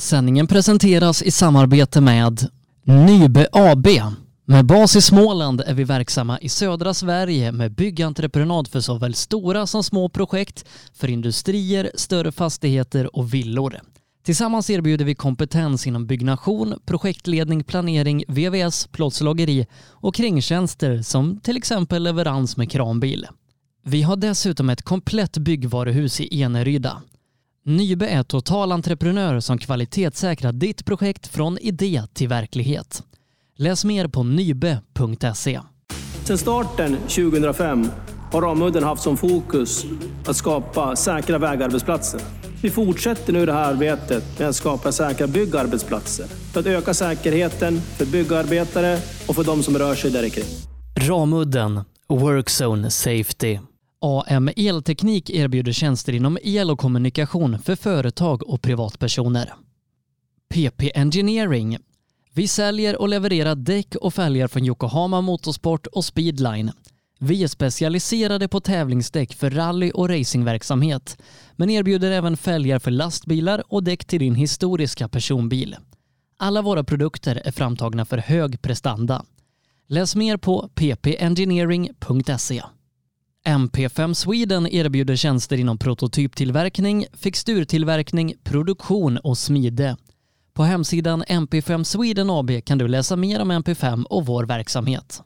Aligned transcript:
Sändningen 0.00 0.46
presenteras 0.46 1.22
i 1.22 1.30
samarbete 1.30 2.00
med 2.00 2.48
Nybe 2.84 3.48
AB. 3.52 3.86
Med 4.44 4.66
bas 4.66 4.96
i 4.96 5.02
Småland 5.02 5.60
är 5.60 5.74
vi 5.74 5.84
verksamma 5.84 6.38
i 6.38 6.48
södra 6.48 6.94
Sverige 6.94 7.52
med 7.52 7.74
byggentreprenad 7.74 8.68
för 8.68 8.80
såväl 8.80 9.14
stora 9.14 9.66
som 9.66 9.82
små 9.82 10.08
projekt, 10.08 10.64
för 10.94 11.08
industrier, 11.08 11.90
större 11.94 12.32
fastigheter 12.32 13.16
och 13.16 13.34
villor. 13.34 13.80
Tillsammans 14.24 14.70
erbjuder 14.70 15.04
vi 15.04 15.14
kompetens 15.14 15.86
inom 15.86 16.06
byggnation, 16.06 16.74
projektledning, 16.86 17.64
planering, 17.64 18.24
VVS, 18.28 18.86
plåtslageri 18.86 19.66
och 19.90 20.14
kringtjänster 20.14 21.02
som 21.02 21.40
till 21.40 21.56
exempel 21.56 22.02
leverans 22.02 22.56
med 22.56 22.70
kranbil. 22.70 23.26
Vi 23.84 24.02
har 24.02 24.16
dessutom 24.16 24.70
ett 24.70 24.82
komplett 24.82 25.38
byggvaruhus 25.38 26.20
i 26.20 26.42
Eneryda. 26.42 27.02
Nybe 27.68 28.06
är 28.06 28.22
totalentreprenör 28.22 29.40
som 29.40 29.58
kvalitetssäkrar 29.58 30.52
ditt 30.52 30.84
projekt 30.84 31.26
från 31.26 31.58
idé 31.58 32.02
till 32.14 32.28
verklighet. 32.28 33.02
Läs 33.56 33.84
mer 33.84 34.08
på 34.08 34.22
nybe.se. 34.22 35.60
Sedan 36.24 36.38
starten 36.38 36.96
2005 36.96 37.88
har 38.32 38.42
Ramudden 38.42 38.82
haft 38.82 39.02
som 39.02 39.16
fokus 39.16 39.84
att 40.26 40.36
skapa 40.36 40.96
säkra 40.96 41.38
vägarbetsplatser. 41.38 42.20
Vi 42.62 42.70
fortsätter 42.70 43.32
nu 43.32 43.46
det 43.46 43.52
här 43.52 43.72
arbetet 43.72 44.38
med 44.38 44.48
att 44.48 44.56
skapa 44.56 44.92
säkra 44.92 45.26
byggarbetsplatser 45.26 46.26
för 46.26 46.60
att 46.60 46.66
öka 46.66 46.94
säkerheten 46.94 47.80
för 47.80 48.06
byggarbetare 48.06 48.98
och 49.28 49.34
för 49.34 49.44
de 49.44 49.62
som 49.62 49.78
rör 49.78 49.94
sig 49.94 50.10
där 50.10 50.28
kring. 50.28 50.44
Ramudden 51.08 51.80
Workzone 52.08 52.90
Safety. 52.90 53.58
AM 54.06 54.50
Elteknik 54.56 55.30
erbjuder 55.30 55.72
tjänster 55.72 56.12
inom 56.12 56.38
el 56.42 56.70
och 56.70 56.78
kommunikation 56.78 57.58
för 57.58 57.76
företag 57.76 58.48
och 58.48 58.62
privatpersoner. 58.62 59.54
PP 60.48 60.90
Engineering. 60.94 61.78
Vi 62.34 62.48
säljer 62.48 63.00
och 63.00 63.08
levererar 63.08 63.54
däck 63.54 63.94
och 63.94 64.14
fälgar 64.14 64.48
från 64.48 64.64
Yokohama 64.64 65.20
Motorsport 65.20 65.86
och 65.86 66.04
Speedline. 66.04 66.72
Vi 67.18 67.42
är 67.42 67.48
specialiserade 67.48 68.48
på 68.48 68.60
tävlingsdäck 68.60 69.34
för 69.34 69.50
rally 69.50 69.90
och 69.90 70.08
racingverksamhet, 70.08 71.18
men 71.56 71.70
erbjuder 71.70 72.10
även 72.10 72.36
fälgar 72.36 72.78
för 72.78 72.90
lastbilar 72.90 73.62
och 73.68 73.84
däck 73.84 74.04
till 74.04 74.20
din 74.20 74.34
historiska 74.34 75.08
personbil. 75.08 75.76
Alla 76.36 76.62
våra 76.62 76.84
produkter 76.84 77.42
är 77.44 77.52
framtagna 77.52 78.04
för 78.04 78.18
hög 78.18 78.62
prestanda. 78.62 79.24
Läs 79.88 80.16
mer 80.16 80.36
på 80.36 80.68
ppengineering.se. 80.74 82.62
MP5 83.46 84.14
Sweden 84.14 84.66
erbjuder 84.66 85.16
tjänster 85.16 85.56
inom 85.56 85.78
prototyptillverkning, 85.78 87.06
fixturtillverkning, 87.12 88.34
produktion 88.44 89.18
och 89.18 89.38
smide. 89.38 89.96
På 90.54 90.62
hemsidan 90.62 91.24
MP5 91.24 91.84
Sweden 91.84 92.30
AB 92.30 92.64
kan 92.64 92.78
du 92.78 92.88
läsa 92.88 93.16
mer 93.16 93.40
om 93.40 93.52
MP5 93.52 94.04
och 94.04 94.26
vår 94.26 94.44
verksamhet. 94.44 95.22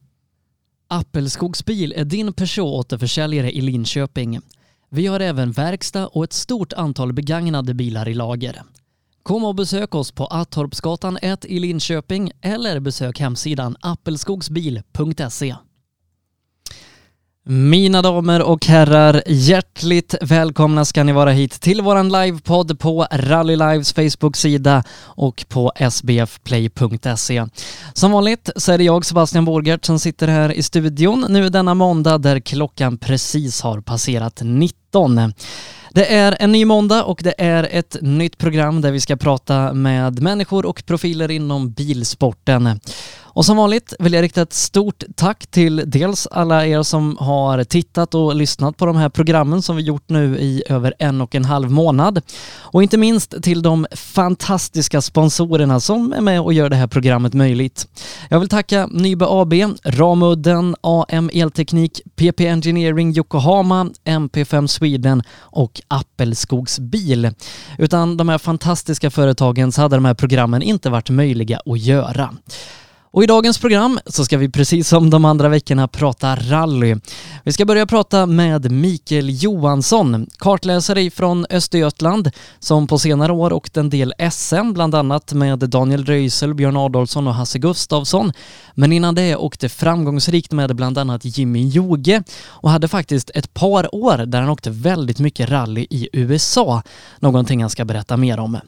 Appelskogsbil 0.89 1.95
är 1.97 2.05
din 2.05 2.33
Peugeot-återförsäljare 2.33 3.51
i 3.51 3.61
Linköping. 3.61 4.41
Vi 4.91 5.07
har 5.07 5.21
även 5.21 5.53
verkstad 5.53 6.07
och 6.07 6.25
ett 6.25 6.33
stort 6.33 6.73
antal 6.73 7.13
begagnade 7.13 7.75
bilar 7.75 8.09
i 8.09 8.15
lager. 8.15 8.63
Kom 9.23 9.45
och 9.45 9.55
besök 9.55 9.95
oss 9.95 10.13
på 10.13 10.27
Attorpsgatan 10.27 11.19
1 11.23 11.45
i 11.45 11.59
Linköping 11.59 12.33
eller 12.41 12.81
besök 12.81 13.21
hemsidan 13.21 13.77
appelskogsbil.se. 13.81 15.57
Mina 17.45 18.03
damer 18.03 18.43
och 18.43 18.67
herrar, 18.67 19.23
hjärtligt 19.27 20.15
välkomna 20.21 20.85
ska 20.85 21.05
ni 21.05 21.13
vara 21.13 21.31
hit 21.31 21.61
till 21.61 21.83
våran 21.83 22.09
livepodd 22.09 22.79
på 22.79 23.07
Rally 23.13 23.57
Lives 23.57 23.93
Facebook-sida 23.93 24.85
och 25.01 25.45
på 25.49 25.73
sbfplay.se. 25.91 27.47
Som 27.93 28.13
vanligt 28.13 28.51
så 28.57 28.73
är 28.73 28.79
det 28.79 28.85
jag, 28.85 29.05
Sebastian 29.05 29.45
Borgert, 29.45 29.85
som 29.85 29.99
sitter 29.99 30.29
här 30.29 30.53
i 30.53 30.63
studion 30.63 31.27
nu 31.29 31.49
denna 31.49 31.75
måndag 31.75 32.19
där 32.19 32.41
klockan 32.41 32.99
precis 32.99 33.61
har 33.61 33.81
passerat 33.81 34.41
19. 34.45 35.33
Det 35.91 36.15
är 36.15 36.37
en 36.41 36.53
ny 36.53 36.65
måndag 36.65 37.05
och 37.05 37.21
det 37.23 37.35
är 37.39 37.69
ett 37.71 37.97
nytt 38.01 38.39
program 38.39 38.81
där 38.81 38.93
vi 38.93 39.01
ska 39.01 39.17
prata 39.17 39.73
med 39.73 40.23
människor 40.23 40.67
och 40.67 40.83
profiler 40.87 41.31
inom 41.31 41.73
bilsporten. 41.73 42.81
Och 43.33 43.47
som 43.47 43.57
vanligt 43.57 43.95
vill 43.99 44.13
jag 44.13 44.23
rikta 44.23 44.43
ett 44.43 44.53
stort 44.53 45.05
tack 45.17 45.47
till 45.47 45.83
dels 45.87 46.27
alla 46.27 46.67
er 46.67 46.83
som 46.83 47.17
har 47.21 47.65
tittat 47.65 48.15
och 48.15 48.35
lyssnat 48.35 48.77
på 48.77 48.87
de 48.87 48.97
här 48.97 49.09
programmen 49.09 49.63
som 49.63 49.77
vi 49.77 49.83
gjort 49.83 50.09
nu 50.09 50.39
i 50.39 50.63
över 50.69 50.95
en 50.99 51.21
och 51.21 51.35
en 51.35 51.45
halv 51.45 51.71
månad. 51.71 52.23
Och 52.59 52.83
inte 52.83 52.99
minst 52.99 53.43
till 53.43 53.63
de 53.63 53.87
fantastiska 53.93 55.01
sponsorerna 55.01 55.81
som 55.81 56.13
är 56.13 56.21
med 56.21 56.41
och 56.41 56.53
gör 56.53 56.71
det 56.71 56.77
här 56.77 56.87
programmet 56.87 57.35
möjligt. 57.35 57.87
Jag 58.29 58.41
vill 58.41 58.49
tacka 58.49 58.87
Nybe 58.87 59.27
AB, 59.29 59.55
Ramudden, 59.85 60.77
AM 60.81 61.31
Elteknik, 61.33 62.01
PP 62.17 62.41
Engineering 62.41 63.17
Yokohama, 63.17 63.91
MP5 64.05 64.67
Sweden 64.67 65.23
och 65.39 65.81
Appelskogs 65.89 66.79
Bil. 66.79 67.31
Utan 67.79 68.17
de 68.17 68.29
här 68.29 68.39
fantastiska 68.39 69.11
företagen 69.11 69.73
så 69.73 69.83
hade 69.83 69.97
de 69.97 70.05
här 70.05 70.15
programmen 70.15 70.63
inte 70.63 70.91
varit 70.91 71.11
möjliga 71.11 71.61
att 71.67 71.81
göra. 71.81 72.35
Och 73.13 73.25
i 73.25 73.27
dagens 73.27 73.59
program 73.59 74.01
så 74.07 74.25
ska 74.25 74.39
vi 74.39 74.49
precis 74.49 74.89
som 74.89 75.11
de 75.11 75.25
andra 75.25 75.49
veckorna 75.49 75.89
prata 75.89 76.37
rally. 76.37 76.97
Vi 77.45 77.53
ska 77.53 77.65
börja 77.65 77.87
prata 77.87 78.27
med 78.27 78.71
Mikael 78.71 79.43
Johansson, 79.43 80.27
kartläsare 80.39 81.11
från 81.11 81.47
Östergötland 81.51 82.31
som 82.59 82.87
på 82.87 82.99
senare 82.99 83.33
år 83.33 83.53
åkt 83.53 83.77
en 83.77 83.91
del 83.91 84.15
SM, 84.33 84.73
bland 84.73 84.95
annat 84.95 85.33
med 85.33 85.59
Daniel 85.59 86.05
Röisel, 86.05 86.55
Björn 86.55 86.77
Adolfsson 86.77 87.27
och 87.27 87.35
Hasse 87.35 87.59
Gustafsson. 87.59 88.33
Men 88.75 88.93
innan 88.93 89.15
det 89.15 89.37
åkte 89.37 89.69
framgångsrikt 89.69 90.53
med 90.53 90.77
bland 90.77 90.99
annat 90.99 91.21
Jimmy 91.25 91.69
Joge 91.69 92.23
och 92.47 92.71
hade 92.71 92.89
faktiskt 92.89 93.31
ett 93.35 93.55
par 93.55 93.95
år 93.95 94.17
där 94.17 94.41
han 94.41 94.51
åkte 94.51 94.71
väldigt 94.71 95.19
mycket 95.19 95.51
rally 95.51 95.87
i 95.91 96.09
USA, 96.13 96.83
någonting 97.19 97.61
han 97.61 97.71
ska 97.71 97.85
berätta 97.85 98.17
mer 98.17 98.41
om. 98.41 98.59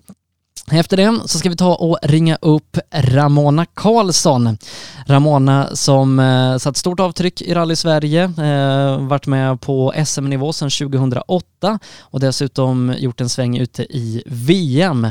Efter 0.71 0.97
det 0.97 1.21
så 1.29 1.39
ska 1.39 1.49
vi 1.49 1.57
ta 1.57 1.75
och 1.75 1.99
ringa 2.03 2.39
upp 2.41 2.79
Ramona 2.91 3.67
Karlsson. 3.75 4.59
Ramona 5.07 5.69
som 5.77 6.19
eh, 6.19 6.57
satt 6.57 6.77
stort 6.77 7.01
avtryck 7.01 7.43
i 7.43 7.55
Rally 7.55 7.77
Sverige, 7.77 8.25
eh, 8.25 9.07
varit 9.07 9.27
med 9.27 9.61
på 9.61 9.93
SM-nivå 10.07 10.53
sedan 10.53 10.71
2008 10.71 11.79
och 12.01 12.21
dessutom 12.21 12.95
gjort 12.99 13.21
en 13.21 13.29
sväng 13.29 13.59
ute 13.59 13.83
i 13.83 14.23
VM. 14.27 15.05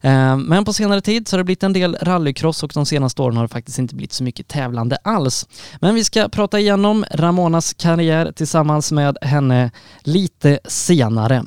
Eh, 0.00 0.36
men 0.36 0.64
på 0.64 0.72
senare 0.72 1.00
tid 1.00 1.28
så 1.28 1.36
har 1.36 1.38
det 1.38 1.44
blivit 1.44 1.62
en 1.62 1.72
del 1.72 1.96
rallycross 2.00 2.62
och 2.62 2.70
de 2.74 2.86
senaste 2.86 3.22
åren 3.22 3.36
har 3.36 3.44
det 3.44 3.52
faktiskt 3.52 3.78
inte 3.78 3.94
blivit 3.94 4.12
så 4.12 4.24
mycket 4.24 4.48
tävlande 4.48 4.96
alls. 5.04 5.46
Men 5.80 5.94
vi 5.94 6.04
ska 6.04 6.28
prata 6.28 6.60
igenom 6.60 7.04
Ramonas 7.10 7.74
karriär 7.74 8.32
tillsammans 8.32 8.92
med 8.92 9.18
henne 9.22 9.70
lite 10.02 10.58
senare. 10.68 11.44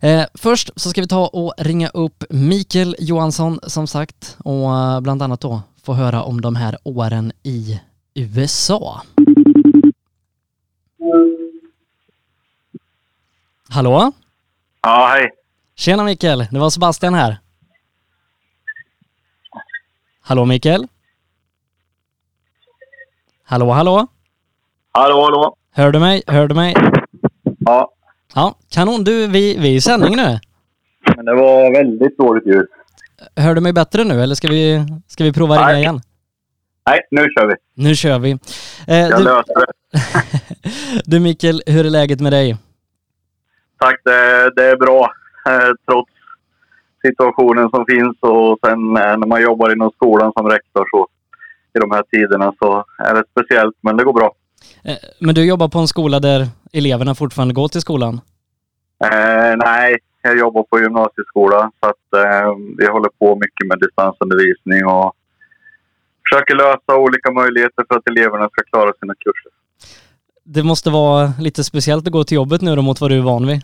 Eh, 0.00 0.24
först 0.34 0.70
så 0.76 0.90
ska 0.90 1.00
vi 1.00 1.08
ta 1.08 1.26
och 1.26 1.54
ringa 1.58 1.88
upp 1.88 2.24
Mikael 2.30 2.96
Johansson 2.98 3.60
som 3.62 3.86
sagt 3.86 4.36
och 4.44 4.74
eh, 4.76 5.00
bland 5.00 5.22
annat 5.22 5.40
då 5.40 5.62
få 5.82 5.92
höra 5.94 6.22
om 6.22 6.40
de 6.40 6.56
här 6.56 6.78
åren 6.84 7.32
i 7.42 7.80
USA. 8.14 9.02
Hallå? 13.68 14.12
Ja, 14.82 15.08
hej. 15.12 15.30
Tjena 15.74 16.04
Mikael, 16.04 16.46
det 16.50 16.58
var 16.58 16.70
Sebastian 16.70 17.14
här. 17.14 17.38
Hallå 20.20 20.44
Mikael? 20.44 20.86
Hallå, 23.44 23.70
hallå? 23.70 24.06
Hallå, 24.92 25.22
hallå. 25.22 25.56
Hör 25.70 25.92
du 25.92 25.98
mig? 25.98 26.22
Hör 26.26 26.48
du 26.48 26.54
mig? 26.54 26.74
Ja, 27.58 27.92
Ja, 28.34 28.54
kanon. 28.70 29.04
Du, 29.04 29.26
vi, 29.26 29.56
vi 29.58 29.68
är 29.68 29.76
i 29.76 29.80
sändning 29.80 30.16
nu. 30.16 30.38
men 31.16 31.24
det 31.24 31.34
var 31.34 31.72
väldigt 31.74 32.18
dåligt 32.18 32.46
ljud. 32.46 32.66
Hör 33.36 33.54
du 33.54 33.60
mig 33.60 33.72
bättre 33.72 34.04
nu 34.04 34.22
eller 34.22 34.34
ska 34.34 34.48
vi, 34.48 34.84
ska 35.06 35.24
vi 35.24 35.32
prova 35.32 35.54
ringa 35.56 35.66
Nej. 35.66 35.80
igen? 35.82 36.00
Nej, 36.86 37.00
nu 37.10 37.26
kör 37.38 37.46
vi. 37.46 37.54
Nu 37.74 37.94
kör 37.94 38.18
vi. 38.18 38.30
Eh, 38.86 38.96
Jag 38.96 39.20
du, 39.20 39.24
löser 39.24 39.54
det. 39.54 39.72
du 41.04 41.20
Mikael, 41.20 41.62
hur 41.66 41.86
är 41.86 41.90
läget 41.90 42.20
med 42.20 42.32
dig? 42.32 42.56
Tack, 43.78 44.00
det, 44.04 44.50
det 44.56 44.64
är 44.64 44.76
bra. 44.76 45.12
Eh, 45.48 45.70
trots 45.90 46.10
situationen 47.06 47.70
som 47.70 47.84
finns 47.86 48.16
och 48.20 48.58
sen 48.66 48.96
eh, 48.96 49.16
när 49.18 49.26
man 49.26 49.42
jobbar 49.42 49.72
inom 49.72 49.90
skolan 49.90 50.32
som 50.36 50.46
rektor 50.48 50.84
så 50.90 51.08
i 51.74 51.78
de 51.80 51.90
här 51.90 52.02
tiderna 52.10 52.52
så 52.58 52.84
är 52.98 53.14
det 53.14 53.24
speciellt, 53.30 53.76
men 53.80 53.96
det 53.96 54.04
går 54.04 54.12
bra. 54.12 54.32
Eh, 54.84 54.96
men 55.20 55.34
du 55.34 55.44
jobbar 55.44 55.68
på 55.68 55.78
en 55.78 55.88
skola 55.88 56.20
där 56.20 56.46
eleverna 56.72 57.14
fortfarande 57.14 57.54
går 57.54 57.68
till 57.68 57.80
skolan? 57.80 58.20
Eh, 59.04 59.56
nej, 59.56 59.98
jag 60.22 60.38
jobbar 60.38 60.62
på 60.62 60.80
gymnasieskola 60.80 61.70
så 61.80 61.88
att 61.88 62.24
eh, 62.24 62.54
vi 62.78 62.86
håller 62.86 63.08
på 63.18 63.36
mycket 63.36 63.66
med 63.68 63.78
distansundervisning 63.78 64.86
och 64.86 65.14
försöker 66.28 66.54
lösa 66.54 66.96
olika 66.96 67.30
möjligheter 67.30 67.84
för 67.88 67.96
att 67.96 68.08
eleverna 68.08 68.48
ska 68.48 68.62
klara 68.62 68.92
sina 69.00 69.14
kurser. 69.14 69.52
Det 70.44 70.62
måste 70.62 70.90
vara 70.90 71.32
lite 71.38 71.64
speciellt 71.64 72.06
att 72.06 72.12
gå 72.12 72.24
till 72.24 72.34
jobbet 72.34 72.62
nu 72.62 72.76
då 72.76 72.82
mot 72.82 73.00
vad 73.00 73.10
du 73.10 73.18
är 73.18 73.22
van 73.22 73.46
vid. 73.46 73.62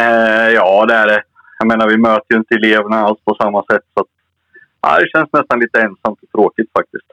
Eh, 0.00 0.48
ja, 0.54 0.86
det 0.86 0.94
är 0.94 1.06
det. 1.06 1.22
jag 1.58 1.68
menar, 1.68 1.88
vi 1.88 1.96
möter 1.96 2.26
ju 2.30 2.36
inte 2.36 2.54
eleverna 2.54 2.96
alls 2.96 3.20
på 3.24 3.36
samma 3.40 3.64
sätt. 3.70 3.82
Så 3.94 4.00
att, 4.00 4.06
ja, 4.82 4.98
det 4.98 5.08
känns 5.08 5.32
nästan 5.32 5.60
lite 5.60 5.80
ensamt 5.80 6.18
och 6.22 6.30
tråkigt 6.32 6.70
faktiskt. 6.72 7.06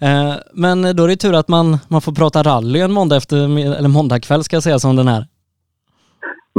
Eh, 0.00 0.34
men 0.52 0.96
då 0.96 1.04
är 1.04 1.08
det 1.08 1.16
tur 1.16 1.34
att 1.34 1.48
man, 1.48 1.78
man 1.88 2.00
får 2.00 2.12
prata 2.12 2.42
rally 2.42 2.80
en 2.80 2.92
måndag 2.92 3.16
efter, 3.16 3.36
eller 3.78 3.88
måndag 3.88 4.20
kväll 4.20 4.44
ska 4.44 4.56
jag 4.56 4.62
säga 4.62 4.78
som 4.78 4.96
den 4.96 5.08
här. 5.08 5.26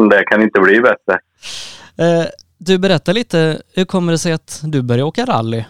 Det 0.09 0.23
kan 0.23 0.41
inte 0.41 0.59
bli 0.59 0.81
bättre. 0.81 1.19
Eh, 1.97 2.25
du 2.57 2.77
berättar 2.77 3.13
lite, 3.13 3.61
hur 3.75 3.85
kommer 3.85 4.11
det 4.11 4.17
sig 4.17 4.33
att 4.33 4.61
du 4.63 4.81
började 4.81 5.03
åka 5.03 5.25
rally? 5.25 5.63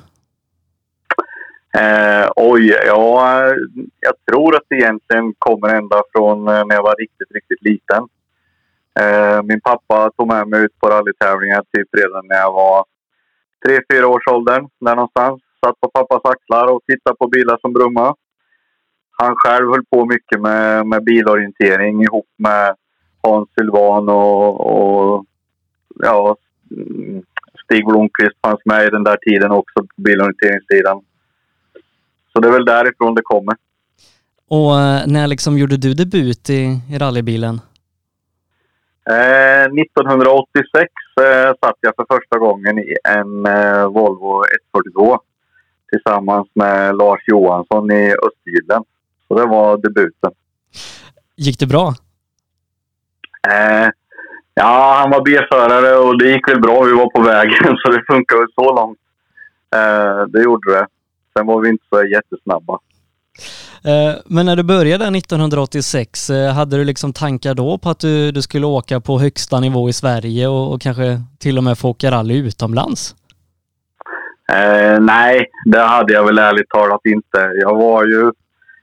Eh, 1.78 2.30
oj, 2.36 2.80
ja, 2.86 3.46
jag 4.00 4.14
tror 4.32 4.56
att 4.56 4.64
det 4.70 4.76
egentligen 4.76 5.34
kommer 5.40 5.76
ända 5.76 6.04
från 6.12 6.48
eh, 6.48 6.66
när 6.66 6.76
jag 6.76 6.84
var 6.84 6.96
riktigt, 7.00 7.32
riktigt 7.32 7.62
liten. 7.62 8.04
Eh, 9.00 9.44
min 9.44 9.62
pappa 9.62 10.12
tog 10.18 10.28
med 10.28 10.48
mig 10.48 10.60
ut 10.60 10.80
på 10.80 10.90
rallytävlingar 10.90 11.64
typ 11.74 11.88
redan 11.98 12.28
när 12.28 12.36
jag 12.36 12.54
var 12.54 12.86
tre, 13.66 13.80
fyra 13.92 14.08
års 14.08 14.28
åldern. 14.28 14.68
Där 14.80 14.96
någonstans. 14.96 15.42
Satt 15.66 15.82
på 15.82 15.90
pappas 15.90 16.22
axlar 16.24 16.68
och 16.68 16.82
tittade 16.88 17.16
på 17.18 17.28
bilar 17.28 17.58
som 17.62 17.74
brummade. 17.74 18.14
Han 19.12 19.36
själv 19.36 19.70
höll 19.70 19.86
på 19.86 20.06
mycket 20.06 20.42
med, 20.42 20.88
med 20.88 21.04
bilorientering 21.04 22.04
ihop 22.04 22.30
med 22.38 22.76
Hans 23.22 23.50
Sylvan 23.56 24.10
och, 24.10 24.50
och 24.72 25.26
ja, 25.96 26.36
Stig 27.64 27.86
Blomqvist 27.86 28.38
fanns 28.42 28.60
med 28.66 28.88
i 28.88 28.90
den 28.90 29.04
där 29.04 29.18
tiden 29.18 29.52
också 29.52 29.74
på 29.80 30.02
bilorienteringssidan. 30.02 31.02
Så 32.34 32.40
det 32.40 32.48
är 32.48 32.52
väl 32.52 32.66
därifrån 32.66 33.16
det 33.16 33.22
kommer. 33.22 33.56
Och 34.50 34.80
eh, 34.80 35.08
när 35.08 35.28
liksom 35.28 35.58
gjorde 35.58 35.78
du 35.78 35.94
debut 35.94 36.50
i, 36.50 36.80
i 36.92 36.98
rallybilen? 36.98 37.62
Eh, 39.10 39.66
1986 39.66 40.92
eh, 41.22 41.54
satt 41.62 41.78
jag 41.80 41.96
för 41.96 42.06
första 42.16 42.40
gången 42.40 42.80
i 42.80 42.96
en 43.04 43.46
eh, 43.46 43.88
Volvo 43.88 44.44
142 44.74 45.20
tillsammans 45.90 46.48
med 46.54 46.96
Lars 46.96 47.20
Johansson 47.28 47.92
i 47.92 48.16
Östergyllen. 48.28 48.84
Så 49.28 49.36
det 49.40 49.46
var 49.46 49.78
debuten. 49.78 50.32
Gick 51.38 51.60
det 51.60 51.68
bra? 51.68 51.88
Eh, 53.48 53.90
ja, 54.54 54.96
han 55.02 55.10
var 55.12 55.24
B-förare 55.26 55.98
och 55.98 56.20
det 56.20 56.30
gick 56.30 56.50
väl 56.50 56.62
bra. 56.62 56.84
Vi 56.84 56.92
var 56.92 57.10
på 57.10 57.22
vägen 57.22 57.78
så 57.78 57.92
det 57.92 58.04
funkade 58.08 58.48
så 58.56 58.76
långt. 58.76 59.00
Eh, 59.76 60.28
det 60.28 60.44
gjorde 60.44 60.72
det. 60.72 60.88
Sen 61.38 61.48
var 61.48 61.62
vi 61.62 61.70
inte 61.70 61.86
så 61.90 62.04
jättesnabba. 62.04 62.80
Eh, 63.84 64.16
men 64.26 64.46
när 64.46 64.56
du 64.56 64.64
började 64.64 65.18
1986, 65.18 66.30
eh, 66.30 66.54
hade 66.54 66.78
du 66.78 66.84
liksom 66.84 67.14
tankar 67.14 67.54
då 67.54 67.78
på 67.78 67.90
att 67.90 68.00
du, 68.00 68.32
du 68.32 68.42
skulle 68.42 68.66
åka 68.66 69.00
på 69.00 69.20
högsta 69.20 69.60
nivå 69.60 69.90
i 69.90 69.94
Sverige 69.94 70.48
och, 70.48 70.74
och 70.74 70.82
kanske 70.82 71.22
till 71.40 71.58
och 71.58 71.64
med 71.64 71.78
få 71.78 71.90
åka 71.90 72.12
rally 72.12 72.38
utomlands? 72.38 73.16
Eh, 74.54 75.00
nej, 75.00 75.46
det 75.66 75.80
hade 75.80 76.14
jag 76.14 76.26
väl 76.26 76.38
ärligt 76.38 76.70
talat 76.70 77.06
inte. 77.06 77.52
Jag 77.56 77.76
var 77.76 78.06
ju... 78.06 78.32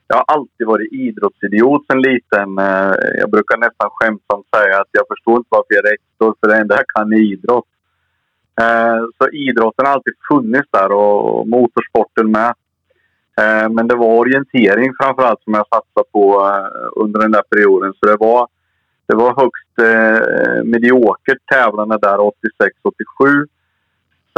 Jag 0.06 0.16
har 0.16 0.24
alltid 0.26 0.66
varit 0.66 0.92
idrottsidiot 0.92 1.86
sen 1.86 2.02
liten. 2.02 2.58
Eh, 2.58 2.94
jag 3.20 3.30
brukar 3.30 3.56
nästan 3.56 3.90
skämtsamt 3.90 4.46
säga 4.56 4.80
att 4.80 4.88
jag 4.90 5.04
förstår 5.08 5.36
inte 5.36 5.48
varför 5.48 5.66
jag 5.68 5.84
är 5.84 5.90
rektor, 5.90 6.34
för 6.40 6.48
det 6.48 6.56
enda 6.56 6.76
jag 6.76 6.86
kan 6.86 7.12
är 7.12 7.32
idrott. 7.32 7.66
Eh, 8.60 9.04
så 9.18 9.28
idrotten 9.30 9.86
har 9.86 9.92
alltid 9.92 10.14
funnits 10.28 10.68
där 10.70 10.92
och 10.92 11.48
motorsporten 11.48 12.30
med. 12.30 12.54
Eh, 13.40 13.68
men 13.68 13.88
det 13.88 13.94
var 13.94 14.18
orientering 14.18 14.92
framförallt 15.00 15.42
som 15.42 15.54
jag 15.54 15.66
satsade 15.66 16.06
på 16.12 16.24
eh, 16.46 17.02
under 17.02 17.20
den 17.20 17.32
där 17.32 17.42
perioden. 17.42 17.92
Så 18.00 18.06
det 18.06 18.16
var, 18.16 18.48
det 19.06 19.16
var 19.16 19.36
högst 19.36 19.74
eh, 19.78 20.64
mediokert 20.64 21.38
tävlande 21.52 21.98
där 22.02 22.18
86-87. 22.18 23.46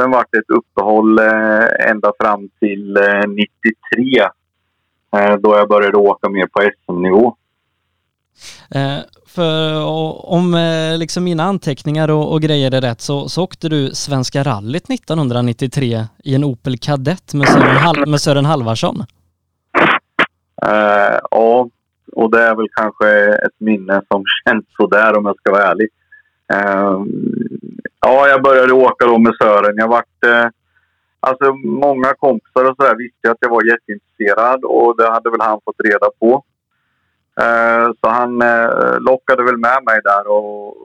Sen 0.01 0.11
var 0.11 0.25
det 0.31 0.39
ett 0.39 0.51
uppehåll 0.51 1.19
eh, 1.19 1.91
ända 1.91 2.13
fram 2.21 2.49
till 2.61 2.97
eh, 2.97 3.29
93 3.29 4.21
eh, 5.17 5.37
då 5.37 5.57
jag 5.57 5.69
började 5.69 5.99
åka 5.99 6.29
mer 6.29 6.47
på 6.47 6.61
SM-nivå. 6.61 7.37
Eh, 8.71 8.99
för 9.27 9.85
om 10.27 10.55
eh, 10.55 10.99
liksom 10.99 11.25
mina 11.25 11.43
anteckningar 11.43 12.11
och, 12.11 12.33
och, 12.33 12.41
grejer 12.41 12.75
är 12.75 12.81
rätt 12.81 13.01
så, 13.01 13.29
så 13.29 13.43
åkte 13.43 13.69
du 13.69 13.91
Svenska 13.91 14.43
rallyt 14.43 14.91
1993 14.91 16.05
i 16.25 16.35
en 16.35 16.45
Opel 16.45 16.79
Kadett 16.79 17.35
med 17.35 17.49
Sören, 17.49 17.77
Hal 17.77 18.07
med 18.07 18.21
Sören 18.21 18.45
Halvarsson. 18.45 18.97
Uh, 20.67 21.19
ja, 21.31 21.69
och 22.13 22.31
det 22.31 22.43
är 22.43 22.55
väl 22.55 22.69
kanske 22.77 23.09
ett 23.35 23.61
minne 23.61 24.03
som 24.09 24.25
känns 24.47 24.65
sådär 24.77 25.19
om 25.19 25.27
jag 25.27 25.37
ska 25.37 25.51
vara 25.53 25.65
ärlig. 25.65 25.89
Ja, 28.07 28.29
jag 28.29 28.43
började 28.43 28.73
åka 28.73 29.07
då 29.07 29.19
med 29.19 29.35
Sören. 29.41 29.77
Jag 29.77 29.89
vart... 29.89 30.25
eh, 30.27 30.47
alltså 31.21 31.53
många 31.65 32.15
kompisar 32.15 32.65
och 32.71 32.77
sådär 32.77 32.97
visste 32.97 33.31
att 33.31 33.37
jag 33.41 33.51
var 33.51 33.63
jätteintresserad 33.65 34.65
och 34.65 34.97
det 34.97 35.11
hade 35.11 35.31
väl 35.31 35.41
han 35.41 35.61
fått 35.65 35.81
reda 35.85 36.09
på. 36.21 36.45
Eh, 37.41 37.87
så 38.01 38.09
han 38.09 38.43
eh, 38.43 39.01
lockade 39.01 39.45
väl 39.45 39.57
med 39.57 39.79
mig 39.87 40.01
där 40.05 40.27
och 40.27 40.77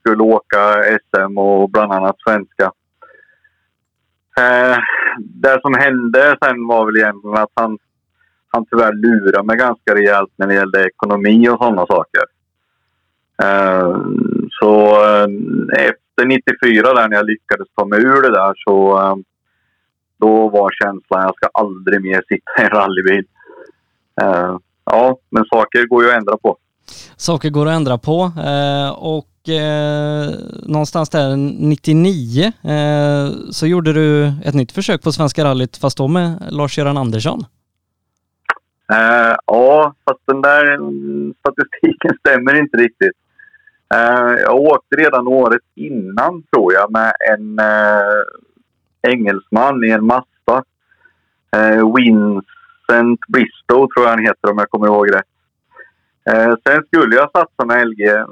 skulle 0.00 0.22
åka 0.22 0.82
SM 1.02 1.38
och 1.38 1.70
bland 1.70 1.92
annat 1.92 2.16
svenska. 2.26 2.72
Eh, 4.38 4.78
det 5.18 5.60
som 5.60 5.74
hände 5.74 6.36
sen 6.42 6.66
var 6.66 6.86
väl 6.86 6.96
egentligen 6.96 7.36
att 7.36 7.52
han, 7.54 7.78
han 8.48 8.66
tyvärr 8.70 8.92
lurade 8.92 9.46
mig 9.46 9.56
ganska 9.56 9.94
rejält 9.94 10.32
när 10.36 10.46
det 10.46 10.54
gällde 10.54 10.86
ekonomi 10.86 11.48
och 11.48 11.58
sådana 11.58 11.86
saker. 11.86 12.24
Eh, 13.42 13.96
så 14.62 14.96
efter 15.72 16.26
94 16.26 16.94
där 16.94 17.08
när 17.08 17.16
jag 17.16 17.26
lyckades 17.26 17.68
ta 17.76 17.84
mig 17.84 18.00
ur 18.00 18.22
det 18.22 18.32
där 18.32 18.54
så 18.56 18.98
då 20.20 20.48
var 20.48 20.70
känslan 20.82 21.20
att 21.20 21.26
jag 21.26 21.36
ska 21.36 21.48
aldrig 21.52 22.02
mer 22.02 22.22
sitta 22.28 22.62
i 22.62 22.64
en 22.64 22.70
rallybil 22.70 23.24
ja, 24.90 25.18
men 25.30 25.44
saker 25.44 25.86
går 25.86 26.04
ju 26.04 26.10
att 26.10 26.16
ändra 26.16 26.36
på. 26.36 26.56
Saker 27.16 27.50
går 27.50 27.66
att 27.66 27.72
ändra 27.72 27.98
på 27.98 28.32
eh, 28.36 28.90
och 28.98 29.48
eh, 29.48 30.30
någonstans 30.66 31.10
där 31.10 31.36
99 31.36 32.44
eh, 32.44 33.30
så 33.50 33.66
gjorde 33.66 33.92
du 33.92 34.32
ett 34.44 34.54
nytt 34.54 34.72
försök 34.72 35.02
på 35.02 35.12
Svenska 35.12 35.44
rallyt 35.44 35.76
fast 35.76 35.98
då 35.98 36.08
med 36.08 36.48
Lars-Göran 36.50 36.96
Andersson. 36.96 37.44
Ja, 39.46 39.94
fast 40.04 40.20
den 40.26 40.42
där 40.42 40.78
statistiken 41.40 42.16
stämmer 42.20 42.60
inte 42.60 42.76
riktigt. 42.76 43.16
Eh, 43.94 44.40
jag 44.42 44.54
åkte 44.54 44.96
redan 44.96 45.26
året 45.26 45.62
innan, 45.74 46.42
tror 46.42 46.72
jag, 46.72 46.92
med 46.92 47.12
en 47.32 47.58
eh, 47.58 49.12
engelsman 49.12 49.84
i 49.84 49.90
en 49.90 50.06
massa. 50.06 50.64
Eh, 51.56 51.94
Vincent 51.96 53.20
Bristow 53.28 53.88
tror 53.88 54.06
jag 54.06 54.08
han 54.08 54.26
heter 54.26 54.50
om 54.50 54.58
jag 54.58 54.70
kommer 54.70 54.86
ihåg 54.86 55.14
rätt. 55.14 55.24
Sen 56.66 56.84
skulle 56.86 57.16
jag 57.16 57.30
satsa 57.30 57.64
med 57.64 57.88
LG 57.88 58.24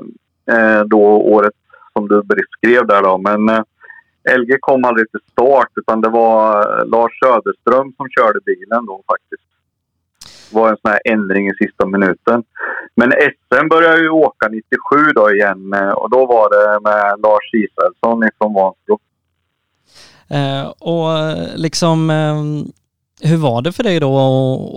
då 0.86 1.00
året 1.02 1.54
som 1.92 2.08
du 2.08 2.22
beskrev 2.22 2.86
där 2.86 3.02
då. 3.02 3.18
Men 3.18 3.48
eh, 3.48 3.62
LG 4.38 4.56
kom 4.60 4.84
aldrig 4.84 5.10
till 5.10 5.20
start 5.32 5.68
utan 5.74 6.00
det 6.00 6.08
var 6.08 6.84
Lars 6.84 7.18
Söderström 7.18 7.92
som 7.96 8.08
körde 8.08 8.40
bilen 8.46 8.86
då 8.86 9.02
faktiskt. 9.06 9.42
Var 10.52 10.68
en 10.68 10.76
sån 10.82 10.90
här 10.90 11.00
ändring 11.04 11.48
i 11.48 11.54
sista 11.54 11.86
minuten. 11.86 12.42
Men 12.96 13.12
SM 13.12 13.68
började 13.68 14.00
ju 14.00 14.08
åka 14.08 14.48
97 14.48 15.12
då 15.14 15.30
igen 15.34 15.72
eh, 15.72 15.90
och 15.90 16.10
då 16.10 16.26
var 16.26 16.50
det 16.50 16.80
med 16.80 17.20
Lars 17.22 17.54
Israelsson 17.54 18.30
från 18.38 18.54
Vansbro. 18.54 18.98
Eh, 20.30 20.68
och 20.68 21.08
liksom 21.56 22.10
ehm, 22.10 22.64
hur 23.22 23.36
var 23.36 23.62
det 23.62 23.72
för 23.72 23.82
dig 23.82 24.00
då 24.00 24.14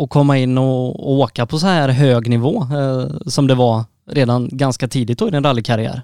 att 0.04 0.10
komma 0.10 0.38
in 0.38 0.58
och, 0.58 1.12
åka 1.12 1.46
på 1.46 1.58
så 1.58 1.68
här 1.68 1.90
hög 1.90 2.30
nivå 2.30 2.56
eh, 2.56 3.06
som 3.26 3.48
det 3.48 3.56
var 3.56 3.84
redan 4.12 4.50
ganska 4.52 4.88
tidigt 4.88 5.20
då 5.20 5.28
i 5.28 5.32
din 5.32 5.44
rallykarriär? 5.44 6.02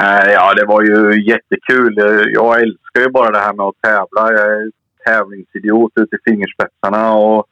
Eh, 0.00 0.32
ja, 0.32 0.54
det 0.54 0.64
var 0.64 0.82
ju 0.82 1.28
jättekul. 1.30 1.94
Jag 2.34 2.62
älskar 2.62 3.00
ju 3.00 3.10
bara 3.10 3.30
det 3.30 3.38
här 3.38 3.52
med 3.52 3.66
att 3.66 3.82
tävla. 3.82 4.32
Jag 4.32 4.52
är 4.52 4.70
tävlingsidiot 5.06 5.92
ut 5.96 6.12
i 6.12 6.30
fingerspetsarna 6.30 7.12
och, 7.12 7.46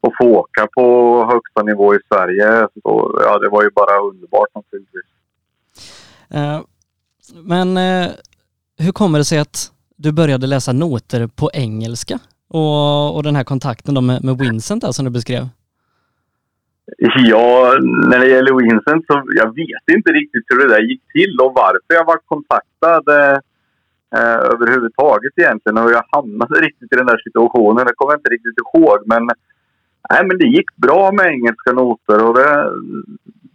och 0.00 0.12
få 0.20 0.24
åka 0.24 0.68
på 0.74 1.24
högsta 1.30 1.62
nivå 1.62 1.94
i 1.94 1.98
Sverige. 2.08 2.68
Så, 2.82 3.20
ja, 3.24 3.38
det 3.38 3.48
var 3.48 3.62
ju 3.62 3.70
bara 3.70 4.00
underbart 4.00 4.48
naturligtvis. 4.54 5.02
Eh, 6.30 6.60
men 7.44 7.76
eh, 7.76 8.10
hur 8.78 8.92
kommer 8.92 9.18
det 9.18 9.24
sig 9.24 9.38
att 9.38 9.72
du 9.96 10.12
började 10.12 10.46
läsa 10.46 10.72
noter 10.72 11.26
på 11.26 11.50
engelska? 11.52 12.18
och, 12.48 13.16
och 13.16 13.22
den 13.22 13.36
här 13.36 13.44
kontakten 13.44 13.94
då 13.94 14.00
med, 14.00 14.24
med 14.24 14.38
Vincent 14.38 14.82
där 14.82 14.92
som 14.92 15.04
du 15.04 15.10
beskrev? 15.10 15.42
Ja, 17.30 17.76
när 18.10 18.18
det 18.18 18.28
gäller 18.28 18.54
Vincent 18.62 19.04
så 19.06 19.22
jag 19.34 19.54
vet 19.54 19.96
inte 19.96 20.10
riktigt 20.10 20.44
hur 20.48 20.58
det 20.58 20.74
där 20.74 20.82
gick 20.82 21.02
till 21.12 21.40
och 21.40 21.52
varför 21.54 21.92
jag 21.98 22.04
var 22.04 22.18
kontaktad 22.32 23.04
eh, 24.16 24.38
överhuvudtaget 24.52 25.32
egentligen. 25.36 25.78
Och 25.78 25.90
jag 25.90 26.04
hamnade 26.10 26.60
riktigt 26.60 26.92
i 26.92 26.96
den 26.96 27.06
där 27.06 27.20
situationen. 27.24 27.86
Det 27.86 27.94
kommer 27.96 28.12
jag 28.12 28.20
inte 28.20 28.34
riktigt 28.36 28.58
ihåg. 28.74 28.98
Men, 29.06 29.30
nej, 30.10 30.26
men 30.26 30.38
det 30.38 30.46
gick 30.46 30.76
bra 30.76 31.12
med 31.12 31.26
engelska 31.26 31.72
noter 31.72 32.24
och 32.24 32.34
det, 32.34 32.70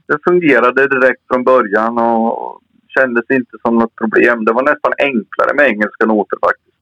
det 0.08 0.18
fungerade 0.24 0.88
direkt 0.88 1.22
från 1.28 1.44
början. 1.44 1.98
Och 1.98 2.60
kändes 3.00 3.26
inte 3.30 3.58
som 3.66 3.78
något 3.78 3.96
problem. 3.96 4.46
Det 4.46 4.54
var 4.54 4.64
nästan 4.64 4.94
enklare 4.98 5.54
med 5.56 5.68
engelska 5.68 6.06
noter 6.06 6.38
faktiskt. 6.42 6.78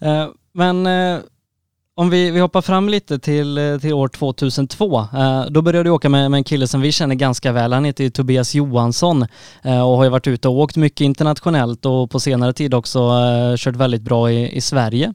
Eh, 0.00 0.28
men 0.52 0.86
eh, 0.86 1.20
om 1.94 2.10
vi, 2.10 2.30
vi 2.30 2.40
hoppar 2.40 2.62
fram 2.62 2.88
lite 2.88 3.18
till, 3.18 3.58
eh, 3.58 3.78
till 3.78 3.92
år 3.92 4.08
2002. 4.08 5.00
Eh, 5.00 5.44
då 5.50 5.62
började 5.62 5.88
du 5.88 5.90
åka 5.90 6.08
med, 6.08 6.30
med 6.30 6.38
en 6.38 6.44
kille 6.44 6.66
som 6.66 6.80
vi 6.80 6.92
känner 6.92 7.14
ganska 7.14 7.52
väl. 7.52 7.72
Han 7.72 7.84
heter 7.84 8.10
Tobias 8.10 8.54
Johansson 8.54 9.26
eh, 9.62 9.88
och 9.88 9.96
har 9.96 10.04
ju 10.04 10.10
varit 10.10 10.26
ute 10.26 10.48
och 10.48 10.58
åkt 10.58 10.76
mycket 10.76 11.00
internationellt 11.00 11.86
och 11.86 12.10
på 12.10 12.20
senare 12.20 12.52
tid 12.52 12.74
också 12.74 12.98
eh, 12.98 13.56
kört 13.56 13.76
väldigt 13.76 14.02
bra 14.02 14.30
i, 14.30 14.56
i 14.56 14.60
Sverige. 14.60 15.14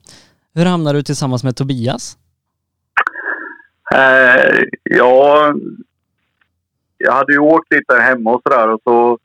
Hur 0.54 0.64
hamnade 0.64 0.98
du 0.98 1.02
tillsammans 1.02 1.44
med 1.44 1.56
Tobias? 1.56 2.16
Eh, 3.94 4.64
ja, 4.82 5.54
jag 6.98 7.12
hade 7.12 7.32
ju 7.32 7.38
åkt 7.38 7.74
lite 7.74 7.94
hemma 7.96 8.34
och 8.34 8.42
sådär 8.42 8.68
och 8.68 8.80
så 8.84 9.18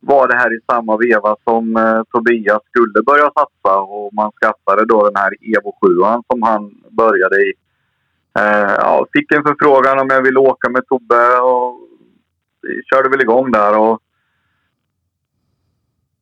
var 0.00 0.28
det 0.28 0.36
här 0.36 0.54
i 0.56 0.60
samma 0.72 0.96
veva 0.96 1.36
som 1.44 1.76
eh, 1.76 2.02
Tobias 2.12 2.62
skulle 2.64 3.02
börja 3.06 3.24
satsa 3.24 3.78
och 3.78 4.14
man 4.14 4.32
skaffade 4.32 4.86
då 4.86 5.04
den 5.04 5.16
här 5.16 5.32
Evo 5.40 5.72
7 5.82 5.88
som 6.32 6.42
han 6.42 6.70
började 6.90 7.36
i. 7.36 7.52
Eh, 8.38 8.74
ja, 8.78 9.06
fick 9.12 9.32
en 9.32 9.42
förfrågan 9.42 9.98
om 9.98 10.08
jag 10.10 10.22
ville 10.22 10.38
åka 10.38 10.70
med 10.70 10.86
Tobbe 10.86 11.40
och 11.40 11.80
vi 12.62 12.82
körde 12.82 13.08
väl 13.08 13.20
igång 13.20 13.52
där 13.52 13.78
och 13.78 14.00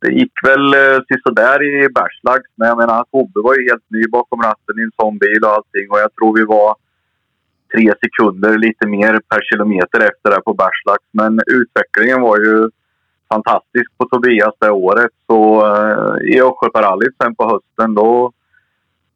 det 0.01 0.13
gick 0.13 0.33
väl 0.45 0.75
eh, 0.75 1.01
sådär 1.27 1.63
i 1.63 1.89
Bergslags 1.89 2.51
men 2.55 2.69
jag 2.69 2.79
menar 2.79 3.05
Tobbe 3.05 3.41
var 3.41 3.55
ju 3.55 3.69
helt 3.69 3.91
ny 3.91 4.03
bakom 4.13 4.43
ratten 4.43 4.79
i 4.79 4.83
en 4.83 4.93
sån 5.01 5.19
bil 5.19 5.45
och 5.45 5.51
allting 5.51 5.91
och 5.91 5.99
jag 5.99 6.15
tror 6.15 6.37
vi 6.37 6.45
var 6.45 6.77
tre 7.75 7.93
sekunder 8.03 8.59
lite 8.59 8.87
mer 8.87 9.21
per 9.31 9.41
kilometer 9.51 10.01
efter 10.01 10.31
det 10.31 10.41
på 10.45 10.55
Bergslags. 10.55 11.07
Men 11.13 11.41
utvecklingen 11.47 12.21
var 12.21 12.37
ju 12.39 12.71
fantastisk 13.29 13.99
på 13.99 14.05
Tobias 14.05 14.55
det 14.61 14.71
året. 14.71 15.11
Så 15.27 15.67
eh, 15.67 16.35
i 16.35 16.41
Östgötarallyt 16.43 17.17
sen 17.23 17.35
på 17.35 17.45
hösten 17.53 17.95
då, 17.95 18.33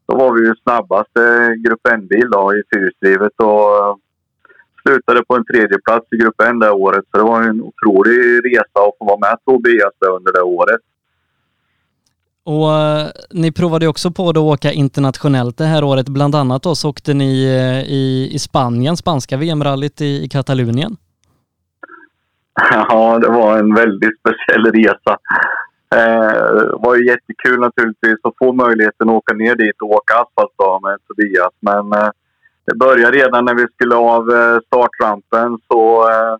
då 0.06 0.16
var 0.16 0.32
vi 0.32 0.46
ju 0.46 0.54
snabbaste 0.62 1.54
Grupp 1.64 1.86
N-bil 1.92 2.30
i 2.58 2.62
fyrhjulsdrivet 2.70 3.32
och 3.36 3.98
slutade 4.82 5.24
på 5.24 5.36
en 5.36 5.44
tredje 5.44 5.78
plats 5.84 6.06
i 6.12 6.16
Grupp 6.16 6.40
N 6.42 6.58
det 6.58 6.70
året. 6.70 7.04
Så 7.10 7.18
det 7.18 7.24
var 7.24 7.42
en 7.42 7.62
otrolig 7.62 8.46
resa 8.46 8.78
att 8.86 8.98
få 8.98 9.04
vara 9.04 9.18
med 9.18 9.36
Tobias 9.44 9.96
under 10.18 10.32
det 10.32 10.42
året. 10.42 10.80
Och 12.44 12.72
eh, 12.72 13.06
ni 13.30 13.52
provade 13.52 13.88
också 13.88 14.10
på 14.10 14.28
att 14.28 14.36
åka 14.36 14.72
internationellt 14.72 15.58
det 15.58 15.64
här 15.64 15.84
året. 15.84 16.08
Bland 16.08 16.34
annat 16.34 16.62
då 16.62 16.74
så 16.74 16.90
åkte 16.90 17.14
ni 17.14 17.44
eh, 17.44 17.92
i, 17.92 18.30
i 18.32 18.38
Spanien, 18.38 18.96
spanska 18.96 19.36
VM-rallyt 19.36 20.00
i, 20.00 20.24
i 20.24 20.28
Katalonien. 20.28 20.96
Ja, 22.70 23.18
det 23.18 23.28
var 23.28 23.58
en 23.58 23.74
väldigt 23.74 24.18
speciell 24.20 24.72
resa. 24.72 25.18
Eh, 25.94 26.54
det 26.54 26.76
var 26.78 26.96
ju 26.96 27.06
jättekul 27.06 27.60
naturligtvis 27.60 28.18
att 28.22 28.34
få 28.38 28.52
möjligheten 28.52 29.08
att 29.08 29.14
åka 29.14 29.34
ner 29.34 29.54
dit 29.54 29.82
och 29.82 29.90
åka 29.90 30.14
asfalt 30.14 30.82
med 30.82 30.98
Tobias. 31.08 31.52
Men 31.60 31.92
eh, 31.92 32.10
det 32.66 32.74
började 32.74 33.16
redan 33.16 33.44
när 33.44 33.54
vi 33.54 33.66
skulle 33.74 33.96
av 33.96 34.30
eh, 34.30 34.58
startrampen 34.66 35.58
så, 35.68 36.10
eh, 36.10 36.36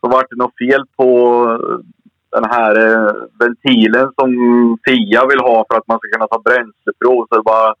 så 0.00 0.08
var 0.08 0.26
det 0.30 0.36
något 0.36 0.58
fel 0.58 0.84
på 0.96 1.08
den 2.30 2.44
här 2.44 2.74
eh, 2.86 3.12
ventilen 3.38 4.12
som 4.18 4.30
Fia 4.86 5.26
vill 5.26 5.40
ha 5.40 5.64
för 5.70 5.78
att 5.78 5.88
man 5.88 5.98
ska 5.98 6.08
kunna 6.12 6.26
ta 6.26 6.38
bränsleprov. 6.38 7.26
Så 7.28 7.36
det 7.36 7.42
bara 7.42 7.74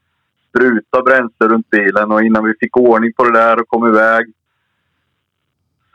spruta 0.48 1.02
bränsle 1.02 1.48
runt 1.48 1.70
bilen 1.70 2.12
och 2.12 2.22
innan 2.22 2.44
vi 2.44 2.54
fick 2.60 2.76
ordning 2.76 3.12
på 3.16 3.24
det 3.24 3.38
där 3.38 3.60
och 3.60 3.68
kom 3.68 3.86
iväg 3.86 4.32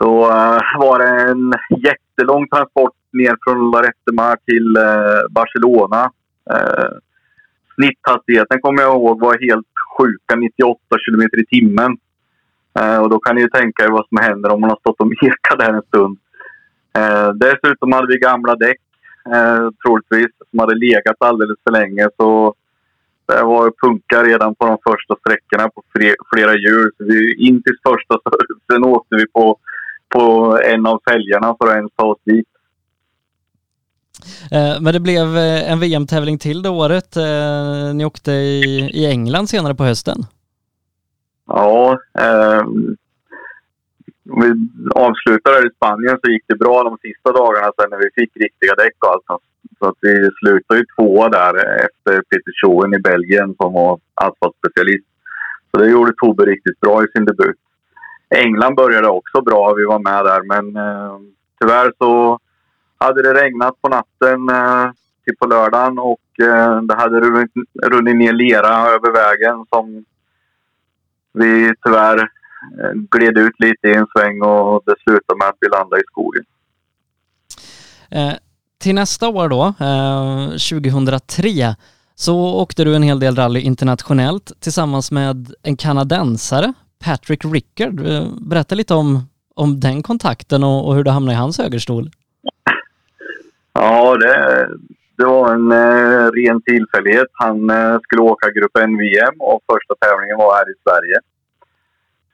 så 0.04 0.32
eh, 0.32 0.80
var 0.80 1.00
det 1.00 1.32
en 1.32 1.54
jättelång 1.88 2.48
transport 2.48 2.96
ner 3.14 3.36
från 3.44 3.72
Larettemar 3.72 4.38
till 4.46 4.78
eh, 4.78 5.22
Barcelona. 5.30 6.12
Eh, 6.52 6.92
snitthastigheten 7.76 8.62
kommer 8.62 8.82
jag 8.82 8.96
ihåg 8.96 9.20
var 9.20 9.48
helt 9.50 9.68
sjuka 9.98 10.36
98 10.36 10.80
kilometer 11.06 11.42
i 11.42 11.46
timmen. 11.46 11.98
och 13.02 13.10
då 13.10 13.20
kan 13.20 13.36
ni 13.36 13.42
ju 13.42 13.48
tänka 13.48 13.84
er 13.84 13.90
vad 13.90 14.08
som 14.08 14.18
händer 14.18 14.52
om 14.52 14.62
man 14.62 14.70
har 14.70 14.78
stått 14.78 15.00
och 15.02 15.08
mekat 15.08 15.60
där 15.60 15.74
en 15.74 15.82
stund 15.82 16.18
dessutom 17.36 17.92
hade 17.92 18.08
vi 18.08 18.18
gamla 18.18 18.56
däck, 18.56 18.82
troligtvis, 19.86 20.32
som 20.50 20.60
hade 20.60 20.76
legat 20.76 21.16
alldeles 21.20 21.58
för 21.64 21.72
länge. 21.72 22.10
Så 22.18 22.54
det 23.26 23.44
var 23.44 23.74
punka 23.84 24.24
redan 24.24 24.56
på 24.56 24.66
de 24.66 24.78
första 24.90 25.16
sträckorna 25.16 25.70
på 25.70 25.84
flera 26.34 26.54
hjul. 26.56 26.92
Så 26.98 27.04
vi, 27.04 27.48
in 27.48 27.64
till 27.64 27.78
första 27.88 28.18
servicen 28.24 28.84
åkte 28.84 29.16
vi 29.16 29.28
på 29.28 29.60
på 30.14 30.60
en 30.64 30.86
av 30.86 31.02
fälgarna 31.10 31.56
för 31.60 31.68
att 31.68 31.76
ens 31.76 31.92
ta 31.96 32.06
oss 32.06 32.20
dit. 32.26 32.48
Eh, 34.52 34.82
men 34.82 34.94
det 34.94 35.00
blev 35.00 35.38
eh, 35.38 35.72
en 35.72 35.80
VM-tävling 35.80 36.38
till 36.38 36.62
det 36.62 36.70
året. 36.70 37.18
Eh, 37.18 37.94
ni 37.94 38.06
åkte 38.06 38.32
i, 38.32 38.90
i 38.94 39.06
England 39.06 39.48
senare 39.48 39.76
på 39.76 39.84
hösten. 39.84 40.18
Ja, 41.48 42.00
eh, 42.20 42.64
om 44.30 44.42
vi 44.42 44.52
avslutar 44.96 45.52
här 45.52 45.68
i 45.68 45.76
Spanien 45.76 46.20
så 46.24 46.32
gick 46.32 46.44
det 46.48 46.56
bra 46.56 46.84
de 46.84 46.98
sista 46.98 47.32
dagarna 47.32 47.72
sen 47.78 47.90
när 47.90 47.98
vi 47.98 48.10
fick 48.16 48.32
riktiga 48.38 48.76
däck 48.76 48.96
och 49.00 49.12
allt. 49.12 49.42
Så 49.80 49.86
att 49.90 49.98
vi 50.02 50.30
slutade 50.40 50.80
ju 50.80 50.86
tvåa 50.96 51.30
där 51.30 51.56
efter 51.86 52.22
Peter 52.22 52.54
Schoen 52.62 52.94
i 52.94 53.00
Belgien 53.00 53.56
som 53.62 53.74
var 53.74 54.00
asfaltspecialist. 54.14 55.08
Så 55.72 55.78
det 55.78 55.90
gjorde 55.90 56.14
Tobbe 56.18 56.46
riktigt 56.46 56.80
bra 56.80 57.04
i 57.04 57.08
sin 57.08 57.26
debut. 57.26 57.58
England 58.36 58.76
började 58.76 59.08
också 59.08 59.42
bra. 59.42 59.74
Vi 59.74 59.86
var 59.86 60.00
med 60.00 60.26
där, 60.26 60.42
men 60.42 60.76
eh, 60.76 61.18
tyvärr 61.60 61.94
så 61.98 62.40
hade 62.98 63.22
det 63.22 63.34
regnat 63.44 63.82
på 63.82 63.90
natten 63.90 64.50
eh, 64.50 64.92
till 65.26 65.38
på 65.38 65.48
lördagen 65.48 66.00
och 66.00 66.40
eh, 66.40 66.82
det 66.82 66.96
hade 66.96 67.20
runnit, 67.20 67.52
runnit 67.84 68.16
ner 68.16 68.34
lera 68.34 68.70
över 68.70 69.12
vägen 69.12 69.66
som 69.70 70.06
vi 71.34 71.74
tyvärr 71.86 72.30
gled 73.12 73.38
ut 73.38 73.60
lite 73.60 73.88
i 73.88 73.94
en 73.94 74.08
sväng 74.18 74.42
och 74.42 74.84
det 74.86 74.96
slutade 75.04 75.38
med 75.38 75.48
att 75.48 75.58
vi 75.60 75.68
landade 75.68 76.02
i 76.02 76.06
skogen. 76.12 76.46
Eh, 78.12 78.34
till 78.80 78.96
nästa 78.96 79.30
år 79.30 79.50
då, 79.50 79.74
2003, 80.52 81.50
eh, 81.50 81.74
så 82.16 82.62
åkte 82.62 82.84
du 82.84 82.96
en 82.96 83.04
hel 83.04 83.20
del 83.20 83.36
rally 83.36 83.60
internationellt 83.60 84.52
tillsammans 84.60 85.12
med 85.12 85.54
en 85.64 85.78
kanadensare 85.78 86.74
Patrick 87.06 87.46
Rickard. 87.46 88.00
Eh, 88.00 88.28
berätta 88.42 88.76
lite 88.76 88.94
om, 88.94 89.20
om 89.56 89.80
den 89.80 90.04
kontakten 90.04 90.64
och, 90.64 90.88
och 90.88 90.96
hur 90.96 91.04
du 91.04 91.12
hamnade 91.12 91.34
i 91.34 91.40
hans 91.40 91.60
högerstol. 91.60 92.10
Ja, 93.74 94.18
det, 94.18 94.68
det 95.18 95.26
var 95.26 95.54
en 95.54 95.72
eh, 95.72 96.32
ren 96.32 96.62
tillfällighet. 96.62 97.28
Han 97.34 97.70
eh, 97.70 98.00
skulle 98.04 98.22
åka 98.22 98.52
Grupp 98.52 98.78
N-VM 98.78 99.36
och 99.40 99.62
första 99.72 99.94
tävlingen 100.06 100.38
var 100.38 100.56
här 100.56 100.72
i 100.72 100.76
Sverige. 100.84 101.20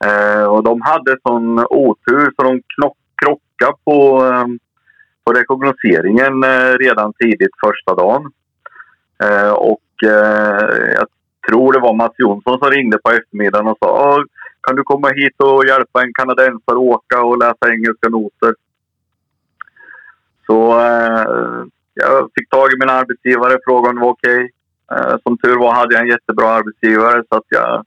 Eh, 0.05 0.43
och 0.43 0.63
de 0.63 0.81
hade 0.81 1.17
sån 1.27 1.59
otur 1.59 2.31
så 2.35 2.43
de 2.43 2.61
krockade 3.21 3.77
på, 3.83 4.25
eh, 4.25 4.45
på 5.23 5.33
rekognoseringen 5.33 6.43
eh, 6.43 6.73
redan 6.79 7.13
tidigt 7.13 7.55
första 7.65 7.95
dagen. 7.95 8.31
Eh, 9.23 9.51
och 9.51 10.03
eh, 10.03 10.93
jag 10.97 11.07
tror 11.49 11.73
det 11.73 11.79
var 11.79 11.93
Mats 11.93 12.15
Jonsson 12.17 12.59
som 12.59 12.71
ringde 12.71 12.97
på 12.97 13.09
eftermiddagen 13.11 13.67
och 13.67 13.77
sa 13.81 13.87
ah, 13.87 14.23
kan 14.61 14.75
du 14.75 14.83
komma 14.83 15.07
hit 15.07 15.35
och 15.37 15.65
hjälpa 15.65 16.01
en 16.01 16.13
kanadensare 16.13 16.75
att 16.75 16.89
åka 16.95 17.21
och 17.21 17.37
läsa 17.37 17.73
engelska 17.73 18.09
noter? 18.09 18.53
Så 20.45 20.79
eh, 20.79 21.65
jag 21.93 22.29
fick 22.35 22.49
tag 22.49 22.73
i 22.73 22.79
min 22.79 22.89
arbetsgivare, 22.89 23.59
frågade 23.65 23.89
om 23.89 23.95
det 23.95 24.01
var 24.01 24.11
okej. 24.11 24.35
Okay. 24.35 24.49
Eh, 24.91 25.15
som 25.23 25.37
tur 25.37 25.59
var 25.59 25.73
hade 25.73 25.93
jag 25.93 26.03
en 26.03 26.09
jättebra 26.09 26.47
arbetsgivare 26.49 27.23
så 27.29 27.37
att 27.37 27.49
jag 27.49 27.85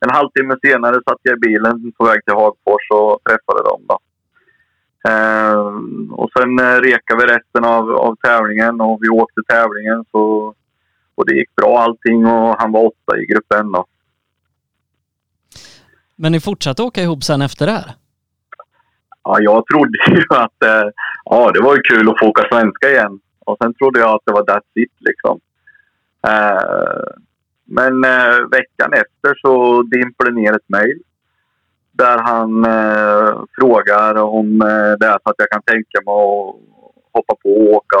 en 0.00 0.10
halvtimme 0.10 0.56
senare 0.62 0.94
satt 0.94 1.18
jag 1.22 1.36
i 1.36 1.40
bilen 1.40 1.92
på 1.98 2.04
väg 2.04 2.24
till 2.24 2.34
Hagfors 2.34 2.90
och 2.90 3.20
träffade 3.24 3.62
dem. 3.68 3.82
Då. 3.88 3.98
Eh, 5.08 5.58
och 6.10 6.30
sen 6.38 6.58
eh, 6.58 6.80
rekade 6.80 7.26
vi 7.26 7.32
resten 7.32 7.64
av, 7.64 7.90
av 7.90 8.16
tävlingen 8.16 8.80
och 8.80 8.98
vi 9.02 9.08
åkte 9.08 9.40
tävlingen. 9.48 10.04
Så, 10.10 10.54
och 11.14 11.26
det 11.26 11.34
gick 11.34 11.54
bra 11.54 11.78
allting 11.78 12.26
och 12.26 12.56
han 12.58 12.72
var 12.72 12.86
åtta 12.86 13.18
i 13.18 13.26
gruppen. 13.26 13.72
Då. 13.72 13.86
Men 16.16 16.32
ni 16.32 16.40
fortsatte 16.40 16.82
åka 16.82 17.02
ihop 17.02 17.24
sen 17.24 17.42
efter 17.42 17.66
det 17.66 17.72
här? 17.72 17.94
Ja, 19.24 19.36
jag 19.40 19.66
trodde 19.66 19.98
ju 20.10 20.22
att 20.30 20.62
eh, 20.64 20.90
ja, 21.24 21.50
det 21.54 21.60
var 21.60 21.76
ju 21.76 21.82
kul 21.82 22.08
att 22.08 22.18
få 22.18 22.26
åka 22.26 22.48
svenska 22.48 22.90
igen. 22.90 23.20
Och 23.46 23.56
sen 23.62 23.74
trodde 23.74 24.00
jag 24.00 24.14
att 24.14 24.22
det 24.24 24.32
var 24.32 24.42
that's 24.42 24.72
it 24.74 24.92
liksom. 24.98 25.40
Eh, 26.26 27.27
men 27.68 28.04
eh, 28.04 28.38
veckan 28.50 28.92
efter 28.92 29.34
så 29.42 29.82
dimper 29.82 30.24
det 30.24 30.40
ner 30.40 30.52
ett 30.52 30.68
mejl. 30.68 30.98
Där 31.92 32.18
han 32.18 32.64
eh, 32.64 33.42
frågar 33.58 34.14
om 34.14 34.60
eh, 34.60 34.92
det 35.00 35.06
är 35.06 35.18
så 35.22 35.30
att 35.30 35.38
jag 35.38 35.50
kan 35.50 35.62
tänka 35.62 35.98
mig 36.06 36.14
att 36.14 36.54
hoppa 37.12 37.34
på 37.42 37.50
och 37.50 37.74
åka 37.76 37.96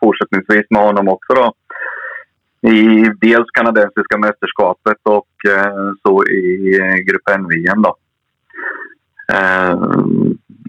fortsättningsvis 0.00 0.66
med 0.70 0.82
honom 0.82 1.08
också 1.08 1.34
då 1.34 1.52
i 2.62 3.10
dels 3.20 3.50
kanadensiska 3.52 4.18
mästerskapet 4.18 4.98
och 5.02 5.50
eh, 5.50 5.92
så 6.02 6.24
i 6.24 6.78
eh, 6.80 6.94
Grupp 6.94 7.28
N-VM. 7.30 7.84
Eh, 9.32 9.80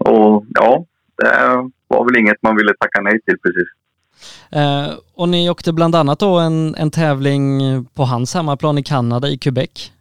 och 0.00 0.44
ja, 0.48 0.84
det 1.16 1.70
var 1.88 2.04
väl 2.04 2.18
inget 2.18 2.42
man 2.42 2.56
ville 2.56 2.74
tacka 2.74 3.00
nej 3.00 3.20
till 3.20 3.38
precis. 3.38 3.68
Eh, 4.52 4.94
och 5.14 5.28
ni 5.28 5.50
åkte 5.50 5.72
bland 5.72 5.94
annat 5.94 6.18
då 6.18 6.38
en, 6.38 6.74
en 6.74 6.90
tävling 6.90 7.60
på 7.94 8.02
hans 8.02 8.34
hemmaplan 8.34 8.78
i 8.78 8.82
Kanada, 8.82 9.28
i 9.28 9.38
Quebec. 9.38 9.92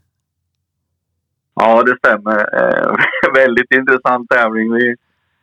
Ja, 1.56 1.84
det 1.84 1.98
stämmer. 1.98 2.40
Eh, 2.62 2.96
väldigt 3.34 3.72
intressant 3.74 4.30
tävling. 4.30 4.70
Det 4.70 4.96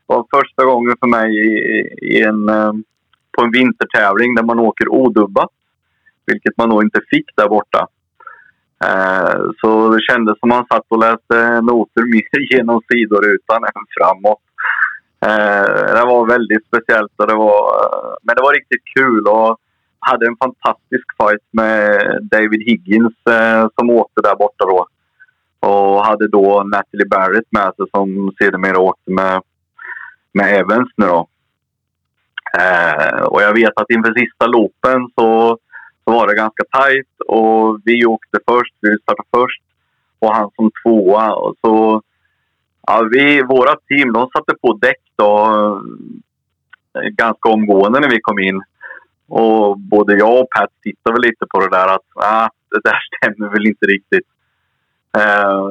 var 0.07 0.27
första 0.37 0.65
gången 0.65 0.95
för 1.01 1.07
mig 1.07 1.31
i, 1.47 1.59
i 2.03 2.23
en, 2.23 2.49
eh, 2.49 2.73
på 3.37 3.45
en 3.45 3.51
vintertävling 3.51 4.35
där 4.35 4.43
man 4.43 4.59
åker 4.59 4.89
odubbat. 4.89 5.51
Vilket 6.27 6.59
man 6.59 6.69
nog 6.69 6.83
inte 6.83 7.01
fick 7.11 7.37
där 7.37 7.49
borta. 7.49 7.87
Eh, 8.85 9.41
så 9.61 9.91
det 9.91 10.01
kändes 10.11 10.39
som 10.41 10.49
man 10.49 10.67
satt 10.67 10.87
och 10.89 10.99
läste 10.99 11.61
noter 11.61 12.03
mer 12.15 12.53
genom 12.55 12.81
sidorutan 12.93 13.65
än 13.65 13.85
framåt. 13.99 14.43
Eh, 15.21 15.95
det 15.95 16.05
var 16.05 16.27
väldigt 16.27 16.67
speciellt 16.67 17.13
och 17.17 17.27
det 17.27 17.35
var, 17.35 17.85
eh, 17.85 18.15
men 18.23 18.37
det 18.37 18.43
var 18.43 18.55
riktigt 18.55 18.83
kul 18.97 19.27
och 19.27 19.59
hade 19.99 20.27
en 20.27 20.37
fantastisk 20.45 21.07
fight 21.19 21.47
med 21.51 22.01
David 22.31 22.63
Higgins 22.63 23.27
eh, 23.31 23.69
som 23.79 23.91
åkte 23.91 24.21
där 24.23 24.37
borta 24.37 24.65
då. 24.65 24.87
Och 25.61 26.05
hade 26.05 26.29
då 26.29 26.63
Natalie 26.63 27.09
Barrett 27.09 27.53
med 27.53 27.73
sig 27.77 27.87
som 27.95 28.33
sedermera 28.39 28.79
åkte 28.79 29.11
med, 29.11 29.43
med 30.33 30.61
Evans 30.61 30.89
nu 30.97 31.07
då. 31.07 31.29
Eh, 32.59 33.23
och 33.23 33.43
jag 33.43 33.55
vet 33.55 33.73
att 33.77 33.91
inför 33.91 34.15
sista 34.15 34.47
loopen 34.47 35.11
så, 35.15 35.59
så 36.05 36.13
var 36.13 36.27
det 36.27 36.35
ganska 36.35 36.65
tajt 36.71 37.21
och 37.29 37.81
vi 37.85 38.07
åkte 38.07 38.39
först, 38.49 38.75
vi 38.81 38.99
startade 38.99 39.29
först 39.37 39.63
och 40.19 40.35
han 40.35 40.51
som 40.57 40.71
tvåa. 40.83 41.35
Och 41.35 41.55
så, 41.61 42.03
ja, 42.89 43.09
vi, 43.13 43.43
våra 43.43 43.77
team 43.89 44.13
de 44.13 44.31
satte 44.31 44.55
på 44.63 44.73
däck 44.73 45.03
då, 45.17 45.31
eh, 46.95 47.09
ganska 47.09 47.49
omgående 47.49 48.01
när 48.01 48.11
vi 48.11 48.21
kom 48.21 48.39
in. 48.39 48.63
Och 49.29 49.79
både 49.79 50.19
jag 50.19 50.41
och 50.41 50.51
Pat 50.51 50.71
tittade 50.83 51.15
väl 51.15 51.23
lite 51.23 51.47
på 51.51 51.61
det 51.61 51.71
där 51.71 51.89
att 51.95 52.09
ah, 52.15 52.49
det 52.71 52.81
där 52.85 52.99
stämmer 53.17 53.49
väl 53.49 53.67
inte 53.67 53.87
riktigt. 53.87 54.27
Eh, 55.19 55.69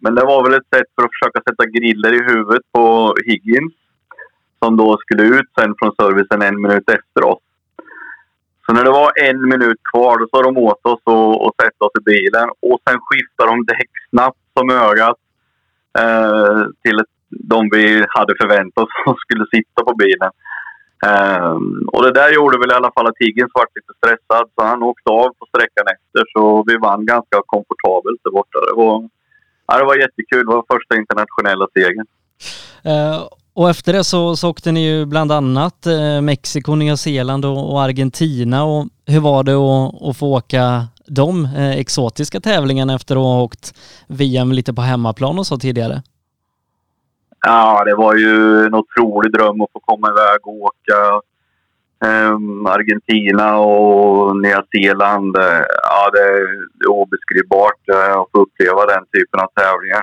men 0.00 0.14
det 0.14 0.24
var 0.24 0.44
väl 0.44 0.54
ett 0.54 0.74
sätt 0.76 0.90
för 0.94 1.02
att 1.04 1.14
försöka 1.14 1.40
sätta 1.48 1.66
griller 1.66 2.12
i 2.12 2.32
huvudet 2.32 2.62
på 2.72 3.14
Higgins 3.26 3.72
som 4.64 4.76
då 4.76 4.98
skulle 4.98 5.22
ut 5.22 5.50
sen 5.58 5.74
från 5.78 5.94
servicen 6.00 6.42
en 6.42 6.62
minut 6.62 6.88
efter 6.88 7.24
oss. 7.24 7.42
Så 8.66 8.72
när 8.72 8.84
det 8.84 8.90
var 8.90 9.12
en 9.28 9.48
minut 9.48 9.80
kvar 9.92 10.18
då 10.18 10.26
sa 10.30 10.42
de 10.42 10.58
åt 10.58 10.86
oss 10.86 11.02
att 11.46 11.66
sätta 11.66 11.84
oss 11.84 11.92
i 12.00 12.04
bilen 12.04 12.48
och 12.60 12.80
sen 12.88 12.98
skiftade 13.00 13.50
de 13.50 13.64
däck 13.64 13.90
snabbt 14.10 14.38
som 14.58 14.70
ögat 14.70 15.16
eh, 15.98 16.60
till 16.82 17.00
ett, 17.00 17.14
de 17.28 17.68
vi 17.72 18.04
hade 18.08 18.34
förväntat 18.40 18.84
oss 18.84 18.90
som 19.04 19.16
skulle 19.24 19.46
sitta 19.54 19.84
på 19.88 19.94
bilen. 19.94 20.30
Eh, 21.06 21.58
och 21.92 22.02
det 22.04 22.12
där 22.12 22.30
gjorde 22.32 22.58
väl 22.58 22.70
i 22.70 22.78
alla 22.78 22.92
fall 22.94 23.06
att 23.06 23.22
Higgins 23.22 23.52
var 23.54 23.66
lite 23.74 23.92
stressad 24.00 24.46
så 24.54 24.60
han 24.70 24.82
åkte 24.82 25.10
av 25.10 25.28
på 25.38 25.44
sträckan 25.52 25.86
efter 25.96 26.22
så 26.32 26.64
vi 26.66 26.76
vann 26.76 27.06
ganska 27.06 27.36
komfortabelt 27.46 28.20
där 28.24 28.30
borta. 28.38 28.58
Det 28.68 28.76
var, 28.82 29.08
ja, 29.66 29.78
det 29.78 29.84
var 29.84 29.96
jättekul. 30.04 30.46
Det 30.46 30.54
var 30.56 30.64
första 30.74 30.96
internationella 30.96 31.66
segern. 31.74 32.06
Uh, 32.86 33.28
och 33.54 33.70
efter 33.70 33.92
det 33.92 34.04
så, 34.04 34.36
så 34.36 34.50
åkte 34.50 34.72
ni 34.72 34.86
ju 34.86 35.06
bland 35.06 35.32
annat 35.32 35.86
eh, 35.86 36.20
Mexiko, 36.20 36.74
Nya 36.74 36.96
Zeeland 36.96 37.44
och, 37.44 37.72
och, 37.72 37.82
Argentina. 37.82 38.64
Och 38.64 38.86
hur 39.06 39.20
var 39.20 39.42
det 39.42 39.52
att, 39.52 40.08
att 40.08 40.16
få 40.16 40.26
åka 40.26 40.88
de 41.10 41.44
eh, 41.44 41.78
exotiska 41.78 42.40
tävlingarna 42.40 42.94
efter 42.94 43.16
att 43.16 43.22
ha 43.22 43.42
åkt 43.42 43.74
VM 44.06 44.52
lite 44.52 44.74
på 44.74 44.82
hemmaplan 44.82 45.38
och 45.38 45.46
så 45.46 45.56
tidigare? 45.56 46.02
Ja, 47.46 47.84
det 47.84 47.94
var 47.94 48.14
ju 48.14 48.66
en 48.66 48.74
otrolig 48.74 49.32
dröm 49.32 49.60
att 49.60 49.72
få 49.72 49.80
komma 49.80 50.08
iväg 50.08 50.40
och 50.42 50.62
åka 50.62 51.20
um, 52.32 52.66
Argentina 52.66 53.58
och 53.58 54.36
Nya 54.36 54.62
Zeeland. 54.72 55.36
Ja, 55.82 56.10
det 56.12 56.18
är 56.18 56.46
obeskrivbart 56.88 57.88
eh, 57.92 58.16
att 58.20 58.30
få 58.32 58.42
uppleva 58.42 58.86
den 58.86 59.04
typen 59.12 59.40
av 59.40 59.48
tävlingar. 59.54 60.02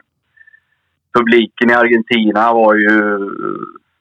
Publiken 1.14 1.70
i 1.70 1.74
Argentina 1.74 2.54
var 2.54 2.76
ju 2.76 3.20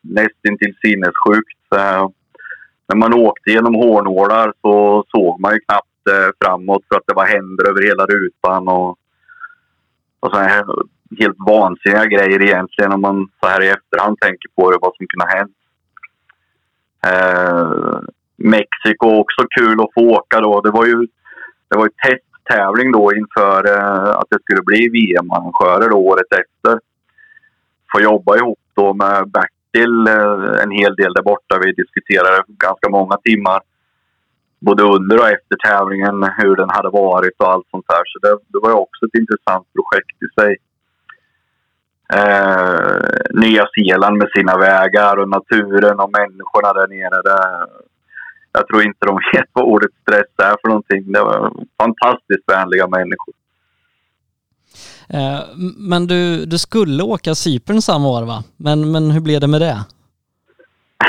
nästintill 0.01 0.75
sinnessjukt. 0.85 1.67
Eh, 1.77 2.09
när 2.89 2.97
man 2.97 3.15
åkte 3.15 3.51
genom 3.51 3.75
hårnålar 3.75 4.53
så 4.63 5.05
såg 5.09 5.41
man 5.41 5.53
ju 5.53 5.61
knappt 5.61 5.96
Eh, 6.07 6.31
framåt 6.41 6.83
för 6.89 6.97
att 6.97 7.07
det 7.07 7.15
var 7.15 7.27
händer 7.27 7.69
över 7.69 7.83
hela 7.83 8.07
rutan 8.07 8.69
och, 8.69 8.99
och 10.21 10.31
så 10.31 10.39
här 10.39 10.65
helt 11.19 11.37
vansinniga 11.47 12.05
grejer 12.05 12.43
egentligen 12.43 12.93
om 12.93 13.01
man 13.01 13.29
så 13.41 13.49
här 13.49 13.63
i 13.63 13.69
efterhand 13.69 14.21
tänker 14.21 14.49
på 14.57 14.71
det, 14.71 14.79
vad 14.81 14.97
som 14.97 15.07
kunde 15.07 15.25
ha 15.25 15.37
hänt. 15.39 15.57
Eh, 17.07 18.01
Mexiko 18.37 19.07
också 19.07 19.47
kul 19.59 19.81
att 19.81 19.95
få 19.95 20.01
åka 20.01 20.41
då. 20.41 20.61
Det 20.61 20.71
var 20.71 20.87
ju, 20.87 21.07
det 21.69 21.77
var 21.77 21.85
ju 21.85 21.93
testtävling 22.07 22.93
då 22.93 23.15
inför 23.15 23.69
eh, 23.77 24.11
att 24.11 24.27
det 24.31 24.39
skulle 24.43 24.63
bli 24.63 24.89
VM-arrangörer 24.89 25.93
året 25.93 26.33
efter. 26.33 26.81
Få 27.93 28.01
jobba 28.01 28.37
ihop 28.37 28.61
då 28.75 28.95
med 28.95 29.31
Bertil 29.31 30.07
eh, 30.09 30.63
en 30.63 30.71
hel 30.71 30.95
del 30.97 31.13
där 31.15 31.23
borta. 31.23 31.61
Vi 31.65 31.73
diskuterade 31.73 32.43
ganska 32.49 32.89
många 32.91 33.17
timmar 33.17 33.61
både 34.61 34.83
under 34.83 35.19
och 35.19 35.29
efter 35.29 35.57
tävlingen 35.69 36.31
hur 36.39 36.57
den 36.57 36.71
hade 36.71 36.91
varit 36.91 37.35
och 37.39 37.53
allt 37.53 37.67
sånt 37.71 37.87
där. 37.89 38.03
Så 38.05 38.19
det, 38.19 38.39
det 38.53 38.59
var 38.59 38.73
också 38.73 39.07
ett 39.07 39.21
intressant 39.21 39.67
projekt 39.75 40.17
i 40.27 40.29
sig. 40.41 40.57
Eh, 42.15 42.99
Nya 43.31 43.67
Zeeland 43.75 44.17
med 44.19 44.29
sina 44.37 44.57
vägar 44.59 45.17
och 45.17 45.29
naturen 45.29 46.01
och 46.01 46.11
människorna 46.11 46.73
där 46.73 46.89
nere. 46.89 47.23
Det, 47.23 47.67
jag 48.53 48.69
tror 48.69 48.83
inte 48.83 49.07
de 49.07 49.15
vet 49.33 49.49
vad 49.53 49.65
ordet 49.65 49.91
stress 50.03 50.33
är 50.43 50.57
för 50.61 50.69
någonting. 50.69 51.13
Det 51.13 51.21
var 51.21 51.53
fantastiskt 51.83 52.45
vänliga 52.47 52.87
människor. 52.87 53.35
Eh, 55.09 55.41
men 55.79 56.07
du, 56.07 56.47
du 56.47 56.59
skulle 56.59 57.03
åka 57.03 57.35
Cypern 57.35 57.83
samma 57.83 58.09
år 58.09 58.23
va? 58.23 58.45
Men, 58.57 58.93
men 58.93 59.11
hur 59.11 59.21
blev 59.21 59.41
det 59.41 59.47
med 59.47 59.61
det? 59.61 59.79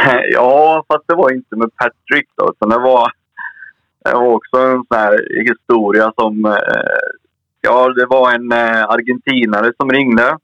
ja, 0.33 0.85
fast 0.87 1.03
det 1.07 1.15
var 1.15 1.33
inte 1.33 1.55
med 1.55 1.75
Patrick 1.75 2.29
då. 2.35 2.51
Utan 2.51 2.69
det 2.69 2.79
var, 2.79 3.11
det 4.07 4.13
var 4.13 4.33
också 4.33 4.57
en 4.57 4.83
sån 4.87 4.97
här 4.97 5.43
historia 5.49 6.13
som... 6.19 6.45
Eh, 6.45 7.07
ja, 7.61 7.93
det 7.93 8.05
var 8.05 8.31
en 8.31 8.51
eh, 8.51 8.83
argentinare 8.83 9.71
som 9.77 9.91
ringde 9.91 10.37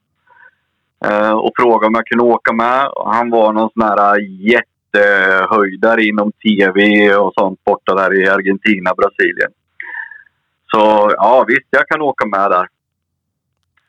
eh, 1.04 1.32
och 1.32 1.52
frågade 1.56 1.86
om 1.86 1.94
jag 1.94 2.06
kunde 2.06 2.24
åka 2.24 2.52
med. 2.52 2.88
Han 3.06 3.30
var 3.30 3.52
någon 3.52 3.70
sån 3.72 3.82
här 3.82 4.18
jättehöjdare 4.20 6.02
inom 6.04 6.32
tv 6.32 7.08
och 7.16 7.32
sånt 7.38 7.64
borta 7.64 7.94
där 7.94 8.22
i 8.22 8.28
Argentina, 8.28 8.94
Brasilien. 8.96 9.50
Så 10.66 11.12
ja, 11.16 11.44
visst, 11.48 11.68
jag 11.70 11.88
kan 11.88 12.02
åka 12.02 12.26
med 12.26 12.50
där. 12.50 12.66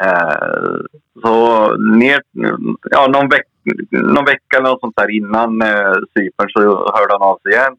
Eh, 0.03 0.75
så 1.21 1.77
ner, 1.77 2.21
ja, 2.91 3.07
någon, 3.07 3.29
veck, 3.29 3.47
någon 3.91 4.25
vecka 4.25 4.57
eller 4.57 4.69
något 4.69 4.79
sånt 4.79 4.95
där 4.95 5.11
innan 5.11 5.61
eh, 5.61 5.93
Cypern 6.13 6.49
så 6.49 6.61
hörde 6.95 7.13
han 7.13 7.21
av 7.21 7.39
sig 7.43 7.51
igen. 7.51 7.75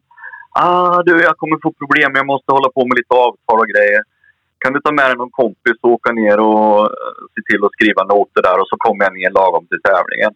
Ah, 0.59 1.03
du, 1.05 1.13
jag 1.21 1.37
kommer 1.37 1.57
få 1.63 1.71
problem. 1.81 2.11
Jag 2.15 2.25
måste 2.33 2.51
hålla 2.51 2.69
på 2.69 2.81
med 2.85 2.97
lite 2.97 3.13
avtal 3.25 3.59
och 3.59 3.71
grejer 3.73 4.01
kan 4.59 4.73
du 4.73 4.79
ta 4.81 4.91
med 4.91 5.05
dig 5.09 5.17
någon 5.17 5.39
kompis 5.41 5.77
och 5.81 5.91
åka 5.91 6.11
ner 6.11 6.39
och 6.39 6.79
eh, 6.79 7.21
se 7.33 7.41
till 7.49 7.65
att 7.65 7.71
skriva 7.71 8.03
noter 8.03 8.41
där 8.41 8.59
och 8.61 8.67
så 8.67 8.77
kommer 8.77 9.03
jag 9.05 9.13
ner 9.13 9.31
lagom 9.31 9.67
till 9.67 9.81
tävlingen. 9.83 10.33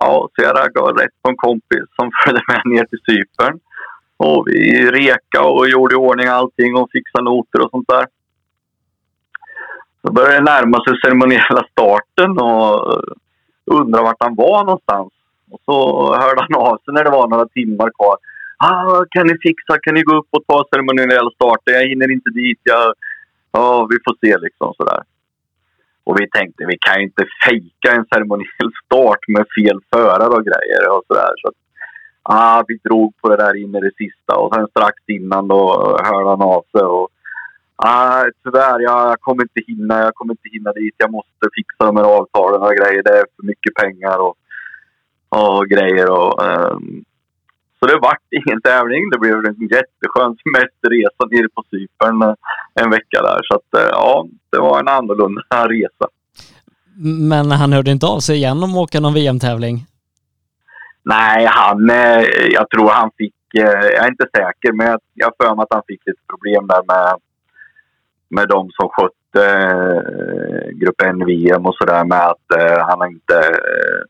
Ja, 0.00 0.28
så 0.32 0.42
jag 0.42 0.58
raggade 0.58 1.02
rätt 1.02 1.22
på 1.22 1.30
en 1.30 1.36
kompis 1.36 1.84
som 1.96 2.10
följde 2.24 2.42
med 2.48 2.62
ner 2.64 2.84
till 2.84 3.04
Cypern. 3.06 3.60
Och 4.16 4.44
vi 4.46 4.90
reka 4.90 5.42
och 5.44 5.68
gjorde 5.68 5.94
i 5.94 5.98
ordning 5.98 6.28
allting 6.28 6.76
och 6.76 6.90
fixade 6.92 7.24
noter 7.24 7.60
och 7.64 7.70
sånt 7.70 7.88
där. 7.88 8.06
Så 10.02 10.12
började 10.12 10.36
det 10.36 10.50
närma 10.52 10.84
sig 10.84 11.00
ceremoniella 11.04 11.62
starten 11.72 12.30
och 12.38 12.92
eh, 12.92 13.02
undrade 13.64 14.04
vart 14.04 14.22
han 14.26 14.34
var 14.34 14.64
någonstans. 14.64 15.12
Och 15.50 15.60
så 15.64 15.76
hörde 16.14 16.40
han 16.40 16.54
av 16.54 16.76
sig 16.76 16.94
när 16.94 17.04
det 17.04 17.10
var 17.10 17.28
några 17.28 17.46
timmar 17.48 17.90
kvar. 17.98 18.16
Ah, 18.64 19.04
kan 19.10 19.26
ni 19.26 19.34
fixa, 19.42 19.78
kan 19.82 19.94
ni 19.94 20.02
gå 20.02 20.16
upp 20.16 20.30
och 20.30 20.44
ta 20.46 20.64
ceremoniella 20.70 21.30
starter? 21.30 21.72
Jag 21.72 21.88
hinner 21.88 22.10
inte 22.12 22.30
dit. 22.30 22.60
Jag 22.62 22.94
ah, 23.50 23.86
vi 23.90 23.96
får 24.04 24.14
se 24.22 24.38
liksom 24.38 24.74
sådär. 24.76 25.02
Och 26.04 26.20
vi 26.20 26.30
tänkte, 26.30 26.64
vi 26.66 26.78
kan 26.78 26.98
ju 26.98 27.04
inte 27.04 27.24
fejka 27.44 27.88
en 27.96 28.06
ceremoniell 28.14 28.70
start 28.84 29.22
med 29.28 29.44
fel 29.56 29.78
förare 29.92 30.26
och 30.36 30.44
grejer 30.44 30.82
och 30.94 31.02
sådär. 31.06 31.32
Så 31.42 31.52
ah, 32.22 32.62
vi 32.68 32.74
drog 32.84 33.16
på 33.20 33.28
det 33.28 33.36
där 33.36 33.56
in 33.62 33.74
i 33.74 33.80
det 33.80 33.94
sista 33.96 34.36
och 34.36 34.54
sen 34.54 34.66
strax 34.66 34.96
innan 35.06 35.48
då 35.48 35.62
hörde 36.04 36.28
han 36.28 36.42
av 36.42 36.62
sig 36.72 36.82
och 36.82 37.08
ah, 37.76 38.24
tyvärr, 38.44 38.80
jag 38.80 39.20
kommer 39.20 39.42
inte 39.42 39.62
hinna, 39.66 40.00
jag 40.00 40.14
kommer 40.14 40.32
inte 40.32 40.48
hinna 40.52 40.72
dit. 40.72 40.94
Jag 40.96 41.12
måste 41.12 41.44
fixa 41.56 41.86
de 41.86 41.96
här 41.96 42.04
avtalen 42.04 42.62
och 42.62 42.76
grejer. 42.78 43.02
Det 43.02 43.18
är 43.18 43.24
för 43.36 43.46
mycket 43.46 43.74
pengar 43.74 44.18
och, 44.18 44.36
och 45.28 45.66
grejer 45.66 46.10
och 46.10 46.32
um, 46.44 47.04
så 47.82 47.88
det 47.88 47.98
vart 47.98 48.26
ingen 48.30 48.60
tävling. 48.62 49.10
Det 49.10 49.18
blev 49.18 49.34
en 49.34 49.68
jätteskön 49.76 50.36
semesterresa 50.42 51.22
nere 51.30 51.48
på 51.54 51.62
Cypern 51.70 52.22
eh, 52.22 52.34
en 52.74 52.90
vecka 52.90 53.22
där. 53.22 53.40
Så 53.42 53.54
att, 53.54 53.82
eh, 53.82 53.90
ja, 53.90 54.26
det 54.52 54.58
var 54.58 54.80
en 54.80 54.88
annorlunda 54.88 55.68
resa. 55.68 56.06
Men 57.30 57.50
han 57.50 57.72
hörde 57.72 57.90
inte 57.90 58.06
av 58.06 58.18
sig 58.18 58.36
igen 58.36 58.62
om 58.62 58.70
att 58.70 58.76
åka 58.76 59.00
någon 59.00 59.14
VM-tävling? 59.14 59.86
Nej, 61.02 61.46
han, 61.46 61.90
eh, 61.90 62.22
jag 62.52 62.70
tror 62.70 62.90
han 62.90 63.10
fick, 63.18 63.34
jag 63.52 63.94
är 63.94 64.08
inte 64.08 64.26
säker, 64.36 64.72
men 64.72 64.86
jag, 64.86 65.00
jag 65.14 65.26
har 65.26 65.46
för 65.46 65.56
mig 65.56 65.62
att 65.62 65.74
han 65.74 65.82
fick 65.88 66.06
lite 66.06 66.22
problem 66.28 66.66
där 66.66 66.82
med, 66.86 67.18
med 68.28 68.48
de 68.48 68.70
som 68.70 68.88
skötte 68.88 69.44
eh, 69.52 70.70
Grupp 70.70 71.00
N-VM 71.04 71.66
och 71.66 71.74
sådär 71.74 72.04
med 72.04 72.26
att 72.26 72.48
eh, 72.58 72.86
han 72.88 73.10
inte 73.10 73.38
eh, 73.38 74.00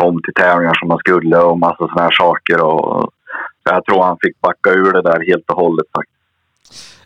kom 0.00 0.22
till 0.22 0.34
tävlingar 0.34 0.74
som 0.74 0.90
han 0.90 0.98
skulle 0.98 1.38
och 1.38 1.58
massa 1.58 1.76
sådana 1.76 2.02
här 2.02 2.10
saker. 2.10 2.60
Och, 2.60 3.12
jag 3.64 3.84
tror 3.84 4.02
han 4.02 4.18
fick 4.20 4.40
backa 4.40 4.70
ur 4.70 4.92
det 4.92 5.02
där 5.02 5.26
helt 5.26 5.50
och 5.50 5.56
hållet 5.56 5.86
faktiskt. 5.96 6.16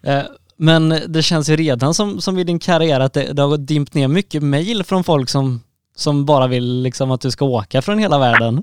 Eh, 0.02 0.36
men 0.56 0.88
det 1.08 1.22
känns 1.22 1.48
ju 1.50 1.56
redan 1.56 1.94
som, 1.94 2.20
som 2.20 2.38
i 2.38 2.44
din 2.44 2.58
karriär 2.58 3.00
att 3.00 3.12
det, 3.12 3.32
det 3.32 3.42
har 3.42 3.56
dimpt 3.56 3.94
ner 3.94 4.08
mycket 4.08 4.42
mejl 4.42 4.84
från 4.84 5.04
folk 5.04 5.28
som, 5.28 5.60
som 5.94 6.26
bara 6.26 6.46
vill 6.46 6.82
liksom 6.82 7.10
att 7.10 7.20
du 7.20 7.30
ska 7.30 7.44
åka 7.44 7.82
från 7.82 7.98
hela 7.98 8.18
världen. 8.18 8.62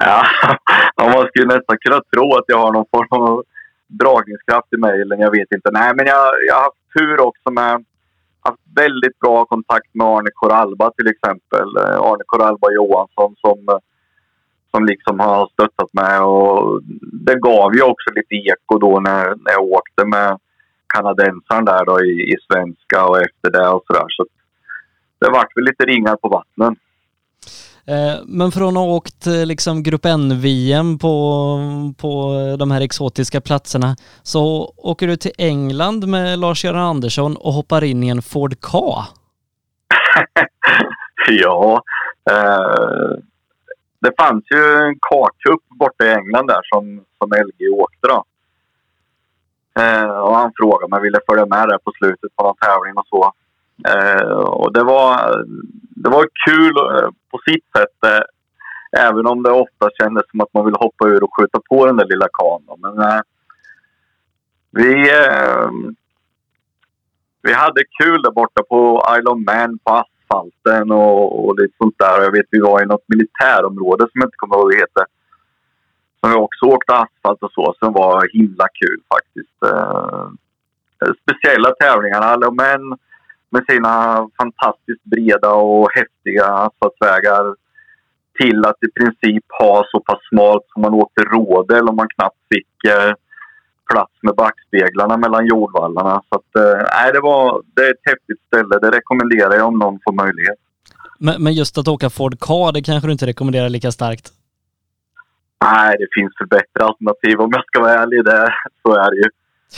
Ja, 0.00 0.26
man 1.14 1.26
skulle 1.28 1.46
nästan 1.46 1.76
kunna 1.80 2.00
tro 2.14 2.36
att 2.36 2.44
jag 2.46 2.58
har 2.58 2.72
någon 2.72 2.86
form 2.90 3.22
av 3.22 3.44
dragningskraft 3.88 4.72
i 4.72 4.76
mejlen. 4.76 5.20
Jag 5.20 5.30
vet 5.30 5.52
inte. 5.54 5.70
Nej, 5.72 5.92
men 5.96 6.06
jag, 6.06 6.34
jag 6.46 6.54
har 6.54 6.62
haft 6.62 6.98
tur 6.98 7.20
också 7.20 7.50
med 7.50 7.84
haft 8.48 8.62
väldigt 8.82 9.18
bra 9.18 9.44
kontakt 9.44 9.90
med 9.94 10.06
Arne 10.06 10.30
Koralba 10.34 10.90
till 10.90 11.08
exempel. 11.14 11.68
Eh, 11.76 11.98
Arne 12.08 12.24
Koralba 12.26 12.68
Johansson 12.72 13.34
som, 13.44 13.58
eh, 13.68 13.80
som 14.70 14.86
liksom 14.86 15.20
har 15.20 15.48
stöttat 15.54 15.92
mig. 15.92 16.18
Och 16.18 16.82
det 17.26 17.38
gav 17.48 17.74
ju 17.74 17.82
också 17.82 18.08
lite 18.14 18.34
eko 18.34 18.78
då 18.78 19.00
när, 19.00 19.24
när 19.44 19.52
jag 19.52 19.64
åkte 19.78 20.02
med 20.06 20.38
kanadensaren 20.94 21.64
där 21.64 21.84
då 21.84 22.00
i, 22.04 22.12
i 22.32 22.36
svenska 22.48 23.06
och 23.06 23.18
efter 23.18 23.50
det 23.50 23.68
och 23.68 23.82
sådär. 23.86 24.08
Så 24.08 24.26
det 25.18 25.30
vart 25.30 25.56
väl 25.56 25.64
lite 25.64 25.84
ringar 25.84 26.16
på 26.16 26.28
vattnet. 26.28 26.78
Eh, 27.88 28.20
men 28.26 28.50
från 28.50 28.76
att 28.76 28.82
ha 28.82 28.96
åkt 28.96 29.26
eh, 29.26 29.46
liksom 29.46 29.82
Grupp 29.82 30.04
N-VM 30.04 30.98
på, 30.98 31.12
på 31.98 32.10
eh, 32.34 32.58
de 32.58 32.70
här 32.70 32.80
exotiska 32.80 33.40
platserna 33.40 33.96
så 34.22 34.72
åker 34.76 35.06
du 35.06 35.16
till 35.16 35.32
England 35.38 36.08
med 36.08 36.38
Lars-Göran 36.38 36.82
Andersson 36.82 37.36
och 37.36 37.52
hoppar 37.52 37.84
in 37.84 38.04
i 38.04 38.08
en 38.08 38.22
Ford 38.22 38.60
Ka. 38.60 39.04
ja, 41.28 41.82
eh, 42.30 43.18
det 44.00 44.12
fanns 44.18 44.44
ju 44.50 44.76
en 44.76 44.98
K-cup 44.98 45.60
borta 45.68 46.04
i 46.06 46.12
England 46.12 46.46
där 46.46 46.60
som, 46.62 47.04
som 47.18 47.30
LG 47.30 47.68
åkte 47.68 48.08
då. 48.08 48.24
Eh, 49.82 50.10
och 50.10 50.36
han 50.36 50.52
frågade 50.56 50.84
om 50.84 50.92
jag 50.92 51.00
ville 51.00 51.20
följa 51.28 51.46
med 51.46 51.68
där 51.68 51.78
på 51.78 51.92
slutet 51.98 52.36
på 52.36 52.42
någon 52.42 52.56
tävling 52.56 52.96
och 52.96 53.06
så. 53.06 53.32
Eh, 53.86 54.38
och 54.38 54.72
det 54.72 54.84
var, 54.84 55.44
det 55.90 56.10
var 56.10 56.28
kul 56.46 56.76
eh, 56.76 57.10
på 57.30 57.38
sitt 57.48 57.64
sätt. 57.76 58.04
Eh, 58.06 58.24
även 59.00 59.26
om 59.26 59.42
det 59.42 59.50
ofta 59.50 59.90
kändes 60.00 60.30
som 60.30 60.40
att 60.40 60.54
man 60.54 60.64
ville 60.64 60.78
hoppa 60.78 61.08
ur 61.08 61.22
och 61.22 61.36
skjuta 61.36 61.60
på 61.68 61.86
den 61.86 61.96
där 61.96 62.06
lilla 62.06 62.28
kanon. 62.32 62.80
Men 62.80 62.98
eh, 62.98 63.20
vi, 64.70 65.10
eh, 65.10 65.70
vi 67.42 67.52
hade 67.52 67.82
kul 68.02 68.22
där 68.22 68.30
borta 68.30 68.62
på 68.68 69.02
Isle 69.18 69.30
of 69.30 69.38
Man 69.38 69.78
på 69.84 69.92
asfalten 69.92 70.90
och, 70.90 71.44
och 71.44 71.60
lite 71.60 71.74
sånt 71.78 71.98
där. 71.98 72.22
Jag 72.22 72.32
vet 72.32 72.46
vi 72.50 72.60
var 72.60 72.82
i 72.82 72.86
något 72.86 73.08
militärområde 73.08 74.02
som 74.02 74.20
jag 74.20 74.26
inte 74.26 74.36
kommer 74.36 74.54
ihåg 74.54 74.64
vad 74.64 74.72
det 74.72 74.78
heter. 74.78 75.04
Som 76.20 76.30
vi 76.30 76.36
också 76.36 76.66
åkte 76.66 76.94
asfalt 76.94 77.42
och 77.42 77.52
så, 77.52 77.74
som 77.78 77.92
var 77.92 78.28
himla 78.32 78.66
kul 78.80 79.00
faktiskt. 79.14 79.62
Eh, 79.64 80.28
speciella 81.22 81.70
tävlingar. 81.70 82.34
Isle 82.34 82.46
of 82.46 82.54
Man 82.54 82.98
med 83.50 83.64
sina 83.70 84.26
fantastiskt 84.38 85.04
breda 85.04 85.50
och 85.52 85.88
häftiga 85.94 86.46
asfaltvägar 86.46 87.54
till 88.40 88.64
att 88.64 88.76
i 88.86 88.90
princip 89.00 89.44
ha 89.60 89.84
så 89.90 90.00
pass 90.00 90.18
smalt 90.28 90.64
som 90.72 90.82
man 90.82 90.94
åkte 90.94 91.22
rådel 91.22 91.88
och 91.88 91.94
man 91.94 92.08
knappt 92.08 92.42
fick 92.54 92.92
eh, 92.92 93.12
plats 93.92 94.12
med 94.22 94.34
backspeglarna 94.34 95.16
mellan 95.16 95.46
jordvallarna. 95.46 96.22
Så 96.28 96.34
att, 96.38 96.50
eh, 96.56 97.12
det, 97.12 97.20
var, 97.20 97.62
det 97.74 97.82
är 97.82 97.90
ett 97.90 98.10
häftigt 98.12 98.40
ställe. 98.46 98.78
Det 98.78 98.90
rekommenderar 98.90 99.54
jag 99.54 99.68
om 99.68 99.78
någon 99.78 99.98
får 100.04 100.12
möjlighet. 100.12 100.58
Men, 101.18 101.42
men 101.42 101.52
just 101.52 101.78
att 101.78 101.88
åka 101.88 102.10
Ford 102.10 102.40
Ka, 102.40 102.72
det 102.72 102.82
kanske 102.82 103.08
du 103.08 103.12
inte 103.12 103.26
rekommenderar 103.26 103.68
lika 103.68 103.92
starkt? 103.92 104.32
Nej, 105.64 105.96
det 105.98 106.08
finns 106.20 106.32
för 106.38 106.46
bättre 106.46 106.84
alternativ 106.88 107.40
om 107.40 107.50
jag 107.52 107.64
ska 107.66 107.80
vara 107.80 107.92
ärlig. 107.92 108.24
Det, 108.24 108.54
så 108.82 108.94
är 108.94 109.10
det 109.10 109.16
ju. 109.16 109.30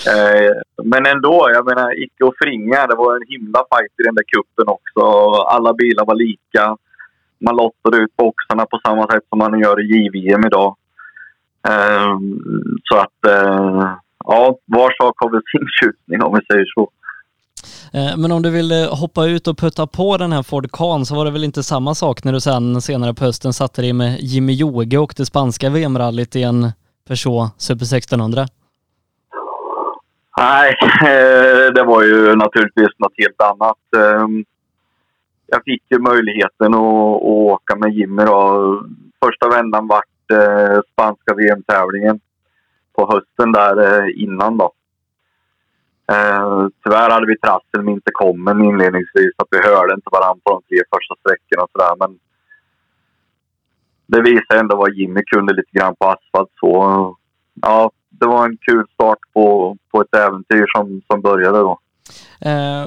Eh, 0.06 0.52
men 0.84 1.06
ändå, 1.06 1.50
jag 1.54 1.64
menar, 1.66 2.02
icke 2.02 2.26
att 2.26 2.38
förringa. 2.38 2.86
Det 2.86 2.96
var 2.96 3.16
en 3.16 3.26
himla 3.28 3.58
fight 3.58 4.00
i 4.00 4.02
den 4.02 4.14
där 4.14 4.24
kuppen 4.34 4.68
också. 4.68 5.00
Alla 5.42 5.72
bilar 5.74 6.04
var 6.06 6.14
lika. 6.14 6.76
Man 7.40 7.56
lottade 7.56 7.96
ut 7.96 8.16
boxarna 8.16 8.66
på 8.66 8.80
samma 8.86 9.06
sätt 9.10 9.24
som 9.28 9.38
man 9.38 9.60
gör 9.60 9.80
i 9.80 9.86
JVM 9.86 10.46
idag. 10.46 10.76
Eh, 11.68 12.18
så 12.84 12.96
att, 12.96 13.24
eh, 13.26 13.94
ja, 14.24 14.58
var 14.64 14.90
sak 15.02 15.14
har 15.16 15.30
väl 15.30 15.42
sin 15.52 15.66
tjusning 15.80 16.22
om 16.22 16.34
vi 16.38 16.54
säger 16.54 16.66
så. 16.74 16.90
Men 18.16 18.32
om 18.32 18.42
du 18.42 18.50
ville 18.50 18.88
hoppa 18.92 19.26
ut 19.26 19.48
och 19.48 19.58
putta 19.58 19.86
på 19.86 20.16
den 20.16 20.32
här 20.32 20.42
Ford 20.42 20.72
Kahn 20.72 21.06
så 21.06 21.14
var 21.14 21.24
det 21.24 21.30
väl 21.30 21.44
inte 21.44 21.62
samma 21.62 21.94
sak 21.94 22.24
när 22.24 22.32
du 22.32 22.40
sen 22.40 22.80
senare 22.80 23.14
på 23.14 23.24
hösten 23.24 23.52
satte 23.52 23.82
dig 23.82 23.92
med 23.92 24.20
Jimmy 24.20 24.52
Joge 24.52 24.98
och 24.98 25.14
det 25.16 25.26
spanska 25.26 25.70
VM-rallyt 25.70 26.36
i 26.36 26.42
en 26.42 26.72
Peugeot 27.08 27.50
Super 27.56 27.84
1600? 27.84 28.46
Nej, 30.40 30.76
eh, 30.82 31.72
det 31.72 31.84
var 31.84 32.02
ju 32.02 32.34
naturligtvis 32.36 32.98
något 32.98 33.12
helt 33.16 33.40
annat. 33.42 33.78
Ehm, 33.96 34.44
jag 35.46 35.64
fick 35.64 35.82
ju 35.90 35.98
möjligheten 35.98 36.74
att, 36.74 37.22
åka 37.22 37.76
med 37.76 37.92
Jimmy. 37.92 38.22
Då. 38.22 38.84
Första 39.24 39.48
vändan 39.48 39.86
vart 39.86 40.30
eh, 40.32 40.80
spanska 40.92 41.34
VM-tävlingen 41.34 42.20
på 42.92 43.12
hösten 43.12 43.52
där 43.52 43.76
eh, 43.86 44.22
innan. 44.22 44.56
Då. 44.58 44.72
Ehm, 46.12 46.70
tyvärr 46.84 47.10
hade 47.10 47.26
vi 47.26 47.38
trassel 47.38 47.82
med 47.82 47.92
intercomen 47.92 48.64
inledningsvis. 48.64 49.32
Att 49.36 49.48
vi 49.50 49.58
hörde 49.58 49.94
inte 49.94 50.10
varandra 50.12 50.40
på 50.44 50.50
de 50.50 50.62
tre 50.62 50.82
första 50.94 51.14
sträckorna. 51.20 51.62
Och 51.62 51.70
sådär. 51.72 51.94
Men 51.98 52.18
det 54.06 54.20
visar 54.22 54.56
ändå 54.56 54.76
vad 54.76 54.94
Jimmy 54.94 55.22
kunde 55.24 55.54
lite 55.54 55.78
grann 55.78 55.94
på 55.98 56.06
asfalt. 56.06 56.50
Så, 56.60 56.70
ja, 57.62 57.90
det 58.20 58.26
var 58.26 58.44
en 58.44 58.56
kul 58.56 58.84
start 58.94 59.18
på, 59.32 59.76
på 59.90 60.00
ett 60.00 60.14
äventyr 60.14 60.66
som, 60.76 61.02
som 61.10 61.20
började 61.20 61.58
då. 61.58 61.78
Eh, 62.40 62.86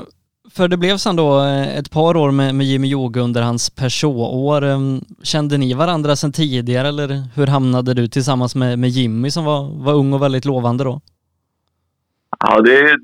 för 0.56 0.68
det 0.68 0.78
blev 0.78 0.98
sen 0.98 1.16
då 1.16 1.40
eh, 1.40 1.78
ett 1.78 1.92
par 1.92 2.18
år 2.18 2.32
med, 2.32 2.56
med 2.56 2.66
Jimmy 2.66 2.88
Joge 2.88 3.20
under 3.20 3.42
hans 3.42 3.70
Peugeot-år. 3.70 4.64
Ehm, 4.64 5.02
kände 5.24 5.58
ni 5.58 5.74
varandra 5.74 6.16
sedan 6.16 6.32
tidigare 6.32 6.88
eller 6.88 7.08
hur 7.36 7.48
hamnade 7.48 7.94
du 7.94 8.08
tillsammans 8.08 8.56
med, 8.56 8.80
med 8.80 8.90
Jimmy 8.90 9.32
som 9.32 9.46
var, 9.46 9.84
var 9.86 9.94
ung 9.94 10.14
och 10.14 10.22
väldigt 10.22 10.46
lovande 10.46 10.84
då? 10.84 11.02
Ja, 12.40 12.62
det 12.62 12.80
är, 12.80 12.98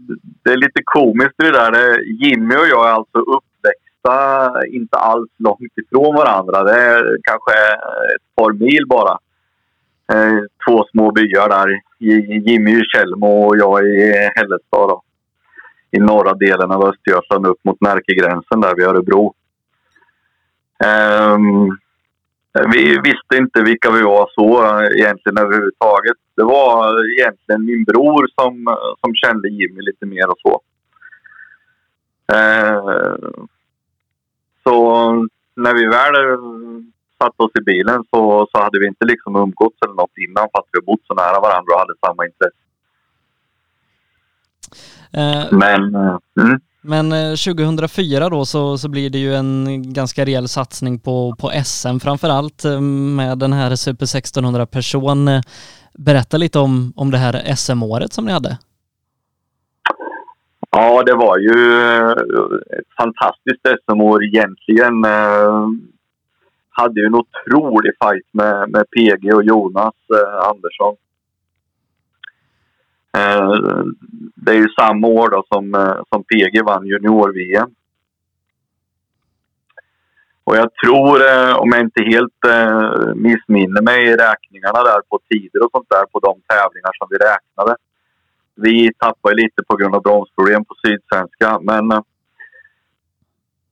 det 0.44 0.52
är 0.52 0.58
lite 0.58 0.82
komiskt 0.84 1.38
det 1.38 1.52
där. 1.52 2.00
Jimmy 2.00 2.56
och 2.56 2.68
jag 2.68 2.90
är 2.90 2.94
alltså 2.94 3.20
uppväxta 3.20 4.68
inte 4.68 4.98
alls 4.98 5.30
långt 5.38 5.78
ifrån 5.82 6.16
varandra. 6.16 6.64
Det 6.64 6.82
är 6.82 7.18
kanske 7.24 7.52
ett 8.16 8.36
par 8.36 8.54
mil 8.54 8.86
bara. 8.88 9.18
Eh, 10.14 10.40
två 10.68 10.86
små 10.92 11.12
byar 11.12 11.50
där. 11.50 11.89
Jimmy 12.00 12.72
i 12.72 12.84
Tjällmo 12.86 13.48
och 13.48 13.58
jag 13.58 13.86
i 13.86 14.32
Hällestad. 14.36 14.88
Då. 14.88 15.04
I 15.92 16.00
norra 16.00 16.34
delen 16.34 16.72
av 16.72 16.86
Östergötland 16.86 17.48
upp 17.48 17.64
mot 17.64 17.82
Närkegränsen 17.82 18.62
där 18.62 18.76
vid 18.76 18.86
Örebro. 18.86 19.34
Um, 20.86 21.78
vi 22.74 23.00
visste 23.04 23.38
inte 23.38 23.62
vilka 23.64 23.92
vi 23.92 24.02
var 24.02 24.30
så 24.36 24.82
egentligen 24.96 25.38
överhuvudtaget. 25.38 26.18
Det 26.36 26.44
var 26.44 27.04
egentligen 27.20 27.66
min 27.66 27.84
bror 27.84 28.28
som, 28.42 28.78
som 29.00 29.16
kände 29.16 29.50
Jimmy 29.50 29.82
lite 29.82 30.06
mer 30.06 30.30
och 30.30 30.40
så. 30.40 30.62
Uh, 32.34 33.46
så 34.64 35.12
när 35.56 35.74
vi 35.74 35.86
väl 35.86 36.16
satte 37.22 37.44
oss 37.44 37.52
i 37.62 37.64
bilen 37.64 38.04
så, 38.12 38.48
så 38.52 38.58
hade 38.64 38.80
vi 38.80 38.88
inte 38.88 39.06
liksom 39.06 39.36
umgåtts 39.36 39.82
eller 39.86 39.96
något 39.96 40.18
innan 40.28 40.48
fast 40.54 40.70
vi 40.72 40.86
bott 40.86 41.04
så 41.08 41.14
nära 41.14 41.40
varandra 41.40 41.72
och 41.74 41.80
hade 41.80 41.96
samma 42.06 42.26
intresse. 42.30 42.64
Eh, 45.14 45.46
men, 45.52 45.96
eh, 45.96 46.18
mm. 46.42 46.60
Men 46.82 47.12
2004 47.38 48.24
eh, 48.24 48.30
då 48.30 48.46
så, 48.46 48.78
så 48.78 48.90
blir 48.90 49.10
det 49.10 49.18
ju 49.18 49.36
en 49.36 49.84
ganska 49.94 50.26
rejäl 50.26 50.48
satsning 50.48 51.00
på, 51.00 51.36
på 51.40 51.52
SM 51.66 52.00
framför 52.00 52.30
allt 52.30 52.66
eh, 52.66 52.82
med 52.82 53.38
den 53.38 53.54
här 53.54 53.76
Super 53.76 54.06
1600 54.06 54.66
person. 54.66 55.30
Berätta 55.98 56.38
lite 56.38 56.60
om, 56.60 56.94
om 56.96 57.12
det 57.12 57.18
här 57.18 57.56
SM-året 57.56 58.14
som 58.14 58.26
ni 58.26 58.32
hade. 58.32 58.58
Ja, 60.72 61.04
det 61.04 61.16
var 61.16 61.38
ju 61.38 61.52
ett 62.80 62.96
fantastiskt 62.98 63.68
SM-år 63.86 64.24
egentligen 64.24 65.06
hade 66.80 67.00
ju 67.00 67.06
en 67.06 67.16
otrolig 67.16 67.94
fight 68.04 68.28
med, 68.32 68.70
med 68.70 68.86
PG 68.90 69.34
och 69.34 69.44
Jonas 69.44 69.96
eh, 70.14 70.50
Andersson. 70.50 70.96
Eh, 73.18 73.84
det 74.36 74.52
är 74.52 74.56
ju 74.56 74.70
samma 74.70 75.08
år 75.08 75.30
då 75.30 75.44
som, 75.54 75.76
eh, 75.76 76.02
som 76.14 76.24
PG 76.24 76.66
vann 76.66 76.88
junior-VM. 76.88 77.70
Och 80.44 80.58
jag 80.58 80.70
tror, 80.84 81.16
eh, 81.32 81.54
om 81.62 81.70
jag 81.72 81.82
inte 81.82 82.04
helt 82.04 82.46
eh, 82.46 83.16
missminner 83.16 83.82
mig 83.82 84.00
i 84.08 84.16
räkningarna 84.16 84.84
där 84.84 85.02
på 85.10 85.20
tider 85.30 85.64
och 85.66 85.72
sånt 85.72 85.90
där 85.90 86.06
på 86.12 86.20
de 86.20 86.34
tävlingar 86.48 86.94
som 87.00 87.08
vi 87.12 87.18
räknade. 87.18 87.76
Vi 88.56 88.94
tappade 88.98 89.36
lite 89.36 89.64
på 89.68 89.76
grund 89.76 89.96
av 89.96 90.02
bromsproblem 90.02 90.66
på 90.66 90.76
Sydsvenska, 90.84 91.60
men 91.62 91.92
eh, 91.92 92.02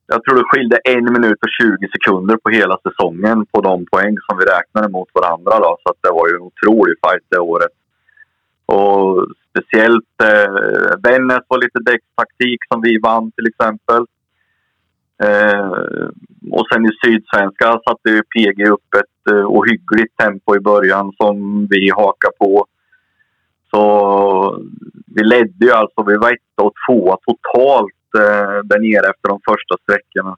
jag 0.08 0.24
tror 0.24 0.36
det 0.36 0.52
skilde 0.52 0.78
en 0.84 1.14
minut 1.14 1.40
och 1.46 1.56
20 1.62 1.88
sekunder 1.92 2.38
på 2.44 2.50
hela 2.50 2.78
säsongen 2.86 3.46
på 3.52 3.62
de 3.62 3.86
poäng 3.86 4.16
som 4.26 4.38
vi 4.38 4.46
räknade 4.46 4.90
mot 4.90 5.10
varandra. 5.14 5.60
Då. 5.60 5.78
Så 5.84 5.94
det 6.02 6.12
var 6.18 6.30
ju 6.30 6.36
en 6.36 6.42
otrolig 6.42 6.96
fight 7.04 7.26
det 7.30 7.40
året. 7.40 7.74
Och 8.66 9.28
speciellt 9.50 10.16
eh, 10.24 11.00
Vännäs 11.04 11.46
var 11.48 11.58
lite 11.58 11.80
däckstaktik 11.92 12.60
som 12.72 12.82
vi 12.82 13.00
vann 13.00 13.32
till 13.32 13.48
exempel. 13.48 14.06
Eh, 15.24 15.72
och 16.52 16.66
sen 16.72 16.86
i 16.86 16.92
Sydsvenska 17.04 17.68
satte 17.88 18.10
ju 18.10 18.22
PG 18.24 18.68
upp 18.68 18.90
ett 19.02 19.32
eh, 19.34 19.46
ohyggligt 19.46 20.18
tempo 20.18 20.56
i 20.56 20.60
början 20.60 21.14
som 21.18 21.68
vi 21.70 21.90
hakade 21.90 22.34
på. 22.40 22.66
Så 23.72 23.84
vi 25.16 25.24
ledde 25.24 25.66
ju 25.66 25.72
alltså, 25.72 26.04
vi 26.04 26.18
var 26.18 26.32
etta 26.32 26.64
och 26.64 26.74
tvåa 26.88 27.18
totalt 27.26 27.97
eh, 28.18 28.64
där 28.64 28.80
nere 28.80 29.10
efter 29.10 29.30
de 29.30 29.40
första 29.50 29.76
sträckorna. 29.84 30.38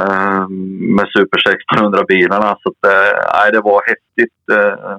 Eh, 0.00 0.48
med 0.96 1.06
Super 1.08 1.38
1600-bilarna. 1.38 2.58
Så 2.62 2.68
att, 2.68 2.92
eh, 2.92 3.52
det 3.52 3.60
var 3.60 3.82
häftigt. 3.86 4.38
Eh, 4.52 4.98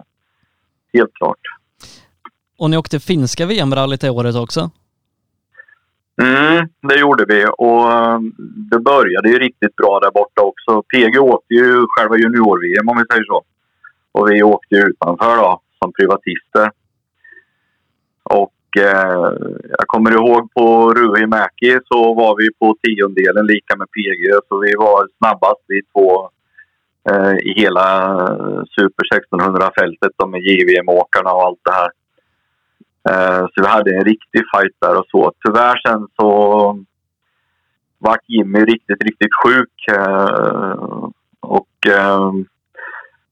helt 0.94 1.14
klart. 1.14 1.40
Och 2.58 2.70
ni 2.70 2.78
åkte 2.78 3.00
finska 3.00 3.46
VM-rallyt 3.46 4.02
det 4.02 4.10
året 4.10 4.36
också? 4.36 4.70
Mm, 6.22 6.70
det 6.82 7.00
gjorde 7.00 7.26
vi 7.28 7.46
och 7.58 7.92
eh, 7.92 8.20
det 8.72 8.80
började 8.80 9.30
ju 9.30 9.40
riktigt 9.40 9.76
bra 9.76 10.00
där 10.00 10.12
borta 10.12 10.42
också. 10.42 10.84
PG 10.84 11.20
åkte 11.20 11.54
ju 11.54 11.86
själva 11.90 12.18
junior-VM 12.18 12.90
om 12.90 12.98
vi 12.98 13.04
säger 13.12 13.24
så. 13.24 13.44
Och 14.12 14.32
vi 14.32 14.44
åkte 14.44 14.76
utanför 14.76 15.38
då, 15.38 15.62
som 15.80 15.94
privatister. 15.94 16.72
Och 18.24 18.54
eh, 18.78 19.32
jag 19.78 19.88
kommer 19.88 20.12
ihåg 20.12 20.54
på 20.54 20.94
Ruhimäki 20.94 21.80
så 21.86 22.14
var 22.14 22.36
vi 22.38 22.54
på 22.60 22.76
tiondelen 22.82 23.46
lika 23.46 23.76
med 23.76 23.88
PG. 23.92 24.24
Så 24.48 24.60
vi 24.60 24.76
var 24.76 25.08
snabbast 25.18 25.64
vi 25.68 25.82
två 25.94 26.30
eh, 27.10 27.36
i 27.38 27.54
hela 27.62 27.88
Super 28.76 29.04
1600-fältet 29.14 30.28
med 30.28 30.42
JVM-åkarna 30.42 31.32
och 31.32 31.44
allt 31.44 31.60
det 31.64 31.72
här. 31.72 31.92
Eh, 33.10 33.46
så 33.46 33.62
vi 33.62 33.68
hade 33.68 33.96
en 33.96 34.06
riktig 34.06 34.42
fight 34.56 34.76
där 34.82 35.00
och 35.00 35.08
så. 35.12 35.32
Tyvärr 35.46 35.82
sen 35.88 36.08
så 36.20 36.30
vart 37.98 38.24
Jimmy 38.28 38.60
riktigt, 38.60 39.04
riktigt 39.04 39.34
sjuk. 39.44 39.98
Eh, 39.98 41.10
och 41.40 41.88
eh, 41.88 42.32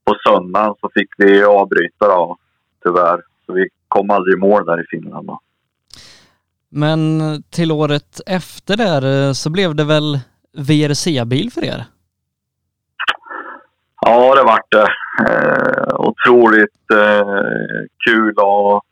på 0.04 0.14
söndagen 0.26 0.74
så 0.80 0.90
fick 0.94 1.08
vi 1.18 1.44
avbryta 1.44 2.08
då, 2.08 2.36
tyvärr. 2.84 3.22
Så 3.46 3.52
vi 3.52 3.68
kom 3.96 4.10
aldrig 4.10 4.34
i 4.34 4.40
mål 4.40 4.66
där 4.66 4.80
i 4.80 4.86
Finland 4.90 5.26
då. 5.26 5.40
Men 6.68 7.20
till 7.50 7.72
året 7.72 8.20
efter 8.26 8.76
där 8.76 9.32
så 9.32 9.50
blev 9.50 9.74
det 9.74 9.84
väl 9.84 10.18
VRC-bil 10.52 11.50
för 11.50 11.64
er? 11.64 11.84
Ja, 14.00 14.34
det 14.34 14.42
vart 14.42 14.70
det. 14.70 14.88
Eh, 15.28 16.00
otroligt 16.00 16.90
eh, 16.92 17.86
kul 18.06 18.34
och 18.34 18.82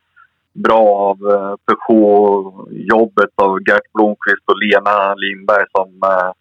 bra 0.54 0.82
av 1.08 1.18
eh, 1.32 1.54
Peugeot-jobbet 1.66 3.30
av 3.36 3.58
Gert 3.68 3.92
Blomqvist 3.94 4.44
och 4.46 4.58
Lena 4.58 5.14
Lindberg 5.14 5.64
som 5.76 5.88
eh, 6.10 6.32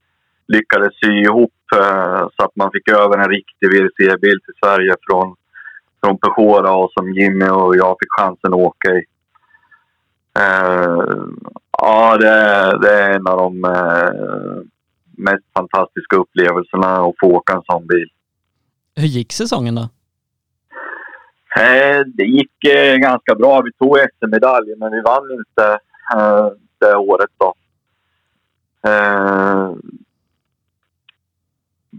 lyckades 0.48 0.94
sy 1.04 1.12
ihop 1.12 1.62
eh, 1.76 2.28
så 2.36 2.46
att 2.46 2.56
man 2.56 2.72
fick 2.72 2.90
över 2.90 3.18
en 3.18 3.30
riktig 3.30 3.68
VRC-bil 3.72 4.40
till 4.46 4.58
Sverige 4.64 4.96
från, 5.08 5.36
från 6.04 6.18
Peugeot 6.18 6.70
och 6.70 6.92
som 6.94 7.14
Jimmy 7.14 7.46
och 7.46 7.76
jag 7.76 7.96
fick 8.00 8.12
chansen 8.20 8.54
att 8.54 8.60
åka 8.60 8.90
i. 8.92 9.04
Eh, 10.40 11.18
ja, 11.78 12.18
det, 12.18 12.78
det, 12.82 12.94
är 12.94 13.12
en 13.12 13.28
av 13.28 13.38
de 13.38 13.66
eh, 13.66 14.64
mest 15.18 15.46
fantastiska 15.54 16.16
upplevelserna 16.16 16.88
att 16.88 17.16
få 17.20 17.28
åka 17.28 17.54
en 17.54 17.62
sån 17.66 17.88
bil. 17.88 18.08
Hur 18.96 19.08
gick 19.08 19.34
säsongen 19.34 19.76
då? 19.76 19.82
Eh, 21.62 22.02
det 22.06 22.24
gick 22.24 22.60
ganska 22.98 23.36
bra. 23.36 23.62
Vi 23.62 23.74
tog 23.74 23.98
SM-medalj, 23.98 24.76
men 24.78 24.92
vi 24.92 25.02
vann 25.02 25.32
inte 25.32 25.80
det 26.80 26.96
året. 26.96 27.30
Då. 27.38 27.54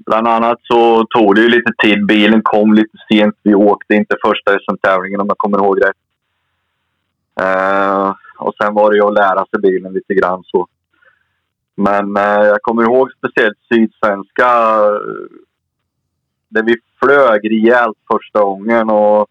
Bland 0.06 0.28
annat 0.28 0.58
så 0.62 1.04
tog 1.04 1.34
det 1.34 1.40
ju 1.40 1.48
lite 1.48 1.72
tid. 1.82 2.06
Bilen 2.06 2.40
kom 2.42 2.74
lite 2.74 2.98
sent. 3.08 3.34
Vi 3.42 3.54
åkte 3.54 3.94
inte 3.94 4.16
första 4.26 4.58
SM-tävlingen 4.58 5.20
om 5.20 5.26
jag 5.26 5.38
kommer 5.38 5.58
ihåg 5.58 5.80
rätt. 5.84 5.96
Eh, 7.40 8.14
och 8.38 8.54
sen 8.62 8.74
var 8.74 8.90
det 8.90 8.96
ju 8.96 9.04
att 9.04 9.14
lära 9.14 9.46
sig 9.46 9.60
bilen 9.62 9.92
lite 9.92 10.14
grann 10.14 10.42
så. 10.46 10.66
Men 11.76 12.16
eh, 12.16 12.46
jag 12.46 12.62
kommer 12.62 12.82
ihåg 12.82 13.12
speciellt 13.12 13.58
Sydsvenska 13.72 14.48
där 16.48 16.62
vi 16.62 16.76
flög 17.02 17.50
rejält 17.50 17.98
första 18.12 18.40
gången 18.40 18.90
och 18.90 19.26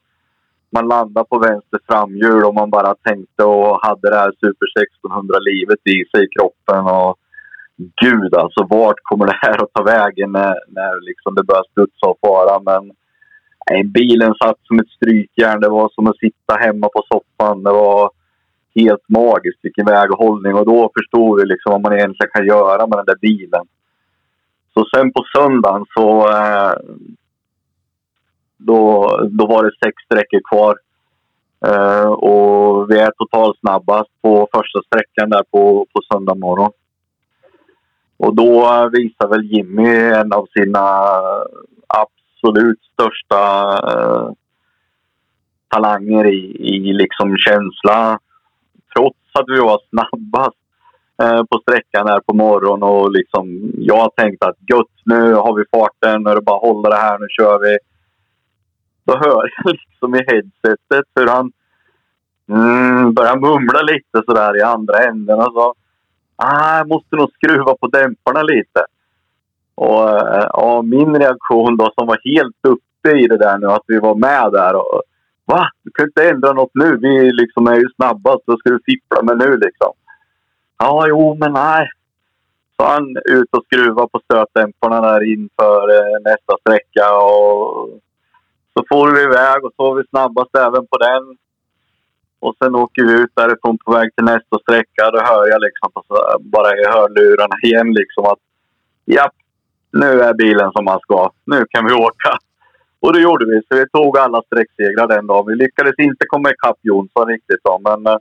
man 0.70 0.88
landade 0.88 1.26
på 1.30 1.40
vänster 1.40 1.80
framhjul 1.88 2.46
och 2.46 2.54
man 2.54 2.70
bara 2.70 2.96
tänkte 2.96 3.44
och 3.44 3.86
hade 3.86 4.10
det 4.10 4.16
här 4.16 4.32
Super 4.32 4.68
1600-livet 4.80 5.80
i 5.84 6.06
sig 6.12 6.26
i 6.26 6.34
kroppen. 6.38 6.86
Och 6.86 7.18
gud 7.78 8.36
alltså, 8.36 8.68
vart 8.70 9.04
kommer 9.04 9.26
det 9.26 9.40
här 9.42 9.64
att 9.64 9.74
ta 9.74 9.84
vägen 9.84 10.32
när, 10.32 10.56
när 10.68 11.06
liksom 11.06 11.36
det 11.36 11.44
börjar 11.44 11.64
studsa 11.72 12.08
och 12.08 12.20
fara? 12.22 12.60
Men 12.60 12.92
nej, 13.70 13.84
bilen 13.84 14.34
satt 14.34 14.58
som 14.64 14.80
ett 14.80 14.90
strykjärn. 14.90 15.62
Det 15.62 15.70
var 15.70 15.90
som 15.90 16.08
att 16.08 16.18
sitta 16.18 16.56
hemma 16.60 16.90
på 16.90 17.04
soffan. 17.12 17.64
Det 17.64 17.72
var 17.72 18.12
helt 18.76 19.10
magiskt 19.10 19.60
vilken 19.62 19.86
väghållning 19.86 20.54
och 20.56 20.66
då 20.66 20.92
förstod 20.98 21.40
vi 21.40 21.46
liksom 21.46 21.72
vad 21.72 21.82
man 21.82 21.94
egentligen 21.94 22.32
kan 22.34 22.46
göra 22.46 22.88
med 22.88 22.98
den 22.98 23.06
där 23.06 23.20
bilen. 23.22 23.66
Så 24.74 24.86
sen 24.96 25.14
på 25.14 25.24
söndagen 25.38 25.86
så 25.94 26.30
eh, 26.30 26.74
då, 28.58 29.08
då 29.32 29.48
var 29.48 29.64
det 29.64 29.72
sex 29.86 30.04
sträckor 30.06 30.42
kvar. 30.50 30.76
Eh, 31.66 32.12
och 32.12 32.92
vi 32.92 33.00
är 33.00 33.12
totalt 33.18 33.60
snabbast 33.60 34.10
på 34.22 34.48
första 34.54 34.80
sträckan 34.88 35.30
där 35.30 35.44
på, 35.52 35.88
på 35.94 36.02
söndag 36.14 36.36
morgon. 36.36 36.72
Och 38.24 38.36
då 38.36 38.90
visar 38.94 39.28
väl 39.28 39.44
Jimmy 39.44 39.96
en 39.96 40.34
av 40.34 40.48
sina 40.58 40.86
absolut 41.88 42.80
största 42.94 43.42
eh, 43.92 44.32
talanger 45.68 46.26
i, 46.26 46.68
i 46.76 46.94
liksom 46.94 47.38
känsla. 47.38 48.20
Trots 48.96 49.18
att 49.34 49.46
vi 49.48 49.60
var 49.60 49.80
snabbast 49.90 50.58
eh, 51.24 51.44
på 51.44 51.60
sträckan 51.62 52.08
här 52.08 52.20
på 52.20 52.34
morgonen 52.34 52.84
och 52.84 53.12
liksom 53.12 53.72
jag 53.78 54.16
tänkte 54.16 54.48
att 54.48 54.70
gött 54.70 54.96
nu 55.06 55.34
har 55.34 55.56
vi 55.56 55.64
farten, 55.72 56.24
nu 56.24 56.30
är 56.30 56.36
det 56.36 56.42
bara 56.42 56.56
att 56.56 56.62
hålla 56.62 56.90
det 56.90 57.02
här, 57.02 57.20
nu 57.20 57.28
kör 57.30 57.60
vi. 57.60 57.78
Då 59.06 59.18
hör 59.18 59.28
jag 59.28 59.50
liksom 59.74 60.16
i 60.16 60.22
headsetet 60.28 61.06
hur 61.16 61.28
han 61.28 61.52
mm, 62.50 63.14
börjar 63.14 63.36
mumla 63.36 63.82
lite 63.82 64.24
sådär 64.26 64.58
i 64.58 64.62
andra 64.62 64.98
änden 64.98 65.40
och 65.40 65.54
så. 65.54 65.74
Ah, 66.46 66.78
jag 66.78 66.88
måste 66.88 67.16
nog 67.16 67.30
skruva 67.32 67.76
på 67.76 67.88
dämparna 67.88 68.44
lite. 68.44 68.86
Och 69.76 70.10
eh, 70.10 70.48
ja, 70.54 70.82
min 70.82 71.16
reaktion 71.16 71.78
då 71.78 71.92
som 71.96 72.08
var 72.08 72.20
helt 72.36 72.60
uppe 72.68 73.12
i 73.20 73.28
det 73.28 73.38
där 73.38 73.58
nu 73.58 73.68
att 73.68 73.84
vi 73.88 74.00
var 74.00 74.16
med 74.16 74.52
där. 74.52 74.76
Och, 74.76 75.02
Va? 75.46 75.70
Du 75.84 75.92
kan 75.92 76.06
inte 76.06 76.30
ändra 76.30 76.54
något 76.54 76.72
nu. 76.74 76.98
Vi 76.98 77.32
liksom 77.32 77.68
är 77.68 77.76
ju 77.76 77.88
snabbast. 77.96 78.42
Vad 78.46 78.60
ska 78.60 78.70
du 78.70 78.80
fippla 78.86 79.24
med 79.24 79.38
nu 79.38 79.58
liksom? 79.58 79.94
Ja, 80.78 81.06
jo, 81.08 81.36
men 81.40 81.54
nej. 81.54 81.90
Så 82.76 82.86
han 82.86 83.18
ut 83.26 83.50
och 83.52 83.66
skruva 83.66 84.08
på 84.08 84.20
stötdämparna 84.24 85.02
där 85.02 85.34
inför 85.34 85.82
eh, 85.98 86.20
nästa 86.24 86.58
sträcka. 86.62 87.16
Och 87.18 87.90
så 88.74 88.86
får 88.90 89.12
vi 89.12 89.22
iväg 89.22 89.66
och 89.66 89.72
så 89.76 89.84
var 89.84 89.96
vi 89.96 90.04
snabbast 90.10 90.58
även 90.58 90.88
på 90.88 90.98
den. 90.98 91.38
Och 92.46 92.56
sen 92.60 92.76
åker 92.76 93.04
vi 93.06 93.14
ut 93.22 93.36
därifrån 93.36 93.78
på 93.86 93.92
väg 93.92 94.16
till 94.16 94.26
nästa 94.26 94.60
sträcka. 94.60 95.12
Då 95.12 95.20
hör 95.30 95.48
jag 95.48 95.62
liksom 95.62 95.90
bara 96.40 96.70
i 96.82 96.84
hörlurarna 96.94 97.56
igen 97.64 97.94
liksom 97.94 98.26
att 98.26 98.42
ja, 99.06 99.30
nu 99.92 100.22
är 100.22 100.34
bilen 100.34 100.72
som 100.72 100.86
man 100.86 101.00
ska. 101.00 101.32
Nu 101.46 101.66
kan 101.70 101.86
vi 101.86 101.94
åka. 102.08 102.32
Och 103.00 103.14
det 103.14 103.22
gjorde 103.22 103.46
vi. 103.46 103.62
Så 103.68 103.76
vi 103.76 103.86
tog 103.90 104.18
alla 104.18 104.42
sträcksegrar 104.42 105.08
den 105.08 105.28
dagen. 105.28 105.46
Vi 105.48 105.56
lyckades 105.56 105.94
inte 105.98 106.26
komma 106.28 106.52
ikapp 106.52 106.80
Jonsson 106.82 107.28
riktigt 107.28 107.64
då, 107.64 107.80
men 107.84 108.14
eh, 108.14 108.20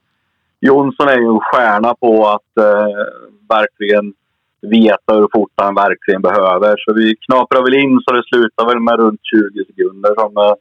Jonsson 0.60 1.08
är 1.08 1.18
ju 1.18 1.28
en 1.34 1.40
stjärna 1.40 1.94
på 1.94 2.28
att 2.28 2.52
eh, 2.66 3.02
verkligen 3.48 4.14
veta 4.60 5.14
hur 5.14 5.28
fort 5.32 5.52
han 5.56 5.74
verkligen 5.74 6.22
behöver. 6.22 6.74
Så 6.78 6.94
vi 6.94 7.16
knaprade 7.26 7.64
väl 7.64 7.82
in 7.84 8.00
så 8.04 8.12
det 8.12 8.24
slutade 8.24 8.68
väl 8.68 8.80
med 8.80 8.98
runt 9.00 9.20
20 9.22 9.64
sekunder 9.64 10.14
som 10.20 10.36
eh, 10.36 10.54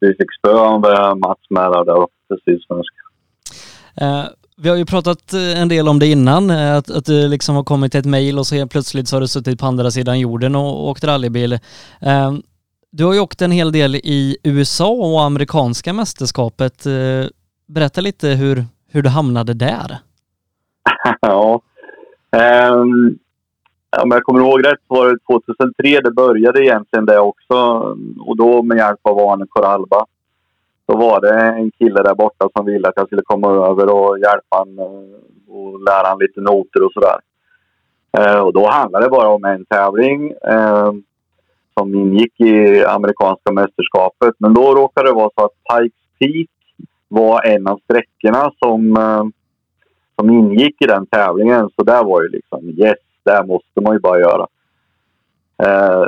vi 0.00 0.08
fick 0.08 0.32
spö 0.38 0.52
av 0.52 0.80
Mats 1.18 1.44
med 1.50 1.70
där 1.72 1.84
då, 1.84 2.08
precis 2.28 2.66
som 2.66 2.76
uh, 2.76 3.01
Eh, 4.00 4.24
vi 4.56 4.68
har 4.68 4.76
ju 4.76 4.86
pratat 4.86 5.32
eh, 5.32 5.62
en 5.62 5.68
del 5.68 5.88
om 5.88 5.98
det 5.98 6.06
innan, 6.06 6.50
eh, 6.50 6.76
att, 6.76 6.90
att 6.90 7.04
du 7.04 7.28
liksom 7.28 7.56
har 7.56 7.64
kommit 7.64 7.94
ett 7.94 8.04
mejl 8.04 8.38
och 8.38 8.46
så 8.46 8.54
helt 8.54 8.72
plötsligt 8.72 9.08
så 9.08 9.16
har 9.16 9.20
du 9.20 9.28
suttit 9.28 9.60
på 9.60 9.66
andra 9.66 9.90
sidan 9.90 10.20
jorden 10.20 10.56
och 10.56 10.88
åkt 10.88 11.04
rallybil. 11.04 11.58
Du 12.90 13.04
har 13.04 13.14
ju 13.14 13.20
åkt 13.20 13.42
en 13.42 13.50
hel 13.50 13.72
del 13.72 13.94
i 13.94 14.36
USA 14.42 14.88
och 14.88 15.22
amerikanska 15.22 15.92
mästerskapet. 15.92 16.86
Berätta 17.66 18.00
lite 18.00 18.28
hur, 18.28 18.64
hur 18.90 19.02
du 19.02 19.08
hamnade 19.08 19.54
där. 19.54 19.98
ja. 21.20 21.60
Um, 22.70 23.18
om 24.02 24.10
jag 24.10 24.22
kommer 24.22 24.40
ihåg 24.40 24.66
rätt 24.66 24.80
var 24.86 25.08
det 25.08 25.18
2003 25.30 26.00
det 26.04 26.10
började 26.10 26.64
egentligen 26.64 27.06
det 27.06 27.18
också. 27.18 27.54
Och 28.20 28.36
då 28.36 28.62
med 28.62 28.78
hjälp 28.78 29.00
av 29.02 29.18
Arne 29.18 29.46
Coralba. 29.48 30.06
Då 30.92 30.98
var 30.98 31.20
det 31.20 31.40
en 31.40 31.70
kille 31.70 32.02
där 32.02 32.14
borta 32.14 32.48
som 32.56 32.66
ville 32.66 32.88
att 32.88 32.96
jag 32.96 33.06
skulle 33.06 33.22
komma 33.22 33.48
över 33.48 33.94
och 33.94 34.18
hjälpa 34.18 34.56
honom 34.56 34.94
eh, 34.94 35.54
och 35.54 35.80
lära 35.80 36.06
honom 36.06 36.20
lite 36.20 36.40
noter 36.40 36.82
och 36.82 36.92
sådär. 36.92 37.18
Eh, 38.18 38.40
och 38.40 38.52
då 38.52 38.68
handlade 38.68 39.06
det 39.06 39.10
bara 39.10 39.28
om 39.28 39.44
en 39.44 39.64
tävling 39.64 40.30
eh, 40.30 40.92
som 41.78 41.94
ingick 41.94 42.40
i 42.40 42.84
amerikanska 42.84 43.52
mästerskapet. 43.52 44.34
Men 44.38 44.54
då 44.54 44.74
råkade 44.74 45.08
det 45.08 45.14
vara 45.14 45.30
så 45.34 45.44
att 45.44 45.80
Pikes 45.80 45.98
Peak 46.18 46.50
var 47.08 47.42
en 47.42 47.66
av 47.66 47.80
sträckorna 47.84 48.52
som, 48.58 48.96
eh, 48.96 49.24
som 50.16 50.30
ingick 50.30 50.82
i 50.82 50.86
den 50.86 51.06
tävlingen. 51.06 51.70
Så 51.76 51.82
där 51.82 52.04
var 52.04 52.22
ju 52.22 52.28
liksom 52.28 52.68
yes, 52.68 52.98
det 53.24 53.46
måste 53.46 53.80
man 53.80 53.92
ju 53.92 53.98
bara 53.98 54.20
göra. 54.20 54.46
Eh, 55.62 56.04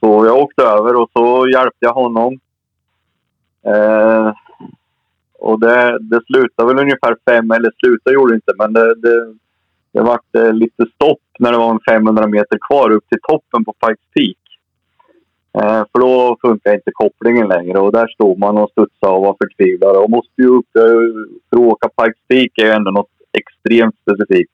så 0.00 0.26
jag 0.26 0.36
åkte 0.36 0.62
över 0.62 1.00
och 1.00 1.10
så 1.12 1.48
hjälpte 1.48 1.86
jag 1.86 1.94
honom. 1.94 2.38
Eh, 3.66 4.32
och 5.38 5.60
det, 5.60 5.98
det 6.00 6.20
slutade 6.26 6.68
väl 6.68 6.82
ungefär 6.82 7.16
fem, 7.30 7.50
eller 7.50 7.70
slutade 7.76 8.14
gjorde 8.14 8.32
det 8.32 8.36
inte, 8.36 8.52
men 8.58 8.72
det, 8.72 8.94
det, 8.94 9.34
det 9.92 10.00
vart 10.00 10.34
eh, 10.36 10.52
lite 10.52 10.86
stopp 10.94 11.22
när 11.38 11.52
det 11.52 11.58
var 11.58 11.70
en 11.70 11.80
500 11.88 12.26
meter 12.26 12.58
kvar 12.68 12.90
upp 12.90 13.08
till 13.08 13.20
toppen 13.22 13.64
på 13.64 13.72
Pikes 13.72 14.06
Peak. 14.14 14.36
Eh, 15.58 15.84
för 15.92 15.98
då 16.00 16.36
funkar 16.40 16.74
inte 16.74 16.90
kopplingen 16.92 17.48
längre 17.48 17.78
och 17.78 17.92
där 17.92 18.06
stod 18.06 18.38
man 18.38 18.58
och 18.58 18.70
studsade 18.70 19.12
och 19.12 19.22
var 19.22 19.36
förtvivlad. 19.40 19.96
Och 19.96 20.10
måste 20.10 20.42
ju 20.42 20.48
upp, 20.48 20.76
eh, 20.76 20.82
för 21.50 21.56
att 21.56 21.72
åka 21.72 21.88
Pikes 21.88 22.22
Peak 22.28 22.58
är 22.58 22.66
ju 22.66 22.70
ändå 22.70 22.90
något 22.90 23.10
extremt 23.32 23.96
specifikt 24.02 24.52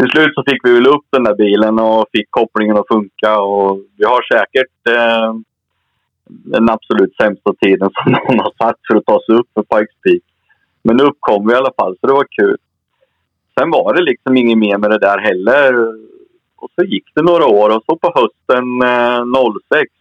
till 0.00 0.10
slut 0.10 0.34
så 0.34 0.42
fick 0.50 0.64
vi 0.64 0.72
väl 0.72 0.86
upp 0.86 1.06
den 1.10 1.24
där 1.24 1.34
bilen 1.34 1.78
och 1.78 2.06
fick 2.12 2.30
kopplingen 2.30 2.76
att 2.76 2.88
funka. 2.92 3.40
Och 3.40 3.78
vi 3.96 4.04
har 4.04 4.22
säkert 4.34 4.76
eh, 4.88 5.34
den 6.30 6.70
absolut 6.70 7.16
sämsta 7.16 7.54
tiden 7.60 7.90
som 7.94 8.12
någon 8.12 8.38
har 8.38 8.52
satt 8.58 8.76
för 8.88 8.96
att 8.96 9.06
ta 9.06 9.20
sig 9.26 9.34
upp 9.34 9.48
för 9.54 9.62
Pikes 9.62 9.96
Peak. 10.04 10.22
Men 10.82 10.96
nu 10.96 11.02
uppkom 11.02 11.46
vi 11.46 11.52
i 11.52 11.56
alla 11.56 11.72
fall, 11.78 11.96
så 12.00 12.06
det 12.06 12.12
var 12.12 12.26
kul. 12.30 12.56
Sen 13.58 13.70
var 13.70 13.94
det 13.94 14.02
liksom 14.02 14.36
inget 14.36 14.58
mer 14.58 14.78
med 14.78 14.90
det 14.90 14.98
där 14.98 15.18
heller. 15.18 15.74
Och 16.56 16.70
så 16.74 16.84
gick 16.84 17.04
det 17.14 17.22
några 17.22 17.46
år 17.46 17.76
och 17.76 17.82
så 17.86 17.96
på 17.96 18.12
hösten 18.14 18.82
eh, 18.82 19.24
06, 19.74 19.92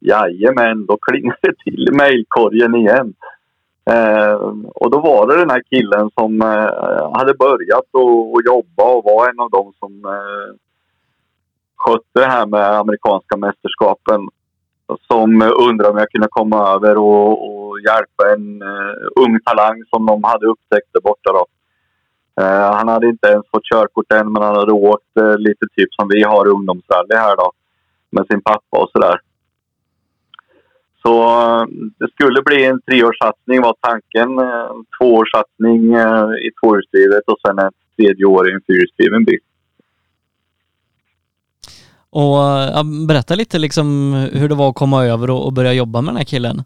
jajamän, 0.00 0.86
då 0.86 0.98
klingade 1.00 1.38
det 1.42 1.54
till 1.64 1.88
i 1.88 1.92
mejlkorgen 1.92 2.74
igen. 2.74 3.14
Eh, 3.90 4.34
och 4.74 4.90
då 4.90 5.00
var 5.00 5.26
det 5.26 5.36
den 5.36 5.50
här 5.50 5.62
killen 5.70 6.10
som 6.18 6.42
eh, 6.42 7.12
hade 7.18 7.34
börjat 7.34 7.88
och, 7.90 8.32
och 8.32 8.42
jobba 8.46 8.84
och 8.84 9.04
var 9.04 9.28
en 9.28 9.40
av 9.40 9.50
dem 9.50 9.72
som 9.78 10.04
eh, 10.04 10.54
skötte 11.76 12.20
det 12.20 12.26
här 12.26 12.46
med 12.46 12.78
amerikanska 12.78 13.36
mästerskapen. 13.36 14.28
Som 15.06 15.42
eh, 15.42 15.50
undrade 15.68 15.90
om 15.90 15.98
jag 15.98 16.10
kunde 16.10 16.28
komma 16.30 16.74
över 16.74 16.96
och, 16.98 17.32
och 17.48 17.80
hjälpa 17.80 18.32
en 18.34 18.62
uh, 18.62 18.94
ung 19.24 19.40
talang 19.40 19.82
som 19.90 20.06
de 20.06 20.24
hade 20.24 20.46
upptäckt 20.46 20.92
där 20.92 21.00
borta. 21.00 21.32
Då. 21.32 21.46
Uh, 22.42 22.74
han 22.76 22.88
hade 22.88 23.06
inte 23.06 23.28
ens 23.28 23.44
fått 23.50 23.64
körkort 23.64 24.12
än 24.12 24.32
men 24.32 24.42
han 24.42 24.56
hade 24.56 24.72
åkt 24.72 25.16
uh, 25.20 25.38
lite 25.38 25.66
typ 25.76 25.94
som 25.94 26.08
vi 26.08 26.22
har 26.22 26.48
ungdomsrally 26.48 27.14
här 27.14 27.36
då. 27.36 27.52
Med 28.10 28.26
sin 28.26 28.42
pappa 28.42 28.82
och 28.82 28.90
sådär. 28.90 29.20
Så 31.02 31.14
det 31.98 32.10
skulle 32.10 32.42
bli 32.42 32.64
en 32.64 32.80
treårssatsning 32.80 33.62
var 33.62 33.76
tanken. 33.80 34.38
En 34.38 34.84
tvåårssatsning 34.98 35.82
i 36.46 36.50
tvåhjulsdrivet 36.60 37.24
och 37.26 37.40
sen 37.46 37.58
ett 37.58 37.74
tredje 37.96 38.24
år 38.24 38.48
i 38.48 38.52
en 38.52 38.60
fyrhjulsdriven 38.66 39.24
bil. 39.24 39.40
Och 42.20 42.38
ja, 42.76 42.82
berätta 43.08 43.34
lite 43.34 43.58
liksom 43.58 44.12
hur 44.32 44.48
det 44.48 44.54
var 44.54 44.68
att 44.68 44.74
komma 44.74 45.04
över 45.04 45.30
och, 45.30 45.46
och 45.46 45.52
börja 45.52 45.72
jobba 45.72 46.00
med 46.00 46.08
den 46.08 46.16
här 46.16 46.24
killen. 46.24 46.62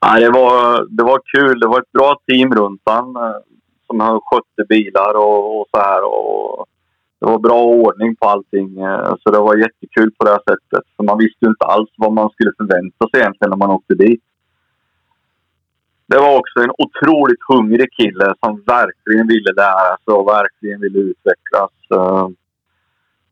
Ja, 0.00 0.20
det, 0.20 0.30
var, 0.30 0.86
det 0.90 1.02
var 1.02 1.20
kul. 1.34 1.60
Det 1.60 1.66
var 1.66 1.78
ett 1.80 1.92
bra 1.92 2.20
team 2.26 2.54
runt 2.54 2.82
han 2.84 3.16
eh, 3.16 3.40
som 3.86 4.20
skötte 4.24 4.68
bilar 4.68 5.14
och, 5.14 5.60
och 5.60 5.66
så 5.70 5.78
här. 5.80 6.02
Och 6.04 6.66
det 7.20 7.26
var 7.26 7.38
bra 7.38 7.62
ordning 7.62 8.16
på 8.16 8.28
allting. 8.28 8.80
Eh, 8.80 9.14
så 9.20 9.30
det 9.30 9.38
var 9.38 9.56
jättekul 9.56 10.10
på 10.18 10.24
det 10.24 10.30
här 10.30 10.42
sättet. 10.50 10.84
För 10.96 11.04
man 11.04 11.18
visste 11.18 11.44
ju 11.44 11.48
inte 11.48 11.64
alls 11.64 11.90
vad 11.96 12.12
man 12.12 12.30
skulle 12.30 12.52
förvänta 12.56 13.08
sig 13.08 13.20
egentligen 13.20 13.50
när 13.50 13.56
man 13.64 13.70
åkte 13.70 13.94
dit. 13.94 14.22
Det 16.06 16.18
var 16.18 16.38
också 16.38 16.60
en 16.60 16.72
otroligt 16.78 17.42
hungrig 17.48 17.92
kille 17.92 18.34
som 18.44 18.62
verkligen 18.66 19.26
ville 19.26 19.52
lära 19.56 19.96
sig 20.04 20.14
och 20.14 20.28
verkligen 20.28 20.80
ville 20.80 20.98
utvecklas. 20.98 21.72
Eh. 21.94 22.28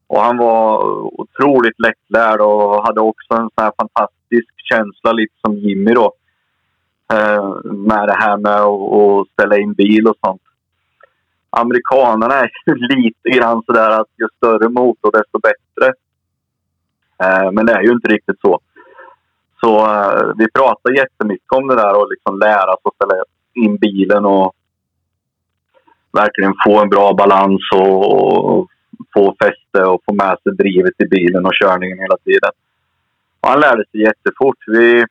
Och 0.09 0.21
han 0.21 0.37
var 0.37 0.83
otroligt 1.21 1.81
lättlärd 1.81 2.41
och 2.41 2.87
hade 2.87 3.01
också 3.01 3.35
en 3.35 3.51
sån 3.55 3.65
här 3.65 3.73
fantastisk 3.79 4.55
känsla, 4.71 5.13
lite 5.13 5.35
som 5.47 5.55
Jimmy 5.55 5.95
då. 5.95 6.13
Eh, 7.13 7.55
med 7.65 8.09
det 8.09 8.17
här 8.19 8.37
med 8.37 8.61
att 8.61 9.29
ställa 9.29 9.59
in 9.59 9.73
bil 9.73 10.09
och 10.09 10.17
sånt 10.27 10.43
amerikanerna 11.51 12.35
är 12.35 12.51
lite 12.97 13.39
grann 13.39 13.63
sådär 13.67 13.91
att 13.91 14.09
ju 14.17 14.27
större 14.37 14.69
motor 14.69 15.13
desto 15.13 15.39
bättre. 15.39 15.93
Eh, 17.23 17.53
men 17.53 17.67
det 17.67 17.73
är 17.73 17.83
ju 17.83 17.93
inte 17.93 18.09
riktigt 18.09 18.41
så. 18.41 18.61
Så 19.61 19.79
eh, 19.79 20.33
vi 20.37 20.51
pratar 20.51 20.93
jättemycket 20.93 21.53
om 21.53 21.69
det 21.69 21.77
där 21.77 22.01
och 22.01 22.11
liksom 22.11 22.39
lära 22.39 22.73
sig 22.73 22.81
att 22.85 22.95
ställa 22.95 23.25
in 23.55 23.77
bilen 23.77 24.25
och 24.25 24.53
verkligen 26.13 26.55
få 26.65 26.81
en 26.81 26.89
bra 26.89 27.15
balans 27.15 27.61
och, 27.75 28.59
och 28.59 28.69
få 29.15 29.37
fäste 29.43 29.85
och 29.85 30.03
få 30.07 30.15
med 30.15 30.37
sig 30.43 30.53
drivet 30.53 30.95
i 30.99 31.07
bilen 31.09 31.47
och 31.47 31.59
körningen 31.63 31.99
hela 31.99 32.17
tiden. 32.25 32.51
Och 33.41 33.49
han 33.49 33.61
lärde 33.61 33.85
sig 33.91 34.01
jättefort. 34.01 34.57
Vi, 34.67 35.05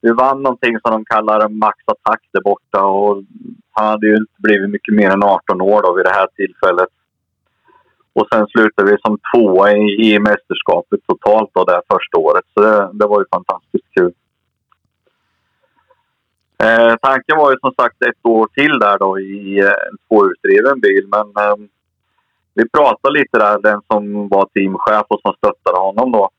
vi 0.00 0.10
vann 0.10 0.42
någonting 0.42 0.80
som 0.80 0.92
de 0.92 1.04
kallar 1.04 1.48
max 1.48 1.78
attack 1.86 2.22
där 2.32 2.40
borta 2.40 2.84
och 2.84 3.22
han 3.70 3.86
hade 3.86 4.06
ju 4.06 4.16
inte 4.16 4.38
blivit 4.38 4.70
mycket 4.70 4.94
mer 4.94 5.10
än 5.10 5.22
18 5.22 5.60
år 5.60 5.82
då 5.82 5.94
vid 5.94 6.04
det 6.04 6.10
här 6.10 6.26
tillfället. 6.36 6.88
Och 8.12 8.28
sen 8.32 8.46
slutade 8.46 8.90
vi 8.90 8.96
som 9.04 9.18
tvåa 9.34 9.72
i, 9.72 10.14
i 10.14 10.18
mästerskapet 10.18 11.00
totalt 11.06 11.50
då 11.54 11.64
det 11.64 11.82
första 11.92 12.18
året. 12.18 12.44
Så 12.54 12.60
det, 12.60 12.90
det 12.92 13.06
var 13.06 13.20
ju 13.20 13.26
fantastiskt 13.30 13.94
kul. 13.98 14.12
Eh, 16.64 16.94
tanken 17.02 17.36
var 17.36 17.50
ju 17.50 17.56
som 17.60 17.72
sagt 17.80 18.02
ett 18.02 18.26
år 18.26 18.46
till 18.54 18.78
där 18.78 18.98
då 18.98 19.18
i 19.20 19.58
eh, 19.58 19.66
en 19.66 19.96
tvåhjulsdriven 20.08 20.80
bil. 20.80 21.08
Men 21.08 21.26
eh, 21.44 21.56
vi 22.54 22.68
pratade 22.68 23.18
lite 23.18 23.38
där, 23.38 23.58
den 23.62 23.80
som 23.92 24.28
var 24.28 24.46
teamchef 24.54 25.06
och 25.08 25.20
som 25.20 25.34
stöttade 25.34 25.78
honom 25.78 26.12
då. 26.12 26.30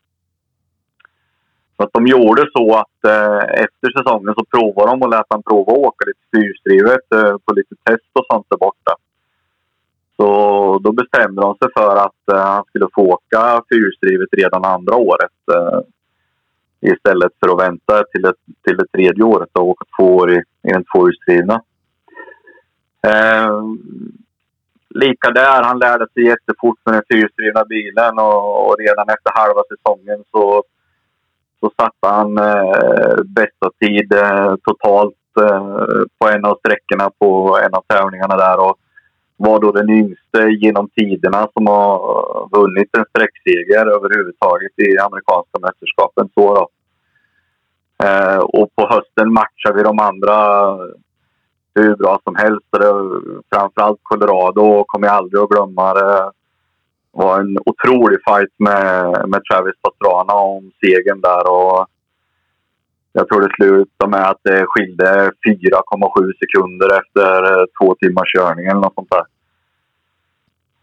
Så 1.77 1.83
att 1.83 1.93
de 1.93 2.07
gjorde 2.07 2.49
så 2.53 2.75
att 2.75 3.05
eh, 3.07 3.63
efter 3.63 3.97
säsongen 3.97 4.33
så 4.37 4.45
provade 4.45 4.91
de 4.91 5.01
och 5.01 5.09
lät 5.09 5.25
han 5.29 5.43
prova 5.43 5.71
att 5.71 5.77
åka 5.77 6.05
lite 6.05 6.19
fyrhjulsdrivet 6.33 7.13
eh, 7.15 7.37
på 7.45 7.53
lite 7.53 7.75
test 7.83 8.11
och 8.13 8.25
sånt 8.29 8.45
där 8.49 8.57
borta. 8.57 8.95
Så 10.17 10.27
då 10.79 10.91
bestämde 10.91 11.41
de 11.41 11.57
sig 11.57 11.67
för 11.77 11.95
att 11.95 12.31
eh, 12.31 12.45
han 12.45 12.63
skulle 12.65 12.87
få 12.95 13.01
åka 13.01 13.63
fyrhjulsdrivet 13.69 14.29
redan 14.31 14.65
andra 14.65 14.95
året. 14.95 15.37
Eh, 15.51 15.79
istället 16.81 17.31
för 17.39 17.49
att 17.53 17.59
vänta 17.59 18.03
till 18.03 18.21
det, 18.21 18.33
till 18.67 18.77
det 18.77 18.87
tredje 18.87 19.23
året 19.23 19.49
och 19.53 19.67
åka 19.67 19.85
två 19.97 20.15
år 20.15 20.31
i, 20.31 20.37
i 20.37 20.71
den 20.71 20.85
tvåhjulsdrivna. 20.93 21.61
Eh, 23.07 23.61
Lika 25.03 25.29
där, 25.31 25.63
han 25.63 25.79
lärde 25.79 26.07
sig 26.13 26.23
jättefort 26.23 26.79
med 26.85 26.93
den 26.93 27.03
fyrhjulsdrivna 27.09 27.65
bilen 27.65 28.19
och, 28.19 28.67
och 28.67 28.75
redan 28.79 29.09
efter 29.09 29.31
halva 29.39 29.63
säsongen 29.69 30.23
så 30.31 30.63
så 31.59 31.71
satte 31.79 32.07
han 32.15 32.37
eh, 32.37 33.15
bästa 33.25 33.69
tid 33.79 34.13
eh, 34.13 34.55
totalt 34.63 35.15
eh, 35.41 36.03
på 36.19 36.29
en 36.29 36.45
av 36.45 36.55
sträckorna 36.55 37.11
på 37.19 37.59
en 37.63 37.73
av 37.73 37.83
tävlingarna 37.87 38.35
där 38.37 38.59
och 38.59 38.77
var 39.37 39.59
då 39.59 39.71
den 39.71 39.89
yngste 39.89 40.39
genom 40.59 40.89
tiderna 40.89 41.47
som 41.53 41.67
har 41.67 41.97
vunnit 42.57 42.89
en 42.97 43.05
sträckseger 43.09 43.85
överhuvudtaget 43.85 44.79
i 44.79 44.97
amerikanska 44.97 45.59
mästerskapen. 45.61 46.29
Så 46.33 46.55
då. 46.55 46.69
Eh, 48.05 48.37
och 48.37 48.75
på 48.75 48.87
hösten 48.87 49.33
matchade 49.33 49.77
vi 49.77 49.83
de 49.83 49.99
andra 49.99 50.37
hur 51.75 51.95
bra 51.95 52.19
som 52.23 52.35
helst. 52.35 52.65
Det, 52.71 52.93
framförallt 53.55 53.99
Colorado 54.03 54.83
kommer 54.87 55.07
jag 55.07 55.15
aldrig 55.15 55.41
att 55.41 55.49
glömma. 55.49 55.93
Det, 55.93 56.31
var 57.15 57.39
en 57.39 57.57
otrolig 57.65 58.19
fight 58.27 58.53
med, 58.57 59.29
med 59.29 59.41
Travis 59.43 59.75
Pastrana 59.81 60.33
om 60.33 60.71
segern 60.81 61.21
där. 61.21 61.51
Och 61.51 61.87
jag 63.13 63.27
tror 63.27 63.41
det 63.41 63.55
slutade 63.55 64.11
med 64.11 64.29
att 64.29 64.39
det 64.43 64.65
skilde 64.67 65.31
4,7 65.47 66.31
sekunder 66.39 66.89
efter 66.99 67.51
eh, 67.51 67.65
två 67.79 67.95
timmars 67.95 68.31
körning 68.37 68.65
eller 68.65 68.81
något 68.81 68.93
sånt 68.95 69.09
där. 69.09 69.25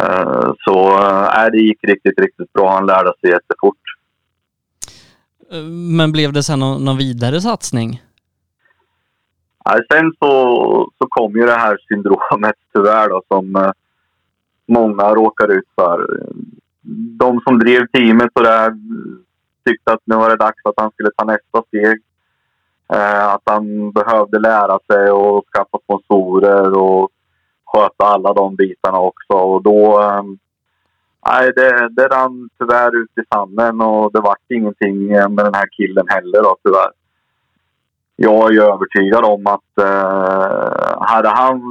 Eh, 0.03 0.53
så 0.59 0.99
äh, 1.38 1.51
det 1.53 1.59
gick 1.59 1.84
riktigt, 1.84 2.18
riktigt 2.20 2.53
bra. 2.53 2.70
Han 2.70 2.86
lärde 2.86 3.12
sig 3.20 3.30
jättefort. 3.30 3.76
Men 5.99 6.12
blev 6.12 6.32
det 6.32 6.43
sen 6.43 6.59
någon, 6.59 6.84
någon 6.84 6.99
vidare 6.99 7.40
satsning? 7.40 8.03
Sen 9.65 10.13
så, 10.19 10.33
så 10.99 11.07
kom 11.09 11.33
ju 11.33 11.47
det 11.47 11.59
här 11.59 11.79
syndromet 11.89 12.57
tyvärr 12.75 13.09
då, 13.09 13.23
som 13.29 13.57
eh, 13.57 13.71
många 14.67 15.15
råkar 15.15 15.49
ut 15.49 15.69
för. 15.75 16.07
De 17.19 17.41
som 17.41 17.59
drev 17.59 17.87
teamet 17.87 18.31
och 18.35 18.43
där 18.43 18.73
tyckte 19.65 19.93
att 19.93 20.01
nu 20.05 20.17
var 20.17 20.31
det 20.31 20.37
dags 20.37 20.61
att 20.65 20.75
han 20.77 20.91
skulle 20.91 21.11
ta 21.17 21.25
nästa 21.25 21.63
steg. 21.69 22.03
Eh, 22.93 23.29
att 23.29 23.43
han 23.45 23.93
behövde 23.93 24.39
lära 24.39 24.79
sig 24.93 25.11
och 25.11 25.45
skaffa 25.53 25.79
sponsorer 25.85 26.77
och 26.77 27.11
sköta 27.65 28.05
alla 28.05 28.33
de 28.33 28.57
bitarna 28.57 28.99
också. 28.99 29.33
Och 29.33 29.63
då... 29.63 30.03
Eh, 30.03 30.23
nej, 31.29 31.53
det, 31.57 31.89
det 31.89 32.09
rann 32.09 32.49
tyvärr 32.59 32.97
ut 32.97 33.19
i 33.19 33.23
sanden 33.35 33.81
och 33.81 34.13
det 34.13 34.21
vart 34.21 34.51
ingenting 34.51 35.07
med 35.07 35.45
den 35.45 35.55
här 35.55 35.69
killen 35.77 36.07
heller 36.09 36.43
då, 36.43 36.57
tyvärr. 36.65 37.01
Jag 38.17 38.55
är 38.55 38.61
övertygad 38.61 39.25
om 39.25 39.47
att 39.47 39.79
eh, 39.79 41.03
hade 41.03 41.29
han 41.29 41.63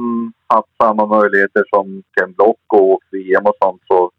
haft 0.46 0.76
samma 0.82 1.06
möjligheter 1.06 1.64
som 1.74 2.02
Ken 2.18 2.32
Block 2.32 2.60
och 2.72 2.82
åkt 2.82 3.06
VM 3.10 3.46
och 3.46 3.56
sånt 3.62 3.82
så, 3.88 4.10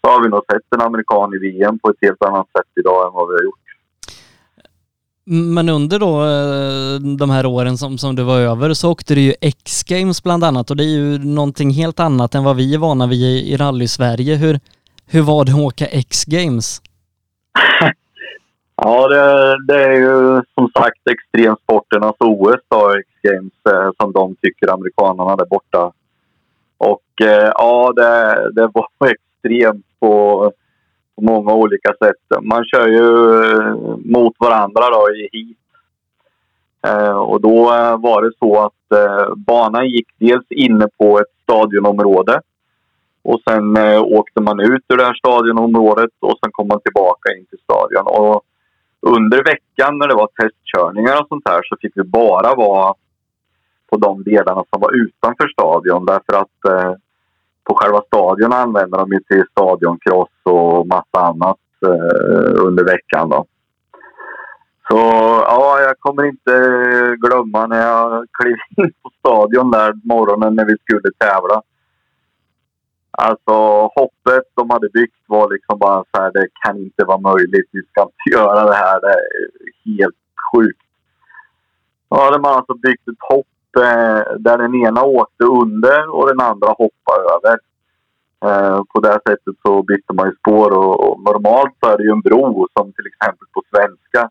så 0.00 0.10
har 0.12 0.22
vi 0.22 0.28
nog 0.28 0.42
sett 0.52 0.74
en 0.74 0.86
amerikan 0.86 1.34
i 1.34 1.38
VM 1.38 1.78
på 1.78 1.90
ett 1.90 1.96
helt 2.02 2.24
annat 2.24 2.46
sätt 2.46 2.70
idag 2.80 3.06
än 3.06 3.12
vad 3.12 3.28
vi 3.28 3.34
har 3.34 3.42
gjort. 3.44 3.58
Men 5.54 5.68
under 5.68 5.98
då 5.98 6.22
eh, 6.22 7.16
de 7.18 7.30
här 7.30 7.46
åren 7.46 7.78
som, 7.78 7.98
som 7.98 8.16
du 8.16 8.22
var 8.22 8.40
över 8.40 8.74
så 8.74 8.90
åkte 8.90 9.14
du 9.14 9.20
ju 9.20 9.34
X-Games 9.40 10.22
bland 10.22 10.44
annat 10.44 10.70
och 10.70 10.76
det 10.76 10.84
är 10.84 10.96
ju 10.98 11.18
någonting 11.18 11.70
helt 11.70 12.00
annat 12.00 12.34
än 12.34 12.44
vad 12.44 12.56
vi 12.56 12.74
är 12.74 12.78
vana 12.78 13.06
vid 13.06 13.46
i 13.46 13.56
rally-Sverige. 13.56 14.36
Hur, 14.36 14.60
hur 15.06 15.22
var 15.22 15.44
det 15.44 15.52
att 15.52 15.58
åka 15.58 15.86
X-Games? 15.86 16.82
ja, 18.84 19.08
det, 19.08 19.56
det, 19.66 19.84
är 19.84 19.92
ju 19.92 20.42
som 20.54 20.70
sagt 20.78 21.08
extremsporternas 21.10 22.16
OS 22.18 22.60
då, 22.68 22.90
X-Games, 22.90 23.74
eh, 23.74 23.90
som 24.00 24.12
de 24.12 24.36
tycker 24.42 24.72
amerikanerna 24.72 25.36
där 25.36 25.46
borta. 25.46 25.92
Och 26.78 27.20
eh, 27.22 27.52
ja, 27.54 27.92
det, 27.96 28.50
det 28.52 28.70
var 28.74 28.88
extremt 29.10 29.86
på 30.00 30.52
på 31.16 31.22
många 31.22 31.54
olika 31.54 31.88
sätt. 31.88 32.42
Man 32.42 32.64
kör 32.64 32.88
ju 32.88 33.42
eh, 33.44 33.76
mot 34.04 34.34
varandra 34.38 34.90
då 34.90 35.08
i 35.14 35.28
heat. 35.32 35.56
Och 37.16 37.40
då 37.40 37.64
var 37.98 38.22
det 38.22 38.32
så 38.38 38.58
att 38.60 38.98
banan 39.36 39.88
gick 39.88 40.08
dels 40.18 40.46
inne 40.50 40.88
på 40.98 41.20
ett 41.20 41.32
stadionområde 41.42 42.40
och 43.22 43.40
sen 43.48 43.76
åkte 43.98 44.40
man 44.40 44.60
ut 44.60 44.84
ur 44.88 44.96
det 44.96 45.04
här 45.04 45.14
stadionområdet 45.14 46.10
och 46.20 46.38
sen 46.42 46.52
kom 46.52 46.68
man 46.68 46.80
tillbaka 46.80 47.32
in 47.38 47.46
till 47.46 47.58
stadion. 47.58 48.06
Och 48.06 48.42
under 49.06 49.44
veckan 49.44 49.98
när 49.98 50.08
det 50.08 50.14
var 50.14 50.28
testkörningar 50.40 51.20
och 51.20 51.28
sånt 51.28 51.48
här 51.48 51.60
så 51.64 51.76
fick 51.80 51.92
vi 51.94 52.02
bara 52.02 52.54
vara 52.54 52.94
på 53.90 53.96
de 53.96 54.22
delarna 54.22 54.64
som 54.70 54.80
var 54.80 54.92
utanför 54.92 55.48
stadion 55.48 56.06
därför 56.06 56.32
att 56.42 56.64
eh, 56.68 56.94
på 57.64 57.74
själva 57.74 58.02
stadion 58.06 58.52
använder 58.52 58.98
de 58.98 59.12
ju 59.12 59.20
till 59.20 59.44
stadioncross 59.50 60.28
och 60.42 60.86
massa 60.86 61.20
annat 61.20 61.58
eh, 61.86 62.64
under 62.66 62.84
veckan. 62.84 63.28
Då. 63.28 63.46
Så 64.88 64.98
ja, 65.46 65.80
jag 65.80 65.98
kommer 65.98 66.24
inte 66.24 66.54
glömma 67.18 67.66
när 67.66 67.82
jag 67.82 68.26
klev 68.38 68.56
in 68.76 68.92
på 69.02 69.10
stadion 69.18 69.70
där 69.70 69.92
morgonen 70.04 70.54
när 70.54 70.64
vi 70.64 70.76
skulle 70.78 71.10
tävla. 71.18 71.62
Alltså 73.18 73.52
hoppet 73.96 74.44
de 74.54 74.70
hade 74.70 74.88
byggt 74.88 75.24
var 75.26 75.50
liksom 75.50 75.78
bara 75.78 76.04
så 76.04 76.22
här, 76.22 76.30
det 76.32 76.48
kan 76.64 76.78
inte 76.78 77.04
vara 77.04 77.18
möjligt. 77.18 77.68
Vi 77.72 77.82
ska 77.82 78.02
inte 78.02 78.38
göra 78.38 78.64
det 78.64 78.74
här. 78.74 79.00
Det 79.00 79.08
är 79.08 79.96
helt 79.96 80.16
sjukt. 80.52 80.82
Då 82.10 82.16
hade 82.16 82.38
man 82.38 82.54
alltså 82.54 82.74
byggt 82.74 83.08
ett 83.08 83.28
hopp 83.30 83.76
eh, 83.76 84.36
där 84.38 84.58
den 84.58 84.74
ena 84.74 85.02
åkte 85.02 85.44
under 85.44 86.10
och 86.10 86.28
den 86.28 86.40
andra 86.40 86.68
hoppade 86.68 87.22
över. 87.36 87.58
Eh, 88.44 88.82
på 88.94 89.00
det 89.00 89.12
sättet 89.12 89.54
så 89.66 89.82
bytte 89.82 90.12
man 90.14 90.28
ju 90.28 90.34
spår 90.36 90.70
och, 90.70 91.08
och, 91.08 91.20
normalt 91.20 91.72
så 91.80 91.90
är 91.90 91.98
det 91.98 92.04
ju 92.04 92.10
en 92.10 92.20
bro 92.20 92.68
som 92.78 92.92
till 92.92 93.06
exempel 93.06 93.46
på 93.52 93.62
svenska. 93.70 94.30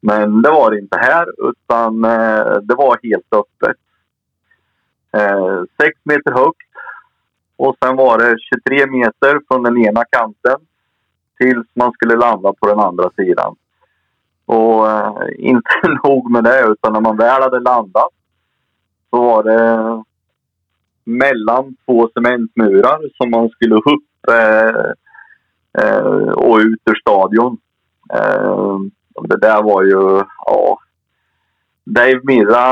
Men 0.00 0.42
det 0.42 0.50
var 0.50 0.70
det 0.70 0.78
inte 0.78 0.98
här 0.98 1.26
utan 1.50 2.04
eh, 2.04 2.56
det 2.62 2.74
var 2.74 2.98
helt 3.02 3.32
öppet. 3.32 3.76
Eh, 5.12 5.62
sex 5.80 5.98
meter 6.04 6.32
högt 6.32 6.71
och 7.56 7.76
sen 7.84 7.96
var 7.96 8.18
det 8.18 8.36
23 8.66 8.86
meter 8.86 9.40
från 9.48 9.62
den 9.62 9.78
ena 9.78 10.04
kanten 10.04 10.56
tills 11.38 11.66
man 11.74 11.92
skulle 11.92 12.16
landa 12.16 12.52
på 12.52 12.66
den 12.66 12.80
andra 12.80 13.10
sidan. 13.16 13.56
Och 14.46 14.90
eh, 14.90 15.28
inte 15.38 15.70
nog 16.04 16.30
med 16.30 16.44
det, 16.44 16.66
utan 16.68 16.92
när 16.92 17.00
man 17.00 17.16
väl 17.16 17.42
hade 17.42 17.60
landat 17.60 18.10
så 19.10 19.22
var 19.22 19.42
det 19.42 20.02
mellan 21.04 21.76
två 21.86 22.08
cementmurar 22.14 23.00
som 23.16 23.30
man 23.30 23.48
skulle 23.48 23.74
upp 23.74 24.28
eh, 24.28 24.92
eh, 25.78 26.28
och 26.28 26.58
ut 26.58 26.80
ur 26.84 27.00
stadion. 27.00 27.58
Eh, 28.14 28.78
det 29.22 29.36
där 29.36 29.62
var 29.62 29.82
ju, 29.82 30.22
ja. 30.46 30.78
Dave 31.84 32.20
Mirra 32.22 32.64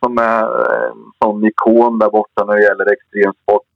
som 0.00 0.18
är 0.18 0.42
en 0.88 1.12
sån 1.22 1.44
ikon 1.44 1.98
där 1.98 2.10
borta 2.10 2.44
när 2.44 2.54
det 2.54 2.62
gäller 2.62 2.92
extremsport 2.92 3.67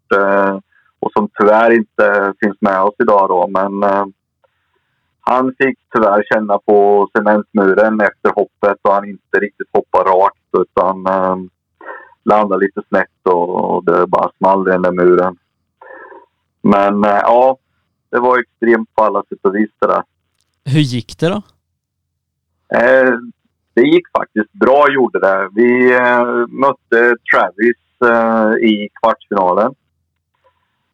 och 1.01 1.13
som 1.13 1.29
tyvärr 1.39 1.71
inte 1.71 2.35
finns 2.41 2.57
med 2.61 2.83
oss 2.83 2.95
idag 2.99 3.29
då, 3.29 3.49
men 3.49 3.83
eh, 3.83 4.05
han 5.21 5.55
fick 5.59 5.79
tyvärr 5.95 6.23
känna 6.33 6.59
på 6.59 7.09
cementmuren 7.17 8.01
efter 8.01 8.33
hoppet 8.35 8.79
och 8.83 8.95
han 8.95 9.09
inte 9.09 9.39
riktigt 9.41 9.69
hoppade 9.73 10.11
rakt 10.11 10.37
utan 10.59 11.07
eh, 11.07 11.37
landade 12.25 12.65
lite 12.65 12.83
snett 12.89 13.27
och, 13.35 13.85
det 13.85 14.07
bara 14.07 14.31
small 14.39 14.69
i 14.69 14.71
den 14.71 14.83
där 14.83 14.93
muren. 14.93 15.37
Men 16.63 17.05
eh, 17.05 17.21
ja, 17.23 17.57
det 18.11 18.19
var 18.19 18.39
extremt 18.39 18.95
på 18.95 19.05
alla 19.05 19.23
sätt 19.29 19.39
och 19.43 19.55
vis 19.55 19.71
det 19.79 19.87
där. 19.87 20.03
Hur 20.65 20.81
gick 20.81 21.19
det 21.19 21.29
då? 21.29 21.43
Eh, 22.79 23.19
det 23.75 23.83
gick 23.83 24.05
faktiskt 24.19 24.53
bra, 24.53 24.87
gjorde 24.91 25.21
det. 25.21 25.49
Vi 25.55 25.95
eh, 25.95 26.47
mötte 26.49 27.17
Travis 27.33 27.77
eh, 28.05 28.69
i 28.69 28.89
kvartsfinalen. 29.03 29.75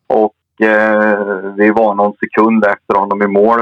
Och 0.09 0.67
eh, 0.67 1.53
vi 1.57 1.71
var 1.71 1.95
någon 1.95 2.17
sekund 2.17 2.65
efter 2.65 2.95
honom 2.95 3.23
i 3.23 3.27
mål. 3.27 3.61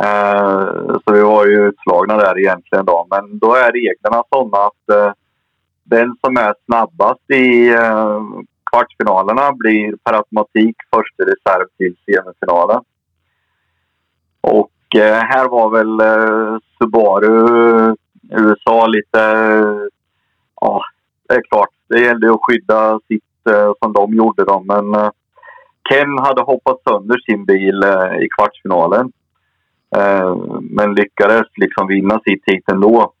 Eh, 0.00 0.96
så 1.04 1.12
vi 1.12 1.20
var 1.20 1.46
ju 1.46 1.68
utslagna 1.68 2.16
där 2.16 2.38
egentligen 2.38 2.84
då. 2.84 3.06
Men 3.10 3.38
då 3.38 3.54
är 3.54 3.72
reglerna 3.72 4.24
sådana 4.30 4.66
att 4.66 4.88
eh, 4.90 5.12
den 5.84 6.16
som 6.24 6.36
är 6.36 6.54
snabbast 6.64 7.30
i 7.30 7.68
eh, 7.68 8.20
kvartsfinalerna 8.70 9.52
blir 9.52 9.96
per 9.96 10.12
automatik 10.12 10.76
första 10.94 11.22
reserv 11.22 11.66
till 11.78 11.96
semifinalen. 12.04 12.80
Och 14.40 14.96
eh, 14.96 15.22
här 15.22 15.48
var 15.48 15.70
väl 15.70 16.00
eh, 16.00 16.58
Subaru 16.78 17.96
USA 18.30 18.86
lite... 18.86 19.18
Ja, 20.60 20.82
det 21.28 21.34
är 21.34 21.42
klart. 21.42 21.68
Det 21.88 22.00
gällde 22.00 22.32
att 22.32 22.40
skydda 22.42 23.00
sitt 23.08 23.24
Eh, 23.46 23.72
som 23.82 23.92
de 23.92 24.14
gjorde 24.14 24.44
då. 24.44 24.62
Men 24.66 24.94
eh, 24.94 25.10
Ken 25.88 26.18
hade 26.18 26.42
hoppat 26.42 26.82
sönder 26.88 27.18
sin 27.18 27.44
bil 27.44 27.82
eh, 27.82 28.16
i 28.24 28.28
kvartsfinalen. 28.38 29.12
Eh, 29.96 30.36
men 30.60 30.94
lyckades 30.94 31.46
liksom 31.56 31.86
vinna 31.86 32.20
sitt 32.24 32.42
hit 32.46 32.64
ändå. 32.72 33.12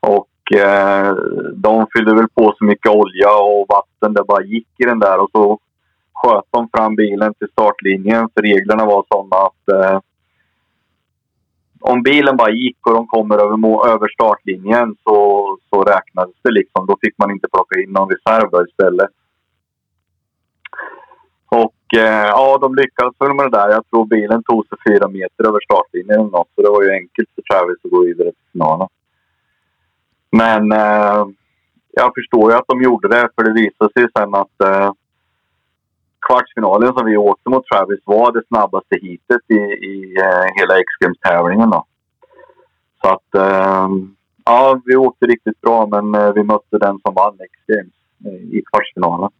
Och 0.00 0.58
eh, 0.58 1.14
de 1.54 1.86
fyllde 1.92 2.14
väl 2.14 2.28
på 2.34 2.54
så 2.58 2.64
mycket 2.64 2.90
olja 2.90 3.30
och 3.30 3.66
vatten 3.68 4.14
det 4.14 4.24
bara 4.24 4.44
gick 4.44 4.68
i 4.78 4.84
den 4.84 4.98
där 4.98 5.18
och 5.18 5.30
så 5.32 5.58
sköt 6.12 6.44
de 6.50 6.68
fram 6.76 6.96
bilen 6.96 7.34
till 7.34 7.48
startlinjen 7.52 8.28
för 8.34 8.42
reglerna 8.42 8.84
var 8.84 9.04
sådana 9.08 9.36
att 9.46 9.68
eh, 9.68 10.00
om 11.80 12.02
bilen 12.02 12.36
bara 12.36 12.50
gick 12.50 12.86
och 12.86 12.94
de 12.94 13.06
kommer 13.06 13.38
över, 13.38 13.88
över 13.88 14.08
startlinjen 14.08 14.96
så, 15.04 15.46
så 15.70 15.82
räknades 15.82 16.34
det 16.42 16.50
liksom. 16.50 16.86
Då 16.86 16.96
fick 17.00 17.18
man 17.18 17.30
inte 17.30 17.48
plocka 17.52 17.80
in 17.80 17.92
någon 17.92 18.10
reserv 18.10 18.66
istället. 18.68 19.10
Och 21.60 21.98
eh, 21.98 22.26
ja, 22.26 22.58
de 22.60 22.74
lyckades 22.74 23.14
väl 23.18 23.34
med 23.34 23.44
det 23.44 23.58
där. 23.58 23.68
Jag 23.70 23.86
tror 23.90 24.04
bilen 24.06 24.42
tog 24.42 24.66
sig 24.66 24.78
fyra 24.88 25.08
meter 25.08 25.46
över 25.48 25.60
startlinjen 25.64 26.20
eller 26.20 26.30
något. 26.30 26.48
Så 26.54 26.62
det 26.62 26.70
var 26.70 26.82
ju 26.82 26.90
enkelt 26.90 27.28
för 27.34 27.42
Travis 27.42 27.84
att 27.84 27.90
gå 27.90 28.04
vidare 28.04 28.28
till 28.30 28.50
finalen. 28.52 28.88
Men 30.30 30.72
eh, 30.72 31.26
jag 31.90 32.12
förstår 32.14 32.50
ju 32.50 32.56
att 32.58 32.66
de 32.66 32.82
gjorde 32.82 33.08
det 33.08 33.28
för 33.34 33.44
det 33.44 33.52
visade 33.52 33.92
sig 33.92 34.06
sen 34.16 34.34
att 34.34 34.60
eh, 34.64 34.92
kvartsfinalen 36.26 36.94
som 36.94 37.06
vi 37.06 37.16
åkte 37.16 37.50
mot 37.50 37.66
Travis 37.66 38.00
var 38.04 38.32
det 38.32 38.46
snabbaste 38.48 38.98
heatet 39.02 39.44
i, 39.48 39.62
i 39.92 40.14
eh, 40.18 40.46
hela 40.56 40.74
X-Games-tävlingen. 40.84 41.72
Så 43.02 43.08
att 43.08 43.34
eh, 43.34 43.88
ja, 44.44 44.80
vi 44.84 44.96
åkte 44.96 45.26
riktigt 45.26 45.60
bra 45.60 45.86
men 45.86 46.14
eh, 46.14 46.32
vi 46.32 46.42
mötte 46.42 46.78
den 46.78 46.98
som 47.04 47.14
vann 47.14 47.38
X 47.40 47.52
Games 47.66 47.94
eh, 48.24 48.58
i 48.58 48.62
kvartsfinalen. 48.72 49.30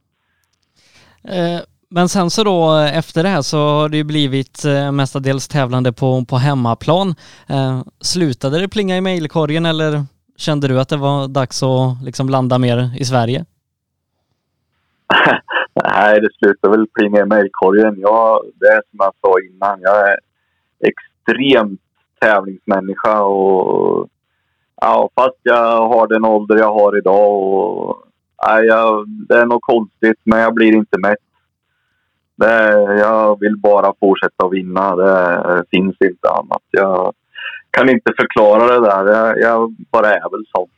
Eh, 1.25 1.61
men 1.95 2.09
sen 2.09 2.31
så 2.31 2.45
då 2.45 2.73
efter 2.95 3.23
det 3.23 3.29
här 3.29 3.43
så 3.43 3.59
har 3.59 3.89
det 3.89 3.97
ju 3.97 4.05
blivit 4.05 4.65
eh, 4.65 4.93
mestadels 4.93 5.49
tävlande 5.49 5.93
på, 5.93 6.25
på 6.25 6.37
hemmaplan. 6.37 7.15
Eh, 7.49 7.83
slutade 8.01 8.61
det 8.61 8.69
plinga 8.69 8.97
i 8.97 9.01
mejlkorgen 9.01 9.67
eller 9.67 10.03
kände 10.37 10.69
du 10.69 10.81
att 10.81 10.89
det 10.89 10.97
var 10.97 11.29
dags 11.29 11.63
att 11.63 12.03
liksom 12.05 12.29
landa 12.29 12.59
mer 12.59 12.91
i 12.99 13.05
Sverige? 13.05 13.45
Nej, 15.85 16.21
det 16.21 16.29
slutade 16.39 16.77
väl 16.77 16.87
plinga 16.87 17.21
i 17.21 17.27
mejlkorgen. 17.27 18.01
Jag, 18.01 18.45
det 18.61 18.67
är 18.67 18.83
som 18.91 18.99
jag 18.99 19.13
sa 19.21 19.35
innan, 19.51 19.81
jag 19.81 20.11
är 20.11 20.17
extremt 20.81 21.81
tävlingsmänniska 22.21 23.23
och 23.23 24.09
ja, 24.81 25.11
fast 25.15 25.39
jag 25.43 25.89
har 25.89 26.07
den 26.07 26.25
ålder 26.25 26.59
jag 26.59 26.75
har 26.75 26.99
idag 26.99 27.43
och 27.43 28.05
nej, 28.47 28.65
jag, 28.65 29.09
det 29.09 29.35
är 29.35 29.47
något 29.47 29.63
konstigt 29.63 30.21
men 30.25 30.41
jag 30.41 30.55
blir 30.55 30.75
inte 30.75 30.99
mätt. 30.99 31.19
Det, 32.37 32.73
jag 32.99 33.41
vill 33.41 33.57
bara 33.57 33.95
fortsätta 34.01 34.47
att 34.47 34.53
vinna. 34.53 34.97
Det 34.97 35.65
finns 35.71 35.97
inte 36.05 36.29
annat. 36.29 36.63
Jag 36.71 37.15
kan 37.71 37.89
inte 37.89 38.13
förklara 38.21 38.67
det 38.67 38.87
där. 38.87 39.13
Jag, 39.13 39.41
jag 39.41 39.75
bara 39.91 40.15
är 40.15 40.31
väl 40.31 40.45
sån. 40.57 40.69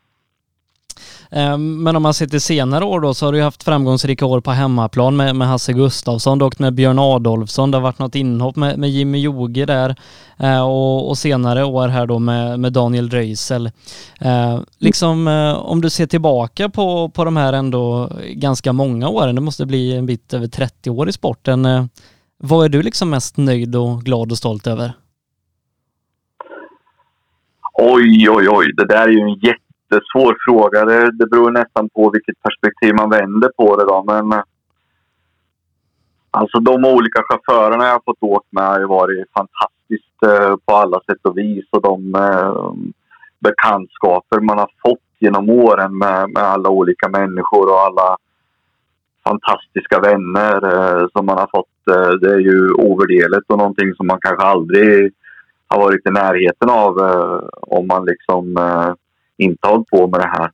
Ehm, 1.37 1.83
men 1.83 1.97
om 1.97 2.03
man 2.03 2.15
ser 2.15 2.27
till 2.27 2.41
senare 2.41 2.85
år 2.85 3.01
då 3.01 3.15
så 3.15 3.27
har 3.27 3.33
du 3.33 3.43
haft 3.43 3.63
framgångsrika 3.63 4.27
år 4.27 4.41
på 4.41 4.51
hemmaplan 4.51 5.17
med, 5.17 5.37
med 5.37 5.49
Hasse 5.49 5.73
Gustafsson, 5.73 6.39
du 6.39 6.45
åkt 6.45 6.59
med 6.59 6.75
Björn 6.75 6.99
Adolfsson, 6.99 7.71
det 7.71 7.77
har 7.77 7.83
varit 7.83 7.99
något 7.99 8.15
inhopp 8.15 8.57
med, 8.57 8.79
med 8.79 8.91
Jimmy 8.91 9.19
Joge 9.19 9.67
där 9.67 9.97
eh, 10.39 10.63
och, 10.63 11.09
och, 11.09 11.19
senare 11.19 11.65
år 11.65 11.89
här 11.89 12.07
då 12.07 12.19
med, 12.19 12.61
med 12.61 12.73
Daniel 12.73 13.11
Röisel. 13.11 13.71
Ehm, 14.21 14.65
liksom 14.79 15.29
eh, 15.29 15.55
om 15.55 15.81
du 15.81 15.91
ser 15.91 16.07
tillbaka 16.07 16.69
på, 16.69 17.09
på 17.09 17.25
de 17.25 17.37
här 17.37 17.53
ändå 17.53 18.11
ganska 18.29 18.73
många 18.73 19.09
åren, 19.09 19.35
det 19.35 19.41
måste 19.41 19.67
bli 19.67 19.97
en 19.97 20.07
bit 20.07 20.35
över 20.35 20.47
30 20.47 20.91
år 20.91 21.09
i 21.09 21.13
sporten. 21.13 21.65
Eh, 21.65 21.85
vad 22.39 22.65
är 22.65 22.69
du 22.69 22.83
liksom 22.83 23.11
mest 23.11 23.37
nöjd 23.37 23.77
och 23.77 24.03
glad 24.03 24.33
och 24.33 24.39
stolt 24.39 24.67
över? 24.67 24.93
Oj, 27.73 28.31
oj, 28.31 28.49
oj. 28.49 28.73
Det 28.77 28.87
där 28.87 29.09
är 29.09 29.09
ju 29.09 29.21
en 29.21 29.35
jätte 29.35 29.65
jättesvår 29.91 30.37
fråga. 30.47 30.85
Det, 30.85 31.11
det 31.11 31.27
beror 31.27 31.51
nästan 31.51 31.89
på 31.89 32.11
vilket 32.11 32.43
perspektiv 32.43 32.95
man 32.95 33.11
vänder 33.11 33.51
på 33.57 33.77
det. 33.77 33.85
Då. 33.85 34.05
Men 34.07 34.33
eh, 34.33 34.45
alltså 36.31 36.61
de 36.61 36.85
olika 36.85 37.23
chaufförerna 37.23 37.85
jag 37.85 37.93
har 37.93 38.03
fått 38.05 38.23
åka 38.23 38.47
med 38.51 38.65
har 38.65 38.79
ju 38.79 38.87
varit 38.87 39.25
fantastiskt 39.37 40.23
eh, 40.27 40.57
på 40.67 40.75
alla 40.75 41.01
sätt 41.01 41.21
och 41.23 41.39
vis. 41.39 41.65
Och 41.71 41.83
de 41.83 42.15
eh, 42.15 42.73
bekantskaper 43.39 44.41
man 44.41 44.59
har 44.59 44.71
fått 44.87 44.99
genom 45.19 45.51
åren 45.51 45.99
med, 45.99 46.31
med 46.31 46.43
alla 46.43 46.69
olika 46.69 47.09
människor 47.09 47.69
och 47.69 47.81
alla 47.81 48.17
fantastiska 49.25 50.01
vänner 50.01 50.57
eh, 50.75 51.07
som 51.13 51.27
man 51.27 51.39
har 51.39 51.49
fått. 51.57 51.97
Eh, 51.97 52.11
det 52.11 52.33
är 52.33 52.39
ju 52.39 52.73
ovärderligt 52.73 53.51
och 53.51 53.59
någonting 53.59 53.95
som 53.95 54.07
man 54.07 54.19
kanske 54.21 54.47
aldrig 54.47 55.13
har 55.69 55.79
varit 55.79 56.07
i 56.07 56.11
närheten 56.11 56.71
av 56.71 56.99
eh, 56.99 57.49
om 57.61 57.87
man 57.87 58.05
liksom 58.05 58.57
eh, 58.57 58.93
inte 59.37 59.69
hållit 59.69 59.91
på 59.91 60.07
med 60.07 60.21
det 60.21 60.33
här. 60.39 60.51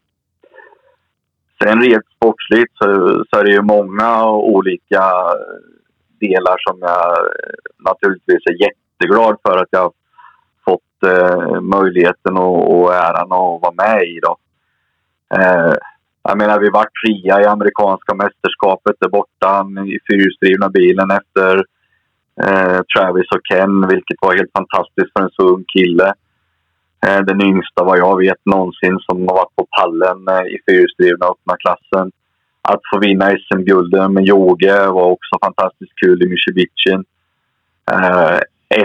Sen 1.63 1.83
rent 1.83 2.07
sportsligt 2.17 2.73
så, 2.75 2.87
så 3.31 3.41
är 3.41 3.45
det 3.45 3.51
ju 3.51 3.63
många 3.63 4.27
olika 4.31 5.03
delar 6.21 6.57
som 6.69 6.79
jag 6.81 7.17
naturligtvis 7.79 8.47
är 8.51 8.63
jätteglad 8.67 9.37
för 9.43 9.57
att 9.57 9.69
jag 9.71 9.81
har 9.81 9.93
fått 10.65 11.03
eh, 11.07 11.61
möjligheten 11.61 12.37
och, 12.37 12.81
och 12.81 12.95
äran 12.95 13.33
att 13.33 13.63
vara 13.63 13.75
med 13.87 14.03
i. 14.03 14.21
Då. 14.23 14.37
Eh, 15.35 15.75
jag 16.23 16.39
menar, 16.39 16.61
vi 16.61 16.71
var 16.71 16.87
trea 17.01 17.43
i 17.43 17.47
amerikanska 17.47 18.15
mästerskapet 18.15 18.97
där 19.01 19.09
borta 19.09 19.67
i 19.95 19.99
fyrhjulsdrivna 20.07 20.69
bilen 20.69 21.11
efter 21.11 21.65
eh, 22.45 22.81
Travis 22.81 23.31
och 23.35 23.47
Ken, 23.49 23.89
vilket 23.89 24.19
var 24.21 24.37
helt 24.37 24.53
fantastiskt 24.59 25.13
för 25.13 25.23
en 25.23 25.31
så 25.31 25.43
ung 25.43 25.65
kille. 25.77 26.15
Eh, 27.07 27.21
Den 27.21 27.43
yngsta 27.43 27.85
vad 27.85 27.99
jag 27.99 28.19
vet 28.19 28.47
någonsin 28.47 28.99
som 28.99 29.29
har 29.29 29.35
varit 29.35 29.57
på 29.57 29.67
pallen 29.79 30.29
eh, 30.29 30.47
i 30.55 30.59
fyrhjulsdrivna 30.67 31.27
öppna 31.27 31.57
klassen. 31.57 32.13
Att 32.63 32.81
få 32.93 32.99
vinna 32.99 33.31
SM-gulden 33.31 34.13
med 34.15 34.25
Joge 34.25 34.87
var 34.87 35.05
också 35.05 35.39
fantastiskt 35.45 35.93
kul 36.05 36.23
i 36.23 36.29
Mitsubishi. 36.29 36.95
Eh, 37.93 38.39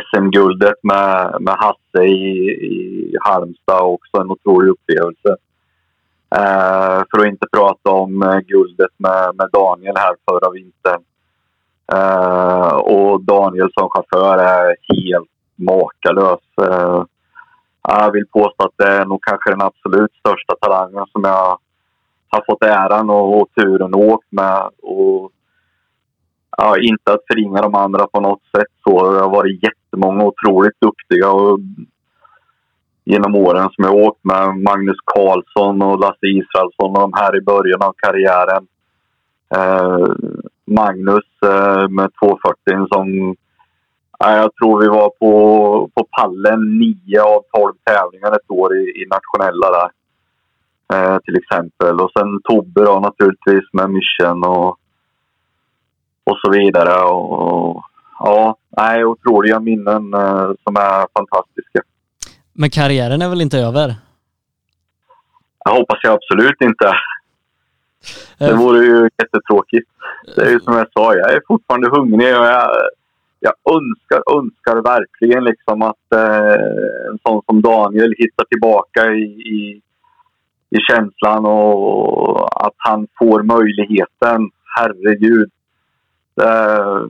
SM-guldet 0.10 0.76
med, 0.84 1.38
med 1.40 1.56
Hasse 1.60 2.06
i, 2.06 2.50
i 2.50 3.16
Halmstad 3.22 3.82
också 3.82 4.18
en 4.22 4.32
otrolig 4.32 4.70
upplevelse. 4.70 5.36
Eh, 6.36 7.04
för 7.10 7.20
att 7.20 7.28
inte 7.28 7.48
prata 7.52 7.90
om 7.92 8.24
eh, 8.24 8.40
guldet 8.40 8.92
med, 8.98 9.36
med 9.36 9.50
Daniel 9.54 9.96
här 9.98 10.16
förra 10.30 10.52
vintern. 10.52 11.02
Eh, 11.94 12.76
och 12.76 13.22
Daniel 13.22 13.70
som 13.74 13.90
chaufför 13.90 14.38
är 14.38 14.76
helt 14.94 15.30
makalös. 15.56 16.40
Eh, 16.62 17.04
jag 17.88 18.12
vill 18.12 18.28
påstå 18.28 18.64
att 18.64 18.78
det 18.78 18.88
är 18.88 19.06
nog 19.06 19.20
kanske 19.24 19.50
den 19.50 19.62
absolut 19.62 20.14
största 20.14 20.56
talangen 20.62 21.06
som 21.12 21.24
jag 21.24 21.60
har 22.30 22.44
fått 22.46 22.64
äran 22.64 23.10
och, 23.10 23.42
och 23.42 23.48
turen 23.60 23.94
att 23.96 24.02
åka 24.02 24.28
med. 24.30 24.70
Och, 24.82 25.32
ja, 26.58 26.78
inte 26.78 27.14
att 27.14 27.28
förringa 27.32 27.62
de 27.62 27.76
andra 27.76 28.08
på 28.08 28.20
något 28.20 28.42
sätt. 28.58 28.74
Så 28.84 29.12
det 29.12 29.20
har 29.20 29.30
varit 29.30 29.64
jättemånga 29.64 30.24
otroligt 30.24 30.80
duktiga 30.82 31.32
och, 31.32 31.60
genom 33.06 33.36
åren 33.36 33.70
som 33.72 33.84
jag 33.84 33.96
åkt 33.96 34.24
med. 34.24 34.58
Magnus 34.58 34.98
Karlsson 35.06 35.82
och 35.82 36.00
Lasse 36.00 36.28
Israelsson 36.28 36.96
och 36.96 37.00
de 37.00 37.14
här 37.16 37.38
i 37.38 37.42
början 37.42 37.82
av 37.82 37.94
karriären. 37.98 38.68
Eh, 39.56 40.14
Magnus 40.66 41.30
eh, 41.46 41.90
med 41.90 42.10
240 42.20 42.88
som 42.94 43.36
jag 44.20 44.56
tror 44.56 44.82
vi 44.82 44.88
var 44.88 45.10
på, 45.10 45.90
på 45.94 46.08
pallen 46.18 46.78
nio 46.78 47.22
av 47.22 47.44
tolv 47.54 47.74
tävlingar 47.84 48.32
ett 48.32 48.52
år 48.52 48.78
i, 48.78 48.82
i 48.82 49.06
nationella 49.06 49.72
där. 49.72 49.90
Eh, 50.94 51.18
till 51.20 51.38
exempel. 51.38 52.00
Och 52.02 52.12
sen 52.18 52.42
Tobbe 52.44 52.86
då 52.86 53.00
naturligtvis 53.00 53.64
med 53.74 53.90
Mission 53.90 54.44
och, 54.46 54.70
och 56.24 56.38
så 56.38 56.52
vidare. 56.52 57.04
Och, 57.04 57.42
och 57.42 57.84
ja, 58.20 58.58
nej, 58.78 59.06
otroliga 59.06 59.60
minnen 59.60 60.14
eh, 60.14 60.52
som 60.64 60.76
är 60.76 61.08
fantastiska. 61.14 61.82
Men 62.54 62.70
karriären 62.70 63.22
är 63.22 63.30
väl 63.30 63.42
inte 63.42 63.60
över? 63.60 63.96
Jag 65.66 65.72
hoppas 65.72 66.00
jag 66.04 66.14
absolut 66.14 66.62
inte. 66.62 66.92
Det 68.38 68.46
eh. 68.46 68.58
vore 68.58 68.86
ju 68.86 69.10
jättetråkigt. 69.18 69.90
Det 70.36 70.42
är 70.42 70.50
ju 70.50 70.60
som 70.60 70.74
jag 70.74 70.88
sa, 70.94 71.16
jag 71.16 71.34
är 71.34 71.42
fortfarande 71.48 71.90
hungrig 71.90 72.38
och 72.38 72.46
jag 72.46 72.70
jag 73.46 73.76
önskar, 73.76 74.38
önskar 74.38 74.82
verkligen 74.82 75.44
liksom 75.44 75.82
att 75.82 76.14
eh, 76.16 77.10
en 77.10 77.20
sån 77.28 77.42
som 77.46 77.62
Daniel 77.62 78.14
hittar 78.18 78.46
tillbaka 78.46 79.12
i, 79.12 79.24
i, 79.58 79.82
i 80.70 80.78
känslan 80.90 81.46
och 81.46 82.66
att 82.66 82.76
han 82.78 83.08
får 83.20 83.44
möjligheten. 83.44 84.50
Herregud. 84.78 85.50
Eh, 86.42 87.02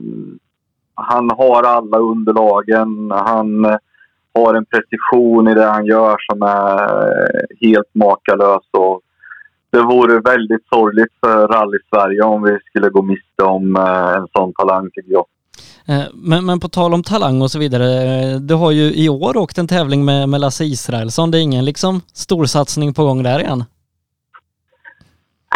han 0.94 1.30
har 1.30 1.62
alla 1.62 1.98
underlagen. 1.98 3.10
Han 3.10 3.64
eh, 3.64 3.76
har 4.34 4.54
en 4.54 4.64
precision 4.64 5.48
i 5.48 5.54
det 5.54 5.66
han 5.66 5.86
gör 5.86 6.16
som 6.30 6.42
är 6.42 7.06
eh, 7.08 7.68
helt 7.68 7.94
makalös. 7.94 8.66
Och 8.70 9.00
det 9.70 9.82
vore 9.82 10.20
väldigt 10.20 10.68
sorgligt 10.68 11.12
för 11.20 11.48
rally-Sverige 11.48 12.22
om 12.22 12.42
vi 12.42 12.58
skulle 12.64 12.88
gå 12.88 13.02
miste 13.02 13.42
om 13.42 13.76
eh, 13.76 14.12
en 14.16 14.26
sån 14.36 14.52
talang, 14.52 14.90
tycker 14.90 15.12
jag. 15.12 15.26
Eh, 15.88 16.04
men, 16.14 16.46
men 16.46 16.60
på 16.60 16.68
tal 16.68 16.94
om 16.94 17.02
talang 17.02 17.42
och 17.42 17.50
så 17.50 17.58
vidare, 17.58 17.84
eh, 17.84 18.40
du 18.40 18.54
har 18.54 18.70
ju 18.70 18.94
i 18.94 19.08
år 19.08 19.36
åkt 19.36 19.58
en 19.58 19.68
tävling 19.68 20.04
med, 20.04 20.28
med 20.28 20.40
Lasse 20.40 20.64
Israelsson. 20.64 21.30
Det 21.30 21.38
är 21.38 21.42
ingen 21.42 21.64
liksom 21.64 22.00
storsatsning 22.12 22.94
på 22.94 23.04
gång 23.04 23.22
där 23.22 23.40
igen? 23.40 23.64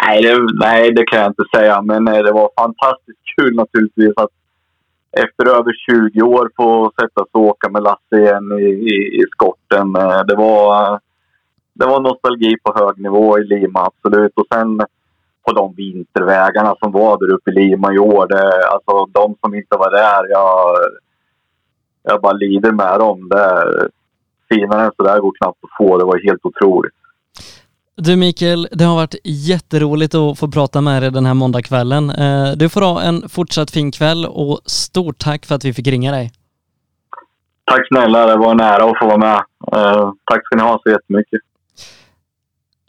Nej 0.05 0.21
det, 0.21 0.39
nej, 0.53 0.91
det 0.91 1.03
kan 1.03 1.19
jag 1.19 1.29
inte 1.29 1.43
säga, 1.55 1.81
men 1.81 2.07
eh, 2.07 2.23
det 2.23 2.31
var 2.31 2.49
fantastiskt 2.59 3.19
kul 3.37 3.55
naturligtvis 3.55 4.13
att 4.15 4.29
efter 5.11 5.45
över 5.45 5.73
20 6.11 6.21
år 6.21 6.51
få 6.57 6.91
sätta 7.01 7.21
sig 7.21 7.31
och 7.31 7.41
åka 7.41 7.69
med 7.69 7.83
Lasse 7.83 8.15
igen 8.21 8.51
i, 8.51 8.63
i, 8.63 9.21
i 9.21 9.23
skotten. 9.31 9.93
Det 10.27 10.35
var, 10.35 10.99
det 11.73 11.85
var 11.85 11.99
nostalgi 11.99 12.55
på 12.63 12.73
hög 12.75 12.99
nivå 12.99 13.39
i 13.39 13.43
Lima, 13.43 13.79
absolut. 13.79 14.31
Och 14.35 14.45
sen 14.53 14.81
på 15.45 15.51
de 15.51 15.73
vintervägarna 15.75 16.75
som 16.79 16.91
var 16.91 17.17
där 17.19 17.33
uppe 17.33 17.51
i 17.51 17.53
Lima 17.53 17.93
i 17.93 17.99
år. 17.99 18.27
Det, 18.27 18.67
alltså 18.67 19.05
de 19.05 19.35
som 19.41 19.55
inte 19.55 19.77
var 19.77 19.91
där, 19.91 20.29
jag, 20.29 20.75
jag 22.03 22.21
bara 22.21 22.33
lider 22.33 22.71
med 22.71 22.99
dem. 22.99 23.29
Det, 23.29 23.89
finare 24.55 24.85
än 24.85 24.91
så 24.97 25.03
där 25.03 25.19
går 25.19 25.33
knappt 25.37 25.59
att 25.63 25.77
få. 25.77 25.97
Det 25.97 26.05
var 26.05 26.19
helt 26.27 26.45
otroligt. 26.45 26.93
Du 27.95 28.15
Mikael, 28.15 28.67
det 28.71 28.83
har 28.83 28.95
varit 28.95 29.15
jätteroligt 29.23 30.15
att 30.15 30.39
få 30.39 30.47
prata 30.47 30.81
med 30.81 31.01
dig 31.03 31.11
den 31.11 31.25
här 31.25 31.33
måndagskvällen. 31.33 32.09
Eh, 32.09 32.51
du 32.55 32.69
får 32.69 32.81
ha 32.81 33.01
en 33.01 33.29
fortsatt 33.29 33.71
fin 33.71 33.91
kväll 33.91 34.25
och 34.25 34.59
stort 34.65 35.17
tack 35.19 35.45
för 35.45 35.55
att 35.55 35.65
vi 35.65 35.73
fick 35.73 35.87
ringa 35.87 36.11
dig. 36.11 36.31
tack 37.65 37.87
snälla, 37.87 38.25
det 38.25 38.37
var 38.37 38.51
en 38.51 38.59
ära 38.59 38.83
att 38.83 38.99
få 38.99 39.05
vara 39.05 39.17
med. 39.17 39.41
Uh, 39.75 40.11
tack 40.25 40.45
ska 40.45 40.55
ni 40.55 40.63
ha 40.63 40.79
så 40.83 40.89
jättemycket. 40.89 41.41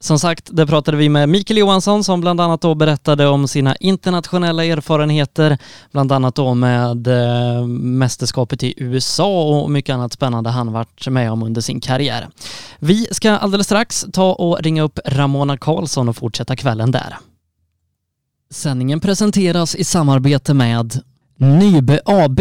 Som 0.02 0.18
sagt, 0.18 0.48
det 0.52 0.66
pratade 0.66 0.96
vi 0.96 1.08
med 1.08 1.28
Mikael 1.28 1.58
Johansson 1.58 2.04
som 2.04 2.20
bland 2.20 2.40
annat 2.40 2.60
då 2.60 2.74
berättade 2.74 3.26
om 3.26 3.48
sina 3.48 3.76
internationella 3.76 4.64
erfarenheter, 4.64 5.58
bland 5.92 6.12
annat 6.12 6.34
då 6.34 6.54
med 6.54 7.06
eh, 7.06 7.66
mästerskapet 7.66 8.62
i 8.62 8.74
USA 8.76 9.42
och 9.48 9.70
mycket 9.70 9.94
annat 9.94 10.12
spännande 10.12 10.50
han 10.50 10.72
varit 10.72 11.08
med 11.08 11.32
om 11.32 11.42
under 11.42 11.60
sin 11.60 11.80
karriär. 11.80 12.28
Vi 12.78 13.06
ska 13.10 13.30
alldeles 13.30 13.66
strax 13.66 14.06
ta 14.12 14.32
och 14.32 14.62
ringa 14.62 14.82
upp 14.82 14.98
Ramona 15.06 15.56
Karlsson 15.56 16.08
och 16.08 16.16
fortsätta 16.16 16.56
kvällen 16.56 16.90
där. 16.90 17.16
Sändningen 18.50 19.00
presenteras 19.00 19.74
i 19.74 19.84
samarbete 19.84 20.54
med 20.54 21.00
Nybe 21.36 22.00
AB 22.04 22.40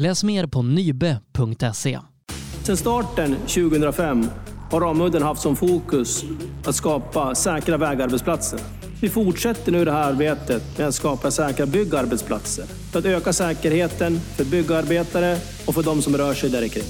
Läs 0.00 0.24
mer 0.24 0.46
på 0.46 0.62
nybe.se. 0.62 1.98
Sedan 2.62 2.76
starten 2.76 3.36
2005 3.36 4.26
har 4.70 4.80
Ramudden 4.80 5.22
haft 5.22 5.42
som 5.42 5.56
fokus 5.56 6.24
att 6.64 6.74
skapa 6.74 7.34
säkra 7.34 7.76
vägarbetsplatser. 7.76 8.60
Vi 9.00 9.08
fortsätter 9.08 9.72
nu 9.72 9.84
det 9.84 9.92
här 9.92 10.12
arbetet 10.12 10.78
med 10.78 10.88
att 10.88 10.94
skapa 10.94 11.30
säkra 11.30 11.66
byggarbetsplatser 11.66 12.64
för 12.64 12.98
att 12.98 13.04
öka 13.04 13.32
säkerheten 13.32 14.20
för 14.20 14.44
byggarbetare 14.44 15.36
och 15.66 15.74
för 15.74 15.82
de 15.82 16.02
som 16.02 16.16
rör 16.16 16.34
sig 16.34 16.50
där 16.50 16.68
kring. 16.68 16.84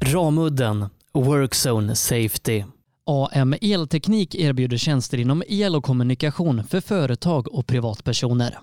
Ramudden 0.00 0.86
Workzone 1.14 1.94
Safety. 1.96 2.64
AM 3.06 3.54
Elteknik 3.60 4.34
erbjuder 4.34 4.76
tjänster 4.76 5.18
inom 5.18 5.42
el 5.48 5.76
och 5.76 5.84
kommunikation 5.84 6.64
för 6.64 6.80
företag 6.80 7.54
och 7.54 7.66
privatpersoner. 7.66 8.58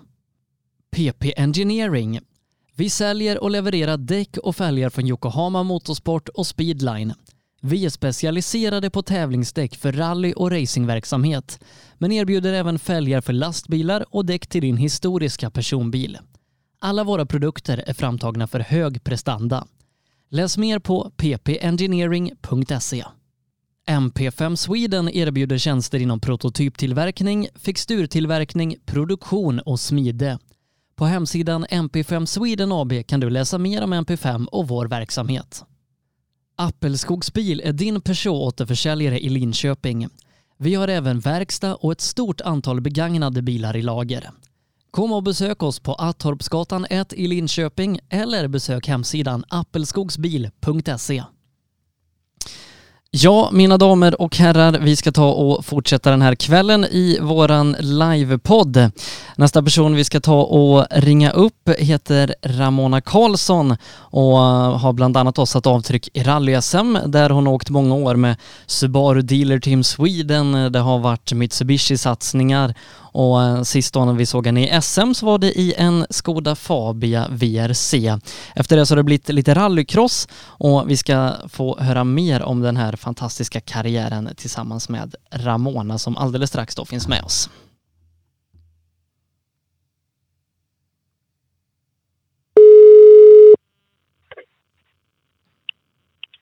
PP 0.95 1.33
Engineering 1.37 2.19
vi 2.81 2.89
säljer 2.89 3.43
och 3.43 3.51
levererar 3.51 3.97
däck 3.97 4.37
och 4.37 4.55
fälgar 4.55 4.89
från 4.89 5.07
Yokohama 5.07 5.63
Motorsport 5.63 6.29
och 6.29 6.47
Speedline. 6.47 7.13
Vi 7.61 7.85
är 7.85 7.89
specialiserade 7.89 8.89
på 8.89 9.01
tävlingsdäck 9.01 9.75
för 9.75 9.91
rally 9.91 10.33
och 10.33 10.51
racingverksamhet, 10.51 11.59
men 11.97 12.11
erbjuder 12.11 12.53
även 12.53 12.79
fälgar 12.79 13.21
för 13.21 13.33
lastbilar 13.33 14.05
och 14.09 14.25
däck 14.25 14.47
till 14.47 14.61
din 14.61 14.77
historiska 14.77 15.49
personbil. 15.49 16.17
Alla 16.79 17.03
våra 17.03 17.25
produkter 17.25 17.83
är 17.87 17.93
framtagna 17.93 18.47
för 18.47 18.59
hög 18.59 19.03
prestanda. 19.03 19.65
Läs 20.29 20.57
mer 20.57 20.79
på 20.79 21.11
ppengineering.se. 21.17 23.03
MP5 23.89 24.55
Sweden 24.55 25.09
erbjuder 25.09 25.57
tjänster 25.57 25.99
inom 25.99 26.19
prototyptillverkning, 26.19 27.47
fixturtillverkning, 27.55 28.75
produktion 28.85 29.59
och 29.59 29.79
smide. 29.79 30.39
På 31.01 31.05
hemsidan 31.05 31.65
MP5 31.65 32.25
Sweden 32.25 32.71
AB 32.71 32.93
kan 33.07 33.19
du 33.19 33.29
läsa 33.29 33.57
mer 33.57 33.83
om 33.83 33.93
MP5 33.93 34.45
och 34.45 34.67
vår 34.67 34.85
verksamhet. 34.85 35.63
Appelskogsbil 36.55 37.61
är 37.65 37.73
din 37.73 38.01
Peugeot-återförsäljare 38.01 39.19
i 39.19 39.29
Linköping. 39.29 40.07
Vi 40.57 40.75
har 40.75 40.87
även 40.87 41.19
verkstad 41.19 41.75
och 41.75 41.91
ett 41.91 42.01
stort 42.01 42.41
antal 42.41 42.81
begagnade 42.81 43.41
bilar 43.41 43.77
i 43.77 43.81
lager. 43.81 44.29
Kom 44.91 45.11
och 45.11 45.23
besök 45.23 45.63
oss 45.63 45.79
på 45.79 45.93
Attorpsgatan 45.93 46.85
1 46.89 47.13
i 47.13 47.27
Linköping 47.27 47.99
eller 48.09 48.47
besök 48.47 48.87
hemsidan 48.87 49.43
appelskogsbil.se. 49.49 51.23
Ja, 53.13 53.49
mina 53.51 53.77
damer 53.77 54.21
och 54.21 54.37
herrar, 54.37 54.79
vi 54.79 54.95
ska 54.95 55.11
ta 55.11 55.31
och 55.31 55.65
fortsätta 55.65 56.11
den 56.11 56.21
här 56.21 56.35
kvällen 56.35 56.85
i 56.85 57.17
våran 57.21 57.75
livepodd. 57.79 58.91
Nästa 59.35 59.63
person 59.63 59.95
vi 59.95 60.03
ska 60.03 60.19
ta 60.19 60.41
och 60.41 60.85
ringa 60.91 61.31
upp 61.31 61.69
heter 61.77 62.35
Ramona 62.41 63.01
Karlsson 63.01 63.77
och 63.93 64.37
har 64.79 64.93
bland 64.93 65.17
annat 65.17 65.37
också 65.37 65.51
satt 65.53 65.67
avtryck 65.67 66.09
i 66.13 66.23
rally-SM 66.23 66.97
där 67.05 67.29
hon 67.29 67.47
åkt 67.47 67.69
många 67.69 67.95
år 67.95 68.15
med 68.15 68.35
Subaru 68.65 69.21
Dealer 69.21 69.59
Team 69.59 69.83
Sweden. 69.83 70.71
Det 70.71 70.79
har 70.79 70.99
varit 70.99 71.31
Mitsubishi-satsningar 71.33 72.73
och 73.11 73.43
eh, 73.43 73.61
sist 73.61 73.93
då 73.93 74.05
när 74.05 74.13
vi 74.13 74.25
såg 74.25 74.45
henne 74.45 74.77
i 74.77 74.81
SM 74.81 75.13
så 75.13 75.25
var 75.25 75.37
det 75.37 75.59
i 75.59 75.73
en 75.77 76.05
Skoda 76.09 76.55
Fabia 76.55 77.27
VRC. 77.29 78.17
Efter 78.55 78.77
det 78.77 78.85
så 78.85 78.93
har 78.93 78.97
det 78.97 79.03
blivit 79.03 79.29
lite 79.29 79.53
rallycross 79.53 80.27
och 80.45 80.89
vi 80.89 80.97
ska 80.97 81.33
få 81.49 81.79
höra 81.79 82.03
mer 82.03 82.43
om 82.43 82.61
den 82.61 82.77
här 82.77 82.95
fantastiska 82.95 83.61
karriären 83.61 84.29
tillsammans 84.37 84.89
med 84.89 85.15
Ramona 85.31 85.97
som 85.97 86.17
alldeles 86.17 86.49
strax 86.49 86.75
då 86.75 86.85
finns 86.85 87.07
med 87.07 87.23
oss. 87.23 87.49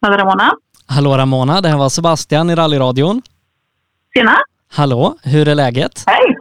Hallå 0.01 0.17
Ramona. 0.17 0.51
Hallå 0.85 1.17
Ramona, 1.17 1.61
det 1.61 1.69
här 1.69 1.77
var 1.77 1.89
Sebastian 1.89 2.49
i 2.49 2.55
rallyradion. 2.55 3.21
Tjena. 4.13 4.37
Hallå, 4.71 5.15
hur 5.23 5.47
är 5.47 5.55
läget? 5.55 6.03
Hej. 6.07 6.38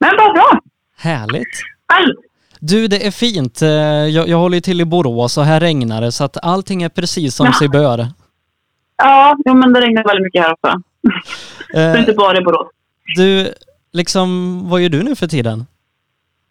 Men 0.00 0.10
vad 0.18 0.34
bra. 0.34 0.60
Härligt. 0.98 1.60
Hej. 1.92 2.06
Du, 2.60 2.88
det 2.88 3.06
är 3.06 3.10
fint. 3.10 3.62
Eh, 3.62 3.68
jag, 3.68 4.28
jag 4.28 4.36
håller 4.38 4.54
ju 4.56 4.60
till 4.60 4.80
i 4.80 4.84
Borås 4.84 5.38
och 5.38 5.44
här 5.44 5.60
regnar 5.60 6.00
det 6.00 6.12
så 6.12 6.24
att 6.24 6.44
allting 6.44 6.82
är 6.82 6.88
precis 6.88 7.34
som 7.36 7.46
Ja. 7.46 7.52
sig 7.52 7.68
bör. 7.68 8.06
Ja, 8.96 9.36
jo, 9.44 9.54
men 9.54 9.72
det 9.72 9.80
regnar 9.80 10.04
väldigt 10.04 10.24
mycket 10.24 10.42
här 10.42 10.52
också. 10.52 10.82
Det 11.72 11.78
är 11.78 11.94
Eh, 11.94 12.00
inte 12.00 12.12
bara 12.12 12.38
i 12.38 12.40
Borås. 12.40 12.68
du, 13.16 13.54
liksom, 13.92 14.60
vad 14.68 14.80
gör 14.80 14.88
du 14.88 15.02
nu 15.02 15.16
för 15.16 15.26
tiden? 15.26 15.66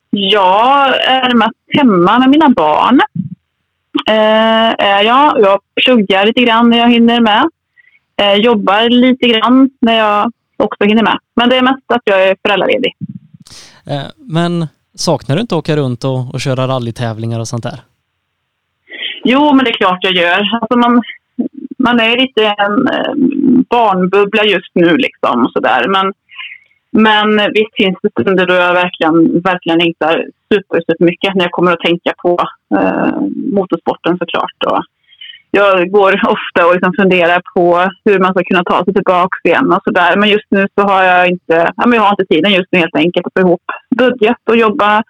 Jag 0.09 1.01
är 1.05 1.33
mest 1.33 1.53
hemma 1.77 2.19
med 2.19 2.29
mina 2.29 2.49
barn. 2.49 3.01
Eh, 4.09 4.75
är 4.87 5.01
jag. 5.03 5.39
jag 5.41 5.59
pluggar 5.85 6.25
lite 6.25 6.41
grann 6.41 6.69
när 6.69 6.77
jag 6.77 6.89
hinner 6.91 7.21
med. 7.21 7.49
Eh, 8.21 8.33
jobbar 8.33 8.89
lite 8.89 9.27
grann 9.27 9.69
när 9.81 9.97
jag 9.97 10.31
också 10.57 10.83
hinner 10.83 11.03
med. 11.03 11.17
Men 11.35 11.49
det 11.49 11.57
är 11.57 11.61
mest 11.61 11.83
att 11.87 12.01
jag 12.03 12.23
är 12.27 12.35
föräldraledig. 12.41 12.93
Eh, 13.89 14.07
men 14.17 14.67
saknar 14.95 15.35
du 15.35 15.41
inte 15.41 15.55
att 15.55 15.59
åka 15.59 15.75
runt 15.75 16.03
och, 16.03 16.33
och 16.33 16.41
köra 16.41 16.67
rallytävlingar 16.67 17.39
och 17.39 17.47
sånt 17.47 17.63
där? 17.63 17.79
Jo, 19.23 19.53
men 19.53 19.65
det 19.65 19.71
är 19.71 19.77
klart 19.77 19.99
jag 20.01 20.13
gör. 20.13 20.39
Alltså 20.39 20.77
man, 20.77 21.01
man 21.77 21.99
är 21.99 22.17
lite 22.17 22.45
en 22.45 22.87
eh, 22.87 23.13
barnbubbla 23.69 24.43
just 24.43 24.71
nu 24.73 24.97
liksom 24.97 25.45
och 25.45 25.51
sådär. 25.51 25.87
Men, 25.87 26.13
men 26.91 27.53
visst 27.53 27.75
finns 27.77 27.97
det 28.01 28.21
stunder 28.21 28.45
då 28.45 28.53
jag 28.53 28.73
verkligen, 28.73 29.41
verkligen 29.41 29.79
längtar 29.79 30.25
super, 30.53 30.81
super 30.87 31.05
mycket 31.05 31.35
när 31.35 31.43
jag 31.43 31.51
kommer 31.51 31.71
att 31.71 31.79
tänka 31.79 32.13
på 32.17 32.37
eh, 32.79 33.21
motorsporten 33.53 34.17
såklart. 34.17 34.63
Och 34.65 34.83
jag 35.51 35.91
går 35.91 36.13
ofta 36.13 36.67
och 36.67 36.73
liksom 36.73 36.93
funderar 36.99 37.41
på 37.55 37.89
hur 38.05 38.19
man 38.19 38.33
ska 38.33 38.43
kunna 38.43 38.63
ta 38.63 38.83
sig 38.83 38.93
tillbaka 38.93 39.37
igen 39.43 39.73
och 39.73 39.83
sådär. 39.83 40.15
Men 40.17 40.29
just 40.29 40.47
nu 40.49 40.67
så 40.75 40.81
har 40.87 41.03
jag 41.03 41.27
inte, 41.27 41.71
ja, 41.77 41.87
men 41.87 41.93
jag 41.93 42.01
har 42.01 42.11
inte 42.11 42.33
tiden 42.33 42.51
just 42.51 42.71
nu 42.71 42.79
helt 42.79 42.95
enkelt 42.95 43.27
att 43.27 43.33
få 43.33 43.39
ihop 43.39 43.61
budget 43.97 44.41
och 44.49 44.57
jobba 44.57 45.03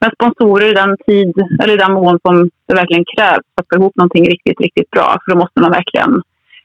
med 0.00 0.10
sponsorer 0.14 0.70
i 0.70 0.74
den 0.74 0.96
tid, 1.06 1.32
eller 1.62 1.74
i 1.74 1.76
den 1.76 1.92
mån 1.92 2.18
som 2.26 2.50
det 2.68 2.74
verkligen 2.74 3.04
krävs 3.16 3.46
för 3.54 3.62
att 3.62 3.68
få 3.72 3.76
ihop 3.76 3.96
någonting 3.96 4.24
riktigt, 4.24 4.60
riktigt 4.60 4.90
bra. 4.90 5.18
För 5.24 5.32
då 5.32 5.38
måste 5.38 5.60
man 5.60 5.70
verkligen 5.70 6.22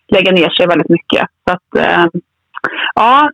lägga 0.07 0.31
ner 0.31 0.49
sig 0.49 0.67
väldigt 0.67 0.89
mycket. 0.89 1.27
Så 1.47 1.53
att, 1.53 1.75
eh, 1.77 2.05
ja, 2.95 3.31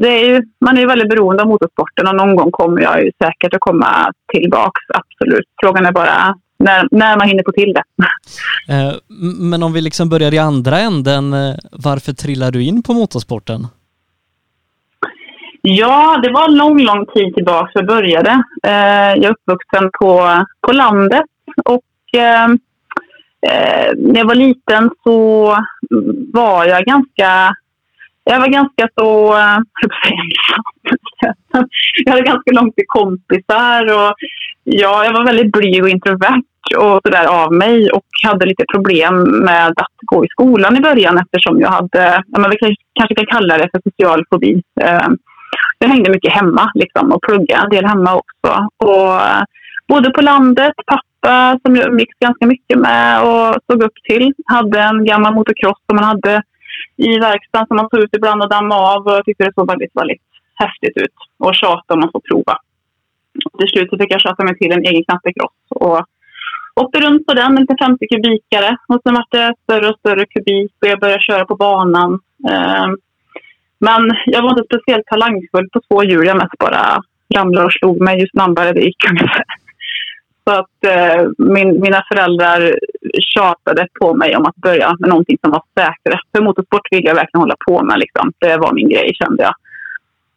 det 0.00 0.08
är 0.08 0.28
ju, 0.28 0.42
man 0.60 0.76
är 0.76 0.80
ju 0.80 0.86
väldigt 0.86 1.08
beroende 1.08 1.42
av 1.42 1.48
motorsporten 1.48 2.08
och 2.08 2.14
någon 2.14 2.36
gång 2.36 2.50
kommer 2.50 2.82
jag 2.82 3.04
ju 3.04 3.10
säkert 3.22 3.54
att 3.54 3.60
komma 3.60 4.12
tillbaks, 4.32 4.82
absolut. 4.88 5.48
Frågan 5.62 5.86
är 5.86 5.92
bara 5.92 6.34
när, 6.66 6.88
när 6.90 7.16
man 7.16 7.28
hinner 7.28 7.42
få 7.46 7.52
till 7.52 7.72
det. 7.72 7.84
Eh, 8.74 8.92
men 9.50 9.62
om 9.62 9.72
vi 9.72 9.80
liksom 9.80 10.08
börjar 10.08 10.34
i 10.34 10.38
andra 10.38 10.78
änden, 10.78 11.32
eh, 11.32 11.54
varför 11.72 12.12
trillar 12.12 12.50
du 12.50 12.62
in 12.62 12.82
på 12.82 12.92
motorsporten? 12.92 13.66
Ja, 15.62 16.20
det 16.22 16.30
var 16.30 16.48
lång, 16.48 16.78
lång 16.80 17.06
tid 17.06 17.34
tillbaka 17.34 17.70
jag 17.74 17.86
började. 17.86 18.30
Eh, 18.62 19.12
jag 19.20 19.24
är 19.24 19.30
uppvuxen 19.30 19.90
på, 20.00 20.44
på 20.60 20.72
landet 20.72 21.24
och 21.64 22.20
eh, 22.20 22.48
när 23.96 24.18
jag 24.18 24.26
var 24.26 24.34
liten 24.34 24.90
så 25.04 25.46
var 26.32 26.64
jag 26.64 26.84
ganska 26.84 27.56
jag 28.30 28.40
var 28.40 28.48
ganska 28.48 28.88
så... 28.94 29.36
Jag 32.04 32.12
hade 32.12 32.22
ganska 32.22 32.52
långt 32.52 32.76
till 32.76 32.84
kompisar 32.86 33.92
och 33.94 34.14
ja, 34.66 35.04
jag 35.04 35.12
var 35.12 35.24
väldigt 35.24 35.52
blyg 35.52 35.82
och 35.82 35.88
introvert 35.88 36.42
och 36.76 37.00
sådär 37.04 37.26
av 37.26 37.52
mig 37.52 37.90
och 37.90 38.06
hade 38.22 38.46
lite 38.46 38.64
problem 38.74 39.22
med 39.22 39.68
att 39.68 39.96
gå 40.06 40.24
i 40.24 40.28
skolan 40.28 40.76
i 40.76 40.80
början 40.80 41.18
eftersom 41.18 41.60
jag 41.60 41.68
hade, 41.68 42.22
ja, 42.32 42.38
men 42.38 42.50
vi 42.50 42.56
kanske 42.94 43.14
kan 43.14 43.26
kalla 43.26 43.58
det 43.58 43.68
för 43.72 43.90
social 43.90 44.24
fobi. 44.30 44.62
Eh, 44.80 45.08
jag 45.78 45.88
hängde 45.88 46.10
mycket 46.10 46.32
hemma 46.32 46.70
liksom, 46.74 47.12
och 47.12 47.22
pluggade 47.22 47.64
en 47.64 47.70
del 47.70 47.84
hemma 47.84 48.14
också. 48.14 48.68
Och, 48.76 49.14
eh, 49.20 49.42
bodde 49.88 50.10
på 50.10 50.22
landet, 50.22 50.72
pappa 50.86 51.58
som 51.64 51.76
jag 51.76 51.88
umgicks 51.88 52.18
ganska 52.20 52.46
mycket 52.46 52.78
med 52.78 53.22
och 53.22 53.54
såg 53.70 53.82
upp 53.82 53.98
till, 54.08 54.32
hade 54.46 54.80
en 54.80 55.04
gammal 55.04 55.34
motocross 55.34 55.78
som 55.86 55.96
man 55.96 56.04
hade 56.04 56.42
i 56.96 57.18
verkstaden 57.18 57.66
som 57.66 57.76
man 57.76 57.88
tog 57.88 58.00
ut 58.00 58.16
ibland 58.16 58.42
och 58.42 58.50
dammade 58.50 58.82
av 58.82 59.06
och 59.06 59.12
jag 59.12 59.24
tyckte 59.24 59.44
det 59.44 59.54
såg 59.54 59.70
väldigt, 59.70 59.90
väldigt 59.94 60.22
häftigt 60.54 60.96
ut 60.96 61.16
och 61.38 61.54
tjatade 61.54 62.00
om 62.00 62.04
att 62.04 62.12
få 62.12 62.20
prova. 62.30 62.58
Till 63.58 63.68
slut 63.68 63.90
fick 63.90 64.12
jag 64.12 64.20
tjata 64.20 64.44
mig 64.44 64.58
till 64.58 64.72
en 64.72 64.84
egen 64.84 65.04
knattekross 65.04 65.52
och 65.70 66.00
åkte 66.80 67.00
runt 67.00 67.26
på 67.26 67.34
den 67.34 67.52
en 67.52 67.60
liten 67.60 67.78
50 67.78 68.06
kubikare 68.08 68.76
och 68.88 69.00
sen 69.02 69.14
var 69.14 69.24
det 69.30 69.54
större 69.62 69.88
och 69.88 69.98
större 69.98 70.26
kubik 70.26 70.72
och 70.82 70.88
jag 70.88 71.00
började 71.00 71.22
köra 71.22 71.44
på 71.44 71.56
banan. 71.56 72.20
Ehm, 72.50 72.96
men 73.78 74.02
jag 74.26 74.42
var 74.42 74.50
inte 74.50 74.64
speciellt 74.64 75.06
talangfull 75.06 75.68
på 75.72 75.80
två 75.88 76.04
hjul. 76.04 76.26
Jag 76.26 76.36
mest 76.36 76.58
bara 76.58 77.02
ramlade 77.34 77.66
och 77.66 77.72
slog 77.72 78.00
mig 78.00 78.20
ju 78.20 78.26
snabbare 78.28 78.72
det 78.72 78.80
gick 78.80 79.10
ungefär. 79.10 79.44
Så 80.44 80.52
att 80.52 80.84
eh, 80.86 81.28
min, 81.38 81.80
mina 81.80 82.02
föräldrar 82.12 82.78
tjatade 83.34 83.88
på 84.00 84.14
mig 84.14 84.36
om 84.36 84.46
att 84.46 84.56
börja 84.56 84.96
med 84.98 85.08
någonting 85.08 85.38
som 85.40 85.50
var 85.50 85.62
säkrare. 85.74 86.20
För 86.32 86.42
motorsport 86.42 86.88
ville 86.90 87.08
jag 87.08 87.14
verkligen 87.14 87.40
hålla 87.40 87.56
på 87.66 87.82
med. 87.82 87.98
Liksom. 87.98 88.32
Det 88.38 88.56
var 88.56 88.72
min 88.72 88.88
grej 88.88 89.14
kände 89.14 89.42
jag. 89.42 89.54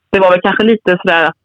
Det 0.10 0.20
var 0.20 0.32
väl 0.32 0.42
kanske 0.42 0.64
lite 0.64 0.98
sådär 1.02 1.26
att 1.26 1.39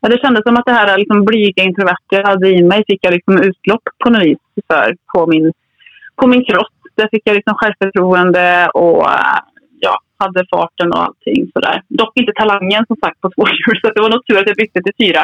ja, 0.00 0.08
det 0.08 0.20
kändes 0.20 0.42
som 0.42 0.56
att 0.56 0.66
det 0.66 0.72
här 0.72 0.98
liksom, 0.98 1.24
blyga 1.24 1.62
introverta 1.62 2.16
jag 2.16 2.26
hade 2.26 2.48
i 2.48 2.62
mig 2.62 2.84
fick 2.86 3.04
jag 3.04 3.12
liksom 3.12 3.42
utlopp 3.42 3.82
på 4.04 4.10
något 4.10 4.22
vis 4.22 4.38
för 4.66 4.96
på 5.14 5.26
min, 5.26 5.52
på 6.16 6.26
min 6.26 6.44
kropp. 6.44 6.74
Där 6.96 7.08
fick 7.10 7.22
jag 7.24 7.34
liksom 7.34 7.54
självförtroende 7.54 8.68
och 8.74 9.06
ja, 9.80 9.98
hade 10.18 10.44
farten 10.50 10.92
och 10.92 11.02
allting 11.02 11.50
sådär. 11.52 11.82
Dock 11.88 12.16
inte 12.16 12.32
talangen 12.32 12.86
som 12.86 12.96
sagt 12.96 13.20
på 13.20 13.30
två 13.30 13.44
hjul 13.46 13.80
så 13.80 13.90
det 13.94 14.00
var 14.00 14.10
nog 14.10 14.26
tur 14.26 14.38
att 14.38 14.46
jag 14.46 14.56
bytte 14.56 14.80
till 14.82 15.06
fyra. 15.06 15.22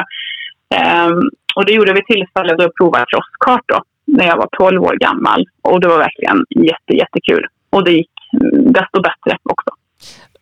Um, 1.09 1.29
och 1.55 1.65
det 1.65 1.73
gjorde 1.73 1.93
vi 1.93 2.03
tillfälle 2.03 2.55
då 2.55 2.63
jag 2.63 2.75
provade 2.75 3.05
crosskart 3.11 3.65
då, 3.65 3.81
när 4.05 4.25
jag 4.25 4.37
var 4.37 4.49
12 4.57 4.83
år 4.83 4.95
gammal. 4.95 5.45
Och 5.61 5.81
det 5.81 5.87
var 5.87 5.97
verkligen 5.97 6.45
jätte, 6.49 6.93
jättekul. 7.01 7.47
Och 7.69 7.83
det 7.83 7.91
gick 7.91 8.11
desto 8.51 9.01
bättre 9.01 9.37
också. 9.43 9.69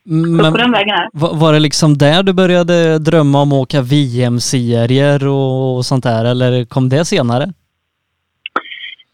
Men 0.07 0.51
på 0.51 0.57
den 0.57 0.71
vägen 0.71 0.95
är 0.95 1.09
var, 1.13 1.53
det 1.53 1.59
liksom 1.59 1.97
där 1.97 2.23
du 2.23 2.33
började 2.33 2.99
drömma 2.99 3.41
om 3.41 3.51
att 3.51 3.57
åka 3.57 3.81
VM-serier 3.81 5.27
och 5.27 5.85
sånt 5.85 6.03
där 6.03 6.25
eller 6.25 6.65
kom 6.65 6.89
det 6.89 7.05
senare? 7.05 7.53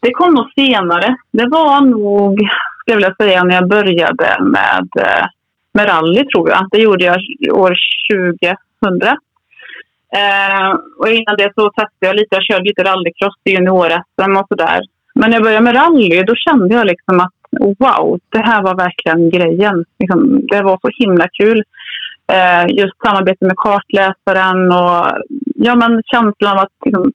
Det 0.00 0.12
kom 0.12 0.34
nog 0.34 0.46
senare. 0.54 1.16
Det 1.30 1.48
var 1.48 1.80
nog, 1.80 2.38
skulle 2.80 2.92
jag 2.92 2.96
vilja 2.96 3.14
säga, 3.14 3.44
när 3.44 3.54
jag 3.54 3.68
började 3.68 4.36
med, 4.40 4.88
eh, 4.98 5.26
med 5.74 5.88
rally 5.88 6.24
tror 6.24 6.50
jag. 6.50 6.68
Det 6.70 6.78
gjorde 6.78 7.04
jag 7.04 7.18
år 7.52 7.74
2000. 8.12 9.02
Eh, 10.16 10.70
och 10.98 11.08
innan 11.08 11.36
det 11.38 11.52
så 11.54 11.70
testade 11.70 12.06
jag 12.06 12.16
lite. 12.16 12.36
Jag 12.36 12.44
körde 12.44 12.64
lite 12.64 12.84
rallycross 12.84 13.34
i 13.44 13.50
junior-SM 13.50 14.36
och 14.36 14.48
sådär. 14.48 14.80
Men 15.14 15.30
när 15.30 15.36
jag 15.36 15.42
började 15.42 15.64
med 15.64 15.76
rally 15.76 16.22
då 16.22 16.34
kände 16.34 16.74
jag 16.74 16.86
liksom 16.86 17.20
att 17.20 17.41
wow, 17.60 18.18
det 18.28 18.38
här 18.38 18.62
var 18.62 18.74
verkligen 18.74 19.30
grejen. 19.30 19.84
Liksom, 19.98 20.46
det 20.50 20.62
var 20.62 20.78
så 20.82 20.90
himla 21.04 21.28
kul. 21.28 21.62
Eh, 22.32 22.66
just 22.76 22.94
samarbetet 23.04 23.40
med 23.40 23.56
kartläsaren 23.56 24.72
och 24.72 25.22
ja, 25.54 25.74
men 25.74 26.02
känslan 26.06 26.52
av 26.52 26.58
att 26.58 26.72
liksom, 26.84 27.12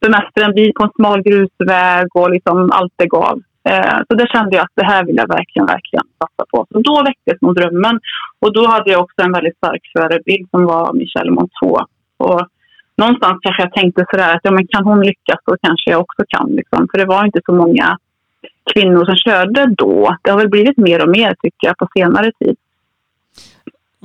bemästra 0.00 0.44
en 0.44 0.54
bil 0.54 0.72
på 0.74 0.84
en 0.84 0.90
smal 0.96 1.22
grusväg 1.22 2.06
och 2.14 2.30
liksom 2.30 2.70
allt 2.72 2.92
det 2.96 3.06
gav. 3.06 3.42
Eh, 3.68 3.98
så 4.08 4.14
där 4.16 4.26
kände 4.26 4.56
jag 4.56 4.64
att 4.64 4.76
det 4.80 4.86
här 4.86 5.04
vill 5.04 5.16
jag 5.16 5.28
verkligen, 5.28 5.66
verkligen 5.66 6.06
satsa 6.20 6.44
på. 6.50 6.66
Så 6.72 6.78
då 6.80 7.02
väcktes 7.02 7.40
nog 7.40 7.54
drömmen. 7.54 8.00
Och 8.40 8.52
då 8.52 8.66
hade 8.66 8.90
jag 8.90 9.00
också 9.02 9.22
en 9.22 9.32
väldigt 9.32 9.56
stark 9.56 9.82
förebild 9.96 10.50
som 10.50 10.64
var 10.64 10.92
Michelle 10.92 11.30
Monceau. 11.30 11.86
Och 12.16 12.42
någonstans 12.96 13.38
kanske 13.42 13.62
jag 13.62 13.72
tänkte 13.72 14.06
sådär 14.10 14.34
att 14.34 14.40
ja, 14.42 14.50
men 14.50 14.66
kan 14.66 14.84
hon 14.84 15.00
lyckas 15.00 15.40
så 15.44 15.56
kanske 15.62 15.90
jag 15.90 16.00
också 16.00 16.22
kan. 16.28 16.48
Liksom. 16.50 16.88
För 16.90 16.98
det 16.98 17.06
var 17.06 17.24
inte 17.24 17.40
så 17.46 17.52
många 17.52 17.98
kvinnor 18.74 19.04
som 19.04 19.16
körde 19.16 19.66
då. 19.66 20.16
Det 20.22 20.30
har 20.30 20.38
väl 20.38 20.48
blivit 20.48 20.76
mer 20.76 21.02
och 21.02 21.08
mer 21.08 21.34
tycker 21.42 21.66
jag 21.66 21.78
på 21.78 21.88
senare 21.98 22.32
tid. 22.38 22.56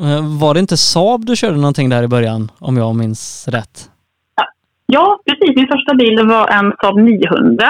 Eh, 0.01 0.39
var 0.39 0.53
det 0.53 0.59
inte 0.59 0.77
Saab 0.77 1.25
du 1.25 1.35
körde 1.35 1.57
någonting 1.57 1.89
där 1.89 2.03
i 2.03 2.07
början 2.07 2.51
om 2.59 2.77
jag 2.77 2.95
minns 2.95 3.47
rätt? 3.47 3.89
Ja, 4.85 5.19
precis. 5.25 5.55
Min 5.55 5.67
första 5.67 5.93
bil 5.95 6.27
var 6.27 6.47
en 6.47 6.73
Saab 6.81 6.97
900. 6.97 7.65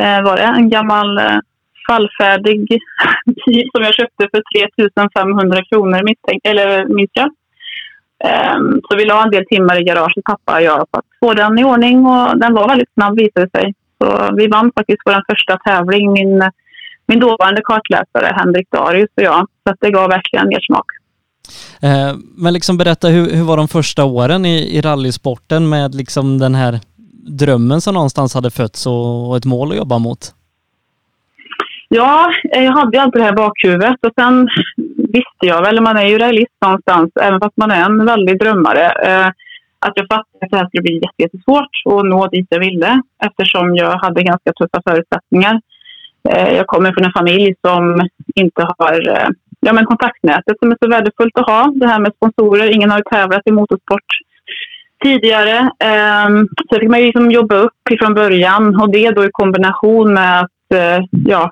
Eh, 0.00 0.22
var 0.22 0.36
det 0.36 0.42
en 0.42 0.70
gammal 0.70 1.18
eh, 1.18 1.38
fallfärdig 1.88 2.68
bil 3.46 3.68
som 3.74 3.84
jag 3.84 3.94
köpte 3.94 4.28
för 4.30 4.42
3500 4.58 5.64
kronor 5.70 6.00
eller 6.44 6.94
minns 6.94 7.10
jag. 7.12 7.30
Um, 8.24 8.80
så 8.88 8.96
vi 8.96 9.04
la 9.04 9.22
en 9.22 9.30
del 9.30 9.46
timmar 9.46 9.80
i 9.80 9.84
garaget, 9.84 10.24
pappa 10.24 10.54
och 10.56 10.62
jag, 10.62 10.86
för 10.90 10.98
att 10.98 11.04
få 11.20 11.34
den 11.34 11.58
i 11.58 11.64
ordning 11.64 12.06
och 12.06 12.38
den 12.38 12.54
var 12.54 12.68
väldigt 12.68 12.92
snabb 12.94 13.18
visade 13.18 13.50
sig. 13.50 13.74
Så 13.98 14.34
vi 14.36 14.48
vann 14.48 14.72
faktiskt 14.76 15.02
vår 15.04 15.22
första 15.32 15.56
tävling, 15.56 16.12
min, 16.12 16.50
min 17.06 17.20
dåvarande 17.20 17.62
kartläsare 17.64 18.34
Henrik 18.36 18.70
Darius 18.70 19.10
och 19.16 19.22
jag. 19.22 19.46
Så 19.68 19.74
det 19.80 19.90
gav 19.90 20.08
verkligen 20.08 20.48
mer 20.48 20.60
smak. 20.60 20.86
Eh, 21.82 22.16
men 22.36 22.52
liksom 22.52 22.78
berätta, 22.78 23.08
hur, 23.08 23.30
hur 23.30 23.44
var 23.44 23.56
de 23.56 23.68
första 23.68 24.04
åren 24.04 24.46
i, 24.46 24.76
i 24.76 24.80
rallysporten 24.80 25.68
med 25.68 25.94
liksom 25.94 26.38
den 26.38 26.54
här 26.54 26.80
drömmen 27.28 27.80
som 27.80 27.94
någonstans 27.94 28.34
hade 28.34 28.50
fötts 28.50 28.86
och, 28.86 29.28
och 29.28 29.36
ett 29.36 29.44
mål 29.44 29.70
att 29.70 29.76
jobba 29.76 29.98
mot? 29.98 30.32
Ja, 31.88 32.30
jag 32.42 32.72
hade 32.72 33.02
alltid 33.02 33.20
det 33.20 33.24
här 33.24 33.36
bakhuvudet 33.36 33.96
och 34.06 34.12
sen 34.18 34.48
visste 34.96 35.46
jag 35.46 35.62
väl, 35.62 35.80
man 35.80 35.96
är 35.96 36.06
ju 36.06 36.18
realist 36.18 36.54
någonstans, 36.64 37.10
även 37.22 37.40
fast 37.40 37.56
man 37.56 37.70
är 37.70 37.84
en 37.84 38.06
väldig 38.06 38.40
drömmare, 38.40 38.84
eh, 38.84 39.32
att 39.78 39.92
jag 39.94 40.06
fattade 40.06 40.42
att 40.42 40.50
det 40.50 40.56
här 40.56 40.66
skulle 40.66 40.82
bli 40.82 41.00
jättesvårt 41.18 41.74
att 41.84 42.06
nå 42.06 42.26
dit 42.26 42.46
jag 42.48 42.60
ville 42.60 43.02
eftersom 43.26 43.76
jag 43.76 43.98
hade 43.98 44.22
ganska 44.22 44.52
tuffa 44.52 44.82
förutsättningar. 44.88 45.60
Eh, 46.28 46.56
jag 46.56 46.66
kommer 46.66 46.92
från 46.92 47.04
en 47.04 47.18
familj 47.18 47.54
som 47.66 48.08
inte 48.34 48.62
har 48.78 49.08
eh, 49.08 49.28
ja, 49.60 49.72
men 49.72 49.86
kontaktnätet 49.86 50.58
som 50.58 50.70
är 50.70 50.76
så 50.80 50.90
värdefullt 50.90 51.38
att 51.38 51.46
ha. 51.46 51.72
Det 51.74 51.86
här 51.86 52.00
med 52.00 52.12
sponsorer. 52.16 52.74
Ingen 52.74 52.90
har 52.90 52.98
ju 52.98 53.04
tävlat 53.10 53.42
i 53.44 53.52
motorsport 53.52 54.10
tidigare. 55.04 55.70
Ehm, 55.78 56.48
så 56.48 56.64
så 56.70 56.80
fick 56.80 56.90
man 56.90 57.00
ju 57.00 57.06
liksom 57.06 57.30
jobba 57.30 57.54
upp 57.56 57.90
ifrån 57.90 58.14
början 58.14 58.80
och 58.80 58.90
det 58.90 59.10
då 59.10 59.24
i 59.24 59.30
kombination 59.32 60.14
med 60.14 60.40
att 60.40 60.72
eh, 60.74 61.04
ja, 61.26 61.50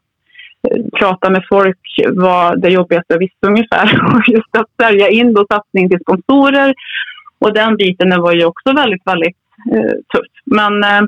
prata 0.99 1.31
med 1.31 1.43
folk 1.49 1.79
var 2.13 2.57
det 2.57 2.69
jobbigaste 2.69 3.13
jag 3.15 3.19
visste 3.19 3.47
ungefär. 3.47 3.87
Och 4.15 4.29
just 4.29 4.57
att 4.59 4.67
sälja 4.83 5.09
in 5.09 5.35
då 5.35 5.47
satsning 5.51 5.89
till 5.89 6.01
sponsorer. 6.01 6.75
Och 7.39 7.55
den 7.55 7.77
biten 7.77 8.21
var 8.21 8.33
ju 8.33 8.45
också 8.45 8.73
väldigt, 8.73 9.07
väldigt 9.07 9.37
eh, 9.73 9.95
tuff. 10.15 10.27
Men 10.45 10.85
eh, 10.85 11.01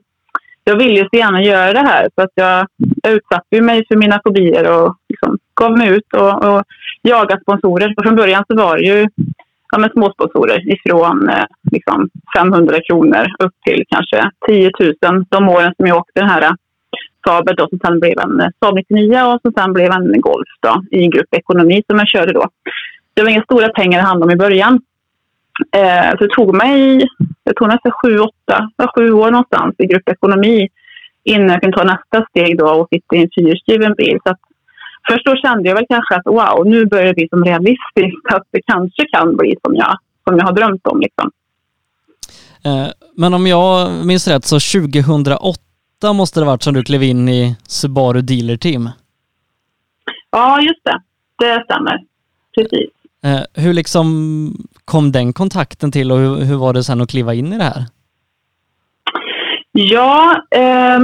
jag 0.65 0.77
ville 0.77 1.01
ju 1.01 1.09
så 1.09 1.17
gärna 1.17 1.43
göra 1.43 1.73
det 1.73 1.89
här 1.89 2.09
så 2.15 2.23
att 2.23 2.33
jag, 2.35 2.67
jag 3.03 3.13
utsatte 3.13 3.61
mig 3.61 3.85
för 3.89 3.97
mina 3.97 4.21
fobier 4.25 4.71
och 4.71 4.97
liksom 5.09 5.39
gav 5.55 5.79
mig 5.79 5.89
ut 5.89 6.13
och, 6.13 6.45
och 6.45 6.63
jagade 7.03 7.41
sponsorer. 7.41 7.95
Och 7.97 8.05
från 8.05 8.17
början 8.17 8.45
så 8.49 8.57
var 8.57 8.77
det 8.77 8.85
ju 8.85 9.09
ja, 9.73 9.79
men 9.79 9.91
småsponsorer 9.91 10.73
ifrån 10.75 11.29
eh, 11.29 11.45
liksom 11.73 12.09
500 12.39 12.81
kronor 12.89 13.27
upp 13.39 13.55
till 13.67 13.85
kanske 13.89 14.31
10 14.47 14.71
000 14.81 15.25
de 15.29 15.49
åren 15.49 15.73
som 15.77 15.87
jag 15.87 15.97
åkte 15.97 16.21
den 16.21 16.29
här 16.29 16.43
eh, 16.43 16.53
Saaben 17.27 17.57
då 17.57 17.69
som 17.69 17.79
sen 17.79 18.01
blev 18.01 18.19
en 18.19 18.41
eh, 18.41 18.49
Saab 18.61 18.75
99 18.75 19.23
och 19.23 19.41
som 19.43 19.53
sen 19.53 19.73
blev 19.73 19.93
en 19.93 20.21
Golf 20.21 20.49
då 20.61 20.83
i 20.91 21.07
grupp 21.09 21.35
ekonomi 21.35 21.83
som 21.87 21.99
jag 21.99 22.09
körde 22.09 22.33
då. 22.33 22.49
Det 23.15 23.23
var 23.23 23.31
inga 23.31 23.43
stora 23.43 23.69
pengar 23.69 23.99
det 23.99 24.07
handlade 24.07 24.33
om 24.33 24.37
i 24.37 24.45
början. 24.45 24.81
Eh, 25.73 26.11
så 26.11 26.17
det 26.17 26.35
tog 26.35 26.55
mig, 26.55 27.09
jag 27.45 27.57
tog 27.57 27.69
nästan 27.69 27.93
sju, 28.03 28.19
åtta, 28.19 28.71
sju 28.97 29.13
år 29.13 29.31
någonstans 29.31 29.75
i 29.79 29.87
gruppekonomi 29.87 30.69
innan 31.25 31.49
jag 31.49 31.61
kunde 31.61 31.77
ta 31.77 31.85
nästa 31.85 32.27
steg 32.31 32.59
då 32.59 32.69
och 32.69 32.89
sitta 32.91 33.17
i 33.17 33.23
en 33.23 33.31
fyrhjulsdriven 33.35 33.95
bil. 33.95 34.19
Så 34.25 34.31
att 34.31 34.41
först 35.09 35.27
då 35.27 35.37
kände 35.37 35.69
jag 35.69 35.77
väl 35.77 35.87
kanske 35.89 36.15
att 36.15 36.27
wow, 36.27 36.67
nu 36.67 36.87
börjar 36.87 37.07
det 37.07 37.15
bli 37.15 37.29
som 37.29 37.45
realistiskt 37.45 38.27
att 38.35 38.47
det 38.51 38.61
kanske 38.67 39.05
kan 39.13 39.37
bli 39.37 39.57
som 39.65 39.75
jag, 39.75 39.99
som 40.29 40.39
jag 40.39 40.45
har 40.45 40.53
drömt 40.53 40.87
om. 40.87 41.01
Liksom. 41.01 41.31
Eh, 42.65 42.89
men 43.17 43.35
om 43.35 43.47
jag 43.47 43.91
minns 44.07 44.29
rätt 44.29 44.45
så 44.45 44.81
2008 44.81 46.13
måste 46.15 46.41
det 46.41 46.47
varit 46.47 46.63
som 46.63 46.75
du 46.75 46.83
klev 46.83 47.03
in 47.03 47.29
i 47.29 47.57
Subaru 47.69 48.23
Dealer 48.23 48.57
Team? 48.57 48.91
Ja, 50.31 50.61
just 50.61 50.85
det. 50.85 51.03
Det 51.39 51.65
stämmer. 51.65 52.05
Precis. 52.55 52.91
Eh, 53.27 53.63
hur 53.63 53.73
liksom 53.73 54.07
kom 54.85 55.13
den 55.13 55.33
kontakten 55.33 55.93
till 55.93 56.13
och 56.13 56.19
hur, 56.19 56.45
hur 56.45 56.57
var 56.57 56.73
det 56.73 56.85
sen 56.85 57.01
att 57.01 57.11
kliva 57.11 57.35
in 57.35 57.53
i 57.53 57.59
det 57.59 57.65
här? 57.65 57.85
Ja, 59.73 60.43
eh, 60.51 60.99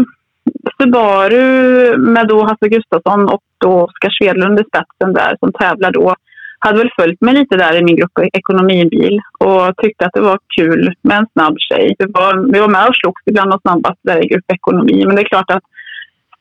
Subaru 0.78 1.96
med 1.96 2.28
då 2.28 2.42
Hasse 2.42 2.68
Gustafsson 2.68 3.28
och 3.28 3.42
då 3.58 3.70
Oskar 3.80 4.10
Svedlund 4.10 4.60
i 4.60 4.64
spetsen 4.64 5.12
där 5.12 5.36
som 5.40 5.52
tävlar 5.52 5.92
då 5.92 6.14
hade 6.58 6.78
väl 6.78 6.90
följt 6.96 7.20
mig 7.20 7.34
lite 7.34 7.56
där 7.56 7.76
i 7.76 7.84
min 7.84 7.96
grupp 7.96 8.18
ekonomibil 8.32 9.20
och 9.38 9.76
tyckte 9.76 10.06
att 10.06 10.12
det 10.14 10.20
var 10.20 10.38
kul 10.56 10.94
med 11.02 11.18
en 11.18 11.26
snabb 11.32 11.56
tjej. 11.58 11.94
Vi 11.98 12.06
var, 12.06 12.52
vi 12.52 12.60
var 12.60 12.68
med 12.68 12.88
och 12.88 12.96
slogs 12.96 13.22
ibland 13.26 13.54
och 13.54 13.60
snabbast 13.60 14.00
där 14.02 14.24
i 14.24 14.28
grupp 14.28 14.50
ekonomi. 14.52 15.04
Men 15.06 15.16
det 15.16 15.22
är 15.22 15.28
klart 15.28 15.50
att 15.50 15.62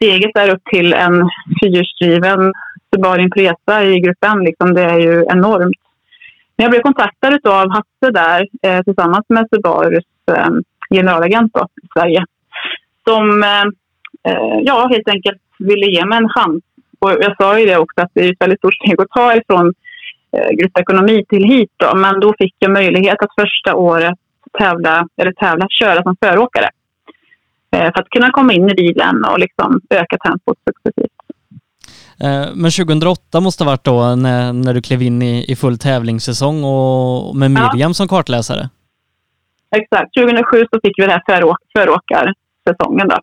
steget 0.01 0.31
där 0.33 0.49
upp 0.49 0.63
till 0.71 0.93
en 0.93 1.29
fyrhjulsdriven 1.61 2.53
Subaru 2.93 3.21
Impresa 3.21 3.83
i 3.83 3.99
gruppen, 3.99 4.43
liksom, 4.43 4.73
det 4.73 4.81
är 4.81 4.99
ju 4.99 5.25
enormt. 5.29 5.77
Men 6.55 6.63
jag 6.63 6.71
blev 6.71 6.81
kontaktad 6.81 7.47
av 7.47 7.69
Hasse 7.69 8.11
där 8.13 8.47
eh, 8.61 8.83
tillsammans 8.83 9.25
med 9.29 9.47
Subarus 9.53 10.05
eh, 10.31 10.49
generalagent 10.89 11.53
då, 11.53 11.67
i 11.83 11.87
Sverige. 11.93 12.25
Som 13.07 13.43
eh, 13.43 13.65
eh, 14.27 14.59
ja, 14.63 14.87
helt 14.91 15.09
enkelt 15.09 15.41
ville 15.59 15.85
ge 15.85 16.05
mig 16.05 16.17
en 16.17 16.29
chans. 16.29 16.63
Och 16.99 17.11
jag 17.11 17.35
sa 17.37 17.59
ju 17.59 17.65
det 17.65 17.77
också 17.77 18.01
att 18.01 18.11
det 18.13 18.25
är 18.25 18.31
ett 18.31 18.41
väldigt 18.41 18.59
stort 18.59 18.75
steg 18.75 19.01
att 19.01 19.09
ta 19.09 19.35
ifrån 19.35 19.73
eh, 20.37 20.49
gruppekonomi 20.49 21.25
till 21.29 21.43
hit. 21.43 21.71
Då. 21.77 21.95
Men 21.95 22.19
då 22.19 22.33
fick 22.39 22.55
jag 22.59 22.71
möjlighet 22.71 23.23
att 23.23 23.35
första 23.41 23.75
året 23.75 24.13
tävla, 24.59 25.07
eller 25.17 25.31
tävla, 25.31 25.67
köra 25.69 26.03
som 26.03 26.15
föråkare. 26.23 26.69
Eh, 27.75 27.81
för 27.81 28.01
att 28.01 28.09
kunna 28.09 28.31
komma 28.31 28.53
in 28.53 28.69
i 28.69 28.73
bilen 28.73 29.25
och 29.25 29.39
liksom 29.39 29.81
öka 29.89 30.17
tempot 30.17 30.57
successivt. 30.69 31.11
Eh, 32.23 32.55
men 32.55 32.71
2008 32.71 33.39
måste 33.39 33.63
ha 33.63 33.71
varit 33.71 33.83
då 33.83 34.15
när, 34.15 34.53
när 34.53 34.73
du 34.73 34.81
klev 34.81 35.01
in 35.01 35.21
i, 35.21 35.45
i 35.51 35.55
full 35.55 35.77
tävlingssäsong 35.77 36.63
och 36.63 37.35
med 37.35 37.51
Miriam 37.51 37.91
ja. 37.91 37.93
som 37.93 38.07
kartläsare? 38.07 38.69
Exakt. 39.75 40.13
2007 40.13 40.65
så 40.71 40.79
fick 40.83 40.99
vi 40.99 41.01
den 41.01 41.11
här 41.11 41.23
föråk 41.25 41.57
föråkarsäsongen. 41.77 43.07
Då. 43.07 43.17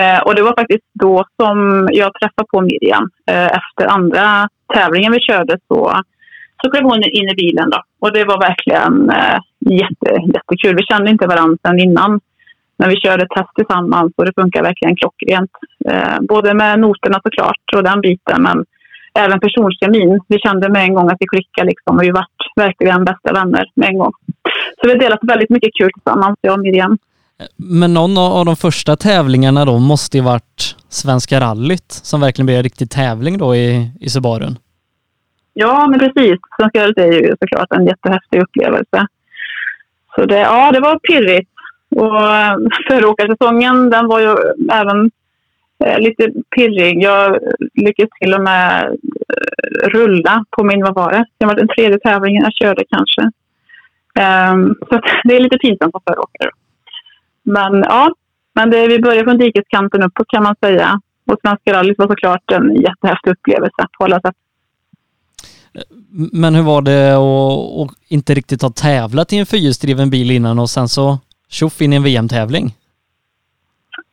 Eh, 0.00 0.20
och 0.20 0.34
det 0.34 0.42
var 0.42 0.54
faktiskt 0.60 0.86
då 0.92 1.24
som 1.36 1.88
jag 1.92 2.14
träffade 2.14 2.46
på 2.52 2.60
Miriam. 2.60 3.10
Eh, 3.30 3.46
efter 3.46 3.86
andra 3.86 4.48
tävlingen 4.74 5.12
vi 5.12 5.20
körde 5.20 5.58
så, 5.68 6.00
så 6.62 6.70
klev 6.70 6.82
hon 6.82 7.02
in 7.02 7.28
i 7.28 7.34
bilen. 7.34 7.70
Då. 7.70 7.82
Och 8.00 8.12
det 8.12 8.24
var 8.24 8.38
verkligen 8.40 9.10
eh, 9.10 9.38
jätte, 9.60 10.10
jättekul. 10.34 10.76
Vi 10.76 10.82
kände 10.82 11.10
inte 11.10 11.26
varandra 11.26 11.58
sedan 11.62 11.78
innan. 11.78 12.20
Men 12.80 12.88
vi 12.88 12.96
körde 12.96 13.26
test 13.36 13.54
tillsammans 13.54 14.12
och 14.16 14.24
det 14.24 14.32
funkar 14.40 14.62
verkligen 14.62 14.96
klockrent. 14.96 15.50
Eh, 15.90 16.18
både 16.20 16.54
med 16.54 16.80
noterna 16.80 17.20
såklart 17.24 17.64
och 17.76 17.84
den 17.84 18.00
biten 18.00 18.42
men 18.42 18.64
även 19.14 19.40
personkemin. 19.40 20.20
Vi 20.28 20.38
kände 20.38 20.68
med 20.68 20.82
en 20.82 20.94
gång 20.94 21.08
att 21.10 21.16
vi 21.20 21.26
klickade 21.26 21.68
liksom 21.68 21.96
och 21.96 22.02
vi 22.02 22.10
vart 22.10 22.40
verkligen 22.56 23.04
bästa 23.04 23.32
vänner 23.32 23.64
med 23.74 23.88
en 23.88 23.98
gång. 23.98 24.12
Så 24.76 24.86
vi 24.86 24.90
har 24.90 24.98
delat 24.98 25.18
väldigt 25.22 25.50
mycket 25.50 25.70
kul 25.78 25.90
tillsammans, 25.94 26.38
jag 26.40 26.54
och 26.54 26.60
Miriam. 26.60 26.98
Men 27.56 27.94
någon 27.94 28.18
av 28.18 28.44
de 28.44 28.56
första 28.56 28.96
tävlingarna 28.96 29.64
då 29.64 29.78
måste 29.78 30.16
ju 30.16 30.22
varit 30.22 30.76
Svenska 30.88 31.40
rallyt 31.40 31.92
som 31.92 32.20
verkligen 32.20 32.46
blev 32.46 32.56
en 32.56 32.62
riktig 32.62 32.90
tävling 32.90 33.38
då 33.38 33.54
i, 33.56 33.90
i 34.00 34.08
Subarun. 34.08 34.58
Ja, 35.52 35.86
men 35.90 35.98
precis. 35.98 36.38
Svenska 36.56 36.82
rallyt 36.82 36.98
är 36.98 37.12
ju 37.12 37.34
såklart 37.40 37.72
en 37.72 37.86
jättehäftig 37.86 38.42
upplevelse. 38.42 39.06
Så 40.14 40.24
det, 40.24 40.38
ja, 40.38 40.72
det 40.72 40.80
var 40.80 40.98
pirrigt. 40.98 41.50
Och 41.96 42.22
eh, 42.22 42.56
föråkarsäsongen 42.88 43.90
den 43.90 44.08
var 44.08 44.20
ju 44.20 44.36
även 44.72 45.10
eh, 45.84 45.98
lite 45.98 46.32
pirrig. 46.56 47.02
Jag 47.02 47.38
lyckades 47.74 48.10
till 48.20 48.34
och 48.34 48.42
med 48.42 48.84
eh, 48.84 49.88
rulla 49.88 50.44
på 50.50 50.64
min, 50.64 50.82
vad 50.82 50.94
var 50.94 51.12
det? 51.12 51.24
Det 51.38 51.46
var 51.46 51.54
den 51.54 51.68
tredje 51.68 51.98
tävlingen 51.98 52.42
jag 52.42 52.52
körde 52.54 52.84
kanske. 52.90 53.22
Um, 54.20 54.74
så 54.88 55.00
det 55.24 55.36
är 55.36 55.40
lite 55.40 55.58
pinsamt 55.58 55.92
som 55.92 56.00
föråkare. 56.06 56.50
Men 57.42 57.74
ja, 57.74 58.14
men 58.54 58.70
det, 58.70 58.88
vi 58.88 58.98
börjar 58.98 59.24
från 59.24 59.38
dikeskanten 59.38 60.02
uppåt 60.02 60.28
kan 60.28 60.42
man 60.42 60.54
säga. 60.64 61.00
Och 61.26 61.36
Svenska 61.42 61.72
rallyt 61.72 61.98
var 61.98 62.08
såklart 62.08 62.52
en 62.52 62.74
jättehäftig 62.74 63.30
upplevelse 63.30 63.86
på 63.98 64.04
alla 64.04 64.20
sätt. 64.20 64.34
Men 66.12 66.54
hur 66.54 66.62
var 66.62 66.82
det 66.82 67.14
att 67.14 67.90
inte 68.08 68.34
riktigt 68.34 68.62
ha 68.62 68.70
tävlat 68.70 69.32
i 69.32 69.38
en 69.38 69.46
fyrhjulsdriven 69.46 70.10
bil 70.10 70.30
innan 70.30 70.58
och 70.58 70.70
sen 70.70 70.88
så 70.88 71.18
tjoff 71.50 71.80
in 71.80 71.92
i 71.92 71.96
en 71.96 72.02
VM-tävling? 72.02 72.74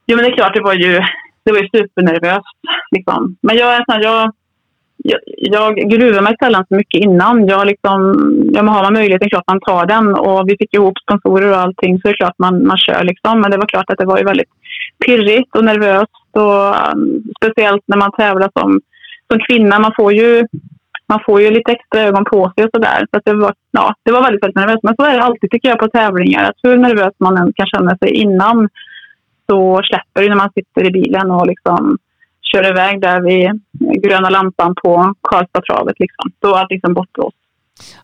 Jo, 0.05 0.15
men 0.15 0.25
det 0.25 0.31
är 0.31 0.35
klart, 0.35 0.53
det 0.53 0.61
var 0.61 0.73
ju, 0.73 1.01
det 1.43 1.51
var 1.51 1.59
ju 1.59 1.67
supernervöst. 1.67 2.57
Liksom. 2.91 3.37
Men 3.41 3.57
jag, 3.57 3.83
jag, 3.87 4.01
jag, 4.01 4.31
jag 5.37 5.75
gruvar 5.75 6.21
mig 6.21 6.35
sällan 6.39 6.65
så 6.67 6.75
mycket 6.75 7.01
innan. 7.01 7.47
Jag 7.47 7.67
liksom, 7.67 7.99
ja, 8.53 8.61
har 8.61 8.83
man 8.83 8.93
möjligheten, 8.93 9.29
klart 9.29 9.47
man 9.47 9.59
tar 9.59 9.85
den. 9.85 10.15
Och 10.15 10.49
vi 10.49 10.57
fick 10.57 10.73
ihop 10.73 10.97
sponsorer 10.99 11.51
och 11.51 11.57
allting, 11.57 11.97
så 11.97 12.07
det 12.07 12.13
är 12.13 12.17
klart 12.17 12.39
man, 12.39 12.67
man 12.67 12.77
kör. 12.77 13.03
Liksom. 13.03 13.41
Men 13.41 13.51
det 13.51 13.57
var 13.57 13.67
klart 13.67 13.89
att 13.89 13.97
det 13.97 14.05
var 14.05 14.17
ju 14.17 14.23
väldigt 14.23 14.49
pirrigt 15.05 15.55
och 15.55 15.65
nervöst. 15.65 16.11
Och, 16.31 16.91
um, 16.93 17.23
speciellt 17.37 17.83
när 17.85 17.97
man 17.97 18.11
tävlar 18.11 18.51
som, 18.59 18.81
som 19.31 19.39
kvinna. 19.47 19.79
Man 19.79 19.93
får 19.95 20.13
ju 20.13 20.47
man 21.07 21.19
får 21.25 21.41
ju 21.41 21.51
lite 21.51 21.71
extra 21.71 22.01
ögon 22.01 22.25
på 22.25 22.51
sig 22.55 22.63
och 22.63 22.69
sådär. 22.73 23.07
Så 23.11 23.21
det, 23.25 23.33
var, 23.33 23.53
ja, 23.71 23.95
det 24.03 24.11
var 24.11 24.21
väldigt, 24.21 24.43
väldigt 24.43 24.55
nervöst. 24.55 24.83
Men 24.83 24.95
så 24.95 25.03
är 25.03 25.13
det 25.13 25.23
alltid 25.23 25.51
tycker 25.51 25.69
jag 25.69 25.79
på 25.79 25.87
tävlingar. 25.87 26.43
Att 26.43 26.59
hur 26.63 26.77
nervös 26.77 27.13
man 27.17 27.37
än 27.37 27.53
kan 27.53 27.67
känna 27.67 27.97
sig 27.97 28.09
innan 28.09 28.69
så 29.49 29.81
släpper 29.83 30.21
det 30.21 30.29
när 30.29 30.35
man 30.35 30.51
sitter 30.55 30.87
i 30.87 30.91
bilen 30.91 31.31
och 31.31 31.47
liksom 31.47 31.97
kör 32.41 32.69
iväg 32.69 33.01
där 33.01 33.21
vid 33.21 33.61
gröna 34.03 34.29
lampan 34.29 34.75
på 34.83 35.13
Karlstadtravet. 35.21 35.99
Liksom. 35.99 36.31
Då 36.39 36.55
är 36.55 36.59
allt 36.59 36.71
liksom 36.71 36.93
bortblåst. 36.93 37.37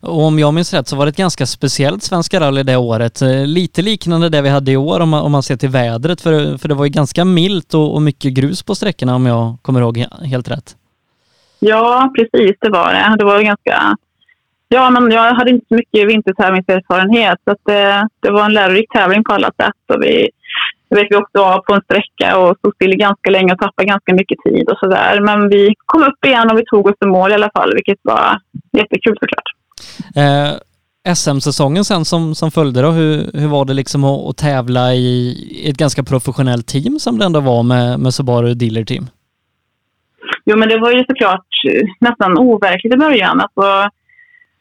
Och 0.00 0.22
om 0.22 0.38
jag 0.38 0.54
minns 0.54 0.74
rätt 0.74 0.88
så 0.88 0.96
var 0.96 1.06
det 1.06 1.10
ett 1.10 1.16
ganska 1.16 1.46
speciellt 1.46 2.02
Svenska 2.02 2.40
rally 2.40 2.62
det 2.62 2.76
året. 2.76 3.22
Eh, 3.22 3.46
lite 3.46 3.82
liknande 3.82 4.28
det 4.28 4.42
vi 4.42 4.48
hade 4.48 4.72
i 4.72 4.76
år 4.76 5.00
om 5.00 5.08
man, 5.08 5.22
om 5.22 5.32
man 5.32 5.42
ser 5.42 5.56
till 5.56 5.68
vädret. 5.68 6.20
För, 6.20 6.58
för 6.58 6.68
det 6.68 6.74
var 6.74 6.84
ju 6.84 6.90
ganska 6.90 7.24
milt 7.24 7.74
och, 7.74 7.94
och 7.94 8.02
mycket 8.02 8.32
grus 8.32 8.62
på 8.62 8.74
sträckorna 8.74 9.14
om 9.14 9.26
jag 9.26 9.56
kommer 9.62 9.80
ihåg 9.80 9.98
helt 10.24 10.50
rätt. 10.50 10.76
Ja, 11.66 12.12
precis 12.16 12.56
det 12.60 12.70
var 12.70 12.92
det. 12.92 13.16
Det 13.18 13.24
var 13.24 13.42
ganska... 13.42 13.96
Ja, 14.68 14.90
men 14.90 15.10
jag 15.10 15.34
hade 15.34 15.50
inte 15.50 15.66
så 15.68 15.74
mycket 15.74 16.08
vintertävlingserfarenhet 16.08 17.38
så 17.44 17.50
att 17.50 17.64
det, 17.64 18.08
det 18.20 18.30
var 18.30 18.44
en 18.44 18.52
lärorik 18.52 18.92
tävling 18.92 19.24
på 19.24 19.32
alla 19.32 19.50
sätt. 19.60 19.82
Och 19.88 20.02
vi, 20.02 20.28
jag 20.88 20.96
vet, 20.96 21.06
vi 21.10 21.16
åkte 21.16 21.40
av 21.40 21.58
på 21.58 21.74
en 21.74 21.80
sträcka 21.80 22.38
och 22.38 22.58
stod 22.58 22.74
still 22.74 22.96
ganska 22.96 23.30
länge 23.30 23.52
och 23.52 23.58
tappade 23.58 23.86
ganska 23.88 24.14
mycket 24.14 24.38
tid 24.46 24.68
och 24.68 24.78
sådär. 24.78 25.20
Men 25.20 25.48
vi 25.48 25.74
kom 25.86 26.02
upp 26.02 26.24
igen 26.26 26.50
och 26.50 26.58
vi 26.58 26.64
tog 26.64 26.86
oss 26.86 26.98
till 26.98 27.08
mål 27.08 27.30
i 27.30 27.34
alla 27.34 27.50
fall, 27.56 27.74
vilket 27.74 27.98
var 28.02 28.38
jättekul 28.72 29.16
såklart. 29.20 29.48
Eh, 30.16 31.14
SM-säsongen 31.14 31.84
sen 31.84 32.04
som, 32.04 32.34
som 32.34 32.50
följde 32.50 32.82
då, 32.82 32.90
hur, 32.90 33.30
hur 33.34 33.48
var 33.48 33.64
det 33.64 33.74
liksom 33.74 34.04
att, 34.04 34.28
att 34.28 34.36
tävla 34.36 34.94
i 34.94 35.36
ett 35.70 35.76
ganska 35.76 36.02
professionellt 36.02 36.66
team 36.66 36.98
som 36.98 37.18
det 37.18 37.24
ändå 37.24 37.40
var 37.40 37.62
med, 37.62 38.00
med 38.00 38.14
Subaru 38.14 38.54
Dealer 38.54 38.84
Team? 38.84 39.06
Jo, 40.44 40.56
men 40.56 40.68
det 40.68 40.78
var 40.78 40.92
ju 40.92 41.04
såklart 41.08 41.46
eh, 41.68 41.86
nästan 42.00 42.38
overkligt 42.38 42.94
i 42.94 42.96
början. 42.96 43.40
Alltså, 43.40 43.90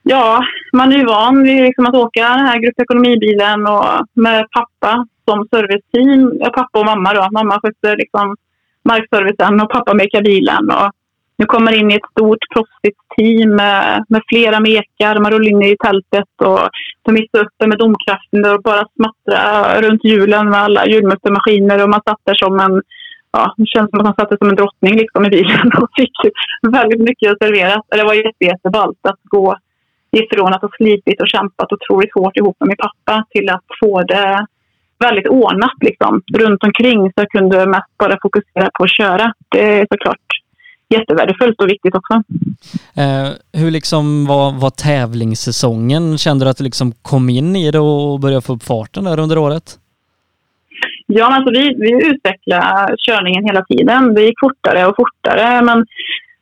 ja, 0.04 0.44
man 0.74 0.94
är 0.94 0.98
ju 0.98 1.06
van 1.06 1.44
vid 1.44 1.64
liksom 1.64 1.86
att 1.86 1.96
åka 1.96 2.22
den 2.22 2.46
här 2.46 2.60
gruppekonomibilen 2.60 3.68
och 3.68 3.86
med 4.14 4.46
pappa 4.52 5.08
som 5.28 5.48
serviceteam. 5.52 6.40
Pappa 6.54 6.80
och 6.80 6.86
mamma 6.86 7.14
då. 7.14 7.28
Mamma 7.32 7.60
skötte 7.60 7.96
liksom 7.96 8.36
markservicen 8.84 9.62
och 9.62 9.70
pappa 9.70 9.94
mekade 9.94 10.24
bilen. 10.24 10.72
Och 10.72 10.92
nu 11.38 11.46
kommer 11.46 11.76
in 11.76 11.92
i 11.92 11.96
ett 11.96 12.12
stort 12.12 12.44
proffsigt 12.54 13.00
team 13.18 13.56
med, 13.56 14.06
med 14.10 14.22
flera 14.28 14.60
mekar. 14.60 15.20
Man 15.20 15.32
rullar 15.32 15.50
in 15.50 15.62
i 15.62 15.76
tältet 15.84 16.34
och 16.42 16.70
de 17.02 17.12
mitt 17.12 17.36
uppe 17.38 17.68
med 17.68 17.78
domkraften 17.78 18.46
och 18.46 18.62
bara 18.62 18.84
smattra 18.96 19.82
runt 19.82 20.04
hjulen 20.04 20.50
med 20.50 20.60
alla 20.60 20.88
hjulmuttermaskiner 20.88 21.84
och 21.84 21.90
man 21.90 22.02
satt 22.06 22.22
där 22.24 22.34
som 22.34 22.60
en 22.60 22.82
ja, 23.34 23.54
det 23.58 23.68
känns 23.68 23.90
som 23.90 24.00
att 24.00 24.06
han 24.06 24.16
satt 24.16 24.40
som 24.40 24.50
en 24.50 24.56
drottning 24.56 24.96
liksom 24.96 25.26
i 25.26 25.30
bilen 25.30 25.72
och 25.82 25.90
fick 26.00 26.18
väldigt 26.62 27.00
mycket 27.10 27.38
serverat. 27.42 27.86
Det 27.90 28.04
var 28.04 28.16
jätteballt 28.40 29.00
att 29.02 29.22
gå 29.24 29.56
ifrån 30.12 30.54
att 30.54 30.62
ha 30.62 30.70
slitit 30.78 31.22
och 31.22 31.28
kämpat 31.28 31.74
otroligt 31.74 32.14
hårt 32.16 32.38
ihop 32.38 32.56
med 32.60 32.68
min 32.68 32.78
pappa 32.78 33.26
till 33.30 33.50
att 33.50 33.66
få 33.80 34.04
det 34.04 34.46
väldigt 35.00 35.28
ordnat 35.28 35.78
liksom, 35.82 36.22
runt 36.34 36.64
omkring 36.64 37.02
så 37.06 37.14
jag 37.16 37.30
kunde 37.30 37.66
mest 37.66 37.98
bara 37.98 38.18
fokusera 38.22 38.70
på 38.78 38.84
att 38.84 38.98
köra. 38.98 39.34
Det 39.50 39.80
är 39.80 39.88
såklart 39.92 40.28
jättevärdefullt 40.90 41.62
och 41.62 41.70
viktigt 41.70 41.96
också. 41.96 42.14
Eh, 43.02 43.62
hur 43.62 43.72
liksom 43.72 44.26
var, 44.26 44.52
var 44.52 44.70
tävlingssäsongen? 44.70 46.18
Kände 46.18 46.46
du 46.46 46.50
att 46.50 46.58
du 46.58 46.64
liksom 46.64 46.92
kom 46.92 47.30
in 47.30 47.56
i 47.56 47.72
det 47.72 47.80
och 47.80 48.20
började 48.20 48.42
få 48.42 48.54
upp 48.54 48.64
farten 48.64 49.04
där 49.04 49.20
under 49.20 49.38
året? 49.38 49.80
Ja, 51.16 51.26
alltså 51.26 51.52
vi, 51.52 51.76
vi 51.80 51.92
utvecklade 52.12 52.96
körningen 52.98 53.44
hela 53.46 53.64
tiden. 53.66 54.14
Det 54.14 54.22
gick 54.22 54.40
fortare 54.40 54.86
och 54.86 54.96
fortare. 54.96 55.62
Men 55.62 55.86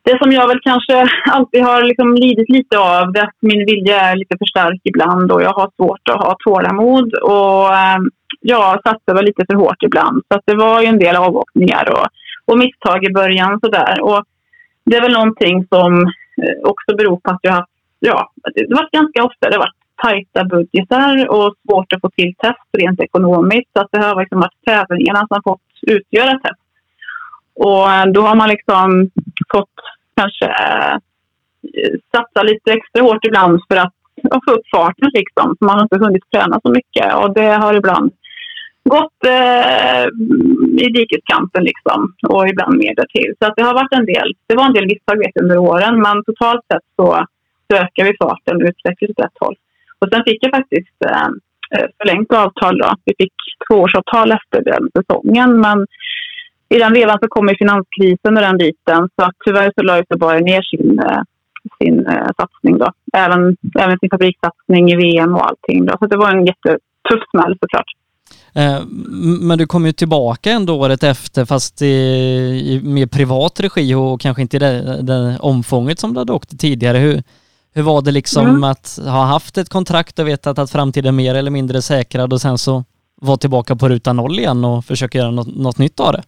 det 0.04 0.18
som 0.22 0.32
jag 0.32 0.48
väl 0.48 0.60
kanske 0.62 1.08
alltid 1.32 1.64
har 1.64 1.84
liksom 1.84 2.16
lidit 2.16 2.50
lite 2.50 2.78
av 2.80 3.12
det 3.12 3.20
är 3.20 3.24
att 3.24 3.36
min 3.40 3.66
vilja 3.66 4.02
är 4.02 4.16
lite 4.16 4.38
för 4.38 4.46
stark 4.46 4.82
ibland 4.84 5.32
och 5.32 5.42
jag 5.42 5.54
har 5.54 5.70
svårt 5.76 6.10
att 6.10 6.24
ha 6.24 6.38
tålamod. 6.40 7.14
Och 7.14 7.76
ehm, 7.76 8.10
jag 8.40 8.82
satsar 8.84 9.14
väl 9.16 9.26
lite 9.26 9.46
för 9.50 9.56
hårt 9.56 9.84
ibland. 9.84 10.24
Så 10.28 10.42
det 10.46 10.56
var 10.56 10.82
ju 10.82 10.88
en 10.88 11.00
del 11.00 11.16
avåkningar 11.16 11.86
och, 11.90 12.08
och 12.46 12.58
misstag 12.58 13.06
i 13.06 13.14
början. 13.14 13.60
Sådär. 13.64 14.02
Och 14.02 14.24
det 14.86 14.96
är 14.98 15.02
väl 15.02 15.14
någonting 15.14 15.68
som 15.74 16.02
eh, 16.44 16.58
också 16.64 16.96
beror 16.98 17.18
på 17.24 17.32
att 17.32 17.40
jag 17.42 17.52
har 17.52 17.60
haft, 17.60 17.72
ja, 18.00 18.32
det 18.56 18.76
var 18.76 18.90
ganska 18.92 19.24
ofta 19.24 19.50
det 19.50 19.58
var 19.58 19.72
tajta 20.04 20.44
budgetar 20.44 21.30
och 21.30 21.56
svårt 21.66 21.94
att 21.94 22.02
få 22.02 22.10
till 22.10 22.34
test 22.38 22.70
rent 22.78 23.00
ekonomiskt. 23.00 23.70
Så 23.74 23.82
att 23.82 23.92
det 23.92 24.00
har 24.00 24.22
liksom 24.22 24.40
varit 24.40 24.66
tävlingarna 24.66 25.28
som 25.28 25.44
fått 25.44 25.62
utgöra 25.82 26.40
test. 26.40 26.62
Och 27.56 27.92
eh, 27.92 28.06
då 28.06 28.22
har 28.22 28.36
man 28.36 28.50
liksom 28.50 29.10
fått 29.54 29.78
kanske 30.16 30.46
eh, 30.46 30.98
satsa 32.16 32.44
lite 32.44 32.72
extra 32.72 33.02
hårt 33.02 33.26
ibland 33.26 33.60
för 33.68 33.78
att 33.78 33.94
få 34.46 34.52
upp 34.52 34.68
farten 34.76 35.10
liksom. 35.14 35.56
Man 35.60 35.76
har 35.76 35.84
inte 35.84 36.06
hunnit 36.06 36.32
träna 36.32 36.60
så 36.64 36.72
mycket 36.72 37.16
och 37.16 37.34
det 37.34 37.52
har 37.64 37.74
ibland 37.74 38.12
gått 38.84 39.26
eh, 39.26 40.06
i 40.86 40.88
dikeskanten 40.94 41.64
liksom 41.64 42.14
och 42.28 42.48
ibland 42.48 42.78
mer 42.78 42.96
därtill. 42.96 43.34
Så 43.40 43.46
att 43.48 43.56
det 43.56 43.64
har 43.64 43.74
varit 43.74 43.94
en 43.94 44.06
del. 44.06 44.34
Det 44.48 44.56
var 44.56 44.66
en 44.66 44.74
del 44.74 44.88
misstag 44.88 45.18
under 45.42 45.58
åren 45.58 46.02
men 46.02 46.24
totalt 46.24 46.66
sett 46.74 46.86
så, 46.96 47.26
så 47.68 47.78
ökar 47.78 48.04
vi 48.04 48.18
farten 48.22 48.56
och 48.56 48.70
utvecklas 48.70 49.10
åt 49.10 49.26
rätt 49.26 49.38
håll. 49.40 49.56
Och 50.02 50.10
sen 50.12 50.24
fick 50.28 50.40
jag 50.46 50.52
faktiskt 50.52 50.98
ehm, 51.06 51.34
eh, 51.76 51.88
förlängt 51.98 52.34
avtal 52.34 52.78
då. 52.78 52.90
Vi 53.06 53.14
fick 53.18 53.34
tvåårsavtal 53.68 54.32
efter 54.32 54.64
den 54.64 54.90
säsongen 54.98 55.62
men 55.62 55.86
i 56.76 56.78
den 56.80 56.94
vevan 56.94 57.18
så 57.22 57.28
kom 57.28 57.56
finanskrisen 57.60 58.38
och 58.38 58.42
den 58.42 58.58
biten 58.58 59.10
så 59.16 59.26
att 59.26 59.36
tyvärr 59.46 59.72
så 59.76 59.82
la 59.82 59.98
Göteborg 59.98 60.42
ner 60.44 60.62
sin, 60.62 61.00
eh, 61.00 61.22
sin 61.78 62.08
eh, 62.08 62.30
satsning 62.38 62.78
då. 62.78 62.92
Även, 63.14 63.58
även 63.80 64.00
sin 64.00 64.10
fabrikssatsning 64.10 64.92
i 64.92 64.96
VM 64.96 65.36
och 65.36 65.48
allting 65.50 65.86
då. 65.86 65.94
Så 66.00 66.06
det 66.08 66.18
var 66.18 66.32
en 66.32 66.46
jättetuff 66.46 67.24
smäll 67.32 67.58
såklart. 67.62 67.90
Eh, 68.56 68.82
men 69.42 69.58
du 69.58 69.68
kom 69.68 69.86
ju 69.86 69.92
tillbaka 69.92 70.52
ändå 70.52 70.80
året 70.80 71.04
efter 71.04 71.46
fast 71.46 71.82
i, 71.82 71.86
i 71.86 72.82
mer 72.84 73.08
privat 73.08 73.60
regi 73.60 73.96
och 73.96 74.22
kanske 74.22 74.42
inte 74.42 74.58
i 74.58 74.60
det, 74.60 75.02
det 75.02 75.38
omfånget 75.40 76.00
som 76.00 76.14
du 76.14 76.20
hade 76.20 76.34
åkt 76.34 76.60
tidigare. 76.60 76.98
Hur, 76.98 77.24
hur 77.76 77.84
var 77.84 78.02
det 78.02 78.12
liksom 78.12 78.48
mm. 78.48 78.64
att 78.64 79.00
ha 79.04 79.26
haft 79.26 79.58
ett 79.58 79.70
kontrakt 79.70 80.20
och 80.20 80.28
vetat 80.28 80.60
att 80.60 80.72
framtiden 80.72 81.14
är 81.14 81.18
mer 81.18 81.36
eller 81.36 81.52
mindre 81.52 81.82
säkrad 81.82 82.34
och 82.34 82.42
sen 82.42 82.58
så 82.58 82.84
vara 83.22 83.38
tillbaka 83.38 83.76
på 83.76 83.90
ruta 83.90 84.14
noll 84.14 84.40
igen 84.40 84.66
och 84.66 84.86
försöka 84.86 85.18
göra 85.18 85.32
något, 85.32 85.56
något 85.56 85.78
nytt 85.78 86.00
av 86.00 86.14
det? 86.14 86.24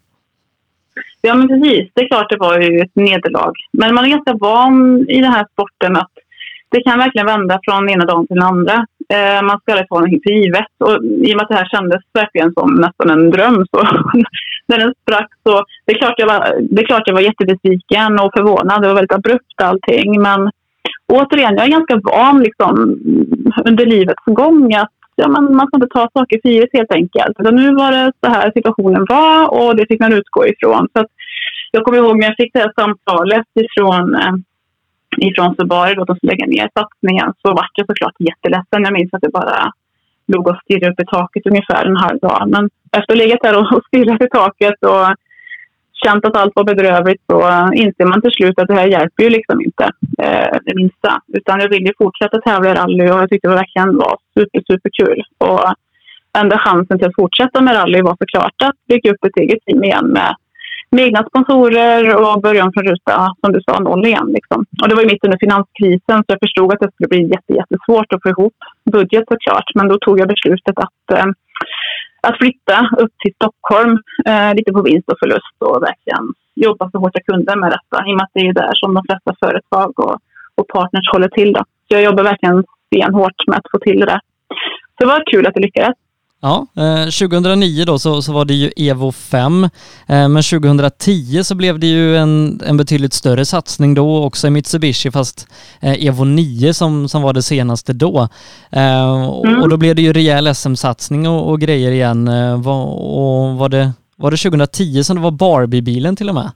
Ja 1.22 1.36
men 1.36 1.48
precis, 1.48 1.92
det 1.94 2.02
är 2.02 2.08
klart 2.08 2.30
det 2.30 2.38
var 2.38 2.60
ju 2.60 2.80
ett 2.80 2.96
nederlag. 2.96 3.54
Men 3.74 3.96
man 3.96 4.06
är 4.06 4.10
ganska 4.10 4.34
van 4.34 5.06
i 5.10 5.22
den 5.22 5.32
här 5.32 5.46
sporten 5.54 5.96
att 5.96 6.12
det 6.74 6.84
kan 6.84 7.00
verkligen 7.00 7.28
vända 7.28 7.60
från 7.64 7.90
ena 7.90 8.06
dagen 8.06 8.28
till 8.28 8.36
den 8.36 8.48
andra. 8.54 8.76
Eh, 9.16 9.42
man 9.50 9.60
ska 9.60 9.72
aldrig 9.72 9.90
ta 9.90 9.96
någonting 9.96 10.24
för 10.24 10.34
givet. 10.34 10.74
Och 10.86 10.96
I 11.28 11.34
och 11.34 11.38
med 11.38 11.44
att 11.44 11.50
det 11.50 11.62
här 11.62 11.74
kändes 11.76 12.02
verkligen 12.14 12.54
som 12.54 12.76
nästan 12.76 13.10
en 13.10 13.32
dröm 13.32 13.66
så 13.72 13.78
när 14.68 14.78
den 14.78 14.94
sprack 15.02 15.30
så 15.44 15.64
det 15.86 15.92
är 15.92 15.98
klart 15.98 16.14
jag 16.18 16.28
var, 16.28 16.42
det 16.70 16.82
är 16.82 16.86
klart 16.86 17.04
jag 17.06 17.14
var 17.14 17.22
jättebesviken 17.30 18.20
och 18.20 18.32
förvånad. 18.38 18.82
Det 18.82 18.88
var 18.88 18.96
väldigt 18.96 19.20
abrupt 19.20 19.62
allting. 19.62 20.22
Men 20.22 20.52
återigen, 21.08 21.56
jag 21.56 21.66
är 21.66 21.70
ganska 21.70 22.02
van 22.04 22.44
liksom, 22.44 22.74
under 23.66 23.86
livets 23.86 24.26
gång 24.26 24.74
att 24.76 24.92
ja, 25.16 25.28
man, 25.28 25.56
man 25.56 25.68
ska 25.68 25.78
inte 25.78 25.94
ta 25.94 26.10
saker 26.14 26.40
för 26.42 26.50
givet 26.50 26.70
helt 26.74 26.92
enkelt. 26.92 27.38
Så 27.38 27.52
nu 27.52 27.76
var 27.76 27.92
det 27.92 28.12
så 28.24 28.30
här 28.30 28.52
situationen 28.56 29.06
var 29.10 29.54
och 29.54 29.76
det 29.76 29.86
fick 29.88 30.00
man 30.00 30.14
utgå 30.14 30.48
ifrån. 30.48 30.88
Så 30.94 31.06
jag 31.72 31.84
kommer 31.84 31.98
ihåg 31.98 32.20
när 32.20 32.28
jag 32.28 32.36
fick 32.38 32.54
det 32.54 32.60
här 32.60 32.74
samtalet 32.76 33.48
ifrån 33.54 34.16
eh, 34.16 34.36
ifrån 35.18 35.56
Subaru, 35.56 36.02
att 36.02 36.08
de 36.08 36.16
skulle 36.16 36.32
lägga 36.32 36.46
ner 36.46 36.70
satsningen 36.80 37.34
så 37.42 37.48
var 37.54 37.68
jag 37.76 37.88
såklart 37.88 38.16
jätteledsen. 38.20 38.84
Jag 38.84 38.94
minns 38.94 39.14
att 39.14 39.24
jag 39.24 39.32
bara 39.32 39.72
låg 40.28 40.48
och 40.48 40.58
stirrade 40.64 40.92
upp 40.92 41.00
i 41.00 41.06
taket 41.06 41.46
ungefär 41.46 41.86
en 41.86 41.98
halv 41.98 42.20
dag. 42.20 42.50
Men 42.50 42.70
efter 42.92 43.14
att 43.14 43.20
ha 43.20 43.26
legat 43.26 43.42
där 43.42 43.60
och 43.60 43.84
stirrat 43.88 44.22
i 44.22 44.30
taket 44.30 44.80
och 44.92 45.08
känt 46.06 46.26
att 46.26 46.38
allt 46.38 46.56
var 46.56 46.64
bedrövligt 46.64 47.24
så 47.32 47.40
inser 47.74 48.06
man 48.06 48.22
till 48.22 48.32
slut 48.32 48.60
att 48.60 48.68
det 48.68 48.74
här 48.74 48.88
hjälper 48.88 49.24
ju 49.24 49.30
liksom 49.30 49.62
inte 49.62 49.84
eh, 50.24 50.58
det 50.66 50.76
minsta. 50.76 51.22
Utan 51.34 51.60
jag 51.60 51.70
vill 51.70 51.88
ju 51.88 51.94
fortsätta 51.98 52.42
tävla 52.42 52.72
i 52.72 52.74
rally 52.74 53.04
och 53.04 53.20
jag 53.22 53.30
tyckte 53.30 53.48
det 53.48 53.56
verkligen 53.56 53.98
var 53.98 54.18
super, 54.34 54.62
super 54.68 54.90
kul. 55.00 55.24
Och 55.38 55.64
enda 56.38 56.58
chansen 56.58 56.98
till 56.98 57.08
att 57.08 57.22
fortsätta 57.22 57.62
med 57.62 57.76
rally 57.76 58.02
var 58.02 58.16
såklart 58.20 58.58
att 58.64 58.78
bygga 58.90 59.12
upp 59.12 59.24
ett 59.26 59.38
eget 59.38 59.66
team 59.66 59.84
igen 59.84 60.08
med 60.08 60.36
med 60.94 61.06
egna 61.06 61.24
sponsorer 61.30 62.02
och 62.16 62.42
börja 62.42 62.64
om 62.66 62.74
från 62.74 62.88
ruta, 62.92 63.36
som 63.42 63.54
du 63.54 63.60
sa, 63.66 63.80
noll 63.80 64.06
igen. 64.06 64.30
Liksom. 64.38 64.66
Och 64.82 64.88
det 64.90 64.96
var 64.96 65.02
ju 65.02 65.12
mitt 65.12 65.26
under 65.26 65.38
finanskrisen 65.46 66.18
så 66.24 66.30
jag 66.34 66.44
förstod 66.46 66.74
att 66.74 66.80
det 66.80 66.92
skulle 66.94 67.08
bli 67.14 67.22
jätte, 67.36 67.54
jättesvårt 67.60 68.14
att 68.14 68.24
få 68.24 68.30
ihop 68.30 68.58
budget 68.92 69.26
såklart. 69.32 69.68
Men 69.76 69.88
då 69.88 69.98
tog 69.98 70.20
jag 70.20 70.28
beslutet 70.28 70.78
att, 70.86 71.18
eh, 71.18 71.26
att 72.28 72.38
flytta 72.38 72.90
upp 72.98 73.14
till 73.20 73.34
Stockholm 73.34 73.98
eh, 74.26 74.56
lite 74.56 74.72
på 74.72 74.82
vinst 74.82 75.10
och 75.10 75.20
förlust 75.20 75.58
och 75.60 75.84
verkligen 75.84 76.26
jobba 76.56 76.92
så 76.92 76.98
hårt 77.00 77.12
jag 77.14 77.26
kunde 77.26 77.56
med 77.56 77.72
detta. 77.72 77.98
I 78.08 78.12
och 78.12 78.18
med 78.18 78.24
att 78.24 78.34
det 78.34 78.48
är 78.48 78.54
där 78.54 78.74
som 78.74 78.94
de 78.94 79.04
flesta 79.10 79.36
företag 79.44 80.00
och, 80.00 80.16
och 80.56 80.68
partners 80.68 81.12
håller 81.14 81.28
till. 81.28 81.54
Då. 81.54 81.60
Så 81.60 81.90
jag 81.96 82.04
jobbar 82.04 82.24
verkligen 82.24 82.64
stenhårt 82.88 83.48
med 83.48 83.58
att 83.58 83.72
få 83.72 83.80
till 83.80 84.00
det 84.00 84.06
där. 84.06 84.22
Så 84.96 85.00
det 85.00 85.06
var 85.06 85.32
kul 85.32 85.48
att 85.48 85.54
det 85.54 85.62
lyckades. 85.62 85.98
Ja, 86.46 86.68
eh, 86.78 87.06
2009 87.06 87.86
då 87.86 88.00
så, 88.00 88.22
så 88.22 88.34
var 88.34 88.46
det 88.46 88.54
ju 88.54 88.72
Evo 88.78 89.12
5, 89.12 89.64
eh, 89.64 89.70
men 90.08 90.44
2010 90.44 91.44
så 91.44 91.56
blev 91.56 91.80
det 91.80 91.88
ju 91.88 92.18
en, 92.18 92.62
en 92.66 92.78
betydligt 92.78 93.14
större 93.14 93.46
satsning 93.46 93.94
då 93.94 94.24
också 94.24 94.48
i 94.48 94.50
Mitsubishi 94.50 95.12
fast 95.12 95.48
eh, 95.82 96.08
Evo 96.08 96.24
9 96.24 96.74
som, 96.74 97.10
som 97.10 97.22
var 97.22 97.34
det 97.34 97.42
senaste 97.42 97.94
då. 97.94 98.28
Eh, 98.72 99.28
mm. 99.46 99.62
Och 99.62 99.70
då 99.70 99.78
blev 99.78 99.96
det 99.96 100.02
ju 100.02 100.14
rejäl 100.14 100.56
SM-satsning 100.56 101.28
och, 101.28 101.50
och, 101.50 101.60
grejer 101.60 101.92
igen. 101.92 102.28
Eh, 102.28 102.68
och 102.68 103.58
var, 103.58 103.70
det, 103.70 103.92
var 104.16 104.32
det 104.32 104.38
2010 104.38 105.04
som 105.04 105.16
det 105.16 105.22
var 105.22 105.32
Barbie-bilen 105.32 106.16
till 106.16 106.30
och 106.30 106.36
med? 106.36 106.52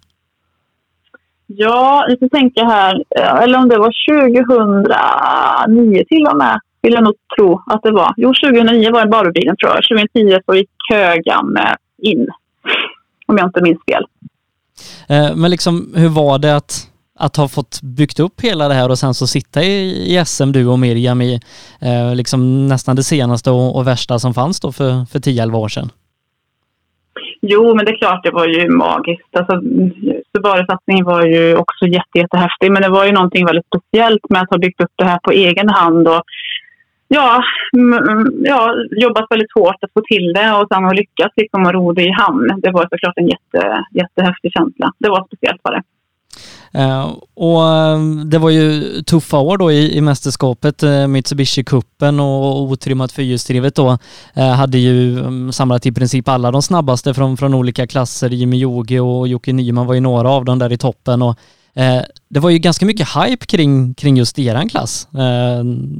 Ja, 1.45 2.05
jag 2.07 2.17
ska 2.17 2.29
tänka 2.29 2.65
här, 2.65 3.03
eh, 3.19 3.43
eller 3.43 3.57
om 3.57 3.69
det 3.69 3.77
var 3.77 3.93
2009 5.67 6.03
till 6.09 6.25
och 6.31 6.37
med 6.37 6.59
vill 6.87 6.93
jag 6.93 7.03
nog 7.03 7.15
tro 7.37 7.61
att 7.65 7.83
det 7.83 7.91
var. 7.91 8.13
Jo, 8.17 8.33
2009 8.43 8.91
var 8.91 9.05
det 9.05 9.11
Barobilen 9.11 9.55
tror 9.57 9.71
jag. 9.71 9.83
2010 10.13 10.39
så 10.45 10.55
gick 10.55 10.69
Högan 10.89 11.57
in. 11.97 12.27
Om 13.27 13.37
jag 13.37 13.47
inte 13.47 13.61
minns 13.61 13.79
fel. 13.91 14.05
Eh, 15.09 15.35
men 15.35 15.51
liksom, 15.51 15.93
hur 15.95 16.09
var 16.09 16.39
det 16.39 16.55
att, 16.55 16.91
att 17.19 17.35
ha 17.35 17.47
fått 17.47 17.81
byggt 17.81 18.19
upp 18.19 18.41
hela 18.41 18.67
det 18.67 18.73
här 18.73 18.89
och 18.89 18.99
sen 18.99 19.13
så 19.13 19.27
sitta 19.27 19.63
i, 19.63 20.13
i 20.13 20.25
SM 20.25 20.51
du 20.51 20.67
och 20.67 20.79
Miriam 20.79 21.21
i 21.21 21.39
eh, 21.81 22.15
liksom 22.15 22.67
nästan 22.67 22.95
det 22.95 23.03
senaste 23.03 23.51
och, 23.51 23.75
och, 23.75 23.87
värsta 23.87 24.19
som 24.19 24.33
fanns 24.33 24.59
då 24.59 24.71
för, 24.71 25.05
för 25.11 25.19
10-11 25.19 25.55
år 25.55 25.67
sedan? 25.67 25.89
Jo, 27.41 27.75
men 27.75 27.85
det 27.85 27.91
är 27.91 27.97
klart 27.97 28.23
det 28.23 28.31
var 28.31 28.47
ju 28.47 28.69
magiskt. 28.69 29.35
Alltså, 29.37 29.61
Subaru-satsningen 30.35 31.05
var 31.05 31.25
ju 31.25 31.55
också 31.55 31.85
jätte, 31.85 32.17
jättehäftig 32.19 32.71
men 32.71 32.81
det 32.81 32.89
var 32.89 33.05
ju 33.05 33.11
någonting 33.11 33.45
väldigt 33.45 33.65
speciellt 33.65 34.29
med 34.29 34.41
att 34.41 34.49
ha 34.49 34.57
byggt 34.57 34.81
upp 34.81 34.91
det 34.95 35.05
här 35.05 35.19
på 35.23 35.31
egen 35.31 35.69
hand 35.69 36.07
och 36.07 36.21
ja, 37.07 37.43
ja, 38.43 38.73
jobbat 38.91 39.25
väldigt 39.29 39.53
hårt 39.55 39.75
att 39.81 39.93
få 39.93 40.01
till 40.01 40.33
det 40.33 40.53
och 40.53 40.67
sen 40.71 40.83
har 40.83 40.93
lyckats 40.93 41.33
liksom 41.37 41.65
att 41.65 41.73
ro 41.73 41.91
det 41.91 42.03
i 42.03 42.11
hamn. 42.11 42.47
Det 42.63 42.71
var 42.71 42.81
såklart 42.81 43.17
en 43.17 43.27
jätte, 43.27 43.85
jättehäftig 43.91 44.51
känsla. 44.51 44.91
Det 44.99 45.09
var 45.09 45.25
speciellt 45.25 45.61
var 45.63 45.71
det. 45.71 45.81
Uh, 46.75 47.17
och 47.33 47.61
uh, 47.61 48.25
det 48.25 48.37
var 48.37 48.49
ju 48.49 48.81
tuffa 49.03 49.37
år 49.37 49.57
då 49.57 49.71
i, 49.71 49.97
i 49.97 50.01
mästerskapet, 50.01 50.83
uh, 50.83 50.89
Mitsubishi-cupen 50.89 52.19
och 52.19 52.61
otrimmat 52.61 53.11
fyrhjulsdrivet 53.11 53.75
då 53.75 53.97
hade 54.57 54.77
ju 54.77 55.19
um, 55.19 55.51
samlat 55.51 55.85
i 55.85 55.91
princip 55.91 56.27
alla 56.27 56.51
de 56.51 56.61
snabbaste 56.61 57.13
från, 57.13 57.37
från 57.37 57.53
olika 57.53 57.87
klasser. 57.87 58.29
Jimmy 58.29 58.57
Joge 58.57 58.99
och 58.99 59.27
Jocke 59.27 59.53
Nyman 59.53 59.87
var 59.87 59.93
ju 59.93 59.99
några 59.99 60.29
av 60.29 60.45
dem 60.45 60.59
där 60.59 60.71
i 60.71 60.77
toppen 60.77 61.21
och 61.21 61.35
det 62.29 62.39
var 62.39 62.49
ju 62.49 62.57
ganska 62.57 62.85
mycket 62.85 63.07
hype 63.15 63.45
kring, 63.45 63.93
kring 63.93 64.17
just 64.17 64.39
eran 64.39 64.69
klass, 64.69 65.07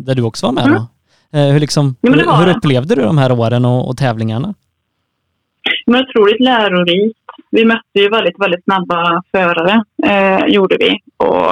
där 0.05 0.15
du 0.15 0.21
också 0.21 0.45
var 0.45 0.53
med 0.53 0.63
mm. 0.63 0.75
då. 0.75 0.87
Eh, 1.33 1.53
hur, 1.53 1.59
liksom, 1.59 1.95
ja, 2.01 2.11
hur, 2.11 2.45
hur 2.45 2.57
upplevde 2.57 2.95
du 2.95 3.01
de 3.01 3.17
här 3.17 3.31
åren 3.31 3.65
och, 3.65 3.89
och 3.89 3.97
tävlingarna? 3.97 4.53
Men 5.85 6.01
otroligt 6.01 6.39
lärorikt. 6.39 7.19
Vi 7.51 7.65
mötte 7.65 7.99
ju 7.99 8.09
väldigt, 8.09 8.39
väldigt 8.39 8.63
snabba 8.63 9.21
förare, 9.31 9.83
eh, 10.03 10.45
gjorde 10.45 10.77
vi. 10.79 10.99
Och 11.17 11.51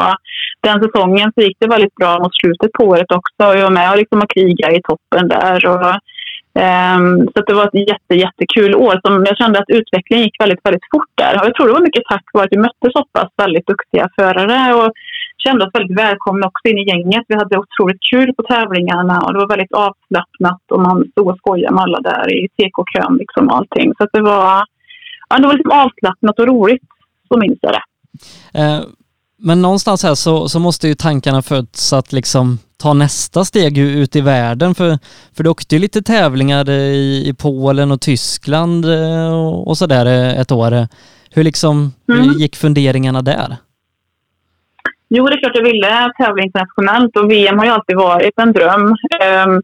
den 0.61 0.83
säsongen 0.83 1.31
så 1.35 1.41
gick 1.41 1.57
det 1.59 1.67
väldigt 1.67 1.95
bra 1.95 2.19
mot 2.19 2.35
slutet 2.35 2.71
på 2.71 2.83
året 2.83 3.11
också. 3.11 3.43
Jag 3.57 3.63
var 3.63 3.69
med 3.69 3.91
och 3.91 3.97
liksom 3.97 4.21
kriga 4.27 4.71
i 4.71 4.81
toppen 4.81 5.27
där. 5.27 5.67
Och, 5.67 5.91
eh, 6.61 6.99
så 7.33 7.41
det 7.47 7.53
var 7.53 7.67
ett 7.67 7.89
jätte, 7.89 8.15
jättekul 8.15 8.75
år 8.75 8.99
som 9.05 9.25
jag 9.25 9.37
kände 9.37 9.59
att 9.59 9.69
utvecklingen 9.69 10.25
gick 10.25 10.41
väldigt, 10.41 10.65
väldigt 10.65 10.89
fort 10.91 11.11
där. 11.15 11.33
Och 11.39 11.45
jag 11.45 11.55
tror 11.55 11.67
det 11.67 11.73
var 11.73 11.87
mycket 11.89 12.09
tack 12.09 12.25
vare 12.33 12.43
att 12.45 12.51
vi 12.55 12.57
mötte 12.57 12.87
så 12.95 13.05
pass 13.13 13.31
väldigt 13.37 13.67
duktiga 13.67 14.09
förare. 14.15 14.73
Och 14.73 14.91
kände 15.37 15.65
oss 15.65 15.71
väldigt 15.73 15.97
välkomna 15.97 16.47
också 16.47 16.67
in 16.69 16.77
i 16.77 16.89
gänget. 16.91 17.23
Vi 17.27 17.35
hade 17.35 17.57
otroligt 17.57 18.01
kul 18.11 18.33
på 18.37 18.43
tävlingarna 18.43 19.21
och 19.21 19.33
det 19.33 19.39
var 19.39 19.47
väldigt 19.47 19.73
avslappnat 19.73 20.61
och 20.71 20.81
man 20.81 21.07
stod 21.11 21.27
och 21.27 21.37
skojade 21.37 21.75
med 21.75 21.83
alla 21.83 21.99
där 21.99 22.33
i 22.33 22.47
TK-kön 22.47 23.17
liksom 23.17 23.47
och 23.49 23.57
allting. 23.57 23.93
Så 23.97 24.07
det 24.13 24.21
var, 24.21 24.63
ja, 25.29 25.37
det 25.39 25.47
var 25.47 25.53
liksom 25.53 25.71
avslappnat 25.71 26.39
och 26.39 26.47
roligt, 26.47 26.87
så 27.27 27.37
minns 27.37 27.59
jag 27.61 27.73
det. 27.73 27.83
Eh, 28.59 28.81
men 29.37 29.61
någonstans 29.61 30.03
här 30.03 30.15
så, 30.15 30.49
så 30.49 30.59
måste 30.59 30.87
ju 30.87 30.95
tankarna 30.95 31.41
föds 31.41 31.93
att 31.93 32.13
liksom 32.13 32.57
ta 32.77 32.93
nästa 32.93 33.45
steg 33.45 33.77
ut 33.77 34.15
i 34.15 34.21
världen 34.21 34.75
för, 34.75 34.99
för 35.35 35.43
du 35.43 35.49
åkte 35.49 35.75
ju 35.75 35.81
lite 35.81 36.01
tävlingar 36.01 36.69
i, 36.69 37.27
i 37.27 37.33
Polen 37.33 37.91
och 37.91 38.01
Tyskland 38.01 38.85
eh, 38.85 39.33
och, 39.33 39.67
och 39.67 39.77
sådär 39.77 40.05
ett 40.41 40.51
år. 40.51 40.87
Hur 41.29 41.43
liksom 41.43 41.93
mm. 42.09 42.21
hur 42.21 42.39
gick 42.39 42.55
funderingarna 42.55 43.21
där? 43.21 43.57
Jo, 45.09 45.25
det 45.25 45.33
är 45.33 45.39
klart 45.39 45.55
jag 45.55 45.71
ville 45.71 46.11
tävla 46.17 46.43
internationellt 46.43 47.17
och 47.17 47.31
VM 47.31 47.57
har 47.57 47.65
ju 47.65 47.71
alltid 47.71 47.95
varit 47.95 48.39
en 48.39 48.53
dröm. 48.53 48.95
Ehm, 49.21 49.61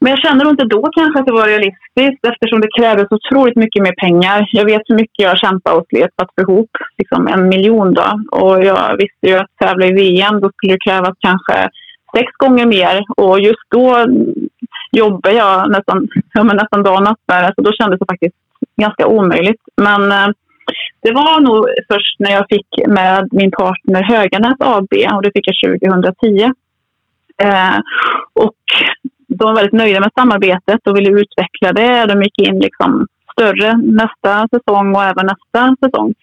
men 0.00 0.10
jag 0.10 0.18
kände 0.18 0.44
nog 0.44 0.52
inte 0.52 0.74
då 0.76 0.90
kanske 0.92 1.18
att 1.20 1.26
det 1.26 1.32
var 1.32 1.46
realistiskt 1.46 2.26
eftersom 2.26 2.60
det 2.60 2.76
krävdes 2.78 3.06
otroligt 3.10 3.56
mycket 3.56 3.82
mer 3.82 3.94
pengar. 3.96 4.48
Jag 4.52 4.64
vet 4.64 4.82
hur 4.84 4.96
mycket 4.96 5.24
jag 5.28 5.38
kämpade 5.38 5.76
och 5.76 5.86
slet 5.88 6.10
för 6.16 6.24
att 6.24 6.34
få 6.34 6.40
ihop 6.42 6.70
liksom 6.98 7.28
en 7.28 7.48
miljon. 7.48 7.94
Då. 7.94 8.08
Och 8.30 8.64
jag 8.64 8.96
visste 8.96 9.26
ju 9.26 9.34
att 9.34 9.56
tävla 9.60 9.86
i 9.86 9.92
VM 9.92 10.40
då 10.40 10.50
skulle 10.50 10.72
det 10.72 10.84
krävas 10.88 11.14
kanske 11.18 11.68
sex 12.16 12.32
gånger 12.36 12.66
mer. 12.66 13.04
Och 13.16 13.40
just 13.40 13.66
då 13.70 14.06
jobbade 14.92 15.36
jag 15.36 15.70
nästan, 15.70 16.08
ja, 16.32 16.42
men 16.44 16.56
nästan 16.56 16.82
dag 16.82 16.96
och 16.96 17.02
natt 17.02 17.20
med 17.26 17.44
det. 17.44 17.52
Så 17.56 17.62
då 17.62 17.72
kändes 17.72 17.98
det 17.98 18.12
faktiskt 18.12 18.36
ganska 18.76 19.06
omöjligt. 19.06 19.62
Men 19.76 20.12
eh, 20.12 20.28
det 21.02 21.12
var 21.12 21.40
nog 21.40 21.66
först 21.88 22.18
när 22.18 22.30
jag 22.30 22.46
fick 22.48 22.86
med 22.86 23.28
min 23.32 23.50
partner 23.50 24.02
Höganäs 24.02 24.56
AB 24.58 24.92
och 25.14 25.22
det 25.22 25.30
fick 25.34 25.48
jag 25.48 25.80
2010. 25.80 26.42
Eh, 27.38 27.78
och 28.32 28.62
de 29.26 29.44
var 29.44 29.54
väldigt 29.54 29.72
nöjda 29.72 30.00
med 30.00 30.10
samarbetet 30.14 30.86
och 30.86 30.96
ville 30.96 31.20
utveckla 31.20 31.72
det. 31.72 32.06
De 32.06 32.22
gick 32.22 32.38
in 32.38 32.58
liksom 32.58 33.06
större 33.32 33.76
nästa 33.76 34.48
säsong 34.48 34.94
och 34.94 35.04
även 35.04 35.26
nästa 35.26 35.76
säsong. 35.84 36.14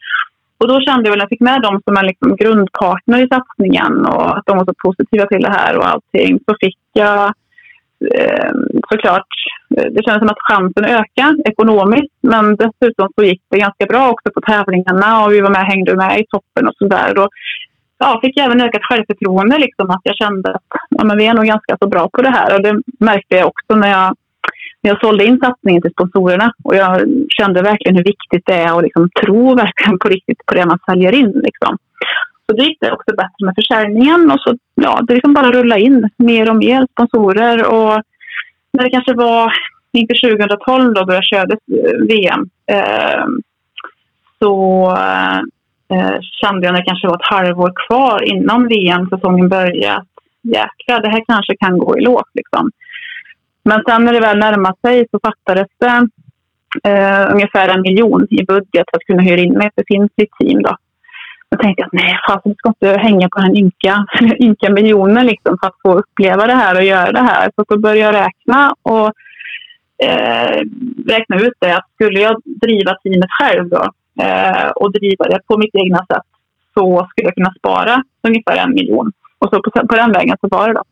Och 0.58 0.68
då 0.68 0.82
kände 0.82 1.10
jag 1.10 1.18
när 1.18 1.24
jag 1.24 1.30
fick 1.30 1.40
med 1.40 1.62
dem 1.62 1.82
som 1.86 1.98
en 1.98 2.06
liksom 2.06 2.36
grundpartner 2.36 3.26
i 3.26 3.28
satsningen 3.28 4.06
och 4.06 4.38
att 4.38 4.46
de 4.46 4.58
var 4.58 4.66
så 4.66 4.74
positiva 4.84 5.26
till 5.28 5.42
det 5.42 5.52
här 5.52 5.78
och 5.78 5.88
allting, 5.88 6.40
så 6.46 6.56
fick 6.60 6.78
jag 6.94 7.34
eh, 8.16 8.52
såklart, 8.90 9.28
Eh, 9.78 9.88
det 9.92 10.04
kändes 10.04 10.22
som 10.22 10.30
att 10.30 10.48
chansen 10.50 10.86
ökade 10.86 11.44
ekonomiskt. 11.46 12.14
Men 12.22 12.56
dessutom 12.56 13.10
så 13.16 13.24
gick 13.24 13.42
det 13.50 13.60
ganska 13.60 13.86
bra 13.86 14.10
också 14.10 14.32
på 14.34 14.42
tävlingarna 14.42 15.24
och 15.24 15.34
vi 15.34 15.42
var 15.42 15.50
med, 15.50 15.66
hängde 15.66 15.96
med 15.96 16.20
i 16.20 16.26
toppen 16.26 16.68
och 16.68 16.76
sådär 16.76 17.14
ja, 18.00 18.20
fick 18.22 18.38
jag 18.38 18.46
även 18.46 18.62
ökat 18.62 18.84
självförtroende. 18.84 19.58
Liksom, 19.58 19.90
att 19.90 20.02
jag 20.04 20.16
kände 20.16 20.54
att 20.54 20.64
ja, 20.90 21.04
men 21.04 21.18
vi 21.18 21.26
är 21.26 21.34
nog 21.34 21.46
ganska 21.46 21.78
så 21.82 21.88
bra 21.88 22.10
på 22.10 22.22
det 22.22 22.30
här. 22.30 22.56
Och 22.56 22.64
det 22.64 22.82
märkte 23.00 23.36
jag 23.36 23.48
också 23.48 23.76
när 23.76 23.90
jag, 23.90 24.16
när 24.82 24.92
jag 24.92 25.00
sålde 25.00 25.26
in 25.26 25.40
satsningen 25.40 25.82
till 25.82 25.92
sponsorerna. 25.92 26.54
Och 26.64 26.76
jag 26.76 27.02
kände 27.30 27.62
verkligen 27.62 27.96
hur 27.96 28.04
viktigt 28.04 28.44
det 28.46 28.54
är 28.54 28.78
att 28.78 28.84
liksom 28.84 29.10
tro 29.22 29.56
verkligen 29.56 30.00
på 30.00 30.08
riktigt 30.10 30.46
på 30.46 30.54
det 30.54 30.66
man 30.66 30.80
säljer 30.90 31.12
in. 31.12 31.42
Liksom. 31.44 31.78
Så 32.46 32.56
det 32.56 32.64
gick 32.64 32.78
det 32.82 32.92
också 32.92 33.16
bättre 33.16 33.46
med 33.46 33.56
försäljningen. 33.56 34.32
Och 34.32 34.40
så, 34.40 34.58
ja, 34.76 35.00
det 35.08 35.14
liksom 35.14 35.34
bara 35.34 35.52
rulla 35.52 35.78
in 35.78 36.10
mer 36.18 36.50
och 36.50 36.56
mer 36.56 36.88
sponsorer. 36.92 37.66
Och 37.66 38.02
när 38.72 38.84
det 38.84 38.90
kanske 38.90 39.14
var 39.14 39.54
inför 39.92 40.38
2012 40.38 40.94
då, 40.94 41.04
då 41.04 41.14
jag 41.14 41.24
körde 41.24 41.58
VM 42.10 42.50
eh, 42.72 43.14
ehm, 43.14 43.42
så 44.40 44.86
eh, 45.94 46.20
kände 46.22 46.66
jag 46.66 46.74
när 46.74 46.80
det 46.80 46.86
kanske 46.86 47.08
var 47.08 47.16
ett 47.16 47.32
halvår 47.36 47.74
kvar 47.88 48.24
innan 48.24 48.68
VM-säsongen 48.68 49.50
började 49.50 49.96
att 49.96 50.08
jäklar, 50.42 51.02
det 51.02 51.10
här 51.10 51.24
kanske 51.28 51.56
kan 51.60 51.78
gå 51.78 51.98
i 51.98 52.02
lås. 52.02 52.28
Liksom. 52.34 52.72
Men 53.64 53.84
sen 53.88 54.06
när 54.06 54.14
det 54.14 54.20
väl 54.20 54.38
närmade 54.40 54.76
sig 54.82 55.08
så 55.12 55.20
fattades 55.24 55.68
det 55.80 56.08
eh, 56.90 57.34
ungefär 57.34 57.70
en 57.70 57.82
miljon 57.82 58.28
i 58.30 58.44
budget 58.44 58.86
för 58.92 58.98
att 58.98 59.08
kunna 59.08 59.22
hyra 59.22 59.42
in 59.42 59.54
mig 59.54 59.68
ett 59.68 59.76
befintligt 59.76 60.34
team. 60.40 60.62
Då. 60.62 60.78
Då 61.52 61.58
tänkte 61.58 61.82
jag 61.82 61.88
att 61.88 61.93
nej, 61.93 62.20
fasen, 62.28 62.56
ska 62.56 62.70
inte 62.70 63.00
hänga 63.00 63.30
på 63.30 63.39
den 63.39 63.58
ynka, 63.58 64.06
ynka 64.39 64.70
miljonen 64.80 65.26
liksom, 65.26 65.58
för 65.62 65.68
att 65.68 65.82
få 65.82 66.00
uppleva 66.00 66.47
det 66.47 66.54
här 66.54 66.76
och 66.76 66.84
göra 66.84 67.12
det 67.12 67.20
här. 67.20 67.52
Så 67.56 67.64
då 67.68 67.78
började 67.78 68.18
jag 68.18 68.26
räkna 68.26 68.76
och 68.82 69.12
eh, 70.04 70.62
räkna 71.08 71.36
ut 71.39 71.54
det. 71.60 71.76
Att 71.76 71.89
skulle 71.93 72.20
jag 72.20 72.41
driva 72.45 72.95
teamet 73.04 73.30
själv 73.39 73.70
då, 73.70 73.84
eh, 74.24 74.70
och 74.70 74.91
driva 74.91 75.26
det 75.26 75.39
på 75.47 75.58
mitt 75.58 75.76
egna 75.76 75.97
sätt 75.97 76.28
så 76.74 77.08
skulle 77.10 77.28
jag 77.28 77.36
kunna 77.36 77.54
spara 77.60 78.04
ungefär 78.28 78.58
en 78.58 78.74
miljon. 78.74 79.12
Och 79.39 79.50
så 79.50 79.62
på, 79.64 79.88
på 79.88 79.95
den 79.95 80.12
vägen 80.12 80.38
så 80.41 80.47
var 80.47 80.68
det 80.68 80.74
då. 80.74 80.84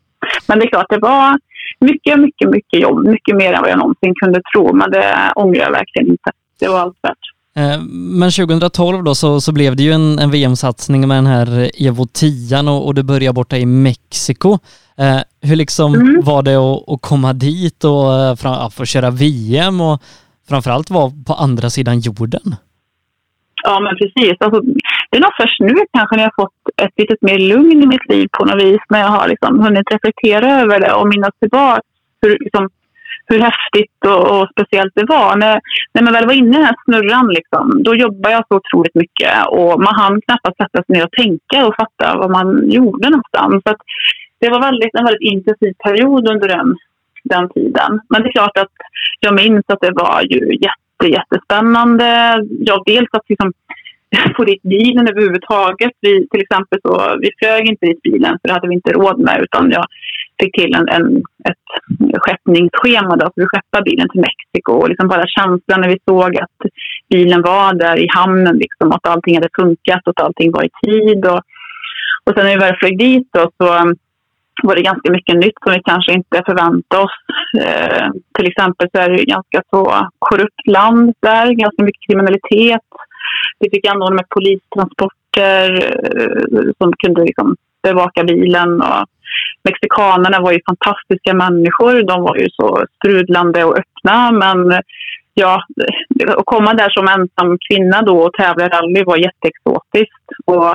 Men 0.47 0.59
det 0.59 0.65
är 0.65 0.69
klart, 0.69 0.89
det 0.89 0.97
var 0.97 1.39
mycket, 1.79 2.19
mycket, 2.19 2.49
mycket 2.49 2.79
jobb. 2.81 3.07
Mycket 3.07 3.35
mer 3.35 3.53
än 3.53 3.61
vad 3.61 3.71
jag 3.71 3.79
någonsin 3.79 4.13
kunde 4.15 4.41
tro. 4.53 4.73
Men 4.73 4.91
det 4.91 5.31
ångrar 5.35 5.61
jag 5.61 5.71
verkligen 5.71 6.07
inte. 6.07 6.31
Det 6.59 6.67
var 6.67 6.79
allt 6.79 6.97
värt. 7.01 7.36
Eh, 7.57 7.79
men 8.19 8.31
2012 8.31 9.03
då 9.03 9.15
så, 9.15 9.41
så 9.41 9.51
blev 9.51 9.75
det 9.75 9.83
ju 9.83 9.91
en, 9.91 10.19
en 10.19 10.31
VM-satsning 10.31 11.07
med 11.07 11.17
den 11.17 11.25
här 11.25 11.71
Evo 11.87 12.05
10 12.13 12.59
och, 12.59 12.87
och 12.87 12.95
du 12.95 13.03
började 13.03 13.33
borta 13.33 13.57
i 13.57 13.65
Mexiko. 13.65 14.57
Eh, 14.97 15.19
hur 15.41 15.55
liksom 15.55 15.95
mm. 15.95 16.21
var 16.23 16.43
det 16.43 16.55
att, 16.55 16.89
att, 16.89 17.01
komma 17.01 17.33
dit 17.33 17.83
och 17.83 18.13
eh, 18.13 18.69
få 18.69 18.85
köra 18.85 19.09
VM 19.11 19.81
och 19.81 20.01
framförallt 20.49 20.89
vara 20.89 21.11
på 21.27 21.33
andra 21.33 21.69
sidan 21.69 21.99
jorden? 21.99 22.55
Ja, 23.63 23.79
men 23.79 23.95
precis. 23.97 24.35
Alltså, 24.39 24.61
det 25.09 25.17
är 25.17 25.21
nog 25.21 25.31
först 25.41 25.59
nu 25.59 25.75
kanske 25.93 26.15
när 26.15 26.23
jag 26.23 26.35
fått 26.35 26.53
ett 26.81 26.93
litet 26.97 27.21
mer 27.21 27.39
lugn 27.39 27.83
i 27.83 27.85
mitt 27.85 28.09
liv 28.09 28.27
på 28.31 28.45
något 28.45 28.63
vis. 28.63 28.81
När 28.89 28.99
jag 28.99 29.07
har 29.07 29.27
liksom 29.27 29.59
hunnit 29.59 29.91
reflektera 29.91 30.61
över 30.61 30.79
det 30.79 30.93
och 30.93 31.07
minnas 31.07 31.33
tillbaka 31.39 31.81
hur, 32.21 32.37
liksom, 32.39 32.69
hur 33.29 33.39
häftigt 33.39 34.05
och, 34.05 34.23
och, 34.33 34.47
speciellt 34.51 34.93
det 34.95 35.05
var. 35.05 35.35
När, 35.35 35.61
när 35.93 36.03
man 36.03 36.13
väl 36.13 36.25
var 36.25 36.33
inne 36.33 36.49
i 36.49 36.59
den 36.59 36.65
här 36.65 36.75
snurran, 36.85 37.27
liksom, 37.27 37.83
då 37.83 37.95
jobbade 37.95 38.35
jag 38.35 38.47
så 38.47 38.55
otroligt 38.55 38.95
mycket. 38.95 39.47
Och 39.47 39.81
man 39.81 39.95
hann 39.95 40.21
knappast 40.21 40.57
sätta 40.57 40.83
sig 40.83 40.95
ner 40.95 41.05
och 41.05 41.11
tänka 41.11 41.67
och 41.67 41.75
fatta 41.75 42.17
vad 42.17 42.31
man 42.31 42.71
gjorde 42.71 43.09
någonstans. 43.09 43.63
Så 43.65 43.75
det 44.39 44.49
var 44.49 44.61
väldigt, 44.61 44.95
en 44.95 45.05
väldigt 45.05 45.31
intensiv 45.31 45.73
period 45.83 46.29
under 46.29 46.47
den, 46.47 46.75
den 47.23 47.49
tiden. 47.49 48.01
Men 48.09 48.21
det 48.21 48.29
är 48.29 48.31
klart 48.39 48.57
att 48.57 48.75
jag 49.19 49.35
minns 49.35 49.65
att 49.67 49.81
det 49.81 49.91
var 49.91 50.21
ju 50.21 50.57
jätte 50.67 51.07
jättespännande. 51.17 52.05
Ja, 52.59 52.83
dels 52.85 53.09
att 53.11 53.29
liksom 53.29 53.53
få 54.37 54.43
dit 54.43 54.61
bilen 54.61 55.07
överhuvudtaget. 55.07 55.91
Vi, 56.01 56.27
till 56.27 56.41
exempel 56.41 56.79
så, 56.81 57.17
vi 57.21 57.29
flög 57.39 57.69
inte 57.69 57.85
dit 57.85 58.01
bilen 58.01 58.37
för 58.41 58.47
det 58.47 58.53
hade 58.53 58.67
vi 58.67 58.73
inte 58.73 58.91
råd 58.91 59.19
med 59.19 59.41
utan 59.41 59.71
jag 59.71 59.85
fick 60.39 60.55
till 60.55 60.75
en, 60.75 60.87
en, 60.89 61.23
ett 61.49 62.21
skeppningsschema 62.21 63.15
då, 63.15 63.31
för 63.35 63.41
att 63.41 63.49
skeppa 63.49 63.81
bilen 63.81 64.09
till 64.09 64.21
Mexiko. 64.21 64.71
Och 64.73 64.89
liksom 64.89 65.07
bara 65.07 65.27
känslan 65.27 65.81
när 65.81 65.89
vi 65.89 65.99
såg 66.05 66.37
att 66.37 66.59
bilen 67.09 67.41
var 67.41 67.73
där 67.73 67.99
i 67.99 68.07
hamnen, 68.09 68.57
liksom, 68.57 68.91
att 68.91 69.07
allting 69.07 69.35
hade 69.35 69.49
funkat 69.55 70.01
och 70.07 70.13
att 70.15 70.25
allting 70.25 70.51
var 70.51 70.63
i 70.63 70.69
tid. 70.85 71.25
Och, 71.25 71.41
och 72.23 72.33
sen 72.33 72.45
när 72.45 72.53
vi 72.53 72.65
väl 72.65 72.75
flög 72.75 72.99
dit 72.99 73.27
då, 73.33 73.51
så 73.57 73.81
um, 73.81 73.95
var 74.63 74.75
det 74.75 74.81
ganska 74.81 75.11
mycket 75.11 75.35
nytt 75.35 75.57
som 75.63 75.73
vi 75.73 75.81
kanske 75.85 76.13
inte 76.13 76.43
förväntade 76.45 77.03
oss. 77.03 77.17
Eh, 77.59 78.07
till 78.37 78.47
exempel 78.47 78.87
så 78.91 79.01
är 79.01 79.09
det 79.09 79.23
ganska 79.23 79.61
så 79.69 80.09
korrupt 80.19 80.67
land 80.67 81.13
där, 81.19 81.51
ganska 81.51 81.83
mycket 81.83 82.07
kriminalitet. 82.07 82.87
Vi 83.59 83.69
fick 83.69 83.87
anordna 83.87 84.15
med 84.15 84.29
polistransporter 84.29 85.69
eh, 86.17 86.71
som 86.77 86.93
kunde 87.03 87.21
liksom 87.21 87.55
bevaka 87.83 88.23
bilen. 88.23 88.81
Och 88.81 89.05
mexikanerna 89.67 90.37
var 90.45 90.51
ju 90.51 90.59
fantastiska 90.69 91.33
människor. 91.33 91.93
De 92.11 92.17
var 92.27 92.35
ju 92.35 92.47
så 92.49 92.85
sprudlande 92.95 93.63
och 93.63 93.77
öppna. 93.81 94.31
Men 94.31 94.59
ja, 95.33 95.53
att 96.37 96.45
komma 96.53 96.73
där 96.73 96.89
som 96.89 97.07
ensam 97.07 97.57
kvinna 97.67 98.01
då 98.01 98.15
och 98.25 98.33
tävla 98.33 98.65
i 98.65 98.69
rally 98.69 99.03
var 99.03 99.17
jätteexotiskt. 99.27 100.27
Och 100.45 100.69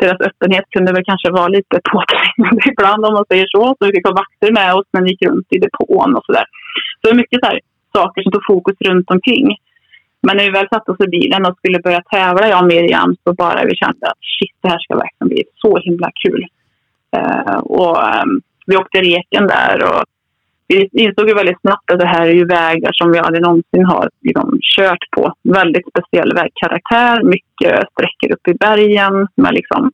deras 0.00 0.20
öppenhet 0.28 0.66
kunde 0.74 0.92
väl 0.92 1.08
kanske 1.10 1.30
vara 1.30 1.48
lite 1.48 1.76
påträngande 1.92 2.62
ibland 2.72 3.04
om 3.06 3.14
man 3.14 3.30
säger 3.30 3.46
så. 3.54 3.62
Så 3.76 3.86
vi 3.86 3.92
fick 3.92 4.06
ha 4.06 4.20
vakter 4.22 4.52
med 4.52 4.74
oss 4.74 4.88
när 4.92 5.02
vi 5.02 5.10
gick 5.10 5.26
runt 5.28 5.48
i 5.50 5.58
depån 5.58 6.16
och 6.16 6.24
sådär. 6.26 6.46
Så 6.98 7.02
det 7.02 7.10
var 7.10 7.22
mycket 7.22 7.40
så 7.42 7.46
här, 7.50 7.60
saker 7.92 8.22
som 8.22 8.32
tog 8.32 8.44
fokus 8.52 8.76
runt 8.88 9.10
omkring. 9.10 9.46
Men 10.26 10.36
när 10.36 10.44
vi 10.44 10.50
väl 10.50 10.68
satte 10.68 10.90
oss 10.92 11.00
i 11.06 11.14
bilen 11.16 11.46
och 11.46 11.58
skulle 11.58 11.78
börja 11.78 12.02
tävla, 12.02 12.48
jag 12.48 12.62
och 12.62 12.68
Miriam, 12.68 13.16
så 13.24 13.34
bara 13.34 13.64
vi 13.64 13.74
kände 13.76 14.06
att 14.06 14.22
shit, 14.34 14.56
det 14.62 14.68
här 14.68 14.78
ska 14.78 14.94
verkligen 14.94 15.28
bli 15.28 15.42
så 15.62 15.78
himla 15.78 16.10
kul. 16.24 16.46
Eh, 17.16 17.56
och 17.56 18.08
ehm, 18.08 18.40
vi 18.66 18.76
åkte 18.76 19.00
reken 19.00 19.46
där 19.46 19.84
och 19.84 20.04
vi 20.68 20.88
insåg 20.92 21.28
ju 21.28 21.34
väldigt 21.34 21.60
snabbt 21.60 21.90
att 21.90 21.98
det 21.98 22.06
här 22.06 22.26
är 22.26 22.34
ju 22.34 22.44
vägar 22.44 22.92
som 22.92 23.12
vi 23.12 23.18
aldrig 23.18 23.42
någonsin 23.42 23.84
har 23.84 24.10
liksom, 24.20 24.58
kört 24.76 25.10
på. 25.10 25.34
Väldigt 25.42 25.86
speciell 25.88 26.34
vägkaraktär, 26.34 27.22
mycket 27.22 27.88
sträckor 27.92 28.32
upp 28.32 28.48
i 28.48 28.54
bergen 28.54 29.28
med 29.34 29.54
liksom, 29.54 29.90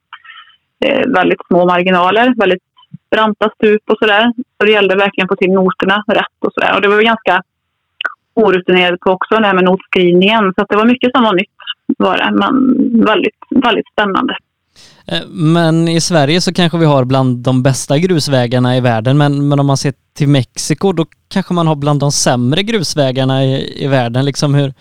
eh, 0.85 1.07
väldigt 1.09 1.47
små 1.47 1.67
marginaler, 1.67 2.35
väldigt 2.37 2.63
branta 3.11 3.51
stup 3.55 3.83
och 3.91 3.99
sådär. 3.99 4.33
Så 4.59 4.65
det 4.65 4.73
gällde 4.73 4.97
verkligen 4.97 5.25
att 5.25 5.31
få 5.31 5.37
till 5.37 5.53
noterna 5.53 6.05
rätt 6.07 6.39
och 6.41 6.53
sådär. 6.53 6.75
Och 6.75 6.81
det 6.83 6.89
var 6.89 6.97
vi 6.97 7.05
ganska 7.05 7.43
orutinerade 8.35 8.99
på 8.99 9.11
också, 9.11 9.37
det 9.37 9.47
här 9.47 9.55
med 9.55 9.65
notskrivningen. 9.65 10.53
Så 10.57 10.67
det 10.69 10.77
var 10.77 10.87
mycket 10.87 11.11
som 11.13 11.23
var 11.23 11.35
nytt 11.35 11.51
var 11.99 12.17
det, 12.17 12.31
men 12.33 12.55
väldigt, 13.07 13.39
väldigt 13.51 13.89
spännande. 13.93 14.37
Eh, 15.13 15.27
men 15.29 15.89
i 15.89 16.01
Sverige 16.01 16.41
så 16.41 16.55
kanske 16.55 16.79
vi 16.79 16.85
har 16.85 17.05
bland 17.05 17.39
de 17.39 17.63
bästa 17.63 17.99
grusvägarna 17.99 18.77
i 18.77 18.81
världen, 18.81 19.19
men, 19.19 19.49
men 19.49 19.61
om 19.61 19.67
man 19.67 19.77
ser 19.77 19.93
till 20.17 20.29
Mexiko 20.29 20.93
då 20.93 21.07
kanske 21.29 21.55
man 21.55 21.67
har 21.67 21.77
bland 21.77 22.01
de 22.01 22.13
sämre 22.13 22.63
grusvägarna 22.63 23.45
i, 23.45 23.85
i 23.85 23.87
världen. 23.87 24.25
Liksom 24.25 24.55
hur, 24.55 24.73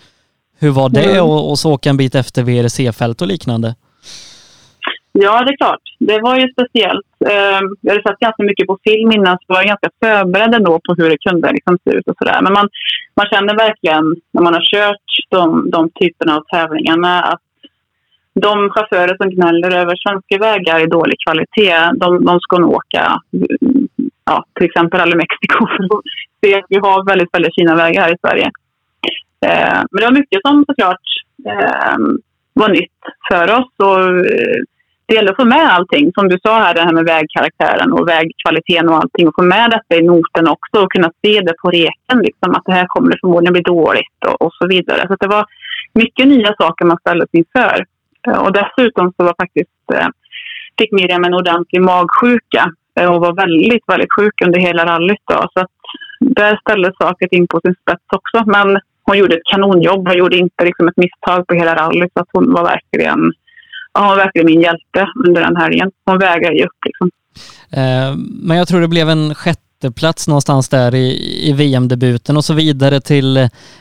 hur 0.60 0.70
var 0.70 0.88
det 0.88 1.10
mm. 1.10 1.24
och, 1.24 1.50
och 1.50 1.58
så 1.58 1.72
åka 1.72 1.90
en 1.90 1.96
bit 1.96 2.14
efter 2.14 2.42
VRC-fält 2.42 3.22
och 3.22 3.28
liknande? 3.28 3.74
Ja, 5.12 5.44
det 5.44 5.52
är 5.52 5.56
klart. 5.56 5.84
Det 5.98 6.18
var 6.20 6.36
ju 6.40 6.46
speciellt. 6.52 7.06
Ehm, 7.32 7.66
jag 7.80 7.90
hade 7.92 8.02
sett 8.08 8.18
ganska 8.26 8.42
mycket 8.42 8.66
på 8.66 8.78
film 8.84 9.12
innan 9.12 9.36
så 9.38 9.46
var 9.46 9.60
jag 9.62 9.66
ganska 9.66 9.90
förberedd 10.02 10.54
ändå 10.54 10.80
på 10.86 10.94
hur 10.98 11.10
det 11.10 11.18
kunde 11.28 11.52
liksom 11.52 11.78
se 11.84 11.90
ut 11.96 12.08
och 12.08 12.16
sådär. 12.18 12.40
Men 12.42 12.52
man, 12.52 12.68
man 13.16 13.26
känner 13.32 13.54
verkligen 13.66 14.04
när 14.32 14.42
man 14.42 14.54
har 14.54 14.64
kört 14.72 15.08
de, 15.30 15.70
de 15.70 15.90
typerna 16.00 16.36
av 16.36 16.42
tävlingarna 16.52 17.22
att 17.22 17.47
de 18.40 18.70
chaufförer 18.70 19.16
som 19.16 19.30
gnäller 19.30 19.70
över 19.76 19.96
svenska 19.96 20.38
vägar 20.38 20.80
i 20.80 20.86
dålig 20.86 21.16
kvalitet, 21.26 21.90
de, 21.94 22.24
de 22.24 22.40
ska 22.40 22.58
nog 22.58 22.74
åka 22.74 23.20
ja, 24.24 24.44
till 24.54 24.66
exempel 24.66 25.00
Rally 25.00 25.16
Mexiko 25.16 25.66
för 25.76 25.84
att 25.84 26.02
se 26.44 26.54
att 26.58 26.64
vi 26.68 26.76
har 26.76 27.04
väldigt, 27.04 27.34
väldigt 27.34 27.54
fina 27.54 27.74
vägar 27.74 28.02
här 28.02 28.14
i 28.14 28.18
Sverige. 28.20 28.50
Eh, 29.46 29.80
men 29.90 29.98
det 30.00 30.04
var 30.04 30.20
mycket 30.20 30.40
som 30.46 30.64
såklart 30.68 31.06
eh, 31.46 31.96
var 32.52 32.68
nytt 32.68 33.00
för 33.30 33.46
oss. 33.58 33.72
Och, 33.76 34.00
eh, 34.00 34.58
det 35.06 35.14
gäller 35.14 35.30
att 35.30 35.36
få 35.42 35.44
med 35.44 35.68
allting. 35.74 36.12
Som 36.14 36.28
du 36.28 36.38
sa 36.42 36.58
här, 36.58 36.74
det 36.74 36.80
här 36.80 36.92
med 36.92 37.04
vägkaraktären 37.04 37.92
och 37.92 38.08
vägkvaliteten 38.08 38.88
och 38.88 38.96
allting. 38.96 39.28
Och 39.28 39.34
få 39.38 39.42
med 39.42 39.70
detta 39.70 40.00
i 40.00 40.06
noten 40.06 40.48
också 40.48 40.76
och 40.82 40.92
kunna 40.92 41.10
se 41.22 41.40
det 41.40 41.54
på 41.62 41.70
reken. 41.70 42.18
Liksom, 42.22 42.54
att 42.54 42.64
det 42.64 42.72
här 42.72 42.86
kommer 42.86 43.10
det 43.10 43.18
förmodligen 43.20 43.52
bli 43.52 43.62
dåligt 43.62 44.18
och, 44.26 44.42
och 44.42 44.52
så 44.52 44.66
vidare. 44.66 45.06
Så 45.08 45.16
det 45.20 45.28
var 45.28 45.44
mycket 45.94 46.28
nya 46.28 46.54
saker 46.58 46.84
man 46.84 46.98
ställdes 46.98 47.28
inför. 47.32 47.84
Eh, 48.26 48.38
och 48.38 48.52
dessutom 48.52 49.12
så 49.16 49.24
var 49.24 49.34
faktiskt, 49.42 49.84
eh, 49.94 50.08
fick 50.78 50.92
Miriam 50.92 51.24
en 51.24 51.34
ordentlig 51.34 51.82
magsjuka 51.82 52.72
eh, 53.00 53.12
och 53.12 53.20
var 53.20 53.32
väldigt, 53.32 53.84
väldigt 53.86 54.12
sjuk 54.18 54.42
under 54.44 54.60
hela 54.60 54.86
rallyt. 54.86 55.24
Då. 55.24 55.48
Så 55.54 55.60
att 55.60 55.76
där 56.20 56.58
ställdes 56.60 56.96
saker 56.98 57.34
in 57.34 57.46
på 57.46 57.60
sin 57.64 57.74
spets 57.82 58.04
också. 58.12 58.50
Men 58.50 58.80
hon 59.02 59.18
gjorde 59.18 59.34
ett 59.36 59.50
kanonjobb. 59.52 60.08
Hon 60.08 60.18
gjorde 60.18 60.36
inte 60.36 60.64
liksom 60.64 60.88
ett 60.88 60.96
misstag 60.96 61.46
på 61.46 61.54
hela 61.54 61.74
rallyt. 61.74 62.12
Så 62.14 62.20
att 62.20 62.28
hon 62.32 62.52
var 62.52 62.64
verkligen 62.64 63.32
ja 63.92 64.00
hon 64.00 64.08
var 64.08 64.16
verkligen 64.16 64.46
min 64.46 64.60
hjälte 64.60 65.08
under 65.26 65.40
den 65.42 65.56
helgen. 65.56 65.90
Hon 66.04 66.18
vägrade 66.18 66.56
ju 66.56 66.64
upp 66.64 66.84
liksom. 66.84 67.10
Men 68.42 68.56
jag 68.56 68.68
tror 68.68 68.80
det 68.80 68.88
blev 68.88 69.08
en 69.08 69.34
sjätte 69.34 69.67
sjätteplats 69.82 70.28
någonstans 70.28 70.68
där 70.68 70.94
i, 70.94 71.48
i 71.48 71.52
VM-debuten 71.52 72.36
och 72.36 72.44
så 72.44 72.54
vidare 72.54 73.00
till 73.00 73.36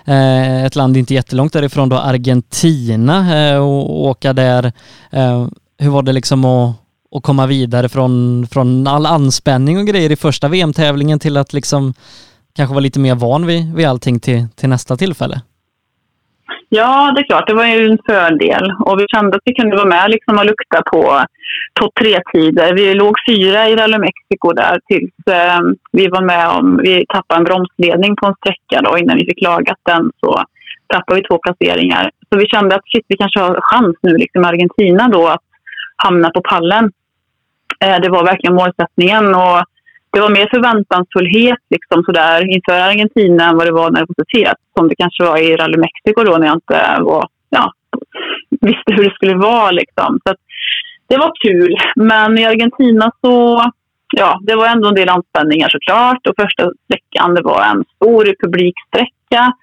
eh, 0.05 0.65
ett 0.65 0.75
land 0.75 0.97
inte 0.97 1.13
jättelångt 1.13 1.53
därifrån 1.53 1.89
då, 1.89 1.95
Argentina 1.95 3.35
eh, 3.37 3.57
och 3.57 4.05
åka 4.05 4.33
där. 4.33 4.71
Eh, 5.11 5.47
hur 5.77 5.89
var 5.89 6.01
det 6.01 6.13
liksom 6.13 6.45
att, 6.45 6.75
att 7.15 7.23
komma 7.23 7.47
vidare 7.47 7.89
från, 7.89 8.47
från 8.51 8.87
all 8.87 9.05
anspänning 9.05 9.77
och 9.77 9.87
grejer 9.87 10.11
i 10.11 10.15
första 10.15 10.47
VM-tävlingen 10.47 11.19
till 11.19 11.37
att 11.37 11.53
liksom 11.53 11.93
kanske 12.55 12.73
vara 12.73 12.83
lite 12.83 12.99
mer 12.99 13.15
van 13.15 13.45
vid, 13.45 13.75
vid 13.75 13.85
allting 13.85 14.19
till, 14.19 14.47
till 14.55 14.69
nästa 14.69 14.97
tillfälle? 14.97 15.41
Ja, 16.69 17.11
det 17.15 17.21
är 17.21 17.25
klart. 17.25 17.47
Det 17.47 17.53
var 17.53 17.65
ju 17.65 17.85
en 17.91 17.97
fördel. 18.05 18.73
Och 18.85 18.99
vi 18.99 19.05
kände 19.07 19.37
att 19.37 19.41
vi 19.45 19.53
kunde 19.53 19.75
vara 19.75 19.87
med 19.87 20.09
liksom 20.09 20.37
och 20.37 20.45
lukta 20.45 20.81
på 20.91 21.25
topp 21.79 21.93
tre-tider. 21.99 22.73
Vi 22.73 22.93
låg 22.93 23.15
fyra 23.29 23.69
i 23.69 23.75
Rally 23.75 23.97
Mexico 23.97 24.53
där 24.53 24.79
tills 24.87 25.13
eh, 25.27 25.59
vi 25.91 26.07
var 26.07 26.21
med 26.21 26.49
om... 26.49 26.79
Vi 26.83 27.05
tappade 27.09 27.39
en 27.39 27.43
bromsledning 27.43 28.15
på 28.15 28.25
en 28.27 28.35
sträcka 28.35 28.81
då. 28.81 28.97
Innan 28.97 29.17
vi 29.17 29.25
fick 29.25 29.41
lagat 29.41 29.77
den 29.85 30.11
så 30.19 30.43
tappade 30.87 31.19
vi 31.19 31.27
två 31.27 31.37
placeringar. 31.37 32.11
Så 32.29 32.39
vi 32.39 32.47
kände 32.47 32.75
att 32.75 32.89
shit, 32.91 33.05
vi 33.07 33.17
kanske 33.17 33.39
har 33.39 33.59
chans 33.61 33.95
nu 34.01 34.17
liksom 34.17 34.43
i 34.43 34.47
Argentina 34.47 35.07
då 35.07 35.27
att 35.27 35.43
hamna 35.95 36.29
på 36.29 36.41
pallen. 36.41 36.91
Eh, 37.79 37.99
det 38.01 38.09
var 38.09 38.23
verkligen 38.23 38.55
målsättningen. 38.55 39.35
Och 39.35 39.63
det 40.11 40.19
var 40.19 40.29
mer 40.29 40.47
förväntansfullhet 40.55 41.59
liksom 41.69 42.03
sådär 42.03 42.55
inför 42.55 42.73
Argentina 42.73 43.49
än 43.49 43.57
vad 43.57 43.67
det 43.67 43.71
var 43.71 43.91
nervositet. 43.91 44.57
Som 44.77 44.87
det 44.87 44.95
kanske 44.95 45.23
var 45.23 45.37
i 45.37 45.55
Rally 45.55 45.77
Mexico 45.77 46.23
då 46.23 46.37
när 46.37 46.47
jag 46.47 46.55
inte 46.55 46.97
var, 46.99 47.27
ja, 47.49 47.73
visste 48.61 48.93
hur 48.93 49.03
det 49.03 49.15
skulle 49.15 49.35
vara. 49.35 49.71
Liksom. 49.71 50.19
Så 50.27 50.35
det 51.07 51.17
var 51.17 51.31
kul. 51.43 51.75
Men 51.95 52.37
i 52.37 52.45
Argentina 52.45 53.11
så 53.21 53.63
ja, 54.15 54.39
det 54.41 54.55
var 54.55 54.67
ändå 54.67 54.87
en 54.87 54.95
del 54.95 55.09
anspänningar 55.09 55.69
såklart. 55.69 56.27
Och 56.27 56.35
första 56.41 56.71
sträckan 56.85 57.35
det 57.35 57.41
var 57.41 57.61
en 57.63 57.83
stor 57.95 58.35
publiksträcka. 58.43 59.53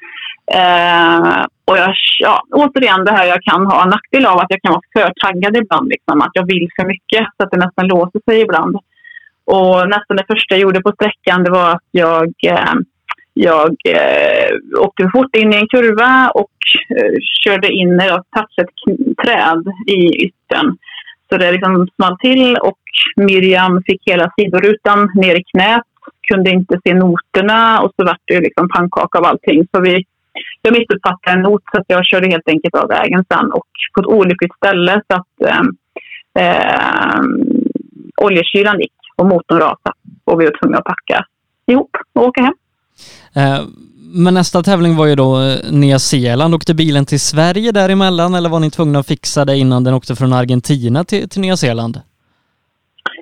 Eh, 0.52 1.44
och 1.64 1.78
jag, 1.78 1.94
ja, 2.18 2.42
återigen 2.52 3.04
det 3.04 3.12
här 3.12 3.26
jag 3.26 3.42
kan 3.42 3.66
ha 3.66 3.82
en 3.82 3.88
nackdel 3.88 4.26
av 4.26 4.38
att 4.38 4.50
jag 4.54 4.62
kan 4.62 4.72
vara 4.72 4.90
för 4.96 5.12
taggad 5.26 5.56
ibland. 5.56 5.88
Liksom, 5.88 6.20
att 6.20 6.30
jag 6.32 6.46
vill 6.46 6.68
för 6.76 6.86
mycket 6.86 7.26
så 7.36 7.44
att 7.44 7.50
det 7.50 7.56
nästan 7.56 7.86
låser 7.86 8.20
sig 8.30 8.40
ibland. 8.40 8.76
Och 9.44 9.88
nästan 9.88 10.16
det 10.16 10.24
första 10.32 10.54
jag 10.54 10.60
gjorde 10.60 10.82
på 10.82 10.92
sträckan 10.92 11.44
det 11.44 11.50
var 11.50 11.70
att 11.70 11.88
jag, 11.90 12.32
eh, 12.46 12.74
jag 13.34 13.76
eh, 13.88 14.80
åkte 14.80 15.10
fort 15.12 15.36
in 15.36 15.52
i 15.52 15.56
en 15.56 15.68
kurva 15.68 16.30
och 16.34 16.50
eh, 16.90 17.12
körde 17.44 17.68
in 17.68 17.98
jag 17.98 18.24
touchade 18.30 18.68
ett 18.68 19.16
träd 19.24 19.64
i 19.86 20.26
yttern. 20.26 20.76
Så 21.28 21.36
det 21.36 21.52
liksom 21.52 21.88
small 21.96 22.18
till 22.18 22.56
och 22.56 22.78
Miriam 23.16 23.82
fick 23.86 24.02
hela 24.06 24.32
sidorutan 24.38 25.10
ner 25.14 25.34
i 25.34 25.44
knät. 25.44 25.82
Kunde 26.28 26.50
inte 26.50 26.80
se 26.84 26.94
noterna 26.94 27.80
och 27.80 27.92
så 27.96 28.04
vart 28.04 28.20
det 28.24 28.40
liksom 28.40 28.68
pannkaka 28.68 29.18
av 29.18 29.24
allting. 29.24 29.66
Så 29.74 29.80
vi, 29.80 30.04
jag 30.62 30.72
missuppfattade 30.72 31.36
en 31.36 31.42
not 31.42 31.62
så 31.72 31.80
att 31.80 31.84
jag 31.88 32.06
körde 32.06 32.28
helt 32.28 32.48
enkelt 32.48 32.74
av 32.74 32.88
vägen 32.88 33.24
sen 33.32 33.52
och 33.52 33.66
på 33.94 34.00
ett 34.00 34.06
olyckligt 34.06 34.56
ställe 34.56 35.02
så 35.08 35.16
att 35.16 35.50
eh, 35.50 35.62
eh, 36.44 37.20
oljekylan 38.16 38.80
gick 38.80 38.93
och 39.16 39.26
motorn 39.26 39.58
rasade. 39.58 39.96
Och 40.24 40.40
vi 40.40 40.44
var 40.44 40.58
tvungna 40.62 40.78
att 40.78 40.84
packa 40.84 41.26
ihop 41.66 41.96
och 42.12 42.22
åka 42.22 42.42
hem. 42.42 42.54
Eh, 43.34 43.64
men 44.14 44.34
nästa 44.34 44.62
tävling 44.62 44.96
var 44.96 45.06
ju 45.06 45.14
då 45.14 45.40
eh, 45.40 45.72
Nya 45.72 45.98
Zeeland. 45.98 46.54
Åkte 46.54 46.74
bilen 46.74 47.06
till 47.06 47.20
Sverige 47.20 47.72
däremellan 47.72 48.34
eller 48.34 48.48
var 48.48 48.60
ni 48.60 48.70
tvungna 48.70 48.98
att 48.98 49.06
fixa 49.06 49.44
det 49.44 49.56
innan 49.56 49.84
den 49.84 49.94
åkte 49.94 50.16
från 50.16 50.32
Argentina 50.32 51.04
till, 51.04 51.28
till 51.28 51.40
Nya 51.40 51.56
Zeeland? 51.56 52.00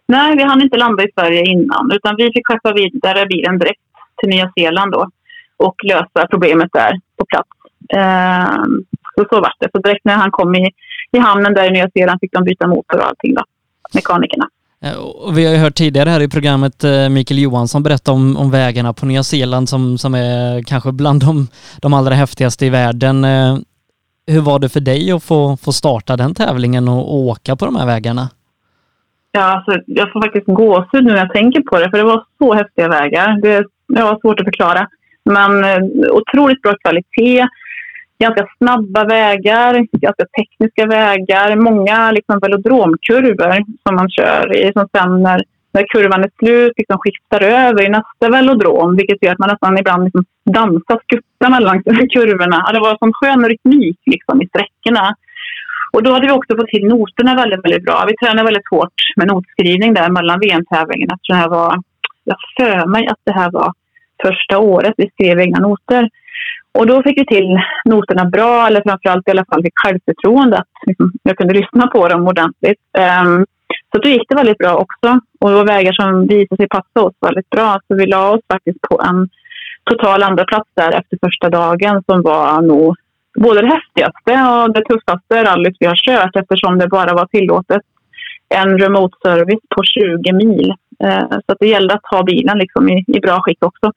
Nej, 0.06 0.36
vi 0.36 0.42
hann 0.42 0.62
inte 0.62 0.76
landa 0.76 1.02
i 1.04 1.08
Sverige 1.14 1.44
innan 1.44 1.92
utan 1.92 2.16
vi 2.16 2.24
fick 2.24 2.46
skeppa 2.46 2.72
vidare 2.72 3.26
bilen 3.26 3.58
direkt 3.58 3.80
till 4.20 4.28
Nya 4.28 4.52
Zeeland 4.54 4.92
då 4.92 5.10
och 5.56 5.84
lösa 5.84 6.26
problemet 6.30 6.68
där 6.72 7.00
på 7.16 7.24
plats. 7.24 7.48
Eh, 7.94 8.64
så 9.14 9.24
så 9.30 9.40
var 9.40 9.52
det. 9.58 9.68
Så 9.72 9.78
direkt 9.78 10.04
när 10.04 10.14
han 10.14 10.30
kom 10.30 10.54
i, 10.54 10.70
i 11.12 11.18
hamnen 11.18 11.54
där 11.54 11.66
i 11.66 11.70
Nya 11.70 11.90
Zeeland 11.90 12.20
fick 12.20 12.32
de 12.32 12.44
byta 12.44 12.66
motor 12.66 12.98
och 12.98 13.06
allting 13.06 13.34
då, 13.34 13.42
mekanikerna. 13.94 14.48
Eh, 14.82 14.98
och 14.98 15.38
vi 15.38 15.46
har 15.46 15.52
ju 15.52 15.58
hört 15.58 15.74
tidigare 15.74 16.10
här 16.10 16.22
i 16.22 16.28
programmet 16.28 16.84
eh, 16.84 17.08
Mikael 17.08 17.38
Johansson 17.40 17.82
berätta 17.82 18.12
om, 18.12 18.36
om 18.36 18.50
vägarna 18.50 18.92
på 18.92 19.06
Nya 19.06 19.22
Zeeland 19.22 19.68
som, 19.68 19.98
som 19.98 20.14
är 20.14 20.62
kanske 20.62 20.92
bland 20.92 21.20
de, 21.20 21.48
de 21.82 21.94
allra 21.94 22.14
häftigaste 22.14 22.66
i 22.66 22.70
världen. 22.70 23.24
Eh, 23.24 23.56
hur 24.26 24.40
var 24.40 24.58
det 24.58 24.68
för 24.68 24.80
dig 24.80 25.12
att 25.12 25.22
få, 25.22 25.56
få 25.56 25.72
starta 25.72 26.16
den 26.16 26.34
tävlingen 26.34 26.88
och, 26.88 27.14
och 27.14 27.18
åka 27.18 27.56
på 27.56 27.64
de 27.64 27.76
här 27.76 27.86
vägarna? 27.86 28.28
Ja, 29.32 29.42
alltså, 29.42 29.82
jag 29.86 30.12
får 30.12 30.22
faktiskt 30.22 30.46
gåshud 30.46 31.04
nu 31.04 31.10
när 31.10 31.18
jag 31.18 31.32
tänker 31.32 31.60
på 31.60 31.78
det, 31.78 31.90
för 31.90 31.98
det 31.98 32.04
var 32.04 32.24
så 32.38 32.54
häftiga 32.54 32.88
vägar. 32.88 33.40
Det, 33.42 33.66
det 33.88 34.02
var 34.02 34.20
svårt 34.20 34.40
att 34.40 34.46
förklara. 34.46 34.88
Men 35.24 35.64
eh, 35.64 35.78
otroligt 36.10 36.62
bra 36.62 36.74
kvalitet 36.74 37.46
ganska 38.22 38.46
snabba 38.58 39.04
vägar, 39.04 39.72
ganska 40.06 40.24
tekniska 40.38 40.86
vägar, 40.86 41.56
många 41.56 42.12
liksom 42.12 42.38
velodromkurvor 42.42 43.52
som 43.84 43.94
man 43.94 44.10
kör 44.10 44.56
i 44.56 44.72
som 44.72 44.88
sen 44.96 45.22
när, 45.22 45.40
när 45.74 45.84
kurvan 45.92 46.24
är 46.24 46.30
slut 46.38 46.72
liksom 46.76 46.98
skiftar 46.98 47.42
över 47.42 47.82
i 47.86 47.88
nästa 47.88 48.26
velodrom 48.34 48.96
vilket 48.96 49.22
gör 49.22 49.32
att 49.32 49.38
man 49.38 49.48
nästan 49.52 49.78
ibland 49.78 50.04
liksom 50.04 50.24
dansar 50.44 50.98
skuttar 51.04 51.50
mellan 51.50 51.82
kurvorna. 52.14 52.72
Det 52.72 52.80
var 52.80 52.96
som 52.98 53.12
skön 53.12 53.48
rytmik 53.48 54.00
liksom 54.06 54.42
i 54.42 54.48
sträckorna. 54.48 55.14
Och 55.92 56.02
då 56.02 56.12
hade 56.12 56.26
vi 56.26 56.32
också 56.32 56.56
fått 56.56 56.74
till 56.74 56.86
noterna 56.88 57.34
väldigt, 57.34 57.64
väldigt 57.64 57.84
bra. 57.84 58.04
Vi 58.08 58.16
tränade 58.16 58.44
väldigt 58.44 58.70
hårt 58.70 58.98
med 59.16 59.26
notskrivning 59.26 59.94
där 59.94 60.10
mellan 60.10 60.40
VM-tävlingarna. 60.40 61.18
Det 61.28 61.34
här 61.34 61.48
var, 61.48 61.70
jag 62.24 62.36
för 62.56 62.86
mig 62.86 63.06
att 63.06 63.22
det 63.24 63.32
här 63.32 63.50
var 63.50 63.72
första 64.22 64.58
året 64.58 64.94
vi 64.96 65.10
skrev 65.10 65.40
egna 65.40 65.60
noter. 65.60 66.08
Och 66.78 66.86
då 66.86 67.02
fick 67.02 67.20
vi 67.20 67.26
till 67.26 67.60
noterna 67.84 68.24
bra, 68.24 68.66
eller 68.66 68.82
framförallt 68.82 69.28
i 69.28 69.30
alla 69.30 69.44
fall 69.44 69.62
fick 69.62 69.78
självförtroende 69.84 70.58
att 70.58 70.68
liksom, 70.86 71.12
jag 71.22 71.36
kunde 71.36 71.54
lyssna 71.54 71.86
på 71.86 72.08
dem 72.08 72.26
ordentligt. 72.26 72.80
Um, 73.24 73.46
så 73.92 73.98
då 73.98 74.08
gick 74.08 74.28
det 74.28 74.34
väldigt 74.34 74.58
bra 74.58 74.74
också. 74.74 75.20
Och 75.40 75.50
det 75.50 75.56
var 75.56 75.66
vägar 75.66 75.92
som 75.92 76.26
visade 76.26 76.56
sig 76.56 76.68
passa 76.68 77.06
oss 77.06 77.14
väldigt 77.20 77.50
bra. 77.50 77.80
Så 77.88 77.94
vi 77.94 78.06
la 78.06 78.30
oss 78.30 78.40
faktiskt 78.52 78.80
på 78.80 79.02
en 79.08 79.28
total 79.90 80.22
andra 80.22 80.44
plats 80.44 80.70
där 80.74 80.92
efter 80.92 81.18
första 81.26 81.48
dagen 81.50 82.02
som 82.06 82.22
var 82.22 82.62
nog 82.62 82.96
både 83.40 83.60
det 83.60 83.66
häftigaste 83.66 84.32
och 84.52 84.72
det 84.74 84.84
tuffaste 84.84 85.44
rallyt 85.44 85.76
vi 85.80 85.86
har 85.86 85.96
kört 86.06 86.36
eftersom 86.36 86.78
det 86.78 86.88
bara 86.88 87.14
var 87.14 87.26
tillåtet 87.26 87.82
en 88.48 88.78
remote 88.78 89.16
service 89.24 89.64
på 89.74 89.82
20 89.84 90.32
mil. 90.32 90.74
Eh, 91.02 91.38
så 91.46 91.56
det 91.60 91.66
gällde 91.66 91.94
att 91.94 92.06
ha 92.10 92.22
bilen 92.22 92.58
liksom 92.58 92.88
i, 92.88 93.04
i 93.06 93.20
bra 93.20 93.40
skick 93.40 93.64
också. 93.64 93.92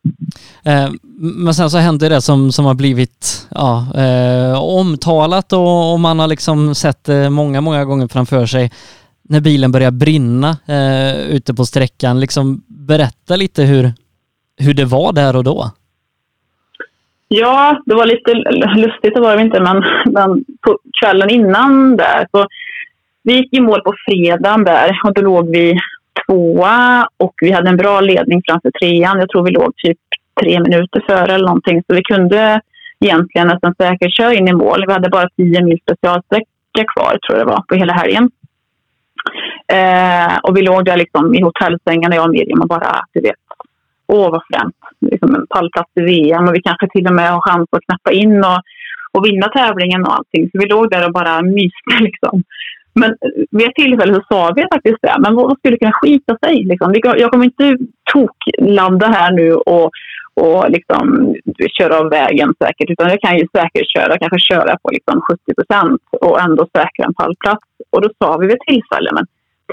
Eh, 0.66 0.90
men 1.18 1.54
sen 1.54 1.70
så 1.70 1.78
hände 1.78 2.10
det 2.10 2.22
som, 2.22 2.52
som 2.52 2.66
har 2.66 2.74
blivit 2.74 3.48
ja, 3.52 3.88
eh, 3.96 4.64
omtalat 4.64 5.54
och, 5.54 5.94
och, 5.94 6.00
man 6.00 6.20
har 6.20 6.28
liksom 6.28 6.76
sett 6.76 7.04
det 7.04 7.30
många, 7.30 7.62
många 7.62 7.86
gånger 7.86 8.08
framför 8.08 8.46
sig 8.46 8.72
när 9.30 9.42
bilen 9.42 9.72
börjar 9.72 9.92
brinna 9.92 10.50
eh, 10.50 11.36
ute 11.36 11.54
på 11.54 11.66
sträckan. 11.66 12.20
Liksom 12.20 12.64
berätta 12.68 13.36
lite 13.36 13.64
hur, 13.64 13.92
hur 14.58 14.74
det 14.74 14.86
var 14.86 15.14
där 15.14 15.36
och 15.36 15.44
då. 15.44 15.72
Ja, 17.28 17.82
det 17.86 17.96
var 17.96 18.06
lite 18.06 18.34
lustigt, 18.80 19.16
det 19.16 19.22
var 19.22 19.36
det 19.36 19.42
inte, 19.42 19.60
men, 19.60 19.84
men 20.06 20.46
på 20.62 20.80
kvällen 21.02 21.30
innan 21.30 21.98
där 21.98 22.28
så 22.32 22.48
vi 23.24 23.34
gick 23.34 23.54
i 23.54 23.60
mål 23.60 23.82
på 23.82 23.94
fredagen 24.06 24.64
där 24.64 25.00
och 25.04 25.14
då 25.14 25.22
låg 25.22 25.50
vi 25.50 25.80
tvåa 26.28 27.08
och 27.18 27.34
vi 27.42 27.52
hade 27.52 27.70
en 27.70 27.78
bra 27.78 28.02
ledning 28.02 28.42
framför 28.48 28.72
trean. 28.72 29.20
Jag 29.20 29.30
tror 29.30 29.44
vi 29.44 29.52
låg 29.52 29.76
typ 29.76 29.98
tre 30.42 30.60
minuter 30.60 31.04
före 31.08 31.34
eller 31.34 31.46
någonting. 31.46 31.84
Så 31.88 31.96
vi 31.96 32.04
kunde 32.04 32.62
egentligen 33.00 33.48
nästan 33.48 33.76
säkert 33.78 34.18
köra 34.18 34.34
in 34.34 34.48
i 34.48 34.54
mål. 34.54 34.84
Vi 34.88 34.94
hade 34.94 35.10
bara 35.10 35.30
tio 35.30 35.64
mil 35.64 35.80
specialsträcka 35.82 36.84
kvar 36.94 37.18
tror 37.18 37.38
jag 37.38 37.48
det 37.48 37.52
var 37.52 37.64
på 37.68 37.76
hela 37.76 37.94
helgen. 37.94 38.30
Eh, 39.68 40.38
och 40.44 40.58
vi 40.58 40.62
låg 40.62 40.86
där 40.86 40.98
liksom 40.98 41.36
i 41.36 41.42
hotellsängarna, 41.42 42.16
jag 42.16 42.26
och 42.26 42.32
Miriam 42.32 42.62
och 42.62 42.68
bara, 42.68 43.02
du 43.14 43.22
vet, 43.22 43.36
åh 44.08 44.32
vad 44.32 44.42
främt, 44.54 44.76
liksom 45.12 45.36
en 45.36 45.48
pallplats 45.48 45.92
i 45.96 46.02
VM 46.02 46.48
och 46.48 46.56
vi 46.56 46.62
kanske 46.62 46.88
till 46.90 47.08
och 47.08 47.14
med 47.14 47.32
har 47.32 47.42
chans 47.42 47.68
att 47.72 47.86
knappa 47.86 48.12
in 48.12 48.38
och, 48.38 48.60
och 49.12 49.26
vinna 49.26 49.48
tävlingen 49.48 50.04
och 50.06 50.16
allting. 50.16 50.50
Så 50.52 50.60
vi 50.60 50.66
låg 50.66 50.90
där 50.90 51.06
och 51.06 51.14
bara 51.14 51.42
myste 51.42 51.96
liksom. 52.00 52.44
Men 53.00 53.16
vid 53.52 53.68
ett 53.68 53.76
tillfälle 53.76 54.14
så 54.14 54.22
sa 54.30 54.54
vi 54.56 54.62
faktiskt 54.74 55.02
det. 55.02 55.16
Men 55.20 55.36
vad 55.36 55.58
skulle 55.58 55.78
kunna 55.78 56.00
skita 56.02 56.38
sig? 56.38 56.64
Liksom? 56.64 56.94
Jag 57.04 57.32
kommer 57.32 57.46
inte 57.46 57.78
tokladda 58.14 59.08
här 59.08 59.32
nu 59.32 59.54
och, 59.54 59.92
och 60.34 60.70
liksom 60.70 61.36
köra 61.78 62.00
av 62.00 62.10
vägen 62.10 62.54
säkert. 62.60 62.90
Utan 62.90 63.10
jag 63.10 63.22
kan 63.22 63.38
ju 63.38 63.48
säkert 63.58 63.92
köra, 63.96 64.18
kanske 64.18 64.54
köra 64.54 64.78
på 64.84 64.90
liksom 64.92 65.22
70 65.22 65.54
procent 65.56 66.02
och 66.22 66.42
ändå 66.42 66.68
säkra 66.78 67.06
en 67.06 67.14
pallplats. 67.14 67.68
Och 67.90 68.02
då 68.02 68.10
sa 68.20 68.38
vi 68.38 68.48
vid 68.48 68.56
ett 68.56 68.68
tillfälle, 68.68 69.10
men 69.14 69.26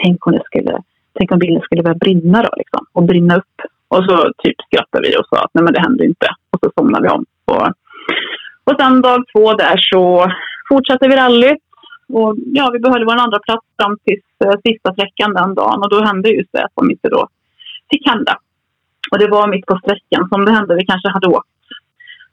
tänk 0.02 0.26
om, 0.26 0.32
det 0.32 0.42
skulle, 0.44 0.78
tänk 1.18 1.32
om 1.32 1.38
bilen 1.38 1.62
skulle 1.62 1.82
börja 1.82 1.94
brinna 2.06 2.42
då 2.42 2.50
liksom, 2.56 2.86
och 2.92 3.02
brinna 3.02 3.36
upp. 3.36 3.56
Och 3.88 4.04
så 4.04 4.32
typ 4.38 4.56
skrattade 4.66 5.08
vi 5.08 5.16
och 5.16 5.26
sa 5.30 5.44
att 5.44 5.50
nej 5.54 5.64
men 5.64 5.72
det 5.72 5.80
händer 5.80 6.04
inte. 6.04 6.26
Och 6.50 6.58
så 6.62 6.72
somnade 6.76 7.02
vi 7.02 7.08
om. 7.08 7.24
Och, 7.44 7.68
och 8.64 8.80
sen 8.80 9.02
dag 9.02 9.24
två 9.32 9.52
där 9.52 9.76
så 9.76 10.32
fortsatte 10.68 11.08
vi 11.08 11.16
rallyt. 11.16 11.62
Och 12.12 12.36
ja, 12.58 12.70
vi 12.72 12.78
behöll 12.78 13.04
vår 13.04 13.16
andra 13.16 13.38
plats 13.38 13.66
fram 13.76 13.98
till 14.04 14.20
eh, 14.44 14.54
sista 14.66 14.92
sträckan 14.92 15.34
den 15.34 15.54
dagen. 15.54 15.82
Och 15.82 15.90
då 15.90 16.04
hände 16.04 16.28
just 16.28 16.52
det 16.52 16.68
som 16.74 16.90
inte 16.90 17.08
då 17.08 17.28
fick 17.90 18.08
hända. 18.08 18.38
Och 19.10 19.18
det 19.18 19.28
var 19.28 19.48
mitt 19.48 19.66
på 19.66 19.78
sträckan 19.78 20.28
som 20.28 20.44
det 20.44 20.52
hände. 20.52 20.74
Vi 20.74 20.86
kanske 20.86 21.08
hade 21.08 21.28
åkt 21.28 21.48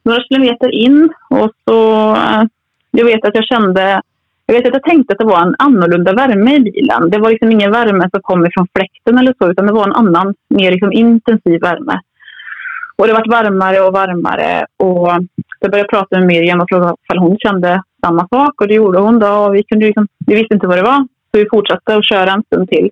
några 0.03 0.23
kilometer 0.23 0.71
in 0.71 1.09
och 1.29 1.51
så... 1.65 2.11
Eh, 2.15 2.43
jag 2.91 3.05
vet 3.05 3.25
att 3.25 3.35
jag 3.35 3.45
kände... 3.45 4.01
Jag 4.45 4.55
vet 4.55 4.67
att 4.67 4.73
jag 4.73 4.83
tänkte 4.83 5.13
att 5.13 5.19
det 5.19 5.25
var 5.25 5.41
en 5.41 5.55
annorlunda 5.59 6.13
värme 6.13 6.55
i 6.55 6.59
bilen. 6.59 7.09
Det 7.09 7.17
var 7.17 7.29
liksom 7.29 7.51
ingen 7.51 7.71
värme 7.71 8.09
som 8.11 8.21
kom 8.21 8.47
från 8.53 8.67
fläkten 8.75 9.17
eller 9.17 9.33
så, 9.37 9.51
utan 9.51 9.67
det 9.67 9.73
var 9.73 9.83
en 9.83 9.93
annan, 9.93 10.35
mer 10.47 10.71
liksom 10.71 10.93
intensiv 10.93 11.61
värme. 11.61 12.01
Och 12.95 13.07
det 13.07 13.13
vart 13.13 13.27
varmare 13.27 13.81
och 13.81 13.93
varmare 13.93 14.65
och 14.77 15.07
jag 15.59 15.71
började 15.71 15.89
prata 15.89 16.19
med 16.19 16.27
Miriam 16.27 16.61
och 16.61 16.69
frågade 16.69 16.91
om 16.91 17.19
hon 17.19 17.37
kände 17.37 17.83
samma 18.05 18.27
sak 18.27 18.61
och 18.61 18.67
det 18.67 18.73
gjorde 18.73 18.99
hon 18.99 19.19
då. 19.19 19.27
Och 19.27 19.55
vi, 19.55 19.63
kunde 19.63 19.85
liksom, 19.85 20.07
vi 20.25 20.35
visste 20.35 20.53
inte 20.53 20.67
vad 20.67 20.77
det 20.77 20.83
var, 20.83 21.07
så 21.31 21.39
vi 21.39 21.45
fortsatte 21.51 21.95
att 21.95 22.09
köra 22.09 22.31
en 22.31 22.43
stund 22.43 22.69
till. 22.69 22.89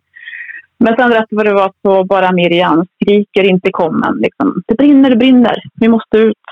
Men 0.80 0.96
sen 0.98 1.12
rätt 1.12 1.26
vad 1.30 1.46
det 1.46 1.54
var 1.54 1.72
så 1.82 2.04
bara 2.04 2.32
Miriam 2.32 2.86
skriker 3.02 3.44
inte 3.44 3.72
kommen. 3.72 4.18
Liksom. 4.18 4.64
Det 4.68 4.76
brinner, 4.76 5.10
det 5.10 5.16
brinner. 5.16 5.56
Vi 5.80 5.88
måste 5.88 6.18
ut. 6.18 6.46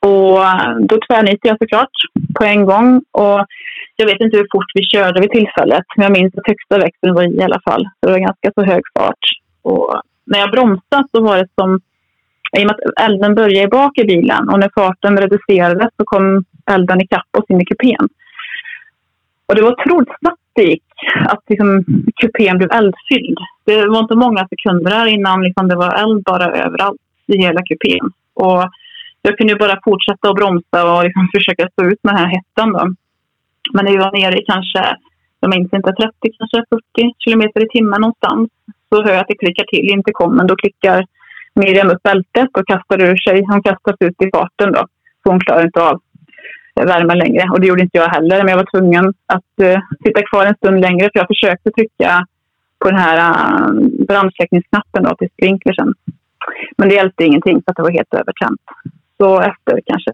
Och 0.00 0.44
eh, 0.44 0.76
då 0.78 0.98
tvärnitade 1.08 1.48
jag 1.48 1.58
såklart 1.58 1.96
på 2.34 2.44
en 2.44 2.64
gång. 2.64 3.02
Och 3.10 3.46
jag 3.96 4.06
vet 4.06 4.20
inte 4.20 4.36
hur 4.36 4.48
fort 4.52 4.70
vi 4.74 4.82
körde 4.82 5.20
vid 5.20 5.30
tillfället. 5.30 5.84
Men 5.96 6.02
jag 6.02 6.12
minns 6.12 6.34
att 6.38 6.46
högsta 6.46 6.78
växeln 6.78 7.14
var 7.14 7.22
i 7.22 7.36
i 7.36 7.42
alla 7.42 7.60
fall. 7.64 7.88
Det 8.00 8.10
var 8.10 8.18
ganska 8.18 8.52
så 8.54 8.62
hög 8.64 8.82
fart. 8.98 9.24
Och 9.62 10.02
när 10.24 10.38
jag 10.38 10.50
bromsade 10.50 11.08
så 11.10 11.22
var 11.22 11.36
det 11.36 11.48
som... 11.54 11.80
I 12.58 12.62
och 12.62 12.66
med 12.66 12.70
att 12.70 13.04
elden 13.06 13.34
började 13.34 13.68
bak 13.68 13.98
i 13.98 14.04
bilen 14.04 14.48
och 14.48 14.60
när 14.60 14.70
farten 14.74 15.16
reducerades 15.16 15.88
så 15.96 16.04
kom 16.04 16.44
elden 16.70 17.00
ikapp 17.00 17.36
oss 17.38 17.44
in 17.48 17.60
i 17.60 17.64
kupén. 17.64 18.08
Och 19.46 19.54
det 19.54 19.62
var 19.62 19.72
otroligt 19.72 20.18
snabbt 20.20 20.42
det 20.52 20.62
gick. 20.62 20.84
Att 21.28 21.42
liksom, 21.48 21.84
kupén 22.20 22.58
blev 22.58 22.70
eldfylld. 22.72 23.38
Det 23.64 23.86
var 23.86 23.98
inte 23.98 24.16
många 24.16 24.48
sekunder 24.48 25.06
innan 25.06 25.42
liksom, 25.42 25.68
det 25.68 25.76
var 25.76 25.94
eld 26.02 26.22
bara 26.24 26.44
överallt 26.44 27.00
i 27.26 27.38
hela 27.38 27.62
kupén. 27.62 28.10
Och 28.34 28.62
jag 29.22 29.38
kunde 29.38 29.56
bara 29.56 29.80
fortsätta 29.84 30.30
att 30.30 30.36
bromsa 30.36 30.78
och 30.92 31.04
liksom 31.04 31.28
försöka 31.34 31.68
stå 31.72 31.84
ut 31.84 32.00
med 32.02 32.14
den 32.14 32.24
här 32.24 32.30
hettan. 32.34 32.72
Då. 32.72 32.94
Men 33.72 33.84
när 33.84 33.92
vi 33.92 33.98
var 33.98 34.12
nere 34.12 34.38
i 34.38 34.44
kanske, 34.44 34.96
jag 35.40 35.50
minns 35.50 35.72
inte, 35.72 35.92
30, 35.92 36.12
kanske 36.38 36.64
40 36.94 37.14
kilometer 37.18 37.64
i 37.64 37.68
timmen 37.68 38.00
någonstans 38.00 38.50
så 38.88 39.02
hör 39.02 39.12
jag 39.12 39.20
att 39.20 39.28
det 39.28 39.38
klickar 39.44 39.64
till, 39.64 39.90
inte 39.90 40.12
kommer. 40.12 40.44
Då 40.44 40.56
klickar 40.56 41.04
Miriam 41.54 41.90
upp 41.90 42.02
bältet 42.02 42.48
och 42.58 42.66
kastar 42.66 43.02
ur 43.02 43.16
sig. 43.16 43.44
Hon 43.48 43.62
kastas 43.62 43.96
ut 44.00 44.22
i 44.22 44.30
farten 44.34 44.72
då. 44.72 44.86
Så 45.22 45.30
hon 45.30 45.40
klarar 45.40 45.64
inte 45.64 45.82
av 45.82 46.00
värmen 46.74 47.18
längre. 47.18 47.48
Och 47.50 47.60
det 47.60 47.66
gjorde 47.66 47.82
inte 47.82 47.98
jag 47.98 48.08
heller, 48.08 48.38
men 48.38 48.48
jag 48.48 48.56
var 48.56 48.78
tvungen 48.78 49.14
att 49.26 49.52
uh, 49.62 49.78
sitta 50.06 50.22
kvar 50.22 50.46
en 50.46 50.54
stund 50.54 50.80
längre 50.80 51.10
för 51.12 51.18
jag 51.18 51.26
försökte 51.26 51.70
trycka 51.70 52.26
på 52.78 52.90
den 52.90 52.98
här 52.98 53.18
eh, 53.18 53.70
uh, 53.70 54.06
brandsläckningsknappen 54.08 55.02
då, 55.02 55.16
till 55.16 55.30
sprinklersen. 55.30 55.94
Men 56.76 56.88
det 56.88 56.94
hjälpte 56.94 57.24
ingenting 57.24 57.62
för 57.62 57.70
att 57.70 57.76
det 57.76 57.82
var 57.82 57.90
helt 57.90 58.14
övertänt. 58.14 58.60
Så 59.16 59.40
efter 59.40 59.80
kanske 59.86 60.12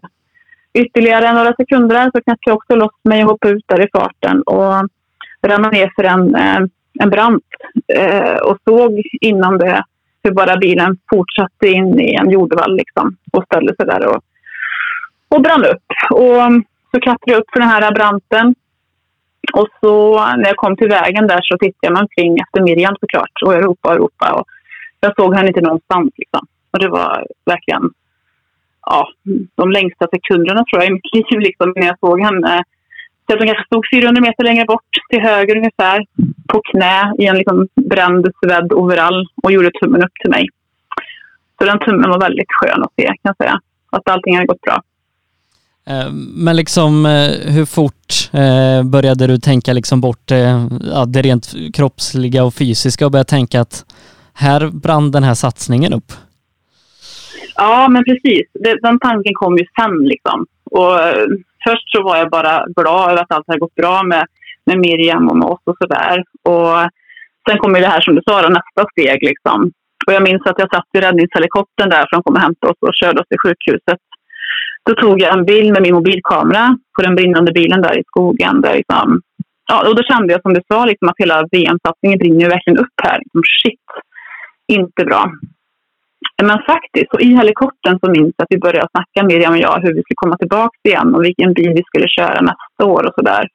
ytterligare 0.73 1.33
några 1.33 1.53
sekunder 1.53 2.11
så 2.13 2.21
knäppte 2.21 2.49
jag 2.49 2.55
också 2.55 2.75
loss 2.75 2.95
mig 3.03 3.23
och 3.23 3.29
hoppade 3.29 3.53
ut 3.53 3.63
där 3.67 3.85
i 3.85 3.89
farten 3.93 4.41
och 4.41 4.89
ramlade 5.41 5.77
ner 5.77 5.91
för 5.95 6.03
en, 6.03 6.35
eh, 6.35 6.59
en 6.99 7.09
brant 7.09 7.43
och 8.43 8.57
såg 8.65 9.01
innan 9.21 9.57
det 9.57 9.83
hur 10.23 10.31
bara 10.31 10.57
bilen 10.57 10.97
fortsatte 11.09 11.67
in 11.67 11.99
i 11.99 12.15
en 12.15 12.29
jordvall 12.29 12.75
liksom, 12.75 13.17
och 13.31 13.43
ställde 13.43 13.75
sig 13.75 13.85
där 13.85 14.07
och 14.07 14.23
och 15.29 15.41
brann 15.41 15.65
upp. 15.65 15.87
Och 16.09 16.35
um, 16.45 16.63
så 16.91 16.99
klättrade 16.99 17.31
jag 17.31 17.39
upp 17.39 17.51
för 17.53 17.59
den 17.59 17.69
här 17.69 17.91
branten. 17.91 18.55
Och 19.53 19.67
så 19.81 20.15
när 20.35 20.47
jag 20.47 20.55
kom 20.55 20.77
till 20.77 20.89
vägen 20.89 21.27
där 21.27 21.39
så 21.41 21.57
tittade 21.57 21.87
jag 21.87 21.93
mig 21.93 22.01
omkring 22.01 22.37
efter 22.39 22.61
Miriam 22.61 22.95
såklart. 22.99 23.31
Och 23.45 23.53
jag 23.53 23.65
ropade 23.65 23.95
och 23.95 24.01
ropade. 24.01 24.33
Och 24.33 24.47
jag 24.99 25.15
såg 25.15 25.35
henne 25.35 25.47
inte 25.47 25.61
någonstans. 25.61 26.09
Liksom. 26.17 26.47
Och 26.71 26.79
det 26.79 26.89
var 26.89 27.25
verkligen 27.45 27.89
ja, 28.85 29.09
de 29.55 29.71
längsta 29.71 30.07
sekunderna 30.13 30.63
tror 30.65 30.83
jag 30.83 30.91
i 30.91 30.93
mitt 30.93 31.13
liv. 31.31 31.39
Liksom, 31.39 31.73
när 31.75 31.87
jag 31.87 31.99
såg 31.99 32.21
henne. 32.21 32.63
Så 33.29 33.33
att 33.33 33.39
hon 33.39 33.47
kanske 33.47 33.65
stod 33.65 33.85
400 33.93 34.21
meter 34.21 34.43
längre 34.43 34.65
bort, 34.65 34.89
till 35.09 35.21
höger 35.21 35.57
ungefär. 35.57 36.05
På 36.47 36.61
knä 36.71 37.13
i 37.19 37.25
en 37.25 37.37
liksom 37.37 37.67
bränd, 37.75 38.27
svedd 38.45 38.73
overall 38.73 39.27
och 39.43 39.51
gjorde 39.51 39.71
tummen 39.71 40.03
upp 40.03 40.13
till 40.21 40.29
mig. 40.29 40.47
Så 41.57 41.65
den 41.65 41.79
tummen 41.79 42.09
var 42.09 42.19
väldigt 42.19 42.47
skön 42.49 42.83
att 42.83 42.93
se 42.95 43.05
kan 43.05 43.17
jag 43.21 43.37
säga. 43.37 43.59
Att 43.89 44.09
allting 44.09 44.35
hade 44.35 44.47
gått 44.47 44.61
bra. 44.61 44.81
Eh, 45.89 46.11
men 46.35 46.55
liksom 46.55 47.05
eh, 47.05 47.53
hur 47.53 47.65
fort 47.65 48.29
eh, 48.33 48.83
började 48.83 49.27
du 49.27 49.37
tänka 49.37 49.73
liksom 49.73 50.01
bort 50.01 50.27
det 51.07 51.21
rent 51.21 51.53
kroppsliga 51.73 52.43
och 52.43 52.53
fysiska 52.53 53.05
och 53.05 53.11
börja 53.11 53.23
tänka 53.23 53.61
att 53.61 53.85
här 54.33 54.67
brann 54.67 55.11
den 55.11 55.23
här 55.23 55.33
satsningen 55.33 55.93
upp? 55.93 56.11
Ja, 57.55 57.87
men 57.89 58.03
precis. 58.03 58.47
Den 58.81 58.99
tanken 58.99 59.33
kom 59.33 59.57
ju 59.57 59.65
sen 59.79 60.03
liksom. 60.03 60.45
Och 60.71 60.93
först 61.69 61.91
så 61.91 62.03
var 62.03 62.17
jag 62.17 62.29
bara 62.29 62.65
glad 62.75 63.11
över 63.11 63.21
att 63.21 63.31
allt 63.33 63.47
hade 63.47 63.59
gått 63.59 63.75
bra 63.75 64.03
med, 64.03 64.25
med 64.65 64.77
Miriam 64.79 65.29
och 65.29 65.37
med 65.37 65.47
oss 65.47 65.61
och 65.63 65.77
sådär. 65.81 66.23
Och 66.53 66.75
sen 67.49 67.57
kom 67.57 67.75
ju 67.75 67.81
det 67.81 67.93
här 67.95 68.01
som 68.01 68.15
du 68.15 68.21
sa, 68.25 68.49
nästa 68.49 68.83
steg 68.91 69.23
liksom. 69.23 69.71
Och 70.07 70.13
jag 70.13 70.23
minns 70.23 70.45
att 70.45 70.59
jag 70.59 70.73
satt 70.75 70.89
i 70.93 71.01
räddningshelikoptern 71.01 71.89
där 71.89 72.05
för 72.05 72.15
de 72.15 72.23
kom 72.23 72.35
och 72.35 72.41
hämtade 72.41 72.71
oss 72.71 72.81
och 72.81 72.99
körde 73.01 73.21
oss 73.21 73.27
till 73.27 73.43
sjukhuset. 73.45 74.01
Då 74.85 74.93
tog 74.95 75.21
jag 75.21 75.33
en 75.37 75.45
bild 75.45 75.73
med 75.73 75.81
min 75.81 75.93
mobilkamera 75.93 76.77
på 76.95 77.01
den 77.01 77.15
brinnande 77.15 77.51
bilen 77.51 77.81
där 77.81 77.99
i 77.99 78.03
skogen. 78.03 78.61
Där 78.61 78.75
liksom, 78.75 79.21
ja, 79.67 79.89
och 79.89 79.95
då 79.95 80.03
kände 80.03 80.33
jag 80.33 80.41
som 80.41 80.53
du 80.53 80.61
sa 80.67 80.85
liksom, 80.85 81.09
att 81.09 81.21
hela 81.23 81.47
VM-satsningen 81.51 82.19
brinner 82.19 82.49
verkligen 82.49 82.79
upp 82.79 82.97
här. 83.03 83.17
Liksom, 83.19 83.41
shit, 83.61 83.87
inte 84.67 85.05
bra. 85.05 85.31
Men 86.43 86.59
faktiskt, 86.71 87.13
och 87.13 87.21
i 87.21 87.35
helikoptern 87.35 87.99
så 87.99 88.11
minns 88.11 88.33
jag 88.37 88.43
att 88.43 88.53
vi 88.55 88.59
började 88.59 88.87
snacka 88.91 89.27
Miriam 89.27 89.53
och 89.53 89.59
jag 89.59 89.81
hur 89.83 89.93
vi 89.93 90.01
skulle 90.01 90.23
komma 90.23 90.37
tillbaka 90.37 90.77
igen 90.83 91.15
och 91.15 91.23
vilken 91.23 91.53
bil 91.53 91.73
vi 91.75 91.83
skulle 91.83 92.07
köra 92.07 92.41
nästa 92.41 92.85
år 92.93 93.03
och 93.07 93.13
sådär. 93.15 93.47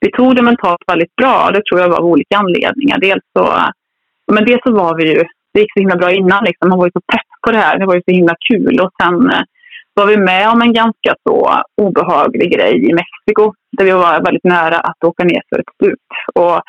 vi 0.00 0.10
tog 0.10 0.36
det 0.36 0.42
mentalt 0.42 0.84
väldigt 0.86 1.16
bra. 1.16 1.50
Det 1.54 1.62
tror 1.64 1.80
jag 1.80 1.88
var 1.88 1.98
av 1.98 2.04
olika 2.04 2.36
anledningar. 2.36 2.98
Dels 3.00 3.24
så, 3.38 3.44
men 4.32 4.44
dels 4.44 4.62
så 4.66 4.72
var 4.72 4.96
vi 4.96 5.04
ju, 5.14 5.24
det 5.52 5.60
gick 5.60 5.72
så 5.72 5.80
himla 5.80 5.96
bra 5.96 6.10
innan 6.12 6.44
liksom. 6.44 6.68
Man 6.68 6.78
var 6.78 6.86
ju 6.86 6.92
så 6.92 7.00
pepp 7.12 7.30
på 7.46 7.50
det 7.52 7.58
här. 7.58 7.78
Det 7.78 7.86
var 7.86 7.94
ju 7.94 8.02
så 8.08 8.14
himla 8.14 8.34
kul. 8.48 8.80
Och 8.80 8.90
sen 9.02 9.30
eh, 9.30 9.42
var 9.94 10.06
vi 10.06 10.16
med 10.16 10.48
om 10.48 10.62
en 10.62 10.72
ganska 10.72 11.14
så 11.28 11.62
obehaglig 11.82 12.52
grej 12.52 12.74
i 12.88 12.92
Mexiko 12.94 13.52
där 13.76 13.84
vi 13.84 13.90
var 13.90 14.24
väldigt 14.24 14.44
nära 14.44 14.78
att 14.80 15.04
åka 15.04 15.24
ner 15.24 15.42
för 15.48 15.58
ett 15.60 15.74
stup. 15.74 16.08
Och 16.34 16.60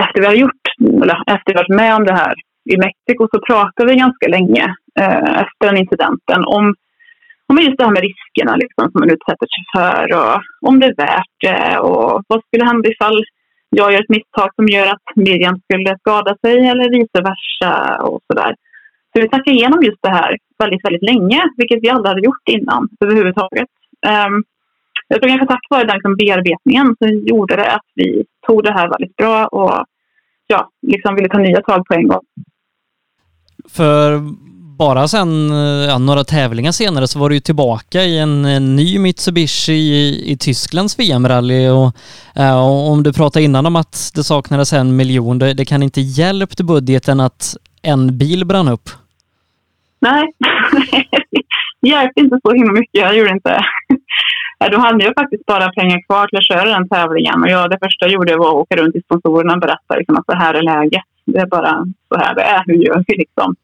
efter 0.00 0.20
vi 0.20 0.26
har 0.26 0.34
gjort, 0.34 0.64
eller 1.02 1.22
efter 1.26 1.52
vi 1.52 1.54
varit 1.54 1.76
med 1.80 1.96
om 1.96 2.04
det 2.04 2.14
här 2.14 2.34
i 2.72 2.76
Mexiko 2.84 3.28
så 3.32 3.38
pratade 3.48 3.90
vi 3.90 3.98
ganska 4.04 4.26
länge 4.28 4.64
eh, 5.00 5.30
efter 5.42 5.64
den 5.66 5.76
incidenten 5.76 6.40
om, 6.56 6.74
om 7.48 7.58
just 7.58 7.78
det 7.78 7.84
här 7.84 7.96
med 7.96 8.06
riskerna 8.10 8.56
liksom, 8.56 8.84
som 8.90 8.98
man 9.00 9.14
utsätter 9.16 9.48
sig 9.54 9.64
för 9.76 10.04
och 10.18 10.68
om 10.68 10.80
det 10.80 10.86
är 10.86 11.00
värt 11.06 11.36
det 11.46 11.78
och 11.78 12.22
vad 12.28 12.44
skulle 12.44 12.64
hända 12.70 12.88
ifall 12.88 13.18
jag 13.70 13.92
gör 13.92 14.00
ett 14.00 14.16
misstag 14.16 14.48
som 14.54 14.66
gör 14.66 14.86
att 14.86 15.06
Miriam 15.16 15.56
skulle 15.64 15.98
skada 15.98 16.36
sig 16.44 16.68
eller 16.68 16.90
vice 16.90 17.20
versa 17.30 18.02
och 18.02 18.20
sådär. 18.26 18.54
Så 19.10 19.22
vi 19.22 19.28
snackade 19.28 19.56
igenom 19.56 19.82
just 19.82 20.02
det 20.02 20.10
här 20.10 20.36
väldigt, 20.58 20.84
väldigt 20.84 21.08
länge, 21.10 21.40
vilket 21.56 21.82
vi 21.82 21.90
aldrig 21.90 22.08
hade 22.08 22.26
gjort 22.28 22.48
innan 22.48 22.88
överhuvudtaget. 23.04 23.68
Um, 24.26 24.44
jag 25.08 25.20
tror 25.20 25.28
kanske 25.28 25.46
tack 25.46 25.66
vare 25.70 25.84
den 25.84 25.96
liksom 25.96 26.16
bearbetningen 26.16 26.86
så 26.98 27.06
gjorde 27.30 27.56
det 27.56 27.72
att 27.72 27.88
vi 27.94 28.24
tog 28.46 28.64
det 28.64 28.72
här 28.72 28.88
väldigt 28.88 29.16
bra 29.16 29.46
och 29.46 29.84
ja, 30.46 30.70
liksom 30.86 31.14
ville 31.14 31.28
ta 31.28 31.38
nya 31.38 31.60
tag 31.60 31.86
på 31.86 31.94
en 31.94 32.08
gång. 32.08 32.24
För 33.68 34.20
bara 34.78 35.08
sen 35.08 35.50
ja, 35.88 35.98
några 35.98 36.24
tävlingar 36.24 36.72
senare 36.72 37.08
så 37.08 37.18
var 37.18 37.28
du 37.28 37.34
ju 37.34 37.40
tillbaka 37.40 38.02
i 38.02 38.18
en, 38.18 38.44
en 38.44 38.76
ny 38.76 38.98
Mitsubishi 38.98 39.72
i, 39.72 40.32
i 40.32 40.36
Tysklands 40.36 40.98
VM-rally 40.98 41.68
och, 41.68 41.92
äh, 42.36 42.58
och 42.58 42.90
om 42.90 43.02
du 43.02 43.12
pratade 43.12 43.44
innan 43.44 43.66
om 43.66 43.76
att 43.76 44.12
det 44.14 44.24
saknades 44.24 44.72
en 44.72 44.96
miljon, 44.96 45.38
det, 45.38 45.54
det 45.54 45.64
kan 45.64 45.82
inte 45.82 46.00
hjälpt 46.00 46.60
budgeten 46.60 47.20
att 47.20 47.56
en 47.82 48.18
bil 48.18 48.44
brann 48.44 48.68
upp? 48.68 48.90
Nej, 50.00 50.24
det 51.80 51.88
hjälpte 51.88 52.20
inte 52.20 52.38
så 52.42 52.52
himla 52.52 52.72
mycket. 52.72 53.00
Jag 53.00 53.16
gjorde 53.16 53.30
inte 53.30 53.64
Då 54.72 54.78
hade 54.78 55.04
jag 55.04 55.14
faktiskt 55.14 55.46
bara 55.46 55.72
pengar 55.72 56.06
kvar 56.06 56.26
till 56.26 56.38
att 56.38 56.50
köra 56.50 56.78
den 56.78 56.88
tävlingen. 56.88 57.42
Och 57.42 57.50
jag, 57.50 57.70
det 57.70 57.78
första 57.84 58.06
jag 58.06 58.12
gjorde 58.12 58.36
var 58.36 58.48
att 58.48 58.54
åka 58.54 58.76
runt 58.76 58.92
till 58.92 59.02
sponsorerna 59.02 59.54
och 59.54 59.60
berätta 59.60 59.96
liksom, 59.96 60.16
att 60.16 60.26
det 60.26 60.36
här 60.36 60.54
är 60.54 60.62
läget. 60.62 61.04
Det 61.24 61.38
är 61.38 61.46
bara 61.46 61.86
så 62.08 62.18
här 62.20 62.34
det 62.34 62.42
är. 62.42 62.62
Hur 62.66 62.74
gör 62.74 63.04
vi 63.06 63.16
liksom? 63.16 63.54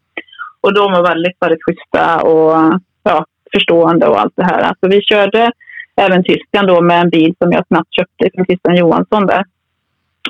Och 0.60 0.74
de 0.74 0.92
var 0.92 1.02
väldigt, 1.02 1.36
väldigt 1.40 1.64
schyssta 1.64 2.22
och 2.22 2.80
ja, 3.02 3.24
förstående 3.52 4.06
och 4.06 4.20
allt 4.20 4.36
det 4.36 4.44
här. 4.44 4.60
Alltså, 4.60 4.88
vi 4.88 5.02
körde 5.02 5.52
även 5.96 6.24
Tyskland 6.24 6.68
då 6.68 6.80
med 6.80 7.00
en 7.00 7.10
bil 7.10 7.34
som 7.38 7.52
jag 7.52 7.66
snabbt 7.66 7.94
köpte 7.94 8.30
från 8.34 8.46
Christian 8.46 8.76
Johansson 8.76 9.26
där. 9.26 9.44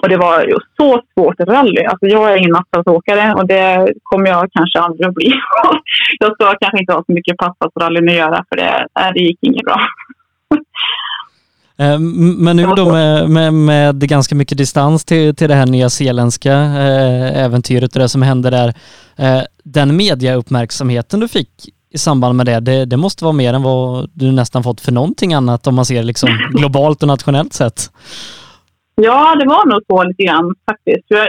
Och 0.02 0.08
det 0.08 0.16
var 0.16 0.44
ju 0.44 0.56
så 0.76 1.02
svårt 1.14 1.40
rally. 1.40 1.84
Alltså 1.84 2.06
jag 2.06 2.32
är 2.32 2.36
ingen 2.36 2.56
asfaltåkare 2.56 3.34
och 3.34 3.46
det 3.46 3.92
kommer 4.02 4.30
jag 4.30 4.52
kanske 4.52 4.80
aldrig 4.80 5.08
att 5.08 5.14
bli. 5.14 5.32
jag 6.18 6.32
ska 6.34 6.54
kanske 6.60 6.80
inte 6.80 6.92
ha 6.92 7.04
så 7.06 7.12
mycket 7.12 7.36
passasrallyn 7.36 8.08
att 8.08 8.14
göra 8.14 8.44
för 8.48 8.56
det, 8.56 8.86
det 9.14 9.20
gick 9.20 9.38
inget 9.40 9.64
bra. 9.64 9.80
Eh, 11.78 11.98
men 11.98 12.56
nu 12.56 12.66
då 12.76 12.92
med, 12.92 13.30
med, 13.30 13.54
med, 13.54 14.08
ganska 14.08 14.34
mycket 14.34 14.58
distans 14.58 15.04
till, 15.04 15.36
till 15.36 15.48
det 15.48 15.54
här 15.54 15.66
nya 15.66 15.90
zeeländska 15.90 16.52
eh, 16.52 17.44
äventyret 17.44 17.96
och 17.96 18.02
det 18.02 18.08
som 18.08 18.22
hände 18.22 18.50
där. 18.50 18.74
Eh, 19.16 19.42
den 19.64 19.96
mediauppmärksamheten 19.96 21.20
du 21.20 21.28
fick 21.28 21.50
i 21.90 21.98
samband 21.98 22.36
med 22.36 22.46
det, 22.46 22.60
det, 22.60 22.84
det, 22.84 22.96
måste 22.96 23.24
vara 23.24 23.32
mer 23.32 23.54
än 23.54 23.62
vad 23.62 24.10
du 24.12 24.32
nästan 24.32 24.62
fått 24.62 24.80
för 24.80 24.92
någonting 24.92 25.34
annat 25.34 25.66
om 25.66 25.74
man 25.74 25.84
ser 25.84 26.02
liksom 26.02 26.28
globalt 26.52 27.02
och 27.02 27.08
nationellt 27.08 27.52
sett. 27.52 27.90
Ja, 28.94 29.36
det 29.40 29.46
var 29.46 29.66
nog 29.66 29.80
så 29.86 30.04
lite 30.04 30.22
grann 30.22 30.54
faktiskt. 30.70 31.04
Jag, 31.08 31.28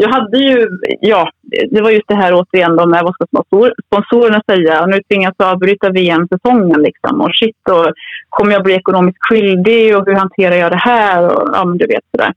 jag 0.00 0.08
hade 0.08 0.38
ju, 0.38 0.68
ja, 1.00 1.30
det 1.70 1.80
var 1.80 1.90
just 1.90 2.08
det 2.08 2.14
här 2.14 2.34
återigen 2.34 2.76
då 2.76 2.86
med 2.86 3.02
vad 3.02 3.14
ska 3.14 3.26
sponsor, 3.26 3.72
sponsorerna 3.86 4.42
säga. 4.50 4.86
Nu 4.86 5.02
tvingas 5.02 5.34
jag 5.38 5.48
avbryta 5.48 5.90
VM-säsongen 5.90 6.82
liksom. 6.82 7.20
Och 7.20 7.30
shit, 7.34 7.68
och 7.70 7.92
kommer 8.28 8.52
jag 8.52 8.62
bli 8.62 8.74
ekonomiskt 8.74 9.18
skyldig 9.20 9.96
och 9.96 10.06
hur 10.06 10.14
hanterar 10.14 10.54
jag 10.54 10.72
det 10.72 10.76
här? 10.76 11.26
Och, 11.26 11.48
ja, 11.52 11.64
men 11.64 11.78
du 11.78 11.86
vet 11.86 12.04
sådär. 12.10 12.32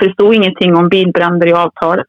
Det 0.00 0.12
stod 0.12 0.34
ingenting 0.34 0.76
om 0.76 0.88
bilbränder 0.88 1.46
i 1.46 1.52
avtalet. 1.52 2.06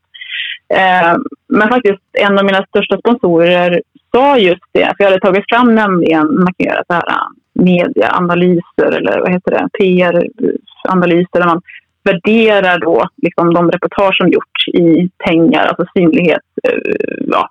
Eh, 0.73 1.18
men 1.48 1.69
faktiskt 1.69 2.02
en 2.14 2.40
av 2.40 2.45
mina 2.45 2.65
största 2.65 2.98
sponsorer 2.98 3.81
sa 4.11 4.38
just 4.38 4.65
det. 4.72 4.86
För 4.86 5.03
jag 5.03 5.06
hade 5.06 5.19
tagit 5.22 5.49
fram 5.49 5.76
nämligen 5.76 6.44
markerat 6.44 6.86
det 6.88 6.94
här 6.94 7.10
eh, 7.10 7.27
mediaanalyser 7.53 8.91
eller 8.91 9.19
vad 9.19 9.31
heter 9.31 9.52
det, 9.52 9.69
PR-analyser 9.80 11.40
där 11.40 11.45
man 11.45 11.61
värderar 12.03 12.80
då 12.80 13.07
liksom 13.17 13.53
de 13.53 13.71
reportage 13.71 14.17
som 14.17 14.30
gjorts 14.30 14.67
i 14.67 15.09
pengar, 15.26 15.65
alltså 15.65 15.85
synlighet, 15.93 16.41
eh, 16.63 16.80
ja, 17.27 17.49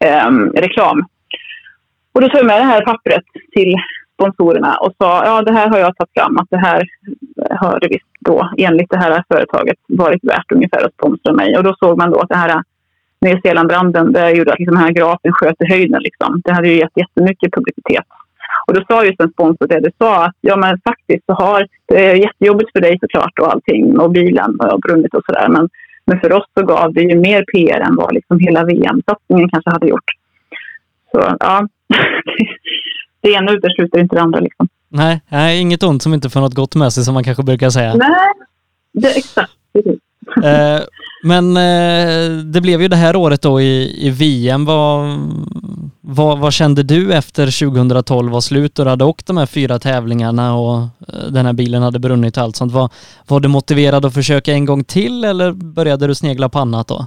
eh, 0.00 0.30
reklam. 0.54 1.04
Och 2.12 2.20
då 2.20 2.28
tog 2.28 2.38
jag 2.38 2.46
med 2.46 2.60
det 2.60 2.64
här 2.64 2.84
pappret 2.84 3.24
till 3.52 3.74
sponsorerna 4.14 4.76
och 4.76 4.92
sa 4.98 5.24
ja 5.24 5.42
det 5.42 5.52
här 5.52 5.68
har 5.68 5.78
jag 5.78 5.96
tagit 5.96 6.12
fram 6.14 6.36
att 6.38 6.50
det 6.50 6.58
här 6.58 6.88
har 7.50 7.80
det 7.80 7.88
visst 7.88 8.06
då 8.20 8.50
enligt 8.58 8.90
det 8.90 8.98
här 8.98 9.24
företaget 9.28 9.76
varit 9.88 10.24
värt 10.24 10.52
ungefär 10.52 10.86
att 10.86 10.94
sponsra 10.94 11.32
mig. 11.32 11.56
Och 11.56 11.64
då 11.64 11.74
såg 11.78 11.98
man 11.98 12.10
då 12.10 12.20
att 12.20 12.28
det 12.28 12.36
här 12.36 12.48
eh, 12.48 12.60
Nya 13.20 13.40
Zeeland-branden, 13.40 14.12
det 14.12 14.30
gjorde 14.30 14.52
att 14.52 14.58
liksom 14.58 14.74
den 14.74 14.84
här 14.84 14.92
grafen 14.92 15.32
sköt 15.32 15.60
i 15.60 15.66
höjden. 15.72 16.02
Liksom. 16.02 16.42
Det 16.44 16.52
hade 16.52 16.68
ju 16.68 16.78
gett 16.78 16.96
jättemycket 16.96 17.52
publicitet. 17.52 18.06
Och 18.66 18.74
då 18.74 18.84
sa 18.88 19.04
just 19.04 19.20
en 19.20 19.32
sponsor 19.32 19.66
det, 19.66 19.80
du 19.80 19.90
sa 19.98 20.24
att 20.24 20.36
ja 20.40 20.56
men 20.56 20.80
faktiskt 20.88 21.24
så 21.26 21.32
har 21.32 21.66
det 21.88 22.06
är 22.06 22.14
jättejobbigt 22.14 22.72
för 22.72 22.80
dig 22.80 22.98
såklart 23.00 23.38
och 23.40 23.52
allting 23.52 23.98
och 23.98 24.10
bilen 24.10 24.56
har 24.60 24.78
brunnit 24.78 25.14
och 25.14 25.22
sådär. 25.26 25.48
Men, 25.48 25.68
men 26.06 26.20
för 26.20 26.32
oss 26.32 26.46
så 26.58 26.66
gav 26.66 26.92
det 26.92 27.00
ju 27.00 27.16
mer 27.20 27.44
PR 27.52 27.80
än 27.80 27.96
vad 27.96 28.14
liksom 28.14 28.38
hela 28.38 28.64
VM-satsningen 28.64 29.48
kanske 29.48 29.70
hade 29.70 29.88
gjort. 29.88 30.10
Så 31.12 31.36
ja, 31.40 31.68
det 33.20 33.30
ena 33.30 33.52
utesluter 33.52 33.98
inte 34.00 34.16
det 34.16 34.22
andra 34.22 34.40
liksom. 34.40 34.68
Nej, 34.88 35.20
nej, 35.28 35.60
inget 35.60 35.82
ont 35.82 36.02
som 36.02 36.14
inte 36.14 36.30
får 36.30 36.40
något 36.40 36.54
gott 36.54 36.74
med 36.74 36.92
sig 36.92 37.04
som 37.04 37.14
man 37.14 37.24
kanske 37.24 37.42
brukar 37.42 37.70
säga. 37.70 37.94
Nej, 37.94 38.32
det, 38.92 39.08
exakt. 39.08 39.52
Eh, 40.44 40.80
men 41.22 41.56
eh, 41.56 42.44
det 42.44 42.60
blev 42.60 42.82
ju 42.82 42.88
det 42.88 42.96
här 42.96 43.16
året 43.16 43.42
då 43.42 43.60
i, 43.60 44.06
i 44.06 44.10
VM. 44.10 44.64
Vad, 44.64 45.18
vad, 46.08 46.38
vad, 46.38 46.52
kände 46.52 46.82
du 46.82 47.14
efter 47.14 47.66
2012 47.70 48.32
var 48.32 48.40
slut 48.40 48.78
och 48.78 48.84
du 48.84 48.90
hade 48.90 49.04
åkt 49.04 49.26
de 49.26 49.36
här 49.36 49.46
fyra 49.46 49.78
tävlingarna 49.78 50.54
och 50.54 50.76
eh, 50.78 51.30
den 51.30 51.46
här 51.46 51.52
bilen 51.52 51.82
hade 51.82 51.98
brunnit 51.98 52.36
och 52.36 52.42
allt 52.42 52.56
sånt. 52.56 52.72
Var, 52.72 52.90
var 53.28 53.40
du 53.40 53.48
motiverad 53.48 54.04
att 54.04 54.14
försöka 54.14 54.52
en 54.52 54.64
gång 54.64 54.84
till 54.84 55.24
eller 55.24 55.52
började 55.52 56.06
du 56.06 56.14
snegla 56.14 56.48
på 56.48 56.58
annat 56.58 56.88
då? 56.88 57.06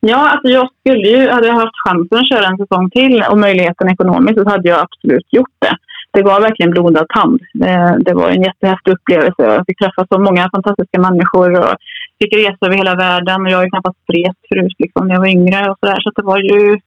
Ja, 0.00 0.30
alltså 0.30 0.48
jag 0.48 0.68
skulle 0.80 1.08
ju, 1.08 1.30
hade 1.30 1.46
jag 1.46 1.54
haft 1.54 1.86
chansen 1.88 2.18
att 2.18 2.28
köra 2.28 2.46
en 2.46 2.56
säsong 2.56 2.90
till 2.90 3.22
och 3.30 3.38
möjligheten 3.38 3.88
ekonomiskt 3.88 4.38
så 4.38 4.48
hade 4.48 4.68
jag 4.68 4.80
absolut 4.80 5.32
gjort 5.32 5.54
det 5.58 5.76
det 6.16 6.22
var 6.22 6.40
verkligen 6.40 6.70
blodad 6.70 7.08
tand. 7.08 7.40
Det, 7.54 7.98
det, 8.06 8.14
var 8.14 8.28
en 8.30 8.42
jättehäftig 8.42 8.92
upplevelse. 8.92 9.42
Jag 9.42 9.66
fick 9.66 9.78
träffa 9.78 10.06
så 10.10 10.18
många 10.18 10.50
fantastiska 10.54 10.98
människor 11.00 11.50
och 11.60 11.74
fick 12.20 12.32
resa 12.36 12.62
över 12.66 12.76
hela 12.76 12.94
världen. 12.94 13.42
Och 13.42 13.50
jag 13.50 13.58
har 13.58 13.64
ju 13.64 13.70
knappast 13.70 13.98
rest 14.18 14.42
förut 14.48 14.76
liksom, 14.78 15.08
när 15.08 15.14
jag 15.14 15.20
var 15.20 15.36
yngre. 15.38 15.70
Och 15.70 15.76
så 15.80 15.86
där. 15.86 16.00
så 16.00 16.10
det 16.16 16.22
var 16.22 16.38
ju 16.38 16.78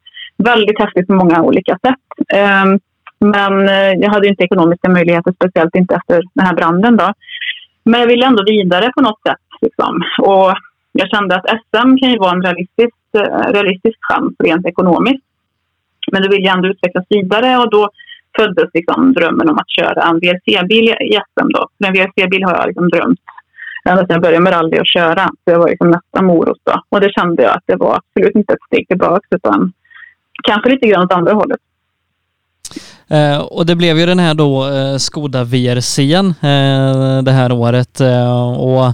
väldigt 0.43 0.79
häftigt 0.79 1.07
på 1.07 1.13
många 1.13 1.41
olika 1.41 1.77
sätt. 1.85 2.33
Ehm, 2.33 2.79
men 3.19 3.69
eh, 3.69 3.93
jag 4.03 4.09
hade 4.09 4.27
inte 4.27 4.43
ekonomiska 4.43 4.89
möjligheter, 4.89 5.31
speciellt 5.31 5.75
inte 5.75 5.95
efter 5.95 6.21
den 6.33 6.45
här 6.45 6.55
branden. 6.55 6.97
Då. 6.97 7.13
Men 7.83 7.99
jag 7.99 8.07
ville 8.07 8.25
ändå 8.25 8.43
vidare 8.43 8.91
på 8.95 9.01
något 9.01 9.21
sätt. 9.27 9.45
Liksom. 9.61 10.03
Och 10.19 10.53
jag 10.91 11.09
kände 11.09 11.35
att 11.35 11.45
SM 11.45 11.97
kan 11.97 12.11
ju 12.11 12.17
vara 12.17 12.31
en 12.31 12.43
realistisk, 12.43 12.97
eh, 13.17 13.51
realistisk 13.51 13.97
chans 14.01 14.33
rent 14.43 14.65
ekonomiskt. 14.65 15.25
Men 16.11 16.21
då 16.21 16.29
vill 16.29 16.45
jag 16.45 16.55
ändå 16.55 16.67
utvecklas 16.67 17.05
vidare 17.09 17.57
och 17.57 17.69
då 17.69 17.89
föddes 18.37 18.69
liksom 18.73 19.13
drömmen 19.13 19.49
om 19.49 19.57
att 19.57 19.69
köra 19.69 20.01
en 20.03 20.19
VRC-bil 20.19 20.89
i 20.89 21.13
SM. 21.13 21.47
Då. 21.49 21.67
För 21.77 21.87
en 21.87 21.93
VRC-bil 21.93 22.43
har 22.43 22.55
jag 22.55 22.67
liksom 22.67 22.89
drömt 22.89 23.19
ända 23.85 24.01
sedan 24.01 24.13
jag 24.13 24.21
började 24.21 24.43
med 24.43 24.53
rally 24.53 24.79
och 24.79 24.85
köra. 24.85 25.23
Så 25.23 25.51
det 25.51 25.57
var 25.57 25.69
liksom 25.69 25.89
nästa 25.89 26.21
morot. 26.21 26.61
Då. 26.63 26.81
Och 26.89 27.01
det 27.01 27.13
kände 27.13 27.43
jag 27.43 27.51
att 27.51 27.63
det 27.65 27.75
var 27.75 27.95
absolut 27.95 28.35
inte 28.35 28.53
ett 28.53 28.67
steg 28.67 28.87
tillbaka 28.87 29.27
utan 29.35 29.73
kanske 30.43 30.69
lite 30.69 30.87
grann 30.87 31.05
åt 31.05 31.13
andra 31.13 31.33
hållet. 31.33 31.59
Eh, 33.07 33.41
och 33.41 33.65
det 33.65 33.75
blev 33.75 33.97
ju 33.97 34.05
den 34.05 34.19
här 34.19 34.33
då 34.33 34.67
eh, 34.67 34.97
Skoda 34.97 35.43
VRCn 35.43 36.25
eh, 36.25 37.23
det 37.23 37.31
här 37.31 37.51
året. 37.51 38.01
Eh, 38.01 38.59
och 38.59 38.93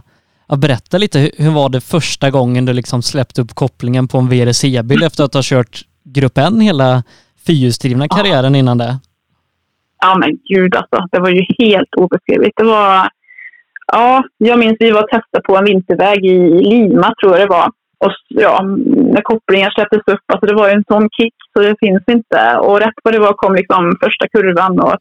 berätta 0.58 0.98
lite, 0.98 1.20
hur, 1.20 1.32
hur 1.38 1.52
var 1.52 1.70
det 1.70 1.82
första 1.82 2.32
gången 2.32 2.66
du 2.66 2.74
liksom 2.74 3.02
släppte 3.02 3.42
upp 3.42 3.56
kopplingen 3.56 4.08
på 4.08 4.18
en 4.18 4.30
VRC-bil 4.30 5.04
efter 5.04 5.24
att 5.24 5.34
ha 5.34 5.42
kört 5.44 5.82
Grupp 6.04 6.38
N 6.38 6.62
hela 6.62 7.04
fyrhjulsdrivna 7.48 8.08
karriären 8.08 8.56
innan 8.56 8.78
det? 8.78 8.98
ja 10.06 10.18
men 10.18 10.30
gud 10.44 10.76
alltså, 10.76 11.08
det 11.12 11.20
var 11.20 11.30
ju 11.30 11.46
helt 11.60 11.96
obeskrivligt. 11.98 12.58
Det 12.58 12.64
var, 12.64 13.10
ja, 13.94 14.24
jag 14.38 14.60
minns 14.60 14.78
vi 14.80 14.92
var 14.92 15.04
och 15.04 15.10
testade 15.10 15.44
på 15.44 15.58
en 15.58 15.66
vinterväg 15.66 16.26
i 16.26 16.50
Lima 16.70 17.14
tror 17.22 17.32
jag 17.32 17.42
det 17.42 17.54
var. 17.54 17.72
Och 18.00 18.12
ja, 18.28 18.64
när 19.16 19.22
kopplingar 19.22 19.70
släpptes 19.70 20.14
upp, 20.14 20.26
alltså 20.28 20.46
det 20.46 20.60
var 20.62 20.70
en 20.70 20.84
sån 20.92 21.10
kick 21.18 21.36
så 21.54 21.58
det 21.62 21.76
finns 21.80 22.04
inte. 22.08 22.42
Och 22.66 22.80
rätt 22.80 23.00
vad 23.04 23.14
det 23.14 23.26
var 23.28 23.34
kom 23.34 23.56
liksom 23.56 23.84
första 24.04 24.26
kurvan 24.28 24.80
och, 24.80 24.96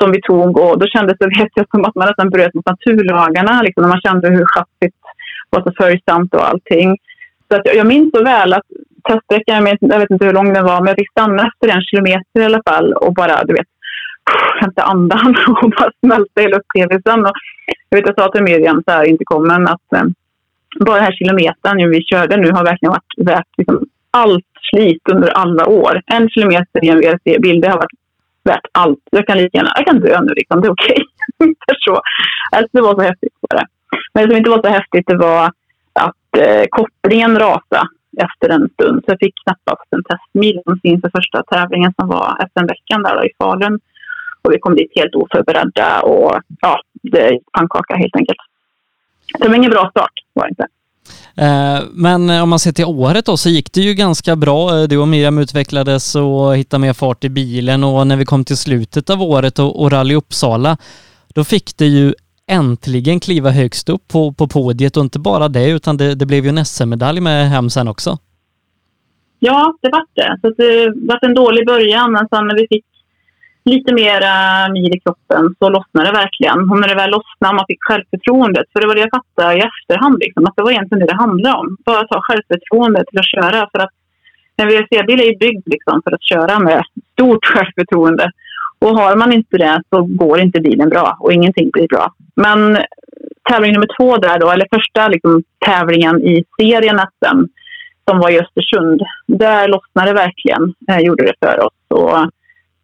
som 0.00 0.12
vi 0.12 0.20
tog 0.22 0.58
och 0.58 0.78
då 0.78 0.86
kändes 0.86 1.16
det 1.18 1.26
vet 1.38 1.52
jag, 1.54 1.66
som 1.70 1.84
att 1.84 1.94
man 1.94 2.08
nästan 2.08 2.30
bröt 2.30 2.54
mot 2.54 2.66
naturlagarna. 2.66 3.62
Liksom, 3.62 3.82
när 3.82 3.94
man 3.94 4.06
kände 4.06 4.28
hur 4.28 4.46
chassit 4.54 4.96
var 5.50 5.62
så 5.62 5.72
följsamt 5.80 6.34
och 6.34 6.48
allting. 6.48 6.96
Så 7.48 7.56
att 7.56 7.66
jag, 7.74 7.86
minns 7.86 8.10
så 8.14 8.24
väl 8.24 8.52
att 8.52 8.68
teststräckan, 9.08 9.66
jag 9.80 10.00
vet 10.00 10.10
inte 10.10 10.26
hur 10.26 10.32
lång 10.32 10.52
den 10.52 10.64
var, 10.64 10.80
men 10.80 10.86
jag 10.86 10.98
fick 10.98 11.10
stanna 11.10 11.48
efter 11.48 11.68
en 11.68 11.82
kilometer 11.82 12.40
i 12.40 12.44
alla 12.44 12.62
fall 12.68 12.92
och 12.92 13.14
bara 13.14 13.44
du 13.44 13.52
vet, 13.54 13.70
hämta 14.60 14.82
andan 14.82 15.36
och 15.62 15.70
bara 15.70 15.90
smälta 16.00 16.40
hela 16.40 16.56
upplevelsen. 16.56 17.20
Och 17.26 17.36
jag 17.88 17.98
vet 17.98 18.06
jag 18.06 18.18
sa 18.18 18.32
till 18.32 18.42
Miriam 18.42 18.82
så 18.86 18.90
här 18.92 19.04
intercomen 19.04 19.68
att 19.68 19.92
eh, 19.96 20.04
bara 20.86 20.94
den 20.94 21.04
här 21.04 21.12
kilometern 21.12 21.90
vi 21.90 22.02
körde 22.02 22.36
nu 22.36 22.50
har 22.50 22.64
verkligen 22.64 22.92
varit 22.92 23.28
värt 23.28 23.48
liksom, 23.56 23.86
allt 24.10 24.44
slit 24.70 25.08
under 25.12 25.28
alla 25.28 25.66
år. 25.66 26.02
En 26.06 26.28
kilometer 26.30 26.84
i 26.84 26.88
en 26.88 26.98
VRC-bil, 26.98 27.60
det 27.60 27.68
har 27.68 27.76
varit 27.76 27.98
värt 28.44 28.66
allt. 28.72 28.98
Jag 29.10 29.26
kan 29.26 29.38
lika 29.38 29.58
gärna, 29.58 29.72
jag 29.76 29.86
kan 29.86 30.00
dö 30.00 30.20
nu 30.20 30.32
liksom, 30.34 30.60
det 30.60 30.68
är 30.68 30.72
okej. 30.72 30.96
Okay. 31.38 31.76
så. 31.78 32.00
Alltså, 32.56 32.68
det 32.72 32.80
var 32.80 32.94
så 32.94 33.00
häftigt 33.00 33.32
bara. 33.50 33.62
Men 34.14 34.22
det 34.22 34.30
som 34.30 34.38
inte 34.38 34.50
var 34.50 34.62
så 34.62 34.68
häftigt 34.68 35.06
det 35.06 35.16
var 35.16 35.44
att 35.92 36.36
eh, 36.38 36.64
kopplingen 36.70 37.38
rasade 37.38 37.88
efter 38.24 38.48
en 38.48 38.68
stund. 38.68 39.02
Så 39.04 39.10
jag 39.12 39.18
fick 39.18 39.34
knappast 39.44 39.88
en 39.90 40.04
testmil 40.04 40.62
inför 40.82 41.10
första 41.16 41.42
tävlingen 41.42 41.92
som 41.98 42.08
var 42.08 42.46
SM-veckan 42.52 43.02
där 43.02 43.16
då, 43.16 43.24
i 43.24 43.30
Falun. 43.38 43.80
Och 44.42 44.52
vi 44.52 44.58
kom 44.58 44.74
dit 44.74 44.92
helt 44.94 45.14
oförberedda 45.14 46.00
och 46.02 46.40
ja, 46.60 46.80
det 47.02 47.20
är 47.28 47.38
pannkaka 47.52 47.94
helt 47.94 48.16
enkelt 48.16 48.38
det 49.38 49.48
var 49.48 49.54
ingen 49.54 49.70
bra 49.70 49.90
start, 49.90 50.12
var 50.32 50.44
det 50.44 50.50
inte. 50.50 50.66
Eh, 51.36 51.80
men 51.90 52.30
om 52.30 52.48
man 52.48 52.58
ser 52.58 52.72
till 52.72 52.84
året 52.84 53.26
då 53.26 53.36
så 53.36 53.48
gick 53.48 53.72
det 53.72 53.80
ju 53.80 53.94
ganska 53.94 54.36
bra. 54.36 54.78
Eh, 54.78 54.88
du 54.88 54.96
och 54.96 55.08
Miriam 55.08 55.38
utvecklades 55.38 56.14
och 56.14 56.56
hittade 56.56 56.80
mer 56.80 56.92
fart 56.92 57.24
i 57.24 57.28
bilen 57.28 57.84
och 57.84 58.06
när 58.06 58.16
vi 58.16 58.24
kom 58.24 58.44
till 58.44 58.56
slutet 58.56 59.10
av 59.10 59.22
året 59.22 59.58
och, 59.58 59.82
och 59.82 59.92
Rally 59.92 60.14
Uppsala 60.14 60.76
då 61.34 61.44
fick 61.44 61.76
det 61.76 61.86
ju 61.86 62.14
äntligen 62.46 63.20
kliva 63.20 63.50
högst 63.50 63.88
upp 63.88 64.08
på, 64.08 64.32
på 64.32 64.48
podiet 64.48 64.96
och 64.96 65.02
inte 65.02 65.18
bara 65.18 65.48
det 65.48 65.70
utan 65.70 65.96
det, 65.96 66.14
det 66.14 66.26
blev 66.26 66.44
ju 66.44 66.48
en 66.48 66.64
SM-medalj 66.64 67.20
med 67.20 67.50
hem 67.50 67.70
sen 67.70 67.88
också. 67.88 68.18
Ja, 69.38 69.78
det 69.82 69.88
var 69.88 70.06
det. 70.14 70.38
Så 70.40 70.50
det 70.62 70.92
var 71.08 71.18
en 71.22 71.34
dålig 71.34 71.66
början, 71.66 72.12
men 72.12 72.28
sen 72.28 72.46
när 72.46 72.54
vi 72.54 72.66
fick 72.68 72.84
lite 73.68 73.94
mera 73.94 74.32
eh, 74.64 74.72
mil 74.72 74.96
i 74.96 75.00
kroppen 75.00 75.54
så 75.58 75.68
lossnade 75.68 76.08
det 76.08 76.18
verkligen. 76.22 76.58
Och 76.70 76.80
när 76.80 76.88
det 76.88 76.94
väl 76.94 77.10
lossnade 77.10 77.54
man 77.56 77.68
fick 77.68 77.82
självförtroendet. 77.88 78.66
För 78.72 78.80
det 78.80 78.86
var 78.86 78.94
det 78.94 79.00
jag 79.06 79.16
fattade 79.18 79.54
i 79.58 79.62
efterhand, 79.70 80.16
liksom, 80.20 80.46
att 80.46 80.56
det 80.56 80.62
var 80.62 80.70
egentligen 80.70 81.00
det 81.00 81.12
det 81.12 81.24
handlade 81.24 81.56
om. 81.56 81.76
Bara 81.86 82.06
ta 82.06 82.20
självförtroende 82.22 83.04
till 83.04 83.18
att 83.18 83.32
köra. 83.34 83.68
För 83.72 83.78
att 83.84 83.94
en 84.56 84.68
WRC-bil 84.68 85.20
är 85.20 85.24
ju 85.24 85.36
byggd 85.36 85.66
liksom, 85.66 86.02
för 86.04 86.12
att 86.14 86.28
köra 86.32 86.58
med 86.58 86.82
stort 87.12 87.44
självförtroende. 87.52 88.30
Och 88.78 88.98
har 88.98 89.16
man 89.16 89.32
inte 89.32 89.56
det 89.58 89.82
så 89.90 90.02
går 90.02 90.40
inte 90.40 90.60
bilen 90.60 90.88
bra 90.88 91.16
och 91.20 91.32
ingenting 91.32 91.70
blir 91.70 91.88
bra. 91.88 92.14
Men 92.34 92.76
eh, 92.76 92.82
tävling 93.50 93.72
nummer 93.72 93.96
två 93.98 94.16
där 94.16 94.38
då, 94.38 94.50
eller 94.50 94.66
första 94.76 95.08
liksom, 95.08 95.42
tävlingen 95.66 96.22
i 96.22 96.44
serien 96.60 96.98
SM 96.98 97.40
som 98.08 98.18
var 98.20 98.30
i 98.30 98.40
Östersund, 98.40 99.02
där 99.26 99.68
lossnade 99.68 100.10
det 100.10 100.14
verkligen, 100.14 100.74
eh, 100.90 100.98
gjorde 100.98 101.24
det 101.24 101.34
för 101.40 101.66
oss. 101.66 101.74
Och 101.88 102.30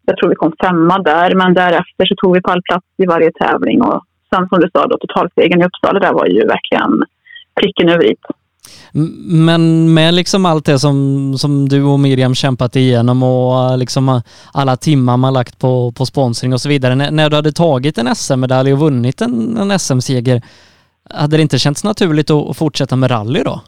jag 0.05 0.17
tror 0.17 0.29
vi 0.29 0.35
kom 0.35 0.53
femma 0.61 0.99
där, 0.99 1.35
men 1.35 1.53
därefter 1.53 2.05
så 2.05 2.15
tog 2.15 2.33
vi 2.33 2.41
pallplats 2.41 2.85
i 2.97 3.05
varje 3.05 3.31
tävling. 3.31 3.81
Och 3.81 4.03
sen 4.29 4.47
som 4.49 4.59
du 4.59 4.69
sa, 4.73 4.87
då, 4.87 4.97
totalsegern 4.97 5.61
i 5.61 5.65
Uppsala 5.65 5.99
där 5.99 6.13
var 6.13 6.25
ju 6.25 6.47
verkligen 6.47 7.03
pricken 7.61 7.89
över 7.89 8.05
i. 8.11 8.15
Men 9.27 9.93
med 9.93 10.13
liksom 10.13 10.45
allt 10.45 10.65
det 10.65 10.79
som, 10.79 11.33
som 11.37 11.69
du 11.69 11.83
och 11.83 11.99
Miriam 11.99 12.35
kämpat 12.35 12.75
igenom 12.75 13.23
och 13.23 13.71
eh, 13.71 13.77
liksom 13.77 14.09
eh, 14.09 14.21
alla 14.53 14.77
timmar 14.77 15.17
man 15.17 15.33
lagt 15.33 15.59
på, 15.59 15.91
på 15.91 16.05
sponsring 16.05 16.53
och 16.53 16.61
så 16.61 16.69
vidare. 16.69 16.95
När, 16.95 17.11
när 17.11 17.29
du 17.29 17.35
hade 17.35 17.51
tagit 17.51 17.97
en 17.97 18.15
SM-medalj 18.15 18.73
och 18.73 18.79
vunnit 18.79 19.21
en, 19.21 19.57
en 19.57 19.79
SM-seger, 19.79 20.41
hade 21.09 21.37
det 21.37 21.41
inte 21.41 21.59
känts 21.59 21.83
naturligt 21.83 22.31
att 22.31 22.57
fortsätta 22.57 22.95
med 22.95 23.11
rally 23.11 23.43
då? 23.43 23.61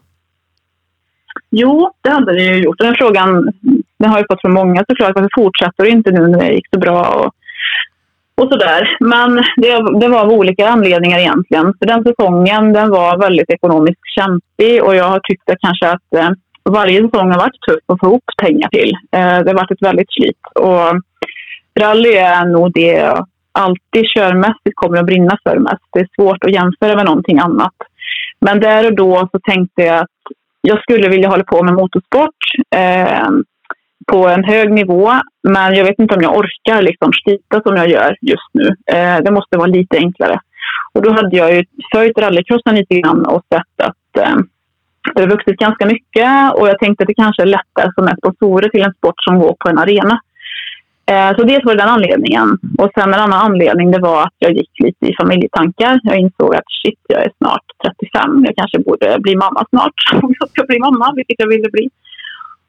Jo, 1.50 1.92
det 2.02 2.10
hade 2.10 2.34
det 2.34 2.44
ju 2.44 2.64
gjort. 2.64 2.78
Den 2.80 2.96
frågan 2.96 3.52
den 4.00 4.10
har 4.10 4.18
jag 4.18 4.28
fått 4.32 4.42
från 4.42 4.54
många 4.54 4.84
såklart. 4.90 5.16
Varför 5.16 5.44
fortsätter 5.44 5.84
du 5.84 5.90
inte 5.90 6.12
nu 6.12 6.28
när 6.28 6.40
det 6.40 6.54
gick 6.54 6.68
så 6.74 6.80
bra? 6.80 7.02
Och, 7.02 7.34
och 8.44 8.52
sådär. 8.52 8.98
Men 9.00 9.36
det, 9.36 10.00
det 10.00 10.08
var 10.08 10.20
av 10.20 10.32
olika 10.32 10.70
anledningar 10.70 11.20
egentligen. 11.20 11.74
För 11.80 11.86
den 11.86 12.04
säsongen 12.04 12.74
den 12.74 12.90
var 12.90 13.18
väldigt 13.18 13.50
ekonomiskt 13.50 14.02
kämpig 14.16 14.84
och 14.84 14.96
jag 14.96 15.06
har 15.06 15.20
tyckt 15.20 15.50
att 15.50 15.60
kanske 15.60 15.90
att 15.90 16.14
eh, 16.16 16.30
varje 16.70 17.02
säsong 17.02 17.32
har 17.32 17.40
varit 17.40 17.62
tuff 17.68 17.84
att 17.86 18.00
få 18.00 18.06
ihop 18.06 18.24
pengar 18.42 18.70
till. 18.70 18.92
Eh, 19.12 19.40
det 19.40 19.50
har 19.50 19.54
varit 19.62 19.72
ett 19.72 19.88
väldigt 19.90 20.12
slit. 20.12 20.42
Och 20.56 21.02
rally 21.80 22.14
är 22.14 22.46
nog 22.46 22.74
det 22.74 22.92
jag 22.92 23.28
alltid 23.52 24.06
körmässigt 24.16 24.76
kommer 24.76 24.98
att 24.98 25.06
brinna 25.06 25.38
för 25.44 25.60
mest. 25.60 25.84
Det 25.94 26.00
är 26.00 26.08
svårt 26.16 26.44
att 26.44 26.52
jämföra 26.52 26.96
med 26.96 27.06
någonting 27.06 27.40
annat. 27.40 27.76
Men 28.40 28.60
där 28.60 28.86
och 28.86 28.96
då 28.96 29.30
så 29.32 29.40
tänkte 29.40 29.82
jag 29.82 30.00
att 30.00 30.10
jag 30.62 30.82
skulle 30.82 31.10
vilja 31.10 31.30
hålla 31.30 31.44
på 31.44 31.64
med 31.64 31.74
motorsport. 31.74 32.38
Eh, 32.76 33.30
på 34.12 34.28
en 34.28 34.44
hög 34.44 34.72
nivå. 34.72 35.12
Men 35.44 35.76
jag 35.76 35.86
vet 35.86 36.00
inte 36.00 36.16
om 36.16 36.22
jag 36.22 36.38
orkar 36.38 36.82
liksom 36.82 37.14
slita 37.14 37.62
som 37.62 37.76
jag 37.76 37.90
gör 37.90 38.18
just 38.22 38.50
nu. 38.54 38.68
Eh, 38.86 39.18
det 39.24 39.32
måste 39.32 39.58
vara 39.58 39.68
lite 39.68 39.98
enklare. 39.98 40.40
Och 40.94 41.02
då 41.02 41.12
hade 41.12 41.38
jag 41.38 41.56
ju 41.56 41.64
följt 41.94 42.18
rallycrossen 42.18 42.76
lite 42.76 42.96
grann 42.96 43.26
och 43.26 43.44
sett 43.54 43.88
att 43.88 44.18
eh, 44.26 44.38
det 45.16 45.22
har 45.22 45.30
vuxit 45.30 45.58
ganska 45.58 45.86
mycket 45.86 46.54
och 46.54 46.68
jag 46.68 46.80
tänkte 46.80 47.04
att 47.04 47.08
det 47.08 47.14
kanske 47.14 47.42
är 47.42 47.46
lättare 47.46 47.92
som 47.96 48.08
är 48.08 48.16
sponsorer 48.16 48.70
till 48.70 48.82
en 48.82 48.94
sport 48.94 49.16
som 49.18 49.40
går 49.40 49.56
på 49.60 49.70
en 49.70 49.78
arena. 49.78 50.20
Eh, 51.12 51.36
så 51.36 51.44
det 51.44 51.66
var 51.66 51.76
den 51.76 51.90
anledningen. 51.90 52.58
Och 52.78 52.92
sen 52.96 53.14
en 53.14 53.20
annan 53.20 53.46
anledning 53.46 53.92
det 53.92 54.00
var 54.00 54.24
att 54.24 54.36
jag 54.38 54.52
gick 54.52 54.72
lite 54.84 55.06
i 55.06 55.16
familjetankar. 55.20 56.00
Jag 56.04 56.18
insåg 56.20 56.56
att 56.56 56.70
shit, 56.82 57.00
jag 57.08 57.22
är 57.24 57.32
snart 57.38 57.66
35. 58.00 58.46
Jag 58.46 58.56
kanske 58.56 58.80
borde 58.80 59.20
bli 59.20 59.36
mamma 59.36 59.66
snart 59.70 59.94
om 60.24 60.34
jag 60.40 60.50
ska 60.50 60.64
bli 60.64 60.80
mamma, 60.80 61.14
vilket 61.16 61.40
jag 61.40 61.48
ville 61.48 61.70
bli. 61.70 61.90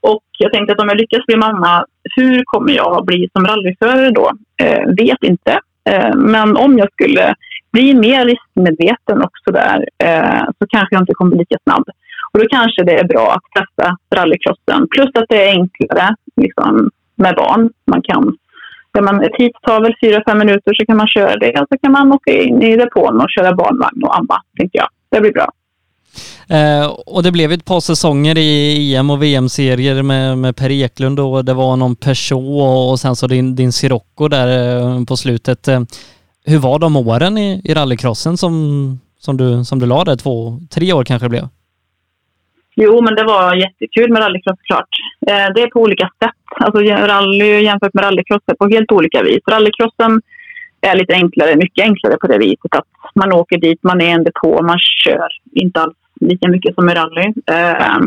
Och 0.01 0.25
jag 0.39 0.53
tänkte 0.53 0.73
att 0.73 0.81
om 0.81 0.89
jag 0.89 0.97
lyckas 0.99 1.27
bli 1.27 1.37
mamma, 1.37 1.85
hur 2.17 2.43
kommer 2.45 2.73
jag 2.73 2.99
att 2.99 3.07
bli 3.07 3.29
som 3.33 3.47
rallyförare 3.47 4.11
då? 4.11 4.31
Eh, 4.63 4.83
vet 4.97 5.23
inte. 5.23 5.61
Eh, 5.91 6.15
men 6.17 6.57
om 6.57 6.79
jag 6.79 6.93
skulle 6.93 7.35
bli 7.73 7.95
mer 7.95 8.25
riskmedveten 8.25 9.23
och 9.23 9.31
sådär 9.45 9.89
eh, 10.05 10.45
så 10.59 10.67
kanske 10.69 10.95
jag 10.95 11.03
inte 11.03 11.15
kommer 11.15 11.31
bli 11.31 11.39
lika 11.39 11.59
snabb. 11.65 11.85
Och 12.33 12.39
då 12.39 12.45
kanske 12.51 12.85
det 12.85 12.99
är 12.99 13.05
bra 13.05 13.33
att 13.33 13.63
testa 13.63 13.97
rallycrossen. 14.15 14.89
Plus 14.91 15.11
att 15.15 15.29
det 15.29 15.49
är 15.49 15.51
enklare 15.51 16.15
liksom, 16.37 16.91
med 17.19 17.35
barn. 17.35 17.71
Man 17.87 18.03
kan, 18.03 18.37
ja, 18.93 19.01
man, 19.01 19.23
ett 19.23 19.37
hit 19.39 19.53
tar 19.63 19.81
väl 19.81 19.95
fyra 20.03 20.23
fem 20.27 20.39
minuter 20.39 20.75
så 20.75 20.87
kan 20.87 20.97
man 20.97 21.07
köra 21.07 21.37
det 21.37 21.61
och 21.61 21.67
så 21.71 21.79
kan 21.83 21.93
man 21.93 22.13
åka 22.13 22.33
in 22.33 22.63
i 22.63 22.77
depån 22.77 23.21
och 23.21 23.31
köra 23.31 23.55
barnvagn 23.55 24.03
och 24.05 24.19
amma, 24.19 24.43
tänker 24.59 24.79
jag. 24.79 24.89
Det 25.11 25.21
blir 25.21 25.33
bra. 25.33 25.49
Eh, 26.49 26.87
och 27.07 27.23
det 27.23 27.33
blev 27.33 27.53
ett 27.53 27.65
par 27.65 27.81
säsonger 27.81 28.39
i 28.39 28.95
EM 28.95 29.11
och 29.11 29.23
VM-serier 29.23 30.03
med, 30.03 30.39
med 30.39 30.57
Per 30.57 30.71
Eklund 30.71 31.21
och 31.21 31.45
det 31.45 31.55
var 31.55 31.77
någon 31.77 31.97
Peugeot 31.97 32.91
och 32.91 33.01
sen 33.01 33.17
så 33.17 33.27
din, 33.27 33.57
din 33.57 33.73
Sirocco 33.73 34.29
där 34.29 34.79
eh, 34.79 35.05
på 35.05 35.17
slutet. 35.17 35.69
Eh, 35.69 35.81
hur 36.45 36.59
var 36.59 36.79
de 36.79 36.97
åren 36.97 37.39
i, 37.39 37.61
i 37.65 37.75
rallycrossen 37.75 38.37
som, 38.37 39.01
som, 39.19 39.37
du, 39.37 39.65
som 39.65 39.79
du 39.79 39.87
la 39.87 40.05
där? 40.05 40.17
Två, 40.17 40.61
tre 40.71 40.93
år 40.93 41.05
kanske 41.05 41.25
det 41.25 41.31
blev? 41.31 41.49
Jo, 42.81 43.03
men 43.03 43.15
det 43.15 43.25
var 43.25 43.55
jättekul 43.55 44.13
med 44.13 44.23
rallycross 44.23 44.59
såklart. 44.59 44.89
Eh, 45.31 45.49
det 45.55 45.63
är 45.63 45.71
på 45.71 45.81
olika 45.81 46.11
sätt. 46.23 46.43
Alltså 46.61 46.81
rally 46.83 47.63
jämfört 47.63 47.95
med 47.95 48.05
rallycross 48.05 48.43
är 48.47 48.55
på 48.55 48.69
helt 48.69 48.93
olika 48.93 49.23
vis. 49.23 49.41
Rallycrossen 49.51 50.23
är 50.81 50.97
lite 50.97 51.15
enklare, 51.15 51.57
mycket 51.57 51.85
enklare 51.85 52.17
på 52.21 52.27
det 52.27 52.39
viset 52.39 52.75
att 52.75 52.87
man 53.15 53.33
åker 53.33 53.59
dit, 53.59 53.83
man 53.83 54.01
är 54.01 54.11
en 54.11 54.25
depå, 54.25 54.63
man 54.63 54.79
kör 54.79 55.29
inte 55.53 55.81
alls 55.81 55.97
lika 56.21 56.49
mycket 56.49 56.75
som 56.75 56.89
i 56.89 56.95
rally. 56.95 57.27
Eh, 57.47 57.99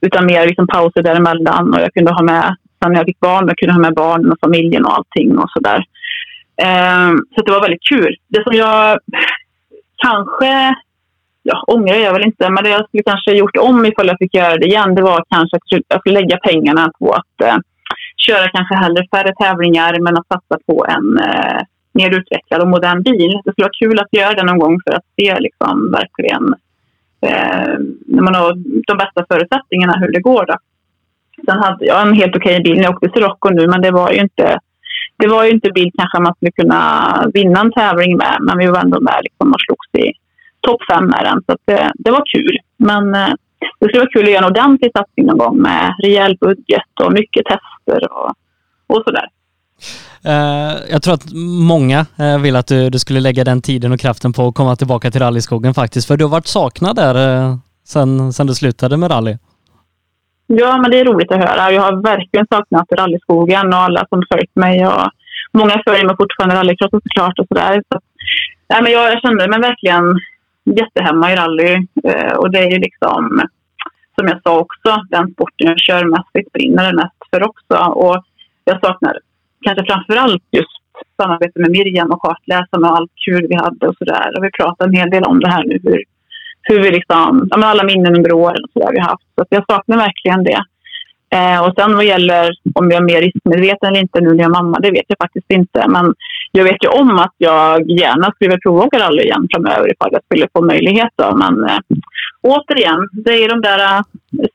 utan 0.00 0.26
mer 0.26 0.46
liksom 0.46 0.66
pauser 0.66 1.02
däremellan 1.02 1.74
och 1.74 1.80
jag 1.80 1.94
kunde 1.94 2.12
ha 2.12 2.22
med, 2.22 2.56
sen 2.82 2.92
när 2.92 3.00
jag 3.00 3.06
fick 3.06 3.20
barn, 3.20 3.48
jag 3.48 3.58
kunde 3.58 3.74
ha 3.74 3.80
med 3.80 3.94
barnen 3.94 4.32
och 4.32 4.40
familjen 4.40 4.84
och 4.84 4.94
allting 4.96 5.38
och 5.38 5.50
sådär. 5.50 5.84
Eh, 6.62 7.10
så 7.34 7.42
det 7.44 7.52
var 7.52 7.60
väldigt 7.60 7.88
kul. 7.88 8.16
Det 8.28 8.42
som 8.42 8.52
jag 8.52 8.98
kanske, 9.96 10.74
ja 11.48 11.64
ångrar 11.66 11.96
jag 11.96 12.12
väl 12.12 12.26
inte, 12.26 12.50
men 12.50 12.64
det 12.64 12.70
jag 12.70 12.88
skulle 12.88 13.02
kanske 13.02 13.32
gjort 13.32 13.56
om 13.56 13.86
ifall 13.86 14.06
jag 14.06 14.18
fick 14.18 14.34
göra 14.34 14.56
det 14.56 14.66
igen, 14.66 14.94
det 14.94 15.02
var 15.02 15.24
kanske 15.30 15.56
att 15.56 15.82
jag 15.88 16.00
skulle 16.00 16.20
lägga 16.20 16.36
pengarna 16.36 16.90
på 16.98 17.12
att 17.12 17.46
eh, 17.48 17.56
köra 18.26 18.48
kanske 18.48 18.74
hellre 18.74 19.02
färre 19.12 19.32
tävlingar 19.34 20.00
men 20.00 20.16
att 20.16 20.28
satsa 20.28 20.58
på 20.66 20.86
en 20.88 21.18
eh, 21.18 21.60
mer 21.92 22.10
utvecklad 22.18 22.62
och 22.62 22.68
modern 22.68 23.02
bil. 23.02 23.40
Det 23.44 23.52
skulle 23.52 23.68
vara 23.68 23.80
kul 23.82 23.98
att 23.98 24.12
göra 24.12 24.34
det 24.34 24.44
någon 24.44 24.58
gång 24.58 24.80
för 24.84 24.92
att 24.96 25.06
se 25.16 25.40
liksom 25.40 25.90
verkligen 25.90 26.44
eh, 27.20 27.74
när 28.06 28.22
man 28.22 28.34
har 28.34 28.52
de 28.86 28.98
bästa 28.98 29.24
förutsättningarna 29.28 29.94
hur 30.00 30.12
det 30.12 30.20
går. 30.20 30.46
Då. 30.46 30.56
Sen 31.46 31.58
hade 31.58 31.84
jag 31.86 32.02
en 32.02 32.14
helt 32.14 32.36
okej 32.36 32.62
bil 32.62 32.76
när 32.76 32.82
jag 32.82 32.94
åkte 32.94 33.08
till 33.08 33.22
Rocco 33.22 33.48
nu, 33.48 33.66
men 33.66 33.82
det 33.82 33.90
var 33.90 34.12
ju 34.12 34.18
inte 34.18 34.58
det 35.16 35.28
var 35.28 35.44
ju 35.44 35.50
inte 35.50 35.70
bil 35.70 35.90
kanske 35.98 36.20
man 36.20 36.34
skulle 36.34 36.50
kunna 36.50 36.80
vinna 37.34 37.60
en 37.60 37.72
tävling 37.72 38.16
med, 38.16 38.36
men 38.40 38.58
vi 38.58 38.66
var 38.66 38.80
ändå 38.80 39.00
med 39.00 39.20
liksom 39.22 39.52
och 39.52 39.60
slogs 39.60 40.06
i 40.06 40.12
topp 40.60 40.80
fem 40.90 41.04
med 41.04 41.24
den. 41.24 41.42
Så 41.46 41.56
det, 41.64 41.92
det, 41.94 42.10
var 42.10 42.22
kul. 42.34 42.58
Men 42.76 43.14
eh, 43.14 43.34
det 43.80 43.88
skulle 43.88 44.00
vara 44.00 44.10
kul 44.10 44.24
att 44.24 44.30
göra 44.30 44.44
en 44.44 44.50
ordentlig 44.50 44.90
satsning 44.96 45.26
någon 45.26 45.38
gång 45.38 45.62
med 45.62 45.94
rejäl 46.02 46.36
budget 46.40 46.92
och 47.04 47.12
mycket 47.12 47.44
tester 47.46 48.12
och, 48.12 48.30
och 48.86 49.02
sådär. 49.04 49.28
Uh, 50.26 50.90
jag 50.90 51.02
tror 51.02 51.14
att 51.14 51.26
många 51.68 52.06
uh, 52.20 52.38
vill 52.42 52.56
att 52.56 52.66
du, 52.66 52.90
du, 52.90 52.98
skulle 52.98 53.20
lägga 53.20 53.44
den 53.44 53.62
tiden 53.62 53.92
och 53.92 54.00
kraften 54.00 54.32
på 54.32 54.48
att 54.48 54.54
komma 54.54 54.76
tillbaka 54.76 55.10
till 55.10 55.20
rallyskogen 55.20 55.74
faktiskt, 55.74 56.08
för 56.08 56.16
du 56.16 56.24
har 56.24 56.30
varit 56.30 56.46
saknad 56.46 56.96
där 56.96 57.14
uh, 57.14 57.56
sen, 57.84 58.32
sen 58.32 58.46
du 58.46 58.54
slutade 58.54 58.96
med 58.96 59.10
rally. 59.10 59.36
Ja, 60.46 60.76
men 60.76 60.90
det 60.90 60.98
är 61.00 61.04
roligt 61.04 61.32
att 61.32 61.38
höra. 61.38 61.72
Jag 61.72 61.82
har 61.82 62.02
verkligen 62.02 62.46
saknat 62.50 62.86
rallyskogen 62.92 63.68
och 63.68 63.78
alla 63.78 64.06
som 64.08 64.22
följt 64.32 64.56
mig. 64.56 64.86
Och 64.86 65.08
många 65.52 65.82
följer 65.86 66.06
mig 66.06 66.16
fortfarande 66.16 66.54
i 66.54 66.58
rallycrossen 66.58 67.00
såklart 67.04 67.38
och 67.38 67.46
sådär. 67.48 67.82
Så, 67.88 68.00
nej, 68.68 68.82
men 68.82 68.92
jag, 68.92 69.12
jag 69.12 69.20
kände 69.20 69.48
mig 69.48 69.60
verkligen 69.60 70.04
jättehemma 70.76 71.32
i 71.32 71.36
rally 71.36 71.86
eh, 72.04 72.32
och 72.36 72.50
det 72.50 72.58
är 72.58 72.70
ju 72.70 72.78
liksom, 72.78 73.42
som 74.18 74.28
jag 74.28 74.42
sa 74.42 74.58
också, 74.58 75.04
den 75.10 75.32
sporten 75.32 75.66
jag 75.66 75.78
kör 75.78 76.04
mest, 76.04 76.52
brinner 76.52 76.92
mest 76.92 77.20
för 77.30 77.48
också. 77.48 77.76
Och 77.92 78.24
jag 78.64 78.80
saknar 78.80 79.18
kanske 79.64 79.84
framför 79.86 80.16
allt 80.16 80.44
just 80.50 80.78
samarbete 81.22 81.60
med 81.60 81.70
Miriam 81.70 82.12
och 82.12 82.22
kartläsarna 82.22 82.90
och 82.90 82.96
allt 82.96 83.12
kul 83.24 83.46
vi 83.48 83.54
hade 83.54 83.88
och 83.88 83.96
sådär. 83.98 84.38
Och 84.38 84.44
vi 84.44 84.50
pratar 84.50 84.86
en 84.86 84.94
hel 84.94 85.10
del 85.10 85.22
om 85.22 85.40
det 85.40 85.50
här 85.50 85.64
nu, 85.64 85.80
hur, 85.82 86.02
hur 86.62 86.80
vi 86.80 86.90
liksom, 86.90 87.48
ja, 87.50 87.66
alla 87.66 87.84
minnen 87.84 88.16
under 88.16 88.32
åren 88.32 88.64
och 88.64 88.70
sådär 88.72 88.92
vi 88.92 89.00
har 89.00 89.08
haft. 89.08 89.26
Så 89.34 89.44
jag 89.50 89.64
saknar 89.68 89.96
verkligen 89.96 90.44
det. 90.44 90.62
Eh, 91.30 91.60
och 91.64 91.74
sen 91.78 91.96
vad 91.96 92.04
gäller 92.04 92.50
om 92.74 92.90
jag 92.90 93.00
är 93.02 93.06
mer 93.06 93.22
riskmedveten 93.22 93.88
eller 93.88 94.00
inte 94.00 94.20
nu 94.20 94.28
när 94.28 94.44
jag 94.44 94.44
är 94.44 94.62
mamma, 94.62 94.78
det 94.78 94.90
vet 94.90 95.04
jag 95.08 95.18
faktiskt 95.18 95.50
inte. 95.50 95.88
Men 95.88 96.14
jag 96.52 96.64
vet 96.64 96.84
ju 96.84 96.88
om 96.88 97.18
att 97.18 97.34
jag 97.38 97.90
gärna 97.90 98.32
skulle 98.32 98.50
vilja 98.50 99.06
rally 99.06 99.22
igen 99.22 99.48
framöver 99.52 99.92
ifall 99.92 100.10
jag 100.12 100.22
skulle 100.24 100.48
få 100.52 100.64
möjlighet. 100.64 101.12
Då. 101.16 101.36
Men 101.36 101.64
eh, 101.70 101.78
återigen, 102.42 103.08
det 103.12 103.30
är 103.30 103.48
de 103.48 103.60
där 103.60 103.96
eh, 103.96 104.02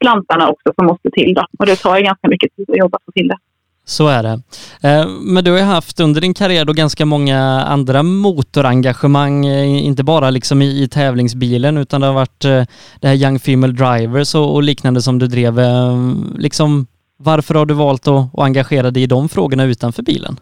slantarna 0.01 0.49
också 0.49 0.73
som 0.75 0.85
måste 0.85 1.09
till. 1.09 1.33
Då. 1.33 1.45
Och 1.59 1.65
det 1.65 1.75
tar 1.75 1.97
ju 1.97 2.03
ganska 2.03 2.27
mycket 2.27 2.55
tid 2.55 2.69
att 2.69 2.77
jobba 2.77 2.97
för 3.05 3.11
till 3.11 3.27
det. 3.27 3.37
Så 3.85 4.07
är 4.07 4.23
det. 4.23 4.41
Eh, 4.83 5.07
men 5.07 5.43
du 5.43 5.51
har 5.51 5.57
ju 5.57 5.63
haft 5.63 5.99
under 5.99 6.21
din 6.21 6.33
karriär 6.33 6.65
då 6.65 6.73
ganska 6.73 7.05
många 7.05 7.39
andra 7.63 8.03
motorengagemang, 8.03 9.45
eh, 9.45 9.85
inte 9.85 10.03
bara 10.03 10.29
liksom 10.29 10.61
i, 10.61 10.83
i 10.83 10.87
tävlingsbilen 10.87 11.77
utan 11.77 12.01
det 12.01 12.07
har 12.07 12.13
varit 12.13 12.41
det 13.01 13.07
här 13.07 13.15
Young 13.15 13.39
Female 13.39 13.73
Drivers 13.73 14.35
och, 14.35 14.53
och 14.55 14.63
liknande 14.63 15.01
som 15.01 15.19
du 15.19 15.27
drev. 15.27 15.59
Liksom, 16.37 16.87
varför 17.17 17.55
har 17.55 17.65
du 17.65 17.73
valt 17.73 18.07
att, 18.07 18.33
att 18.33 18.39
engagera 18.39 18.91
dig 18.91 19.03
i 19.03 19.07
de 19.07 19.29
frågorna 19.29 19.63
utanför 19.63 20.03
bilen? 20.03 20.37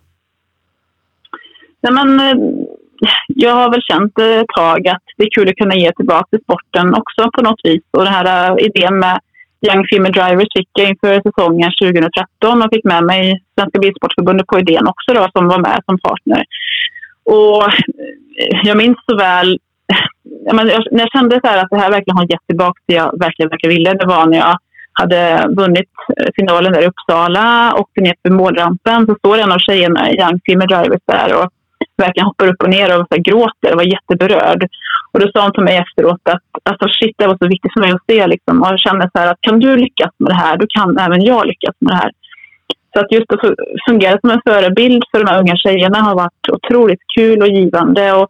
Nej, 1.83 1.93
men, 1.93 2.19
eh, 2.19 2.35
jag 3.27 3.55
har 3.55 3.71
väl 3.71 3.81
känt 3.81 4.19
ett 4.19 4.47
tag 4.57 4.87
att 4.87 5.03
det 5.17 5.23
är 5.23 5.35
kul 5.35 5.49
att 5.49 5.55
kunna 5.55 5.75
ge 5.75 5.91
tillbaka 5.91 6.27
till 6.29 6.43
sporten 6.43 6.93
också 6.93 7.21
på 7.33 7.41
något 7.41 7.61
vis. 7.63 7.83
Och 7.91 8.03
den 8.03 8.13
här 8.13 8.27
eh, 8.51 8.65
idén 8.65 8.99
med 8.99 9.19
Young 9.67 9.85
Female 9.91 10.13
Drivers 10.19 10.53
fick 10.57 10.69
jag 10.73 10.89
inför 10.89 11.21
säsongen 11.27 11.71
2013 11.81 12.61
och 12.61 12.73
fick 12.73 12.83
med 12.83 13.03
mig 13.03 13.43
Svenska 13.55 13.79
Bilsportförbundet 13.79 14.47
på 14.47 14.59
idén 14.59 14.87
också 14.87 15.13
då, 15.13 15.27
som 15.35 15.47
var 15.47 15.59
med 15.59 15.79
som 15.85 15.97
partner. 15.99 16.43
Och 17.25 17.63
eh, 18.41 18.59
jag 18.63 18.77
minns 18.77 18.97
så 19.05 19.17
väl, 19.17 19.59
jag 20.45 20.55
när 20.55 20.99
jag 21.05 21.11
kände 21.11 21.39
så 21.43 21.49
att 21.49 21.69
det 21.69 21.77
här 21.83 21.91
verkligen 21.91 22.17
har 22.17 22.31
gett 22.31 22.47
tillbaka 22.47 22.81
det 22.87 22.93
jag 22.93 23.19
verkligen, 23.19 23.49
verkligen 23.49 23.75
ville, 23.75 23.93
det 23.93 24.05
var 24.05 24.25
när 24.25 24.37
jag 24.37 24.57
hade 24.93 25.47
vunnit 25.57 25.91
finalen 26.35 26.73
där 26.73 26.81
i 26.81 26.87
Uppsala, 26.87 27.73
och 27.73 27.79
åkte 27.79 28.01
ner 28.01 28.15
för 28.21 28.33
målrampen, 28.33 29.05
så 29.05 29.15
står 29.15 29.37
en 29.37 29.51
av 29.51 29.57
tjejerna 29.57 30.11
i 30.11 30.19
Young 30.19 30.39
Female 30.45 30.75
Drivers 30.75 31.01
där 31.05 31.43
och 31.43 31.49
verkligen 32.01 32.29
hoppar 32.29 32.47
upp 32.47 32.63
och 32.63 32.69
ner 32.69 32.99
och 32.99 33.07
så 33.11 33.21
gråter 33.21 33.69
och 33.71 33.79
var 33.81 33.93
jätteberörd. 33.95 34.61
Och 35.11 35.19
då 35.19 35.25
sa 35.31 35.43
hon 35.43 35.53
till 35.53 35.63
mig 35.63 35.77
efteråt 35.77 36.21
att 36.33 36.43
alltså, 36.69 36.85
shit, 36.97 37.15
det 37.17 37.27
var 37.27 37.37
så 37.41 37.47
viktigt 37.47 37.73
för 37.73 37.81
mig 37.81 37.91
att 37.91 38.07
se. 38.09 38.27
Liksom. 38.27 38.61
Och 38.61 38.67
jag 38.71 38.79
kände 38.79 39.09
så 39.13 39.19
här 39.19 39.31
att 39.31 39.41
kan 39.41 39.59
du 39.59 39.75
lyckas 39.75 40.13
med 40.17 40.29
det 40.31 40.41
här, 40.43 40.57
då 40.57 40.65
kan 40.77 40.97
även 40.97 41.21
jag 41.31 41.47
lyckas 41.47 41.75
med 41.79 41.93
det 41.93 42.01
här. 42.03 42.11
Så 42.93 42.99
att 42.99 43.11
just 43.11 43.33
att 43.33 43.39
fungera 43.87 44.19
som 44.19 44.29
en 44.29 44.41
förebild 44.45 45.03
för 45.11 45.19
de 45.23 45.29
här 45.31 45.39
unga 45.39 45.55
tjejerna 45.55 45.99
har 45.99 46.15
varit 46.15 46.49
otroligt 46.51 47.03
kul 47.15 47.41
och 47.41 47.47
givande. 47.47 48.13
Och 48.13 48.27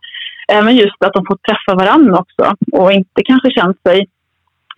även 0.48 0.76
just 0.76 1.03
att 1.06 1.14
de 1.14 1.26
får 1.26 1.38
träffa 1.48 1.85
varandra 1.85 2.18
också 2.19 2.56
och 2.72 2.91
inte 2.91 3.22
kanske 3.26 3.52
känt 3.52 3.77
sig 3.88 4.07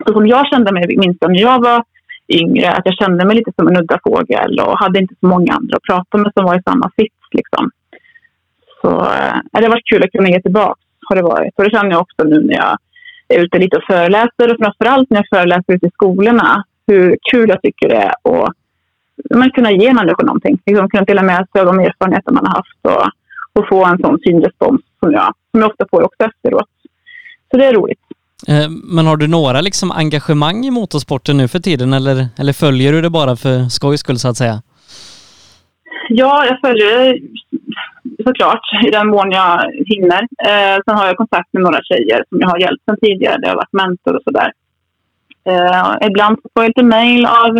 så 0.06 0.12
som 0.12 0.26
jag 0.26 0.48
kände 0.48 0.72
mig 0.72 0.96
minst 0.96 1.20
när 1.20 1.40
jag 1.40 1.62
var 1.62 1.84
yngre, 2.28 2.70
att 2.70 2.82
jag 2.84 2.94
kände 2.94 3.24
mig 3.24 3.36
lite 3.36 3.52
som 3.58 3.68
en 3.68 3.76
udda 3.76 3.98
fågel 4.04 4.60
och 4.60 4.78
hade 4.78 4.98
inte 4.98 5.14
så 5.20 5.26
många 5.26 5.52
andra 5.52 5.76
att 5.76 5.82
prata 5.82 6.18
med 6.18 6.32
som 6.36 6.44
var 6.44 6.58
i 6.58 6.62
samma 6.66 6.90
sits. 6.96 7.16
Liksom. 7.30 7.70
Så 8.84 8.90
äh, 8.90 9.36
det 9.52 9.64
har 9.64 9.68
varit 9.68 9.90
kul 9.92 10.04
att 10.04 10.12
kunna 10.12 10.28
ge 10.28 10.42
tillbaka 10.42 10.80
har 11.08 11.16
det 11.16 11.22
varit. 11.22 11.54
Och 11.56 11.64
det 11.64 11.70
känner 11.70 11.90
jag 11.90 12.00
också 12.00 12.24
nu 12.24 12.40
när 12.40 12.54
jag 12.54 12.78
är 13.28 13.38
ute 13.44 13.58
lite 13.58 13.76
och 13.76 13.82
föreläser 13.86 14.52
och 14.52 14.58
framförallt 14.58 15.10
när 15.10 15.18
jag 15.18 15.38
föreläser 15.38 15.72
ute 15.72 15.86
i 15.86 15.90
skolorna. 15.90 16.64
Hur 16.86 17.18
kul 17.32 17.48
jag 17.48 17.62
tycker 17.62 17.88
det 17.88 17.96
är 17.96 18.08
att 18.08 18.52
man 19.34 19.50
kunna 19.50 19.72
ge 19.72 19.92
människor 19.92 20.24
någonting. 20.24 20.58
Liksom 20.66 20.88
kunna 20.88 21.04
dela 21.04 21.22
med 21.22 21.46
sig 21.52 21.60
av 21.60 21.66
de 21.66 21.80
erfarenheter 21.80 22.32
man 22.32 22.46
har 22.46 22.54
haft 22.54 22.80
och, 22.82 23.04
och 23.52 23.68
få 23.68 23.84
en 23.84 23.98
sån 23.98 24.18
fin 24.24 24.40
respons 24.42 24.80
som 25.00 25.12
jag, 25.12 25.34
som 25.50 25.60
jag 25.60 25.70
ofta 25.70 25.86
får 25.90 26.02
också 26.02 26.24
efteråt. 26.24 26.68
Så 27.50 27.56
det 27.56 27.66
är 27.66 27.72
roligt. 27.72 28.00
Eh, 28.48 28.70
men 28.70 29.06
har 29.06 29.16
du 29.16 29.26
några 29.26 29.60
liksom 29.60 29.90
engagemang 29.90 30.64
i 30.64 30.70
motorsporten 30.70 31.36
nu 31.36 31.48
för 31.48 31.58
tiden 31.58 31.92
eller, 31.92 32.26
eller 32.38 32.52
följer 32.52 32.92
du 32.92 33.00
det 33.00 33.10
bara 33.10 33.36
för 33.36 33.68
skojs 33.68 34.00
skull 34.00 34.18
så 34.18 34.28
att 34.28 34.36
säga? 34.36 34.62
Ja, 36.08 36.46
jag 36.46 36.60
följer 36.60 37.18
såklart 38.24 38.60
i 38.86 38.90
den 38.90 39.08
mån 39.08 39.30
jag 39.30 39.72
hinner. 39.86 40.22
Eh, 40.22 40.76
sen 40.84 40.96
har 40.96 41.06
jag 41.06 41.16
kontakt 41.16 41.52
med 41.52 41.62
några 41.62 41.82
tjejer 41.82 42.24
som 42.28 42.40
jag 42.40 42.48
har 42.48 42.58
hjälpt 42.58 42.84
sen 42.84 42.96
tidigare. 43.00 43.38
Det 43.38 43.48
har 43.48 43.56
varit 43.56 43.72
mentor 43.72 44.16
och 44.16 44.22
sådär. 44.24 44.52
Eh, 45.48 46.06
ibland 46.06 46.38
får 46.54 46.62
jag 46.62 46.68
lite 46.68 46.82
mejl 46.82 47.26
av 47.26 47.58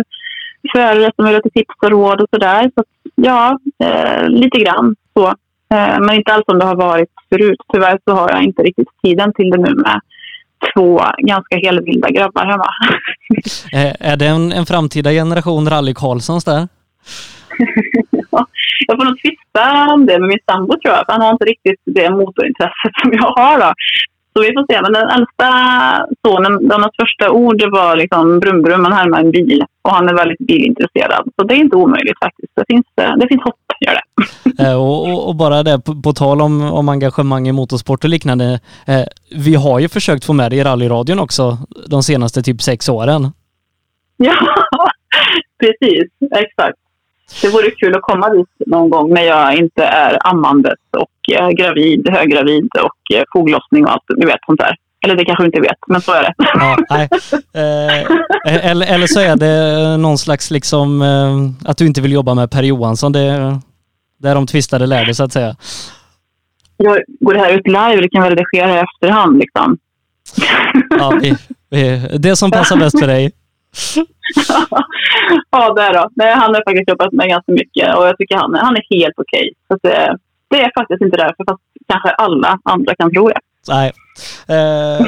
förare 0.73 1.11
som 1.15 1.25
vill 1.25 1.35
ha 1.35 1.41
tips 1.41 1.75
och 1.81 1.91
råd 1.91 2.21
och 2.21 2.29
sådär. 2.31 2.71
Så 2.75 2.83
ja, 3.15 3.59
eh, 3.83 4.29
lite 4.29 4.59
grann 4.59 4.95
så. 5.13 5.27
Eh, 5.73 5.99
men 5.99 6.15
inte 6.15 6.33
alls 6.33 6.45
som 6.49 6.59
det 6.59 6.65
har 6.65 6.75
varit 6.75 7.09
förut. 7.29 7.59
Tyvärr 7.73 7.99
så 8.05 8.15
har 8.15 8.29
jag 8.29 8.43
inte 8.43 8.63
riktigt 8.63 8.87
tiden 9.03 9.33
till 9.33 9.49
det 9.49 9.57
nu 9.57 9.75
med 9.75 10.01
två 10.73 11.01
ganska 11.17 11.57
helvilda 11.57 12.09
grabbar 12.09 12.45
hemma. 12.45 12.69
Eh, 13.73 14.11
är 14.11 14.17
det 14.17 14.27
en, 14.27 14.51
en 14.51 14.65
framtida 14.65 15.11
generation 15.11 15.69
Rally 15.69 15.93
Karlssons 15.93 16.43
där? 16.43 16.67
jag 18.87 18.97
får 18.97 19.05
nog 19.05 19.21
tvista 19.21 19.93
om 19.93 20.05
det 20.05 20.19
med 20.19 20.29
min 20.29 20.45
sambo 20.51 20.73
tror 20.73 20.95
jag. 20.95 21.05
För 21.05 21.13
han 21.13 21.21
har 21.21 21.31
inte 21.31 21.45
riktigt 21.45 21.81
det 21.85 22.09
motorintresset 22.09 22.93
som 23.01 23.13
jag 23.13 23.29
har. 23.41 23.59
Då. 23.59 23.73
Så 24.37 24.41
vi 24.41 24.53
får 24.53 24.65
se. 24.73 24.81
Men 24.81 24.93
den 24.93 25.09
äldsta 25.09 25.49
sonen, 26.25 26.71
hans 26.71 26.95
första 27.01 27.31
ord 27.31 27.61
var 27.71 27.95
liksom 27.95 28.39
brum 28.39 28.61
brum, 28.61 28.81
man 28.81 28.93
härmar 28.93 29.19
en 29.19 29.31
bil. 29.31 29.63
Och 29.81 29.91
han 29.91 30.09
är 30.09 30.13
väldigt 30.13 30.47
bilintresserad. 30.47 31.23
Så 31.35 31.45
det 31.47 31.53
är 31.53 31.57
inte 31.57 31.75
omöjligt 31.75 32.19
faktiskt. 32.23 32.51
Det 32.55 32.65
finns, 32.67 32.85
det 32.95 33.27
finns 33.27 33.43
hopp, 33.43 33.55
gör 33.79 33.93
det. 33.93 34.01
Eh, 34.59 34.75
och, 34.75 35.09
och, 35.09 35.29
och, 35.29 35.35
bara 35.35 35.63
det, 35.63 35.79
på, 35.79 36.01
på, 36.01 36.13
tal 36.13 36.41
om, 36.41 36.71
om 36.71 36.89
engagemang 36.89 37.47
i 37.47 37.51
motorsport 37.51 38.03
och 38.03 38.09
liknande. 38.09 38.59
Eh, 38.87 39.03
vi 39.35 39.55
har 39.55 39.79
ju 39.79 39.89
försökt 39.89 40.25
få 40.25 40.33
med 40.33 40.51
det 40.51 40.55
i 40.55 40.63
rallyradion 40.63 41.19
också 41.19 41.57
de 41.87 42.03
senaste 42.03 42.41
typ 42.41 42.61
sex 42.61 42.89
åren. 42.89 43.31
Ja, 44.17 44.35
precis. 45.59 46.03
Exakt. 46.31 46.77
Det 47.41 47.49
vore 47.49 47.71
kul 47.71 47.95
att 47.95 48.01
komma 48.01 48.29
dit 48.29 48.47
någon 48.67 48.89
gång 48.89 49.13
när 49.13 49.21
jag 49.21 49.55
inte 49.55 49.83
är 49.83 50.27
ammandes 50.27 50.79
och 50.97 51.33
eh, 51.33 51.49
gravid, 51.49 52.09
höggravid 52.09 52.69
och 52.83 53.15
eh, 53.17 53.23
foglossning 53.33 53.85
och 53.85 53.91
allt, 53.91 54.03
du 54.07 54.27
vet 54.27 54.39
sånt 54.45 54.59
där. 54.59 54.75
Eller 55.03 55.15
det 55.15 55.25
kanske 55.25 55.43
du 55.43 55.47
inte 55.47 55.61
vet, 55.61 55.77
men 55.87 56.01
så 56.01 56.11
är 56.11 56.21
det. 56.21 56.33
Ja, 56.37 56.77
nej. 56.89 57.09
Eh, 57.53 58.71
eller, 58.71 58.93
eller 58.93 59.07
så 59.07 59.19
är 59.19 59.35
det 59.35 59.97
någon 59.97 60.17
slags 60.17 60.51
liksom 60.51 61.01
eh, 61.01 61.69
att 61.69 61.77
du 61.77 61.85
inte 61.85 62.01
vill 62.01 62.11
jobba 62.11 62.33
med 62.33 62.51
Per 62.51 62.63
Johansson. 62.63 63.11
Det, 63.11 63.59
det 64.17 64.29
är 64.29 64.35
de 64.35 64.47
tvistade 64.47 64.85
lärde 64.85 65.15
så 65.15 65.23
att 65.23 65.33
säga. 65.33 65.55
Jag 66.77 66.99
går 67.19 67.33
det 67.33 67.39
här 67.39 67.53
ut 67.53 67.67
live, 67.67 68.01
det 68.01 68.09
kan 68.09 68.23
vi 68.23 68.29
redigera 68.29 68.75
i 68.75 68.83
efterhand 68.83 69.39
liksom. 69.39 69.77
Ja, 70.89 71.19
vi, 71.69 72.01
det 72.19 72.35
som 72.35 72.51
passar 72.51 72.77
bäst 72.77 72.99
för 72.99 73.07
dig. 73.07 73.31
Ja, 75.49 75.73
det 75.73 75.81
är 75.81 75.93
då. 75.93 76.09
Nej, 76.15 76.33
han 76.33 76.55
har 76.55 76.63
faktiskt 76.69 76.89
jobbat 76.89 77.11
med 77.11 77.29
ganska 77.29 77.51
mycket 77.51 77.95
och 77.95 78.07
jag 78.07 78.17
tycker 78.17 78.35
han, 78.35 78.55
han 78.55 78.75
är 78.75 78.97
helt 78.97 79.17
okej. 79.17 79.51
Okay. 79.69 79.91
det, 79.91 80.17
det 80.49 80.61
är 80.61 80.71
faktiskt 80.79 81.01
inte 81.01 81.17
därför, 81.17 81.43
fast 81.49 81.61
kanske 81.87 82.09
alla 82.09 82.59
andra 82.63 82.95
kan 82.95 83.11
tro 83.13 83.27
det. 83.27 83.39
Nej. 83.67 83.93
Eh, 84.47 85.05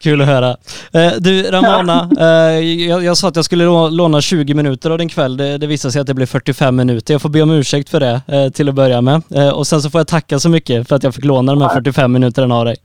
kul 0.00 0.20
att 0.20 0.26
höra. 0.26 0.48
Eh, 0.92 1.12
du 1.18 1.42
Ramona, 1.42 2.10
eh, 2.18 2.60
jag, 2.88 3.04
jag, 3.04 3.16
sa 3.16 3.28
att 3.28 3.36
jag 3.36 3.44
skulle 3.44 3.64
låna 3.90 4.20
20 4.20 4.54
minuter 4.54 4.90
av 4.90 4.98
din 4.98 5.08
kväll. 5.08 5.36
Det, 5.36 5.58
det 5.58 5.66
visade 5.66 5.92
sig 5.92 6.00
att 6.00 6.06
det 6.06 6.14
blev 6.14 6.26
45 6.26 6.76
minuter. 6.76 7.14
Jag 7.14 7.22
får 7.22 7.28
be 7.28 7.42
om 7.42 7.50
ursäkt 7.50 7.88
för 7.88 8.00
det 8.00 8.20
eh, 8.28 8.48
till 8.48 8.68
att 8.68 8.74
börja 8.74 9.00
med. 9.00 9.22
Eh, 9.34 9.48
och 9.48 9.66
sen 9.66 9.82
så 9.82 9.90
får 9.90 9.98
jag 9.98 10.08
tacka 10.08 10.38
så 10.38 10.48
mycket 10.48 10.88
för 10.88 10.96
att 10.96 11.02
jag 11.02 11.14
fick 11.14 11.24
låna 11.24 11.52
de 11.52 11.62
här 11.62 11.68
45 11.68 12.12
minuterna 12.12 12.54
av 12.54 12.64
dig. 12.64 12.76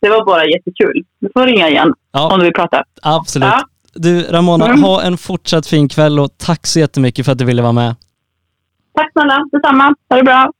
Det 0.00 0.08
var 0.08 0.26
bara 0.26 0.44
jättekul. 0.44 1.04
Du 1.20 1.30
får 1.32 1.46
ringa 1.46 1.68
igen 1.68 1.94
ja. 2.12 2.32
om 2.32 2.38
du 2.38 2.44
vill 2.44 2.54
prata. 2.54 2.84
Absolut. 3.02 3.48
Ja. 3.48 3.62
Du 3.94 4.22
Ramona, 4.22 4.66
mm. 4.66 4.82
ha 4.82 5.02
en 5.02 5.18
fortsatt 5.18 5.66
fin 5.66 5.88
kväll 5.88 6.20
och 6.20 6.30
tack 6.38 6.66
så 6.66 6.78
jättemycket 6.78 7.24
för 7.24 7.32
att 7.32 7.38
du 7.38 7.44
ville 7.44 7.62
vara 7.62 7.72
med. 7.72 7.94
Tack 8.94 9.12
snälla, 9.12 9.38
detsamma. 9.52 9.94
Ha 10.10 10.16
det 10.16 10.22
bra. 10.22 10.52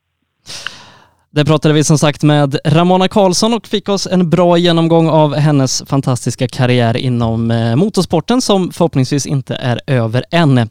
Där 1.31 1.45
pratade 1.45 1.73
vi 1.73 1.83
som 1.83 1.97
sagt 1.97 2.23
med 2.23 2.59
Ramona 2.65 3.07
Karlsson 3.07 3.53
och 3.53 3.67
fick 3.67 3.89
oss 3.89 4.07
en 4.07 4.29
bra 4.29 4.57
genomgång 4.57 5.09
av 5.09 5.35
hennes 5.35 5.83
fantastiska 5.87 6.47
karriär 6.47 6.97
inom 6.97 7.51
eh, 7.51 7.75
motorsporten 7.75 8.41
som 8.41 8.71
förhoppningsvis 8.71 9.25
inte 9.25 9.55
är 9.55 9.79
över 9.87 10.23
än. 10.31 10.69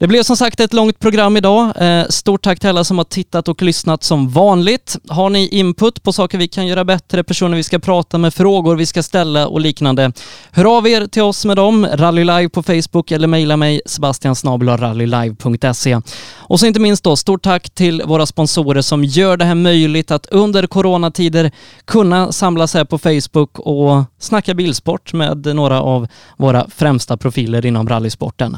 Det 0.00 0.06
blev 0.06 0.22
som 0.22 0.36
sagt 0.36 0.60
ett 0.60 0.72
långt 0.72 0.98
program 0.98 1.36
idag. 1.36 1.72
Eh, 1.76 2.04
stort 2.08 2.42
tack 2.42 2.60
till 2.60 2.68
alla 2.68 2.84
som 2.84 2.98
har 2.98 3.04
tittat 3.04 3.48
och 3.48 3.62
lyssnat 3.62 4.02
som 4.02 4.28
vanligt. 4.28 4.96
Har 5.08 5.30
ni 5.30 5.48
input 5.48 6.02
på 6.02 6.12
saker 6.12 6.38
vi 6.38 6.48
kan 6.48 6.66
göra 6.66 6.84
bättre, 6.84 7.24
personer 7.24 7.56
vi 7.56 7.62
ska 7.62 7.78
prata 7.78 8.18
med, 8.18 8.34
frågor 8.34 8.76
vi 8.76 8.86
ska 8.86 9.02
ställa 9.02 9.46
och 9.46 9.60
liknande, 9.60 10.12
hör 10.50 10.76
av 10.76 10.88
er 10.88 11.06
till 11.06 11.22
oss 11.22 11.44
med 11.44 11.56
dem. 11.56 11.86
Rally 11.92 12.24
Live 12.24 12.48
på 12.48 12.62
Facebook 12.62 13.10
eller 13.10 13.26
mejla 13.26 13.56
mig 13.56 13.80
sebastiansnabelrallylive.se. 13.86 16.00
Och 16.36 16.60
så 16.60 16.66
inte 16.66 16.80
minst 16.80 17.04
då, 17.04 17.16
stort 17.16 17.42
tack 17.42 17.70
till 17.70 18.02
våra 18.06 18.26
sponsorer 18.26 18.82
som 18.82 19.04
gör 19.04 19.36
det 19.36 19.44
här 19.44 19.54
möjligt 19.54 20.10
att 20.10 20.26
under 20.26 20.66
coronatider 20.66 21.50
kunna 21.84 22.32
samlas 22.32 22.74
här 22.74 22.84
på 22.84 22.98
Facebook 22.98 23.58
och 23.58 24.04
snacka 24.18 24.54
bilsport 24.54 25.12
med 25.12 25.56
några 25.56 25.82
av 25.82 26.08
våra 26.36 26.66
främsta 26.76 27.16
profiler 27.16 27.66
inom 27.66 27.88
rallysporten. 27.88 28.56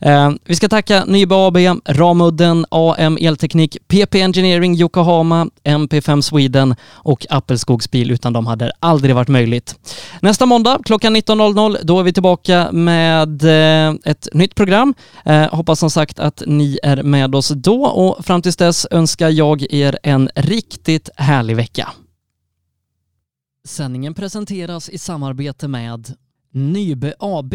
Eh, 0.00 0.30
vi 0.44 0.56
ska 0.56 0.68
tacka 0.68 0.81
tacka 0.82 1.04
Nybe 1.04 1.34
AB, 1.34 1.56
Ramudden, 1.84 2.66
AM 2.70 3.18
Elteknik, 3.20 3.76
PP 3.88 4.14
Engineering 4.14 4.76
Yokohama, 4.76 5.46
MP5 5.64 6.20
Sweden 6.20 6.74
och 6.92 7.26
Appelskogsbil. 7.30 8.10
Utan 8.10 8.32
dem 8.32 8.46
hade 8.46 8.64
det 8.64 8.72
aldrig 8.80 9.14
varit 9.14 9.28
möjligt. 9.28 9.74
Nästa 10.20 10.46
måndag 10.46 10.78
klockan 10.84 11.16
19.00 11.16 11.78
då 11.82 12.00
är 12.00 12.02
vi 12.02 12.12
tillbaka 12.12 12.72
med 12.72 13.42
eh, 13.42 13.94
ett 14.04 14.28
nytt 14.32 14.54
program. 14.54 14.94
Eh, 15.24 15.54
hoppas 15.54 15.78
som 15.78 15.90
sagt 15.90 16.18
att 16.18 16.42
ni 16.46 16.78
är 16.82 17.02
med 17.02 17.34
oss 17.34 17.48
då 17.48 17.84
och 17.84 18.24
fram 18.24 18.42
tills 18.42 18.56
dess 18.56 18.86
önskar 18.90 19.28
jag 19.28 19.62
er 19.72 19.98
en 20.02 20.30
riktigt 20.36 21.10
härlig 21.16 21.56
vecka. 21.56 21.88
Sändningen 23.64 24.14
presenteras 24.14 24.88
i 24.88 24.98
samarbete 24.98 25.68
med 25.68 26.14
Nybe 26.52 27.14
AB 27.18 27.54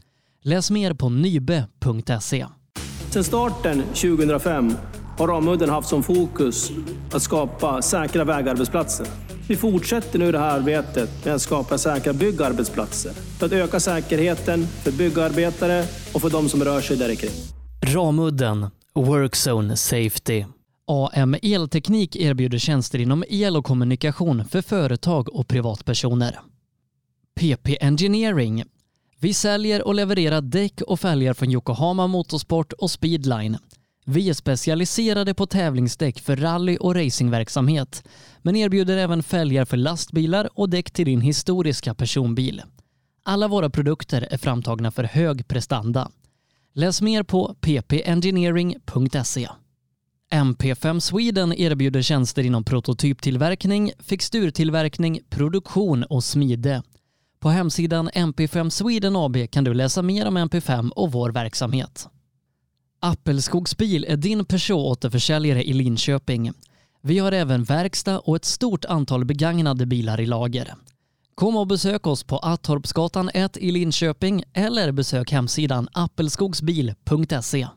Läs 0.43 0.71
mer 0.71 0.93
på 0.93 1.09
nybe.se. 1.09 2.45
Sedan 3.09 3.23
starten 3.23 3.83
2005 3.83 4.73
har 5.17 5.27
Ramudden 5.27 5.69
haft 5.69 5.89
som 5.89 6.03
fokus 6.03 6.71
att 7.11 7.21
skapa 7.21 7.81
säkra 7.81 8.23
vägarbetsplatser. 8.23 9.07
Vi 9.47 9.55
fortsätter 9.55 10.19
nu 10.19 10.31
det 10.31 10.39
här 10.39 10.59
arbetet 10.59 11.25
med 11.25 11.35
att 11.35 11.41
skapa 11.41 11.77
säkra 11.77 12.13
byggarbetsplatser 12.13 13.11
för 13.11 13.45
att 13.45 13.51
öka 13.51 13.79
säkerheten 13.79 14.67
för 14.67 14.91
byggarbetare 14.91 15.83
och 16.13 16.21
för 16.21 16.29
de 16.29 16.49
som 16.49 16.63
rör 16.63 16.81
sig 16.81 16.97
där 16.97 17.15
kring. 17.15 17.31
Ramudden 17.81 18.67
Workzone 18.95 19.77
Safety. 19.77 20.45
AM 20.87 21.35
Elteknik 21.41 22.15
erbjuder 22.15 22.57
tjänster 22.57 22.99
inom 22.99 23.23
el 23.29 23.57
och 23.57 23.65
kommunikation 23.65 24.45
för 24.45 24.61
företag 24.61 25.35
och 25.35 25.47
privatpersoner. 25.47 26.39
PP 27.39 27.77
Engineering. 27.81 28.63
Vi 29.23 29.33
säljer 29.33 29.87
och 29.87 29.95
levererar 29.95 30.41
däck 30.41 30.81
och 30.81 30.99
fälgar 30.99 31.33
från 31.33 31.51
Yokohama 31.51 32.07
Motorsport 32.07 32.73
och 32.73 32.91
Speedline. 32.91 33.57
Vi 34.05 34.29
är 34.29 34.33
specialiserade 34.33 35.33
på 35.33 35.45
tävlingsdäck 35.45 36.19
för 36.19 36.35
rally 36.35 36.77
och 36.77 36.95
racingverksamhet, 36.95 38.03
men 38.41 38.55
erbjuder 38.55 38.97
även 38.97 39.23
fälgar 39.23 39.65
för 39.65 39.77
lastbilar 39.77 40.49
och 40.53 40.69
däck 40.69 40.91
till 40.91 41.05
din 41.05 41.21
historiska 41.21 41.93
personbil. 41.93 42.61
Alla 43.23 43.47
våra 43.47 43.69
produkter 43.69 44.27
är 44.31 44.37
framtagna 44.37 44.91
för 44.91 45.03
hög 45.03 45.47
prestanda. 45.47 46.11
Läs 46.73 47.01
mer 47.01 47.23
på 47.23 47.55
ppengineering.se. 47.61 49.49
MP5 50.31 50.99
Sweden 50.99 51.53
erbjuder 51.53 52.01
tjänster 52.01 52.43
inom 52.43 52.63
prototyptillverkning, 52.63 53.91
fixturtillverkning, 53.99 55.19
produktion 55.29 56.03
och 56.03 56.23
smide. 56.23 56.83
På 57.41 57.49
hemsidan 57.49 58.09
MP5 58.09 58.69
Sweden 58.69 59.15
AB 59.15 59.51
kan 59.51 59.63
du 59.63 59.73
läsa 59.73 60.01
mer 60.01 60.27
om 60.27 60.37
MP5 60.37 60.89
och 60.89 61.11
vår 61.11 61.29
verksamhet. 61.29 62.07
Appelskogsbil 62.99 64.05
är 64.09 64.17
din 64.17 64.45
Peugeot-återförsäljare 64.45 65.63
i 65.63 65.73
Linköping. 65.73 66.51
Vi 67.01 67.19
har 67.19 67.31
även 67.31 67.63
verkstad 67.63 68.19
och 68.19 68.35
ett 68.35 68.45
stort 68.45 68.85
antal 68.85 69.25
begagnade 69.25 69.85
bilar 69.85 70.21
i 70.21 70.25
lager. 70.25 70.73
Kom 71.35 71.57
och 71.57 71.67
besök 71.67 72.07
oss 72.07 72.23
på 72.23 72.37
Attorpsgatan 72.37 73.29
1 73.33 73.57
i 73.57 73.71
Linköping 73.71 74.43
eller 74.53 74.91
besök 74.91 75.31
hemsidan 75.31 75.87
appelskogsbil.se. 75.93 77.67